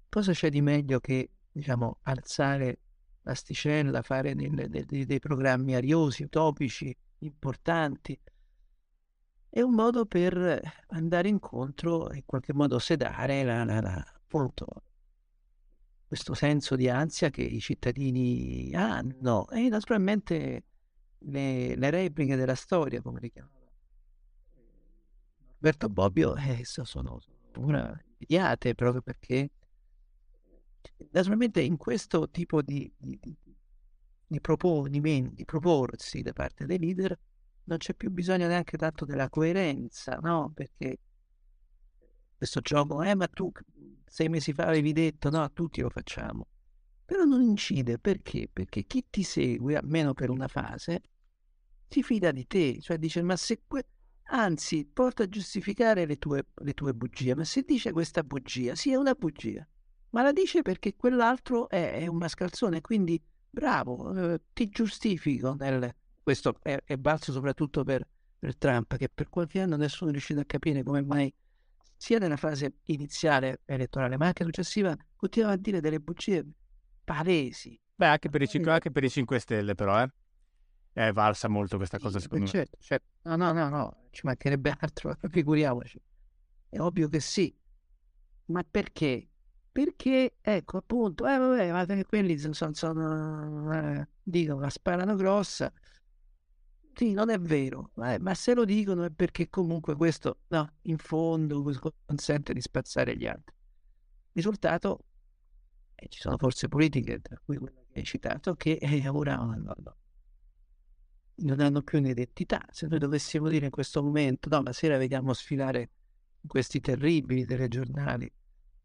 cosa 0.08 0.30
c'è 0.30 0.50
di 0.50 0.60
meglio 0.60 1.00
che, 1.00 1.30
diciamo, 1.50 1.98
alzare 2.02 2.78
l'asticella, 3.22 4.02
fare 4.02 4.36
delle, 4.36 4.68
dei, 4.68 5.04
dei 5.04 5.18
programmi 5.18 5.74
ariosi, 5.74 6.22
utopici, 6.22 6.96
importanti? 7.18 8.16
È 9.48 9.60
un 9.60 9.74
modo 9.74 10.06
per 10.06 10.62
andare 10.90 11.28
incontro, 11.28 12.12
in 12.14 12.22
qualche 12.24 12.54
modo 12.54 12.78
sedare 12.78 13.42
la, 13.42 13.64
la, 13.64 13.80
la, 13.80 13.96
appunto, 13.96 14.66
questo 16.06 16.34
senso 16.34 16.76
di 16.76 16.88
ansia 16.88 17.30
che 17.30 17.42
i 17.42 17.58
cittadini 17.58 18.72
hanno 18.74 19.48
e 19.48 19.68
naturalmente 19.68 20.64
le, 21.18 21.74
le 21.74 21.90
repliche 21.90 22.36
della 22.36 22.54
storia, 22.54 23.02
come 23.02 23.18
le 23.18 23.30
chiamava 23.30 23.58
Roberto 25.54 25.88
Bobbio, 25.88 26.36
eh, 26.36 26.64
sono, 26.64 26.86
sono 26.86 27.20
immediate 27.54 28.74
proprio 28.74 29.02
perché 29.02 29.50
naturalmente 31.10 31.60
in 31.60 31.76
questo 31.76 32.28
tipo 32.30 32.62
di, 32.62 32.90
di, 32.96 33.18
di, 34.26 34.40
proponimenti, 34.40 35.34
di 35.34 35.44
proporsi 35.44 36.22
da 36.22 36.32
parte 36.32 36.66
dei 36.66 36.78
leader 36.78 37.18
non 37.64 37.78
c'è 37.78 37.94
più 37.94 38.10
bisogno 38.10 38.46
neanche 38.46 38.76
tanto 38.76 39.04
della 39.04 39.28
coerenza, 39.28 40.16
no? 40.16 40.50
Perché 40.54 40.98
questo 42.36 42.60
gioco, 42.60 43.02
eh, 43.02 43.14
ma 43.14 43.28
tu 43.28 43.52
sei 44.06 44.28
mesi 44.28 44.52
fa 44.52 44.64
avevi 44.64 44.92
detto, 44.92 45.30
no, 45.30 45.52
tutti 45.52 45.80
lo 45.82 45.90
facciamo. 45.90 46.46
Però 47.04 47.24
non 47.24 47.42
incide, 47.42 47.98
perché? 47.98 48.48
Perché 48.52 48.84
chi 48.84 49.04
ti 49.10 49.22
segue, 49.22 49.76
almeno 49.76 50.14
per 50.14 50.30
una 50.30 50.48
fase, 50.48 51.02
si 51.88 52.02
fida 52.02 52.32
di 52.32 52.46
te, 52.46 52.80
cioè 52.80 52.98
dice, 52.98 53.22
ma 53.22 53.36
se... 53.36 53.60
Que- 53.66 53.86
anzi, 54.30 54.84
porta 54.84 55.24
a 55.24 55.28
giustificare 55.28 56.06
le 56.06 56.16
tue, 56.16 56.46
le 56.54 56.74
tue 56.74 56.94
bugie, 56.94 57.34
ma 57.34 57.44
se 57.44 57.62
dice 57.62 57.92
questa 57.92 58.22
bugia, 58.22 58.74
sì, 58.74 58.92
è 58.92 58.96
una 58.96 59.14
bugia, 59.14 59.66
ma 60.10 60.22
la 60.22 60.32
dice 60.32 60.62
perché 60.62 60.96
quell'altro 60.96 61.68
è, 61.68 61.92
è 61.92 62.06
un 62.06 62.16
mascalzone, 62.16 62.80
quindi 62.80 63.20
bravo, 63.50 64.12
eh, 64.14 64.40
ti 64.52 64.68
giustifico. 64.68 65.54
Nel... 65.58 65.94
Questo 66.22 66.58
è, 66.62 66.78
è 66.84 66.96
valso 66.96 67.32
soprattutto 67.32 67.84
per, 67.84 68.06
per, 68.38 68.56
Trump, 68.56 68.96
che 68.96 69.08
per 69.12 69.28
qualche 69.28 69.60
anno 69.60 69.76
nessuno 69.76 70.10
è 70.10 70.12
riuscito 70.12 70.40
a 70.40 70.44
capire 70.44 70.82
come 70.82 71.02
mai, 71.02 71.32
sia 71.96 72.18
nella 72.18 72.36
fase 72.36 72.78
iniziale 72.86 73.60
elettorale, 73.66 74.16
ma 74.16 74.26
anche 74.26 74.44
successiva, 74.44 74.96
continuava 75.16 75.54
a 75.54 75.58
dire 75.58 75.80
delle 75.80 76.00
bugie 76.00 76.46
palesi. 77.04 77.78
Beh, 77.94 78.06
anche 78.06 78.30
per, 78.30 78.40
i, 78.42 78.48
5, 78.48 78.72
anche 78.72 78.90
per 78.90 79.04
i 79.04 79.10
5 79.10 79.38
Stelle, 79.38 79.74
però, 79.74 80.02
eh. 80.02 80.10
È 81.06 81.12
valsa 81.12 81.48
molto 81.48 81.78
questa 81.78 81.98
cosa, 81.98 82.18
sì, 82.18 82.24
secondo 82.24 82.46
certo, 82.46 82.76
me. 82.78 82.84
Certo. 82.84 83.06
No, 83.22 83.36
no, 83.36 83.52
no, 83.52 83.68
no, 83.70 83.96
ci 84.10 84.20
mancherebbe 84.24 84.76
altro, 84.80 85.16
figuriamoci. 85.30 85.98
È 86.68 86.78
ovvio 86.78 87.08
che 87.08 87.20
sì. 87.20 87.56
Ma 88.46 88.62
perché? 88.68 89.26
Perché, 89.72 90.34
ecco, 90.42 90.76
appunto, 90.76 91.26
eh, 91.26 91.38
vabbè, 91.38 91.72
ma 91.72 92.04
quelli 92.04 92.36
sono, 92.38 92.74
sono 92.74 93.72
eh, 93.72 94.08
dicono, 94.22 94.60
la 94.60 94.68
sparano 94.68 95.14
grossa. 95.14 95.72
Sì, 96.92 97.12
non 97.12 97.30
è 97.30 97.38
vero, 97.38 97.92
eh, 98.04 98.18
ma 98.18 98.34
se 98.34 98.52
lo 98.52 98.66
dicono 98.66 99.04
è 99.04 99.10
perché 99.10 99.48
comunque 99.48 99.96
questo, 99.96 100.40
no, 100.48 100.74
in 100.82 100.98
fondo 100.98 101.62
consente 102.04 102.52
di 102.52 102.60
spazzare 102.60 103.16
gli 103.16 103.26
altri. 103.26 103.54
Risultato, 104.32 105.04
eh, 105.94 106.08
ci 106.08 106.20
sono 106.20 106.36
forze 106.36 106.68
politiche, 106.68 107.20
tra 107.20 107.40
cui 107.42 107.56
quella 107.56 107.80
che 107.90 108.00
hai 108.00 108.04
citato, 108.04 108.54
che 108.54 108.72
eh, 108.72 109.08
ora 109.08 109.36
no, 109.36 109.54
no, 109.56 109.96
non 111.40 111.60
hanno 111.60 111.82
più 111.82 111.98
un'identità. 111.98 112.64
Se 112.70 112.86
noi 112.86 112.98
dovessimo 112.98 113.48
dire 113.48 113.66
in 113.66 113.70
questo 113.70 114.02
momento, 114.02 114.48
no, 114.48 114.62
ma 114.62 114.72
sera 114.72 114.96
vediamo 114.96 115.32
sfilare 115.32 115.90
questi 116.46 116.80
terribili 116.80 117.44
telegiornali 117.44 118.30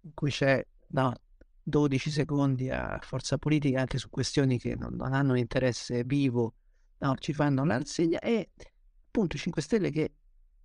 in 0.02 0.14
cui 0.14 0.30
c'è 0.30 0.66
no, 0.90 1.14
12 1.64 2.12
secondi 2.12 2.70
a 2.70 3.00
forza 3.02 3.38
politica 3.38 3.80
anche 3.80 3.98
su 3.98 4.10
questioni 4.10 4.60
che 4.60 4.76
non, 4.76 4.94
non 4.96 5.14
hanno 5.14 5.32
un 5.32 5.38
interesse 5.38 6.04
vivo, 6.04 6.54
no, 7.00 7.16
ci 7.18 7.34
fanno 7.34 7.66
l'ansegna 7.66 8.20
e 8.20 8.50
appunto 9.08 9.36
i 9.36 9.40
5 9.40 9.62
Stelle 9.62 9.90
che 9.90 10.14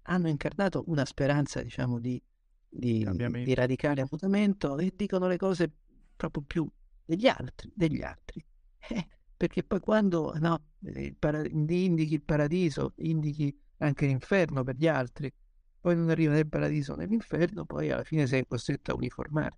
hanno 0.03 0.29
incarnato 0.29 0.85
una 0.89 1.05
speranza, 1.05 1.63
diciamo, 1.63 1.99
di, 1.99 2.21
di, 2.69 3.07
di 3.45 3.55
radicale 3.55 4.07
mutamento 4.11 4.77
e 4.79 4.93
dicono 4.95 5.27
le 5.27 5.37
cose 5.37 5.73
proprio 6.17 6.43
più 6.47 6.69
degli 7.05 7.27
altri, 7.27 7.71
degli 7.75 8.03
altri. 8.03 8.45
Eh, 8.93 9.07
perché 9.41 9.63
poi 9.63 9.81
quando 9.81 10.35
no, 10.39 10.65
il 10.81 11.17
para- 11.19 11.43
indichi 11.49 12.13
il 12.13 12.23
paradiso, 12.23 12.93
indichi 12.97 13.59
anche 13.79 14.05
l'inferno 14.05 14.63
per 14.63 14.75
gli 14.75 14.87
altri, 14.87 15.33
poi 15.81 15.97
non 15.97 16.11
arriva 16.11 16.35
nel 16.35 16.47
paradiso 16.47 16.95
né 16.95 17.07
l'inferno, 17.07 17.65
poi 17.65 17.91
alla 17.91 18.05
fine 18.05 18.27
sei 18.27 18.47
costretto 18.47 18.91
a 18.91 18.97
uniformare. 18.97 19.57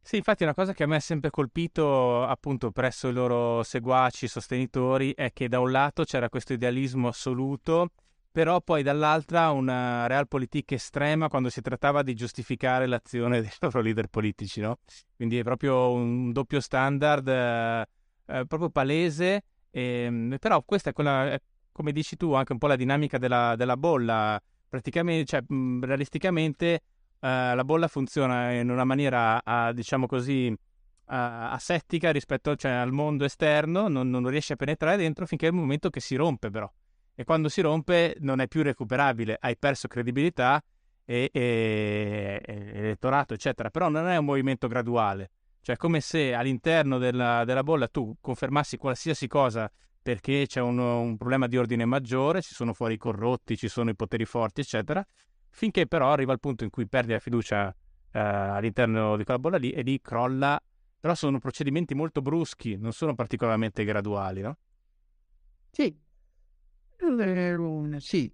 Sì, 0.00 0.16
infatti 0.16 0.44
una 0.44 0.54
cosa 0.54 0.72
che 0.72 0.84
a 0.84 0.86
me 0.86 0.96
ha 0.96 1.00
sempre 1.00 1.28
colpito 1.28 2.22
appunto 2.22 2.70
presso 2.70 3.08
i 3.08 3.12
loro 3.12 3.62
seguaci, 3.62 4.26
sostenitori, 4.26 5.12
è 5.12 5.30
che 5.34 5.46
da 5.48 5.60
un 5.60 5.70
lato 5.70 6.04
c'era 6.04 6.30
questo 6.30 6.54
idealismo 6.54 7.08
assoluto, 7.08 7.90
però 8.32 8.62
poi 8.62 8.82
dall'altra 8.82 9.50
una 9.50 10.06
realpolitik 10.06 10.72
estrema 10.72 11.28
quando 11.28 11.50
si 11.50 11.60
trattava 11.60 12.02
di 12.02 12.14
giustificare 12.14 12.86
l'azione 12.86 13.42
dei 13.42 13.50
loro 13.60 13.82
leader 13.82 14.06
politici, 14.08 14.62
no? 14.62 14.78
Quindi 15.14 15.36
è 15.36 15.42
proprio 15.42 15.92
un 15.92 16.32
doppio 16.32 16.60
standard 16.60 17.28
eh, 17.28 17.86
eh, 18.28 18.46
proprio 18.46 18.70
palese, 18.70 19.42
eh, 19.70 20.36
però 20.38 20.62
questa 20.62 20.90
è 20.90 20.92
quella, 20.92 21.38
come 21.72 21.92
dici 21.92 22.16
tu, 22.16 22.32
anche 22.34 22.52
un 22.52 22.58
po' 22.58 22.68
la 22.68 22.76
dinamica 22.76 23.18
della, 23.18 23.56
della 23.56 23.76
bolla, 23.76 24.40
praticamente, 24.68 25.24
cioè, 25.24 25.42
realisticamente 25.80 26.82
Uh, 27.20 27.52
la 27.56 27.64
bolla 27.64 27.88
funziona 27.88 28.52
in 28.52 28.70
una 28.70 28.84
maniera, 28.84 29.42
uh, 29.44 29.72
diciamo 29.72 30.06
così, 30.06 30.46
uh, 30.46 30.56
asettica 31.06 32.12
rispetto 32.12 32.54
cioè, 32.54 32.70
al 32.70 32.92
mondo 32.92 33.24
esterno, 33.24 33.88
non, 33.88 34.08
non, 34.08 34.28
riesce 34.28 34.52
a 34.52 34.56
penetrare 34.56 34.96
dentro 34.98 35.26
finché 35.26 35.46
è 35.46 35.48
il 35.48 35.56
momento 35.56 35.90
che 35.90 35.98
si 35.98 36.14
rompe 36.14 36.50
però. 36.50 36.70
E 37.16 37.24
quando 37.24 37.48
si 37.48 37.60
rompe 37.60 38.14
non 38.20 38.38
è 38.38 38.46
più 38.46 38.62
recuperabile, 38.62 39.36
hai 39.40 39.56
perso 39.56 39.88
credibilità 39.88 40.62
e, 41.04 41.28
e, 41.32 42.40
e 42.40 42.70
elettorato, 42.74 43.34
eccetera, 43.34 43.68
però 43.70 43.88
non 43.88 44.06
è 44.06 44.16
un 44.16 44.24
movimento 44.24 44.68
graduale. 44.68 45.30
Cioè, 45.68 45.76
come 45.76 46.00
se 46.00 46.32
all'interno 46.32 46.96
della, 46.96 47.44
della 47.44 47.62
bolla 47.62 47.88
tu 47.88 48.16
confermassi 48.22 48.78
qualsiasi 48.78 49.26
cosa 49.26 49.70
perché 50.00 50.46
c'è 50.46 50.62
un, 50.62 50.78
un, 50.78 51.18
problema 51.18 51.46
di 51.46 51.58
ordine 51.58 51.84
maggiore, 51.84 52.40
ci 52.40 52.54
sono 52.54 52.72
fuori 52.72 52.94
i 52.94 52.96
corrotti, 52.96 53.54
ci 53.54 53.68
sono 53.68 53.90
i 53.90 53.94
poteri 53.94 54.24
forti, 54.24 54.62
eccetera, 54.62 55.06
finché 55.50 55.86
però 55.86 56.10
arriva 56.10 56.32
il 56.32 56.40
punto 56.40 56.64
in 56.64 56.70
cui 56.70 56.88
perdi 56.88 57.12
la 57.12 57.18
fiducia 57.18 57.68
eh, 57.68 58.18
all'interno 58.18 59.18
di 59.18 59.24
quella 59.24 59.38
bolla 59.38 59.58
lì 59.58 59.70
e 59.72 59.82
lì 59.82 60.00
crolla. 60.00 60.58
Però 60.98 61.14
sono 61.14 61.38
procedimenti 61.38 61.94
molto 61.94 62.22
bruschi, 62.22 62.78
non 62.78 62.92
sono 62.92 63.14
particolarmente 63.14 63.84
graduali, 63.84 64.40
no? 64.40 64.56
Sì, 65.70 65.94
eh, 67.98 68.00
sì. 68.00 68.32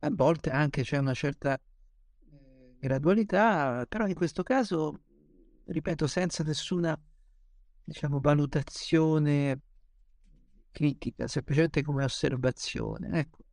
a 0.00 0.10
volte 0.10 0.50
anche 0.50 0.82
c'è 0.82 0.98
una 0.98 1.14
certa 1.14 1.54
eh, 1.54 2.76
gradualità, 2.80 3.86
però 3.88 4.08
in 4.08 4.14
questo 4.14 4.42
caso, 4.42 5.03
ripeto, 5.64 6.06
senza 6.06 6.42
nessuna, 6.42 6.98
diciamo, 7.82 8.20
valutazione 8.20 9.60
critica, 10.70 11.26
semplicemente 11.26 11.82
come 11.82 12.04
osservazione. 12.04 13.18
Ecco, 13.20 13.44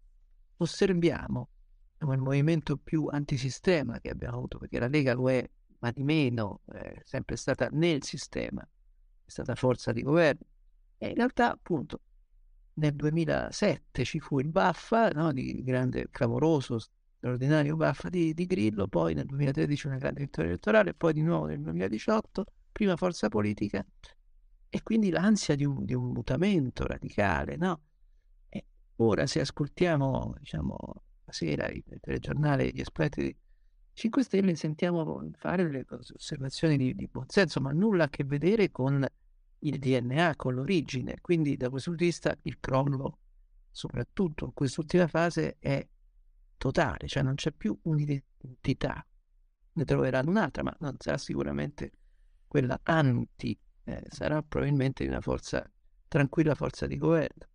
osserviamo 0.58 1.50
come 1.98 2.16
il 2.16 2.22
movimento 2.22 2.78
più 2.78 3.06
antisistema 3.08 4.00
che 4.00 4.10
abbiamo 4.10 4.38
avuto, 4.38 4.58
perché 4.58 4.80
la 4.80 4.88
Lega 4.88 5.14
lo 5.14 5.30
è, 5.30 5.48
ma 5.80 5.92
di 5.92 6.04
meno, 6.04 6.62
è 6.66 7.00
sempre 7.04 7.36
stata 7.36 7.68
nel 7.72 8.04
sistema, 8.04 8.62
è 8.62 9.30
stata 9.30 9.56
forza 9.56 9.92
di 9.92 10.02
governo. 10.02 10.46
E 10.98 11.10
in 11.10 11.16
realtà, 11.16 11.52
appunto, 11.52 12.02
nel 12.74 12.96
2007 12.96 14.04
ci 14.04 14.20
fu 14.20 14.40
il 14.40 14.50
Baffa, 14.50 15.10
no, 15.10 15.32
di 15.32 15.62
grande, 15.64 16.08
clamoroso, 16.10 16.80
straordinario 17.22 17.76
Baffa 17.76 18.10
di, 18.10 18.34
di, 18.34 18.48
Grillo, 18.48 18.88
poi 18.88 19.14
nel 19.14 19.28
2013 19.28 19.86
una 19.86 19.98
grande 19.98 20.22
vittoria 20.22 20.50
elettorale, 20.50 20.96
poi 20.96 21.14
di 21.14 21.22
nuovo 21.22 21.46
nel 21.46 21.62
2018, 21.62 22.46
prima 22.72 22.96
forza 22.96 23.30
politica, 23.30 23.86
e 24.68 24.82
quindi 24.82 25.12
l'ansia 25.12 25.56
di 25.56 25.64
un, 25.64 25.86
di 25.86 25.94
un 25.94 26.12
mutamento 26.12 26.88
radicale, 26.88 27.58
no? 27.58 27.82
E 28.50 28.66
ora 28.96 29.28
se 29.28 29.40
ascoltiamo, 29.40 30.34
diciamo, 30.40 30.78
la 31.26 31.32
sera 31.32 31.68
il 31.68 31.84
telegiornale, 32.00 32.70
gli 32.70 32.80
esponenti 32.80 33.22
di 33.22 33.36
5 33.94 34.24
Stelle, 34.24 34.56
sentiamo 34.56 35.30
fare 35.34 35.64
delle 35.64 35.86
osservazioni 35.88 36.76
di, 36.76 36.96
di 36.96 37.08
buonsenso, 37.08 37.62
ma 37.62 37.72
nulla 37.72 38.06
a 38.06 38.10
che 38.10 38.24
vedere 38.24 38.72
con 38.72 39.06
il 39.60 39.78
DNA, 39.78 40.36
con 40.38 40.56
l'origine. 40.56 41.18
Quindi 41.22 41.56
da 41.56 41.70
questo 41.70 41.90
punto 41.90 42.04
di 42.04 42.10
vista 42.10 42.36
il 42.44 42.58
crollo, 42.60 43.20
soprattutto 43.70 44.46
in 44.46 44.54
quest'ultima 44.54 45.06
fase, 45.06 45.58
è 45.60 45.86
totale, 46.62 47.08
cioè 47.08 47.24
non 47.24 47.34
c'è 47.34 47.52
più 47.52 47.76
un'identità. 47.84 49.04
Ne 49.74 49.84
troveranno 49.84 50.30
un'altra, 50.30 50.62
ma 50.62 50.76
non 50.80 50.96
sarà 51.00 51.18
sicuramente 51.18 51.92
quella 52.46 52.80
anti 52.84 53.58
eh, 53.86 54.04
sarà 54.10 54.44
probabilmente 54.44 55.08
una 55.08 55.22
forza, 55.22 55.68
tranquilla 56.08 56.54
forza 56.54 56.86
di 56.86 56.98
governo. 56.98 57.48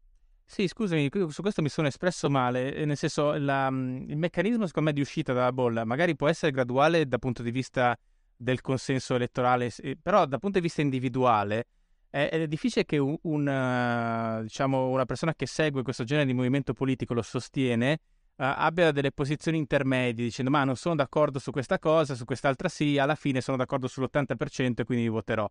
Sì, 0.44 0.66
scusami, 0.66 1.08
su 1.28 1.40
questo 1.40 1.62
mi 1.62 1.68
sono 1.68 1.86
espresso 1.86 2.28
male, 2.28 2.74
eh, 2.74 2.84
nel 2.84 2.96
senso 2.96 3.34
la, 3.34 3.70
mm, 3.70 4.10
il 4.10 4.16
meccanismo 4.16 4.66
secondo 4.66 4.88
me 4.88 4.94
di 4.94 5.00
uscita 5.02 5.32
dalla 5.32 5.52
bolla 5.52 5.84
magari 5.84 6.16
può 6.16 6.28
essere 6.28 6.50
graduale 6.50 7.06
dal 7.06 7.20
punto 7.20 7.44
di 7.44 7.52
vista 7.52 7.96
del 8.36 8.60
consenso 8.60 9.14
elettorale, 9.14 9.70
però 10.02 10.26
dal 10.26 10.40
punto 10.40 10.58
di 10.58 10.64
vista 10.64 10.80
individuale 10.80 11.66
è, 12.10 12.28
è 12.28 12.48
difficile 12.48 12.84
che 12.84 12.98
un, 12.98 13.16
una, 13.22 14.40
diciamo, 14.42 14.88
una 14.88 15.04
persona 15.04 15.32
che 15.34 15.46
segue 15.46 15.82
questo 15.82 16.02
genere 16.02 16.26
di 16.26 16.34
movimento 16.34 16.72
politico 16.72 17.14
lo 17.14 17.22
sostiene 17.22 18.00
abbia 18.36 18.92
delle 18.92 19.12
posizioni 19.12 19.58
intermedie 19.58 20.24
dicendo 20.24 20.50
ma 20.50 20.64
non 20.64 20.76
sono 20.76 20.94
d'accordo 20.94 21.38
su 21.38 21.50
questa 21.50 21.78
cosa, 21.78 22.14
su 22.14 22.24
quest'altra 22.24 22.68
sì, 22.68 22.98
alla 22.98 23.14
fine 23.14 23.40
sono 23.40 23.56
d'accordo 23.56 23.86
sull'80% 23.86 24.80
e 24.80 24.84
quindi 24.84 25.08
voterò 25.08 25.50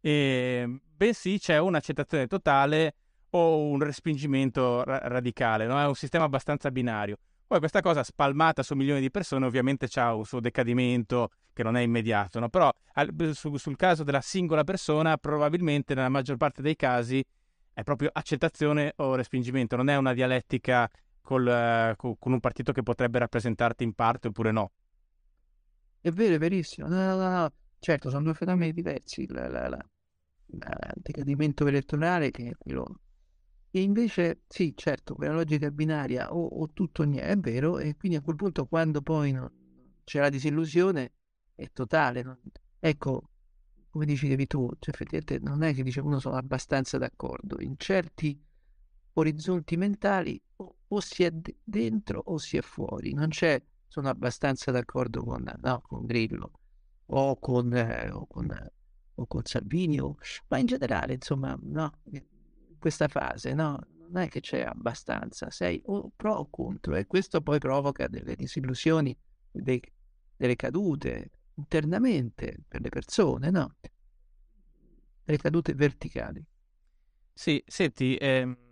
e, 0.00 0.80
bensì 0.96 1.38
c'è 1.38 1.58
un'accettazione 1.58 2.26
totale 2.26 2.94
o 3.30 3.58
un 3.58 3.80
respingimento 3.80 4.82
ra- 4.82 5.00
radicale, 5.04 5.66
no? 5.66 5.78
è 5.78 5.86
un 5.86 5.94
sistema 5.94 6.24
abbastanza 6.24 6.70
binario. 6.70 7.18
Poi 7.46 7.58
questa 7.58 7.80
cosa 7.80 8.02
spalmata 8.02 8.62
su 8.62 8.74
milioni 8.74 9.00
di 9.00 9.10
persone 9.10 9.44
ovviamente 9.44 9.88
ha 9.94 10.14
un 10.14 10.24
suo 10.24 10.40
decadimento 10.40 11.30
che 11.52 11.62
non 11.62 11.76
è 11.76 11.80
immediato, 11.80 12.38
no? 12.38 12.48
però 12.48 12.72
al, 12.94 13.12
su, 13.34 13.56
sul 13.56 13.76
caso 13.76 14.04
della 14.04 14.20
singola 14.20 14.64
persona 14.64 15.16
probabilmente 15.16 15.94
nella 15.94 16.08
maggior 16.08 16.36
parte 16.36 16.62
dei 16.62 16.76
casi 16.76 17.24
è 17.72 17.82
proprio 17.82 18.10
accettazione 18.12 18.92
o 18.96 19.14
respingimento, 19.14 19.76
non 19.76 19.88
è 19.88 19.96
una 19.96 20.12
dialettica 20.12 20.88
col, 21.20 21.94
uh, 21.96 22.16
con 22.18 22.32
un 22.32 22.40
partito 22.40 22.72
che 22.72 22.82
potrebbe 22.82 23.18
rappresentarti 23.18 23.84
in 23.84 23.94
parte 23.94 24.28
oppure 24.28 24.50
no. 24.52 24.72
È 26.00 26.10
vero, 26.10 26.34
è 26.34 26.38
verissimo. 26.38 26.88
No, 26.88 27.16
no, 27.16 27.28
no. 27.28 27.52
Certo, 27.78 28.10
sono 28.10 28.24
due 28.24 28.34
fenomeni 28.34 28.72
diversi, 28.72 29.26
la, 29.28 29.48
la, 29.48 29.68
la, 29.68 29.78
il 30.46 31.02
decadimento 31.02 31.66
elettorale 31.66 32.30
che 32.30 32.48
è 32.50 32.52
quello... 32.58 33.00
E 33.72 33.82
invece, 33.82 34.42
sì, 34.48 34.74
certo, 34.76 35.14
quella 35.14 35.32
logica 35.32 35.70
binaria 35.70 36.34
o, 36.34 36.44
o 36.44 36.70
tutto 36.72 37.04
niente, 37.04 37.28
è 37.30 37.36
vero, 37.36 37.78
e 37.78 37.96
quindi 37.96 38.18
a 38.18 38.20
quel 38.20 38.34
punto 38.34 38.66
quando 38.66 39.00
poi 39.00 39.30
non, 39.30 39.48
c'è 40.02 40.18
la 40.18 40.28
disillusione 40.28 41.12
è 41.54 41.70
totale. 41.72 42.22
Non... 42.22 42.36
Ecco, 42.80 43.30
come 43.90 44.06
dicevi 44.06 44.46
tu, 44.48 44.68
cioè, 44.80 44.92
effettivamente 44.92 45.38
non 45.38 45.62
è 45.62 45.72
che 45.72 45.84
dice 45.84 46.00
uno 46.00 46.18
sono 46.18 46.36
abbastanza 46.36 46.98
d'accordo, 46.98 47.60
in 47.60 47.74
certi 47.76 48.42
orizzonti 49.20 49.76
mentali 49.76 50.40
o, 50.56 50.76
o 50.88 51.00
si 51.00 51.22
è 51.22 51.30
d- 51.30 51.54
dentro 51.62 52.20
o 52.26 52.38
si 52.38 52.56
è 52.56 52.60
fuori, 52.62 53.14
non 53.14 53.28
c'è 53.28 53.62
sono 53.90 54.08
abbastanza 54.08 54.70
d'accordo 54.70 55.24
con, 55.24 55.52
no, 55.62 55.80
con 55.80 56.06
Grillo 56.06 56.52
o 57.06 57.36
con, 57.40 57.74
eh, 57.74 58.08
o 58.10 58.24
con, 58.28 58.70
o 59.14 59.26
con 59.26 59.44
Salvini, 59.44 59.98
o, 59.98 60.16
ma 60.46 60.58
in 60.58 60.66
generale, 60.66 61.14
insomma, 61.14 61.58
no, 61.60 61.98
in 62.12 62.22
questa 62.78 63.08
fase, 63.08 63.52
no, 63.52 63.80
non 63.98 64.22
è 64.22 64.28
che 64.28 64.38
c'è 64.38 64.62
abbastanza, 64.62 65.50
sei 65.50 65.82
o 65.86 66.12
pro 66.14 66.34
o 66.34 66.48
contro 66.48 66.94
e 66.94 67.08
questo 67.08 67.40
poi 67.40 67.58
provoca 67.58 68.06
delle 68.06 68.36
disillusioni, 68.36 69.16
dei, 69.50 69.82
delle 70.36 70.54
cadute 70.54 71.30
internamente 71.54 72.62
per 72.68 72.80
le 72.82 72.90
persone, 72.90 73.50
no? 73.50 73.74
Delle 75.24 75.38
cadute 75.38 75.74
verticali. 75.74 76.44
Sì, 77.34 77.60
senti, 77.66 78.14
ehm 78.14 78.69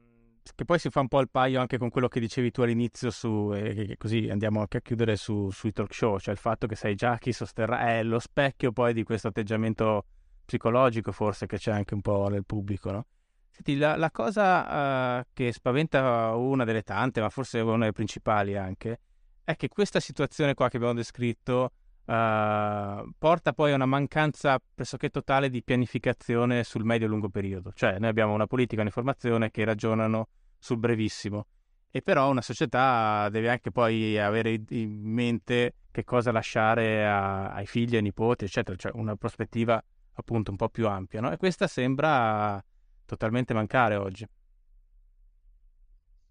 che 0.55 0.65
poi 0.65 0.79
si 0.79 0.91
fa 0.91 1.01
un 1.01 1.09
po' 1.09 1.21
il 1.21 1.29
paio 1.29 1.61
anche 1.61 1.79
con 1.79 1.91
quello 1.91 2.09
che 2.09 2.21
dicevi 2.21 2.51
tu 2.51 2.63
all'inizio 2.63 3.11
su, 3.11 3.53
e 3.55 3.97
così 3.97 4.29
andiamo 4.31 4.61
anche 4.61 4.79
a 4.79 4.81
chiudere 4.81 5.17
su, 5.17 5.51
sui 5.51 5.73
talk 5.73 5.95
show, 5.95 6.19
cioè 6.19 6.35
il 6.35 6.41
fatto 6.41 6.67
che 6.67 6.77
sai 6.77 6.95
già 6.95 7.19
chi 7.19 7.33
sosterrà, 7.33 7.87
è 7.89 8.03
lo 8.03 8.19
specchio 8.19 8.73
poi 8.73 8.93
di 8.93 9.03
questo 9.03 9.29
atteggiamento 9.29 10.05
psicologico 10.45 11.13
forse 11.13 11.47
che 11.47 11.59
c'è 11.59 11.73
anche 11.73 11.95
un 11.95 12.01
po' 12.01 12.29
nel 12.29 12.45
pubblico, 12.45 12.91
no? 12.91 13.07
Senti, 13.51 13.77
la, 13.77 13.97
la 13.97 14.11
cosa 14.11 15.19
uh, 15.19 15.25
che 15.33 15.53
spaventa 15.53 16.35
una 16.35 16.65
delle 16.65 16.83
tante, 16.83 17.21
ma 17.21 17.29
forse 17.29 17.59
una 17.61 17.79
delle 17.79 17.93
principali 17.93 18.57
anche, 18.57 19.01
è 19.43 19.57
che 19.57 19.69
questa 19.69 19.99
situazione 19.99 20.55
qua 20.55 20.69
che 20.69 20.77
abbiamo 20.77 20.95
descritto 20.95 21.73
uh, 22.09 23.11
porta 23.19 23.53
poi 23.53 23.73
a 23.73 23.75
una 23.75 23.87
mancanza 23.87 24.59
pressoché 24.75 25.11
totale 25.11 25.51
di 25.51 25.63
pianificazione 25.63 26.65
sul 26.65 26.85
medio 26.85 27.07
e 27.07 27.11
lungo 27.11 27.29
periodo. 27.29 27.73
Cioè, 27.75 27.99
noi 27.99 28.09
abbiamo 28.09 28.33
una 28.33 28.47
politica 28.47 28.79
e 28.79 28.81
un'informazione 28.81 29.51
che 29.51 29.65
ragionano 29.65 30.29
sul 30.59 30.79
brevissimo. 30.79 31.47
E 31.91 32.03
però 32.03 32.31
una 32.31 32.43
società 32.43 33.29
deve 33.31 33.49
anche 33.51 33.71
poi 33.71 34.19
avere 34.19 34.63
in 34.71 35.01
mente 35.03 35.75
che 35.91 36.05
cosa 36.05 36.33
lasciare 36.33 37.07
a, 37.07 37.53
ai 37.53 37.67
figli, 37.67 37.97
ai 37.97 38.03
nipoti, 38.03 38.45
eccetera, 38.45 38.77
cioè 38.77 38.93
una 38.95 39.17
prospettiva 39.17 39.83
appunto 40.15 40.51
un 40.51 40.57
po' 40.57 40.69
più 40.69 40.87
ampia, 40.87 41.21
no? 41.21 41.31
E 41.31 41.37
questa 41.37 41.67
sembra 41.67 42.63
totalmente 43.05 43.55
mancare 43.55 43.97
oggi. 43.97 44.27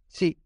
Sì, 0.05 0.37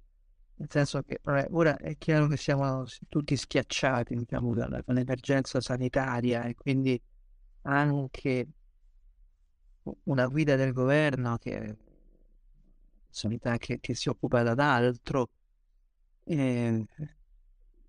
nel 0.62 0.70
senso 0.70 1.02
che 1.02 1.20
vabbè, 1.24 1.48
ora 1.52 1.76
è 1.78 1.98
chiaro 1.98 2.28
che 2.28 2.38
siamo 2.38 2.86
tutti 3.10 3.36
schiacciati 3.36 4.16
diciamo, 4.16 4.54
dall'emergenza 4.54 5.60
sanitaria 5.60 6.44
e 6.44 6.54
quindi 6.54 7.02
anche 7.64 8.48
una 10.06 10.28
guida 10.28 10.56
del 10.56 10.74
governo 10.74 11.38
che 11.38 11.76
sanità 13.10 13.58
che, 13.58 13.80
che 13.80 13.94
si 13.96 14.10
occupa 14.10 14.42
d'altro, 14.54 15.30
eh, 16.26 16.86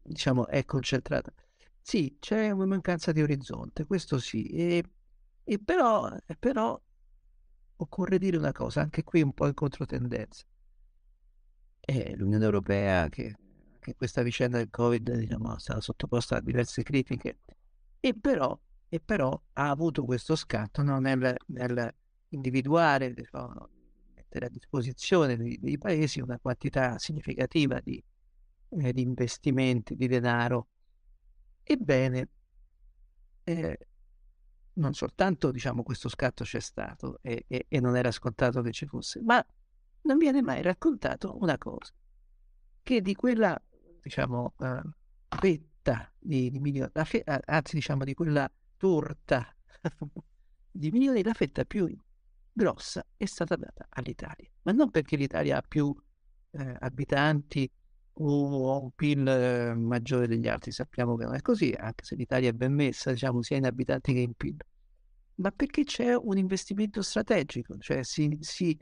diciamo, 0.03 0.47
è 0.49 0.65
concentrata. 0.65 1.33
Sì, 1.81 2.17
c'è 2.21 2.51
una 2.51 2.67
mancanza 2.67 3.13
di 3.13 3.23
orizzonte, 3.23 3.87
questo 3.87 4.19
sì, 4.19 4.47
e, 4.49 4.85
e 5.45 5.59
però, 5.59 6.09
però 6.39 6.81
occorre 7.77 8.19
dire 8.19 8.37
una 8.37 8.53
cosa, 8.53 8.81
anche 8.83 9.03
qui 9.05 9.23
un 9.23 9.33
po' 9.33 9.47
in 9.47 9.55
controtendenza. 9.55 10.45
È 11.85 12.15
l'Unione 12.15 12.45
Europea 12.45 13.09
che, 13.09 13.35
che 13.81 13.95
questa 13.97 14.23
vicenda 14.23 14.59
del 14.59 14.71
Covid 14.71 15.17
diciamo, 15.17 15.57
è 15.57 15.59
stata 15.59 15.81
sottoposta 15.81 16.37
a 16.37 16.41
diverse 16.41 16.85
critiche, 16.85 17.39
e 17.99 18.15
però, 18.15 18.57
e 18.89 19.01
però 19.01 19.31
ha 19.55 19.69
avuto 19.69 20.05
questo 20.05 20.37
scatto 20.37 20.83
no, 20.83 21.01
nel, 21.01 21.35
nel 21.47 21.95
individuare 22.29 23.13
diciamo, 23.13 23.69
mettere 24.15 24.47
a 24.47 24.49
disposizione 24.49 25.37
dei, 25.37 25.59
dei 25.61 25.77
paesi 25.77 26.21
una 26.21 26.39
quantità 26.39 26.99
significativa 26.99 27.81
di, 27.81 28.03
eh, 28.69 28.93
di 28.93 29.03
investimenti 29.03 29.97
di 29.97 30.07
denaro. 30.07 30.69
Ebbene, 31.65 32.29
eh, 33.45 33.79
non 34.75 34.95
soltanto 34.95 35.51
diciamo, 35.51 35.83
questo 35.83 36.09
scatto 36.09 36.45
c'è 36.45 36.61
stato 36.61 37.19
e, 37.23 37.45
e, 37.49 37.67
e, 37.69 37.81
non 37.81 37.97
era 37.97 38.11
scontato 38.11 38.63
che 38.63 38.71
ci 38.71 38.87
fosse, 38.87 39.21
ma 39.21 39.45
non 40.03 40.19
viene 40.19 40.43
mai 40.43 40.63
raccontato 40.63 41.37
una 41.41 41.59
cosa, 41.59 41.93
che 42.83 43.01
di 43.01 43.15
quella 43.15 43.61
diciamo, 44.03 44.55
uh, 44.57 44.91
fetta 45.29 46.13
di, 46.19 46.51
di 46.51 46.59
milioni, 46.59 46.91
fe- 47.05 47.25
anzi 47.25 47.77
diciamo 47.77 48.05
di 48.05 48.15
quella 48.15 48.51
torta 48.77 49.55
di 50.71 50.91
milioni, 50.91 51.23
la 51.23 51.35
fetta 51.35 51.65
più 51.65 51.95
grossa 52.53 53.05
è 53.17 53.25
stata 53.25 53.57
data 53.57 53.87
all'Italia, 53.91 54.49
ma 54.63 54.73
non 54.73 54.91
perché 54.91 55.17
l'Italia 55.17 55.59
ha 55.59 55.63
più 55.67 55.95
eh, 56.51 56.77
abitanti 56.81 57.71
o 58.15 58.83
un 58.83 58.91
PIL 58.95 59.27
eh, 59.27 59.75
maggiore 59.75 60.27
degli 60.27 60.49
altri, 60.49 60.71
sappiamo 60.71 61.17
che 61.17 61.25
non 61.25 61.35
è 61.35 61.41
così, 61.41 61.75
anche 61.77 62.05
se 62.05 62.15
l'Italia 62.15 62.51
è 62.51 62.53
ben 62.53 62.75
messa, 62.75 63.11
diciamo, 63.11 63.43
sia 63.43 63.57
in 63.57 63.65
abitanti 63.65 64.13
che 64.13 64.21
in 64.21 64.35
PIL, 64.35 64.57
ma 65.37 65.51
perché 65.51 65.85
c'è 65.85 66.15
un 66.15 66.37
investimento 66.37 67.01
strategico, 67.01 67.79
cioè 67.79 68.03
si, 68.03 68.37
si 68.41 68.79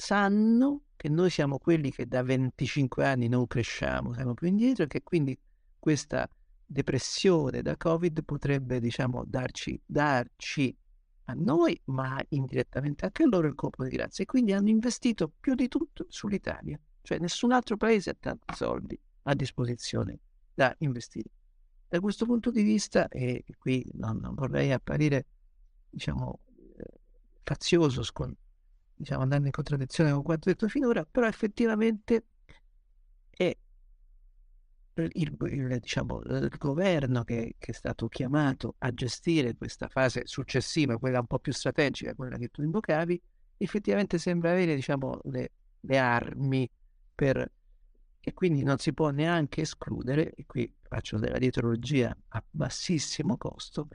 sanno 0.00 0.84
che 0.96 1.10
noi 1.10 1.28
siamo 1.28 1.58
quelli 1.58 1.90
che 1.92 2.06
da 2.06 2.22
25 2.22 3.06
anni 3.06 3.28
non 3.28 3.46
cresciamo, 3.46 4.14
siamo 4.14 4.34
più 4.34 4.48
indietro 4.48 4.84
e 4.84 4.86
che 4.86 5.02
quindi 5.02 5.38
questa 5.78 6.28
depressione 6.64 7.60
da 7.60 7.76
Covid 7.76 8.24
potrebbe, 8.24 8.80
diciamo, 8.80 9.24
darci, 9.26 9.80
darci 9.84 10.74
a 11.24 11.34
noi, 11.34 11.78
ma 11.86 12.18
indirettamente 12.30 13.04
anche 13.04 13.24
a 13.24 13.26
loro 13.26 13.46
il 13.46 13.54
colpo 13.54 13.84
di 13.84 13.90
grazia. 13.90 14.24
E 14.24 14.26
quindi 14.26 14.52
hanno 14.52 14.70
investito 14.70 15.30
più 15.38 15.54
di 15.54 15.68
tutto 15.68 16.06
sull'Italia. 16.08 16.80
Cioè 17.02 17.18
nessun 17.18 17.52
altro 17.52 17.76
paese 17.76 18.10
ha 18.10 18.16
tanti 18.18 18.54
soldi 18.54 18.98
a 19.24 19.34
disposizione 19.34 20.18
da 20.54 20.74
investire. 20.78 21.28
Da 21.88 22.00
questo 22.00 22.24
punto 22.24 22.50
di 22.50 22.62
vista, 22.62 23.08
e 23.08 23.44
qui 23.58 23.84
non, 23.94 24.18
non 24.18 24.34
vorrei 24.34 24.72
apparire, 24.72 25.26
diciamo, 25.90 26.40
eh, 26.76 26.84
fazioso, 27.42 28.02
scon- 28.02 28.36
diciamo, 29.00 29.22
andando 29.22 29.46
in 29.46 29.52
contraddizione 29.52 30.12
con 30.12 30.22
quanto 30.22 30.50
detto 30.50 30.68
finora, 30.68 31.06
però 31.10 31.26
effettivamente 31.26 32.26
è 33.30 33.56
il, 34.94 35.36
il, 35.38 35.78
diciamo, 35.80 36.20
il 36.20 36.54
governo 36.58 37.24
che, 37.24 37.54
che, 37.58 37.70
è 37.70 37.74
stato 37.74 38.08
chiamato 38.08 38.74
a 38.78 38.92
gestire 38.92 39.56
questa 39.56 39.88
fase 39.88 40.22
successiva, 40.26 40.98
quella 40.98 41.20
un 41.20 41.26
po' 41.26 41.38
più 41.38 41.52
strategica, 41.52 42.14
quella 42.14 42.36
che 42.36 42.48
tu 42.48 42.62
invocavi, 42.62 43.20
effettivamente 43.56 44.18
sembra 44.18 44.50
avere 44.50 44.74
diciamo, 44.74 45.20
le, 45.24 45.52
le 45.80 45.98
armi 45.98 46.70
per... 47.14 47.50
e 48.20 48.34
quindi 48.34 48.62
non 48.62 48.76
si 48.76 48.92
può 48.92 49.08
neanche 49.08 49.62
escludere, 49.62 50.34
e 50.34 50.44
qui 50.44 50.70
faccio 50.82 51.16
della 51.18 51.38
dietrologia 51.38 52.14
a 52.28 52.44
bassissimo 52.50 53.38
costo, 53.38 53.88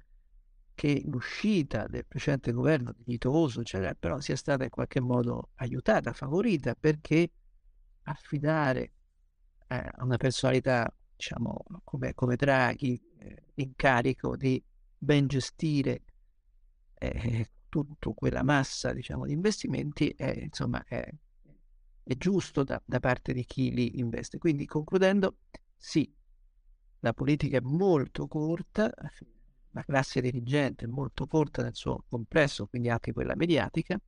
che 0.75 1.01
l'uscita 1.05 1.87
del 1.87 2.05
precedente 2.05 2.51
governo 2.51 2.93
dignitoso, 2.95 3.63
cioè, 3.63 3.95
però 3.95 4.19
sia 4.19 4.35
stata 4.35 4.65
in 4.65 4.69
qualche 4.69 4.99
modo 4.99 5.49
aiutata, 5.55 6.11
favorita, 6.13 6.75
perché 6.75 7.31
affidare 8.03 8.91
eh, 9.67 9.75
a 9.75 10.03
una 10.03 10.17
personalità, 10.17 10.93
diciamo, 11.15 11.63
come, 11.83 12.13
come 12.13 12.35
Draghi, 12.35 13.01
eh, 13.17 13.43
incarico 13.55 14.35
di 14.35 14.61
ben 14.97 15.27
gestire 15.27 16.03
eh, 16.95 17.49
tutta 17.69 18.11
quella 18.11 18.43
massa, 18.43 18.91
diciamo, 18.93 19.25
di 19.25 19.31
investimenti, 19.31 20.09
è, 20.09 20.39
insomma, 20.41 20.83
è, 20.85 21.09
è 22.03 22.15
giusto 22.17 22.63
da, 22.63 22.81
da 22.85 22.99
parte 22.99 23.31
di 23.31 23.45
chi 23.45 23.71
li 23.73 23.97
investe. 23.99 24.37
Quindi, 24.37 24.65
concludendo, 24.65 25.37
sì, 25.77 26.13
la 26.99 27.13
politica 27.13 27.57
è 27.57 27.61
molto 27.61 28.27
corta, 28.27 28.91
la 29.75 29.83
classe 29.83 30.21
dirigente 30.21 30.87
molto 30.87 31.27
corta 31.27 31.61
nel 31.61 31.75
suo 31.75 32.05
complesso, 32.07 32.65
quindi 32.65 32.89
anche 32.89 33.11
quella 33.11 33.35
mediatica, 33.35 33.99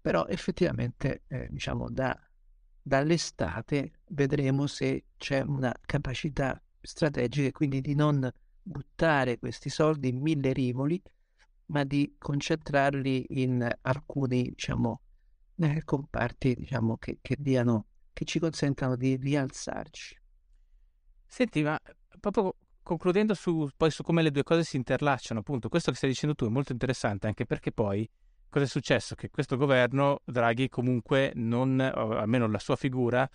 però 0.00 0.26
effettivamente, 0.26 1.22
eh, 1.28 1.48
diciamo, 1.50 1.88
da 1.90 2.20
dall'estate 2.80 4.00
vedremo 4.08 4.66
se 4.66 5.04
c'è 5.18 5.40
una 5.42 5.74
capacità 5.84 6.60
strategica, 6.80 7.50
quindi 7.50 7.82
di 7.82 7.94
non 7.94 8.28
buttare 8.62 9.38
questi 9.38 9.68
soldi 9.68 10.08
in 10.08 10.20
mille 10.20 10.52
rivoli, 10.54 11.00
ma 11.66 11.84
di 11.84 12.16
concentrarli 12.18 13.26
in 13.40 13.70
alcuni, 13.82 14.42
diciamo, 14.42 15.02
eh, 15.56 15.84
comparti, 15.84 16.54
diciamo, 16.54 16.96
che, 16.96 17.18
che, 17.20 17.36
diano, 17.38 17.88
che 18.12 18.24
ci 18.24 18.38
consentano 18.38 18.96
di 18.96 19.16
rialzarci. 19.16 20.18
Senti, 21.26 21.62
ma 21.62 21.78
proprio 22.18 22.56
concludendo 22.88 23.34
su, 23.34 23.68
poi 23.76 23.90
su 23.90 24.02
come 24.02 24.22
le 24.22 24.30
due 24.30 24.42
cose 24.42 24.64
si 24.64 24.76
interlacciano, 24.76 25.40
appunto, 25.40 25.68
questo 25.68 25.90
che 25.90 25.98
stai 25.98 26.08
dicendo 26.08 26.34
tu 26.34 26.46
è 26.46 26.48
molto 26.48 26.72
interessante 26.72 27.26
anche 27.26 27.44
perché 27.44 27.70
poi 27.70 28.08
cosa 28.48 28.64
è 28.64 28.68
successo? 28.68 29.14
Che 29.14 29.28
questo 29.28 29.58
governo, 29.58 30.22
Draghi, 30.24 30.70
comunque 30.70 31.32
non, 31.34 31.80
almeno 31.80 32.48
la 32.48 32.58
sua 32.58 32.76
figura, 32.76 33.28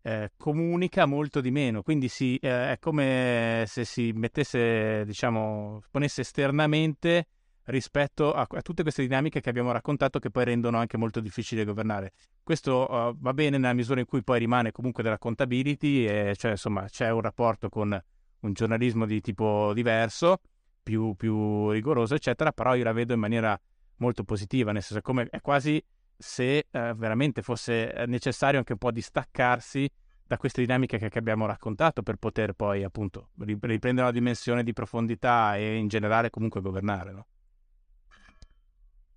eh, 0.00 0.30
comunica 0.38 1.04
molto 1.04 1.42
di 1.42 1.50
meno, 1.50 1.82
quindi 1.82 2.08
si, 2.08 2.36
eh, 2.36 2.72
è 2.72 2.78
come 2.78 3.64
se 3.66 3.84
si 3.84 4.10
mettesse, 4.14 5.04
diciamo, 5.04 5.82
ponesse 5.90 6.22
esternamente 6.22 7.26
rispetto 7.64 8.32
a, 8.32 8.46
a, 8.48 8.62
tutte 8.62 8.82
queste 8.82 9.02
dinamiche 9.02 9.40
che 9.42 9.50
abbiamo 9.50 9.70
raccontato 9.70 10.18
che 10.18 10.30
poi 10.30 10.46
rendono 10.46 10.78
anche 10.78 10.96
molto 10.96 11.20
difficile 11.20 11.64
governare. 11.64 12.12
Questo 12.42 12.90
uh, 12.90 13.14
va 13.18 13.34
bene 13.34 13.58
nella 13.58 13.74
misura 13.74 14.00
in 14.00 14.06
cui 14.06 14.22
poi 14.22 14.38
rimane 14.38 14.72
comunque 14.72 15.02
della 15.02 15.18
contability 15.18 16.06
e 16.06 16.34
cioè 16.36 16.52
insomma 16.52 16.86
c'è 16.88 17.10
un 17.10 17.20
rapporto 17.20 17.68
con 17.68 18.02
un 18.46 18.52
giornalismo 18.52 19.06
di 19.06 19.20
tipo 19.20 19.72
diverso, 19.74 20.40
più, 20.82 21.14
più 21.14 21.70
rigoroso 21.70 22.14
eccetera, 22.14 22.52
però 22.52 22.74
io 22.74 22.84
la 22.84 22.92
vedo 22.92 23.14
in 23.14 23.20
maniera 23.20 23.58
molto 23.96 24.24
positiva, 24.24 24.72
nel 24.72 24.82
senso 24.82 25.02
come 25.02 25.28
è 25.30 25.40
quasi 25.40 25.82
se 26.16 26.66
eh, 26.70 26.94
veramente 26.94 27.42
fosse 27.42 27.92
eh, 27.92 28.06
necessario 28.06 28.58
anche 28.58 28.72
un 28.72 28.78
po' 28.78 28.92
distaccarsi 28.92 29.90
da 30.26 30.36
queste 30.36 30.60
dinamiche 30.60 30.98
che, 30.98 31.08
che 31.08 31.18
abbiamo 31.18 31.46
raccontato 31.46 32.02
per 32.02 32.16
poter 32.16 32.54
poi 32.54 32.82
appunto 32.82 33.30
riprendere 33.36 34.02
una 34.02 34.10
dimensione 34.10 34.62
di 34.62 34.72
profondità 34.72 35.56
e 35.56 35.76
in 35.76 35.88
generale 35.88 36.30
comunque 36.30 36.60
governare. 36.60 37.12
No? 37.12 37.26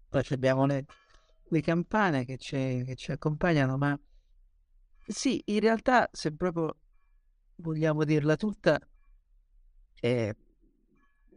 Poi 0.10 0.24
abbiamo 0.32 0.66
le, 0.66 0.86
le 1.48 1.62
campane 1.62 2.26
che 2.26 2.38
ci, 2.38 2.84
che 2.86 2.96
ci 2.96 3.12
accompagnano, 3.12 3.78
ma 3.78 3.98
sì, 5.06 5.42
in 5.46 5.60
realtà 5.60 6.10
se 6.12 6.34
proprio 6.34 6.76
vogliamo 7.56 8.04
dirla 8.04 8.36
tutta, 8.36 8.80
eh, 10.00 10.36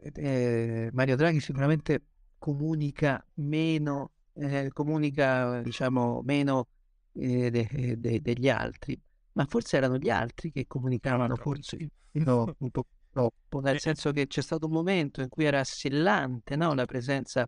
eh, 0.01 0.89
Mario 0.93 1.15
Draghi 1.15 1.39
sicuramente 1.39 2.03
comunica 2.37 3.23
meno, 3.35 4.11
eh, 4.33 4.69
comunica 4.73 5.61
diciamo 5.61 6.21
meno 6.23 6.67
eh, 7.13 7.51
de, 7.51 7.95
de, 7.99 8.21
degli 8.21 8.49
altri, 8.49 8.99
ma 9.33 9.45
forse 9.45 9.77
erano 9.77 9.97
gli 9.97 10.09
altri 10.09 10.51
che 10.51 10.65
comunicavano 10.67 11.35
forse 11.35 11.77
no, 12.13 12.55
un 12.57 12.69
po' 12.71 12.85
troppo, 13.11 13.59
nel 13.59 13.79
senso 13.79 14.11
che 14.11 14.27
c'è 14.27 14.41
stato 14.41 14.65
un 14.65 14.71
momento 14.71 15.21
in 15.21 15.29
cui 15.29 15.45
era 15.45 15.59
assillante 15.59 16.55
no, 16.55 16.73
la 16.73 16.85
presenza 16.85 17.47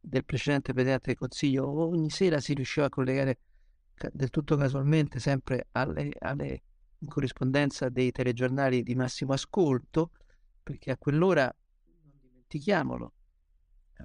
del 0.00 0.24
precedente 0.24 0.72
Presidente 0.72 1.06
del 1.08 1.16
Consiglio, 1.16 1.68
ogni 1.68 2.10
sera 2.10 2.40
si 2.40 2.54
riusciva 2.54 2.86
a 2.86 2.88
collegare 2.88 3.38
del 4.12 4.30
tutto 4.30 4.56
casualmente 4.56 5.18
sempre 5.18 5.66
alle, 5.72 6.10
alle 6.20 6.62
in 7.02 7.08
corrispondenza 7.08 7.88
dei 7.88 8.10
telegiornali 8.12 8.82
di 8.82 8.94
massimo 8.94 9.32
ascolto, 9.32 10.12
perché 10.62 10.90
a 10.90 10.96
quell'ora, 10.96 11.44
non 11.44 12.18
dimentichiamolo, 12.20 13.12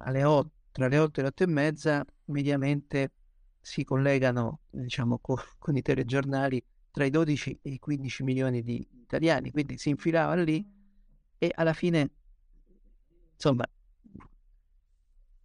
alle 0.04 0.24
8, 0.24 0.50
tra 0.72 0.88
le 0.88 0.98
8 0.98 1.20
e 1.20 1.22
le 1.22 1.28
8 1.28 1.42
e 1.42 1.46
mezza 1.46 2.04
mediamente 2.26 3.12
si 3.60 3.84
collegano 3.84 4.60
diciamo, 4.70 5.18
co- 5.18 5.36
con 5.58 5.76
i 5.76 5.82
telegiornali 5.82 6.62
tra 6.90 7.04
i 7.04 7.10
12 7.10 7.58
e 7.62 7.70
i 7.70 7.78
15 7.78 8.22
milioni 8.22 8.62
di 8.62 8.86
italiani, 9.02 9.50
quindi 9.50 9.78
si 9.78 9.90
infilava 9.90 10.34
lì 10.34 10.64
e 11.38 11.50
alla 11.54 11.74
fine 11.74 12.10
insomma, 13.34 13.66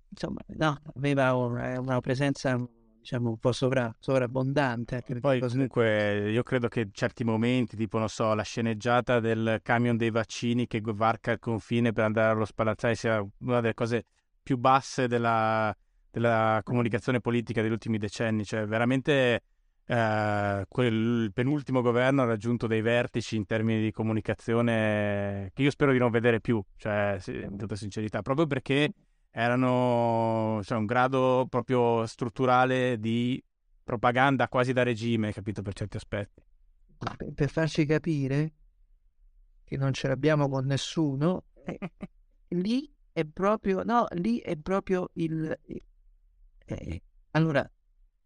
insomma 0.09 0.39
no, 0.47 0.81
aveva 0.95 1.33
una, 1.35 1.79
una 1.79 1.99
presenza 1.99 2.57
diciamo 3.01 3.29
un 3.29 3.37
po' 3.37 3.51
sovra, 3.51 3.93
sovrabbondante. 3.99 5.03
Poi 5.19 5.39
comunque 5.39 6.29
io 6.29 6.43
credo 6.43 6.67
che 6.67 6.89
certi 6.91 7.23
momenti, 7.23 7.75
tipo 7.75 7.97
non 7.97 8.07
so, 8.07 8.33
la 8.33 8.43
sceneggiata 8.43 9.19
del 9.19 9.59
camion 9.63 9.97
dei 9.97 10.11
vaccini 10.11 10.67
che 10.67 10.79
varca 10.83 11.31
il 11.31 11.39
confine 11.39 11.91
per 11.91 12.05
andare 12.05 12.31
allo 12.31 12.45
spalazzare 12.45 12.95
sia 12.95 13.25
una 13.39 13.59
delle 13.59 13.73
cose 13.73 14.05
più 14.41 14.57
basse 14.57 15.07
della, 15.07 15.75
della 16.09 16.61
comunicazione 16.63 17.19
politica 17.19 17.61
degli 17.61 17.71
ultimi 17.71 17.97
decenni, 17.97 18.45
cioè 18.45 18.65
veramente 18.65 19.41
eh, 19.85 20.65
quel 20.67 21.31
penultimo 21.33 21.81
governo 21.81 22.21
ha 22.21 22.25
raggiunto 22.25 22.67
dei 22.67 22.81
vertici 22.81 23.35
in 23.35 23.45
termini 23.45 23.81
di 23.81 23.91
comunicazione 23.91 25.51
che 25.53 25.63
io 25.63 25.71
spero 25.71 25.91
di 25.91 25.97
non 25.97 26.11
vedere 26.11 26.39
più, 26.39 26.63
cioè 26.77 27.17
in 27.25 27.57
tutta 27.57 27.75
sincerità, 27.75 28.21
proprio 28.21 28.45
perché 28.45 28.91
erano 29.31 30.59
cioè, 30.63 30.77
un 30.77 30.85
grado 30.85 31.47
proprio 31.49 32.05
strutturale 32.05 32.99
di 32.99 33.41
propaganda 33.83 34.47
quasi 34.47 34.73
da 34.73 34.83
regime, 34.83 35.31
capito 35.31 35.61
per 35.61 35.73
certi 35.73 35.97
aspetti. 35.97 36.43
Per 37.33 37.49
farci 37.49 37.85
capire, 37.85 38.53
che 39.63 39.77
non 39.77 39.93
ce 39.93 40.07
l'abbiamo 40.07 40.47
con 40.47 40.65
nessuno, 40.65 41.45
eh, 41.65 41.79
lì 42.49 42.93
è 43.11 43.25
proprio, 43.25 43.83
no, 43.83 44.05
lì 44.11 44.39
è 44.39 44.55
proprio 44.57 45.09
il... 45.13 45.57
Eh, 46.65 47.01
allora, 47.31 47.69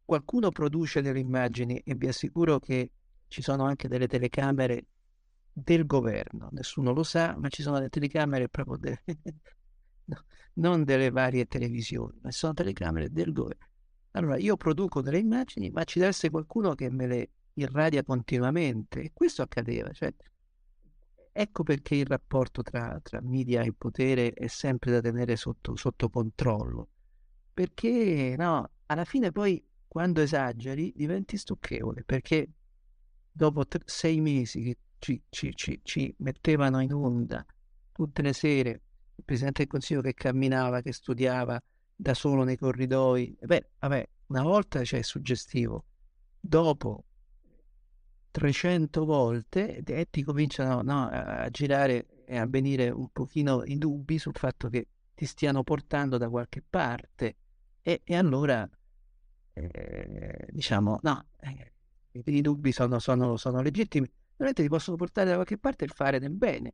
qualcuno 0.03 0.49
produce 0.49 1.02
delle 1.02 1.19
immagini 1.19 1.77
e 1.77 1.95
vi 1.95 2.07
assicuro 2.07 2.60
che 2.60 2.91
ci 3.27 3.41
sono 3.41 3.64
anche 3.64 3.88
delle 3.88 4.07
telecamere 4.07 4.86
del 5.52 5.86
governo, 5.86 6.49
nessuno 6.52 6.91
lo 6.91 7.03
sa, 7.03 7.36
ma 7.38 7.48
ci 7.48 7.61
sono 7.61 7.77
delle 7.77 7.90
telecamere 7.90 8.49
proprio 8.49 8.77
de... 8.77 9.02
no, 10.06 10.26
non 10.56 10.84
delle 10.84 11.10
varie 11.10 11.45
televisioni, 11.45 12.19
ma 12.22 12.32
sono 12.32 12.53
telecamere 12.53 13.11
del 13.11 13.32
governo. 13.32 13.68
Allora, 14.11 14.38
io 14.38 14.56
produco 14.56 15.02
delle 15.02 15.19
immagini, 15.19 15.69
ma 15.72 15.84
ci 15.84 15.99
deve 15.99 16.11
essere 16.11 16.32
qualcuno 16.32 16.73
che 16.73 16.90
me 16.90 17.07
le 17.07 17.30
irradia 17.53 18.03
continuamente 18.03 19.02
e 19.02 19.11
questo 19.14 19.41
accadeva, 19.41 19.91
cioè, 19.91 20.14
ecco 21.32 21.64
perché 21.64 21.95
il 21.95 22.06
rapporto 22.06 22.61
tra, 22.61 22.99
tra 23.03 23.19
media 23.22 23.61
e 23.61 23.73
potere 23.73 24.32
è 24.32 24.48
sempre 24.48 24.91
da 24.91 25.02
tenere 25.02 25.36
sotto, 25.36 25.76
sotto 25.76 26.10
controllo, 26.10 26.90
perché 27.53 28.36
no, 28.38 28.69
alla 28.86 29.06
fine 29.06 29.32
poi 29.32 29.61
quando 29.88 30.22
esageri 30.22 30.94
diventi 30.95 31.38
stucchevole, 31.38 32.03
perché 32.03 32.49
dopo 33.32 33.68
tre, 33.68 33.84
sei 33.86 34.22
mesi 34.22 34.61
che 34.61 34.77
ci, 34.99 35.22
ci, 35.30 35.53
ci, 35.56 35.80
ci 35.84 36.14
mettevano 36.19 36.82
in 36.82 36.94
onda 36.94 37.45
tutte 37.91 38.22
le 38.22 38.34
sere 38.34 38.82
il 39.16 39.24
Presidente 39.24 39.64
del 39.64 39.72
Consiglio 39.72 40.02
che 40.02 40.14
camminava, 40.14 40.82
che 40.82 40.92
studiava 40.92 41.62
da 41.96 42.14
solo 42.14 42.44
nei 42.44 42.58
corridoi, 42.58 43.38
beh, 43.40 43.70
vabbè, 43.80 44.10
una 44.28 44.44
volta 44.44 44.80
c'è 44.80 44.86
cioè, 44.86 45.02
suggestivo, 45.02 45.86
dopo 46.40 47.06
300 48.32 49.06
volte 49.06 49.82
e 49.84 50.08
ti 50.10 50.22
cominciano 50.24 50.82
no, 50.82 51.08
a 51.08 51.50
girare 51.50 52.24
e 52.26 52.38
a 52.38 52.46
venire 52.46 52.90
un 52.90 53.08
pochino 53.12 53.64
i 53.64 53.78
dubbi 53.78 54.18
sul 54.18 54.36
fatto 54.36 54.68
che 54.68 54.88
ti 55.14 55.26
stiano 55.26 55.64
portando 55.64 56.18
da 56.18 56.30
qualche 56.30 56.62
parte. 56.68 57.38
E, 57.82 58.02
e 58.04 58.16
allora 58.16 58.68
eh, 59.54 60.48
diciamo 60.50 61.00
no, 61.04 61.28
eh, 61.40 61.72
i 62.12 62.42
dubbi 62.42 62.72
sono, 62.72 63.00
sono, 63.00 63.38
sono 63.38 63.62
legittimi, 63.62 64.10
veramente 64.36 64.64
ti 64.64 64.70
possono 64.70 64.98
portare 64.98 65.30
da 65.30 65.36
qualche 65.36 65.58
parte 65.58 65.86
il 65.86 65.92
fare 65.92 66.20
del 66.20 66.32
bene, 66.32 66.74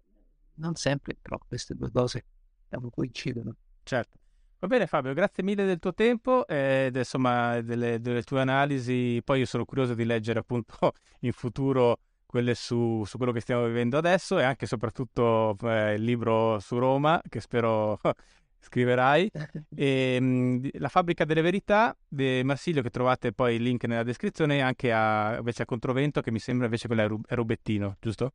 non 0.56 0.76
sempre, 0.76 1.18
però 1.22 1.40
queste 1.48 1.76
due 1.76 1.92
cose 1.92 2.26
diciamo, 2.68 2.90
coincidono. 2.90 3.56
Certo. 3.84 4.18
Va 4.60 4.68
bene 4.68 4.86
Fabio, 4.86 5.14
grazie 5.14 5.42
mille 5.42 5.66
del 5.66 5.80
tuo 5.80 5.92
tempo 5.92 6.46
e 6.48 6.92
insomma 6.94 7.62
delle, 7.62 8.00
delle, 8.00 8.22
tue 8.22 8.42
analisi. 8.42 9.20
Poi 9.24 9.40
io 9.40 9.46
sono 9.46 9.66
curioso 9.66 9.96
di 9.96 10.06
leggere 10.06 10.38
appunto 10.38 10.94
in 11.22 11.32
futuro 11.32 11.98
quelle 12.28 12.54
su, 12.54 13.04
su 13.04 13.18
quello 13.18 13.32
che 13.32 13.40
stiamo 13.40 13.66
vivendo 13.66 13.98
adesso 13.98 14.38
e 14.38 14.44
anche 14.44 14.66
e 14.66 14.68
soprattutto 14.68 15.58
eh, 15.64 15.96
il 15.96 16.04
libro 16.04 16.60
su 16.60 16.78
Roma 16.78 17.20
che 17.28 17.40
spero 17.40 18.00
scriverai. 18.62 19.32
E, 19.74 20.20
mh, 20.20 20.70
la 20.74 20.90
fabbrica 20.90 21.26
delle 21.26 21.42
verità 21.42 21.98
di 22.08 22.42
Marsilio 22.44 22.84
che 22.84 22.92
trovate 22.92 23.34
poi 23.34 23.56
il 23.56 23.64
link 23.64 23.86
nella 23.86 24.04
descrizione 24.04 24.58
e 24.58 24.60
anche 24.60 24.92
a, 24.94 25.38
invece 25.38 25.64
a 25.64 25.66
Controvento 25.66 26.22
che 26.22 26.30
mi 26.30 26.40
sembra 26.40 26.66
invece 26.66 26.86
quella 26.86 27.04
è 27.06 27.34
Rubettino, 27.34 27.98
giusto? 28.00 28.34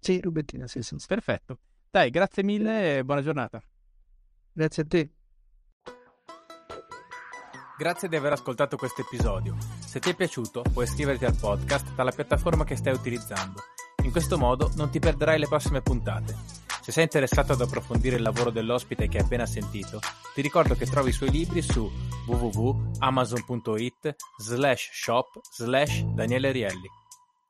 Sì, 0.00 0.20
Rubettino, 0.20 0.66
sì, 0.66 0.82
sì. 0.82 0.96
Perfetto. 1.06 1.58
Dai, 1.90 2.10
grazie 2.10 2.42
mille 2.42 2.98
e 2.98 3.04
buona 3.04 3.22
giornata. 3.22 3.62
Grazie 4.52 4.82
a 4.82 4.86
te. 4.86 5.10
Grazie 7.76 8.08
di 8.08 8.16
aver 8.16 8.32
ascoltato 8.32 8.76
questo 8.76 9.02
episodio. 9.02 9.56
Se 9.78 10.00
ti 10.00 10.10
è 10.10 10.14
piaciuto, 10.14 10.62
puoi 10.72 10.84
iscriverti 10.84 11.24
al 11.24 11.34
podcast 11.34 11.94
dalla 11.94 12.10
piattaforma 12.12 12.64
che 12.64 12.76
stai 12.76 12.92
utilizzando. 12.92 13.60
In 14.02 14.10
questo 14.10 14.38
modo 14.38 14.70
non 14.76 14.90
ti 14.90 14.98
perderai 14.98 15.38
le 15.38 15.48
prossime 15.48 15.80
puntate. 15.80 16.34
Se 16.82 16.92
sei 16.92 17.04
interessato 17.04 17.52
ad 17.52 17.60
approfondire 17.60 18.16
il 18.16 18.22
lavoro 18.22 18.50
dell'ospite 18.50 19.08
che 19.08 19.18
hai 19.18 19.24
appena 19.24 19.46
sentito, 19.46 20.00
ti 20.34 20.42
ricordo 20.42 20.74
che 20.74 20.86
trovi 20.86 21.10
i 21.10 21.12
suoi 21.12 21.30
libri 21.30 21.62
su 21.62 21.90
www.amazon.it 22.26 24.16
slash 24.38 24.90
shop 24.92 25.40
slash 25.52 26.02
Daniele 26.02 26.52
Rielli. 26.52 26.88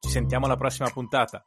Ci 0.01 0.11
sentiamo 0.11 0.47
alla 0.47 0.57
prossima 0.57 0.91
puntata. 0.91 1.45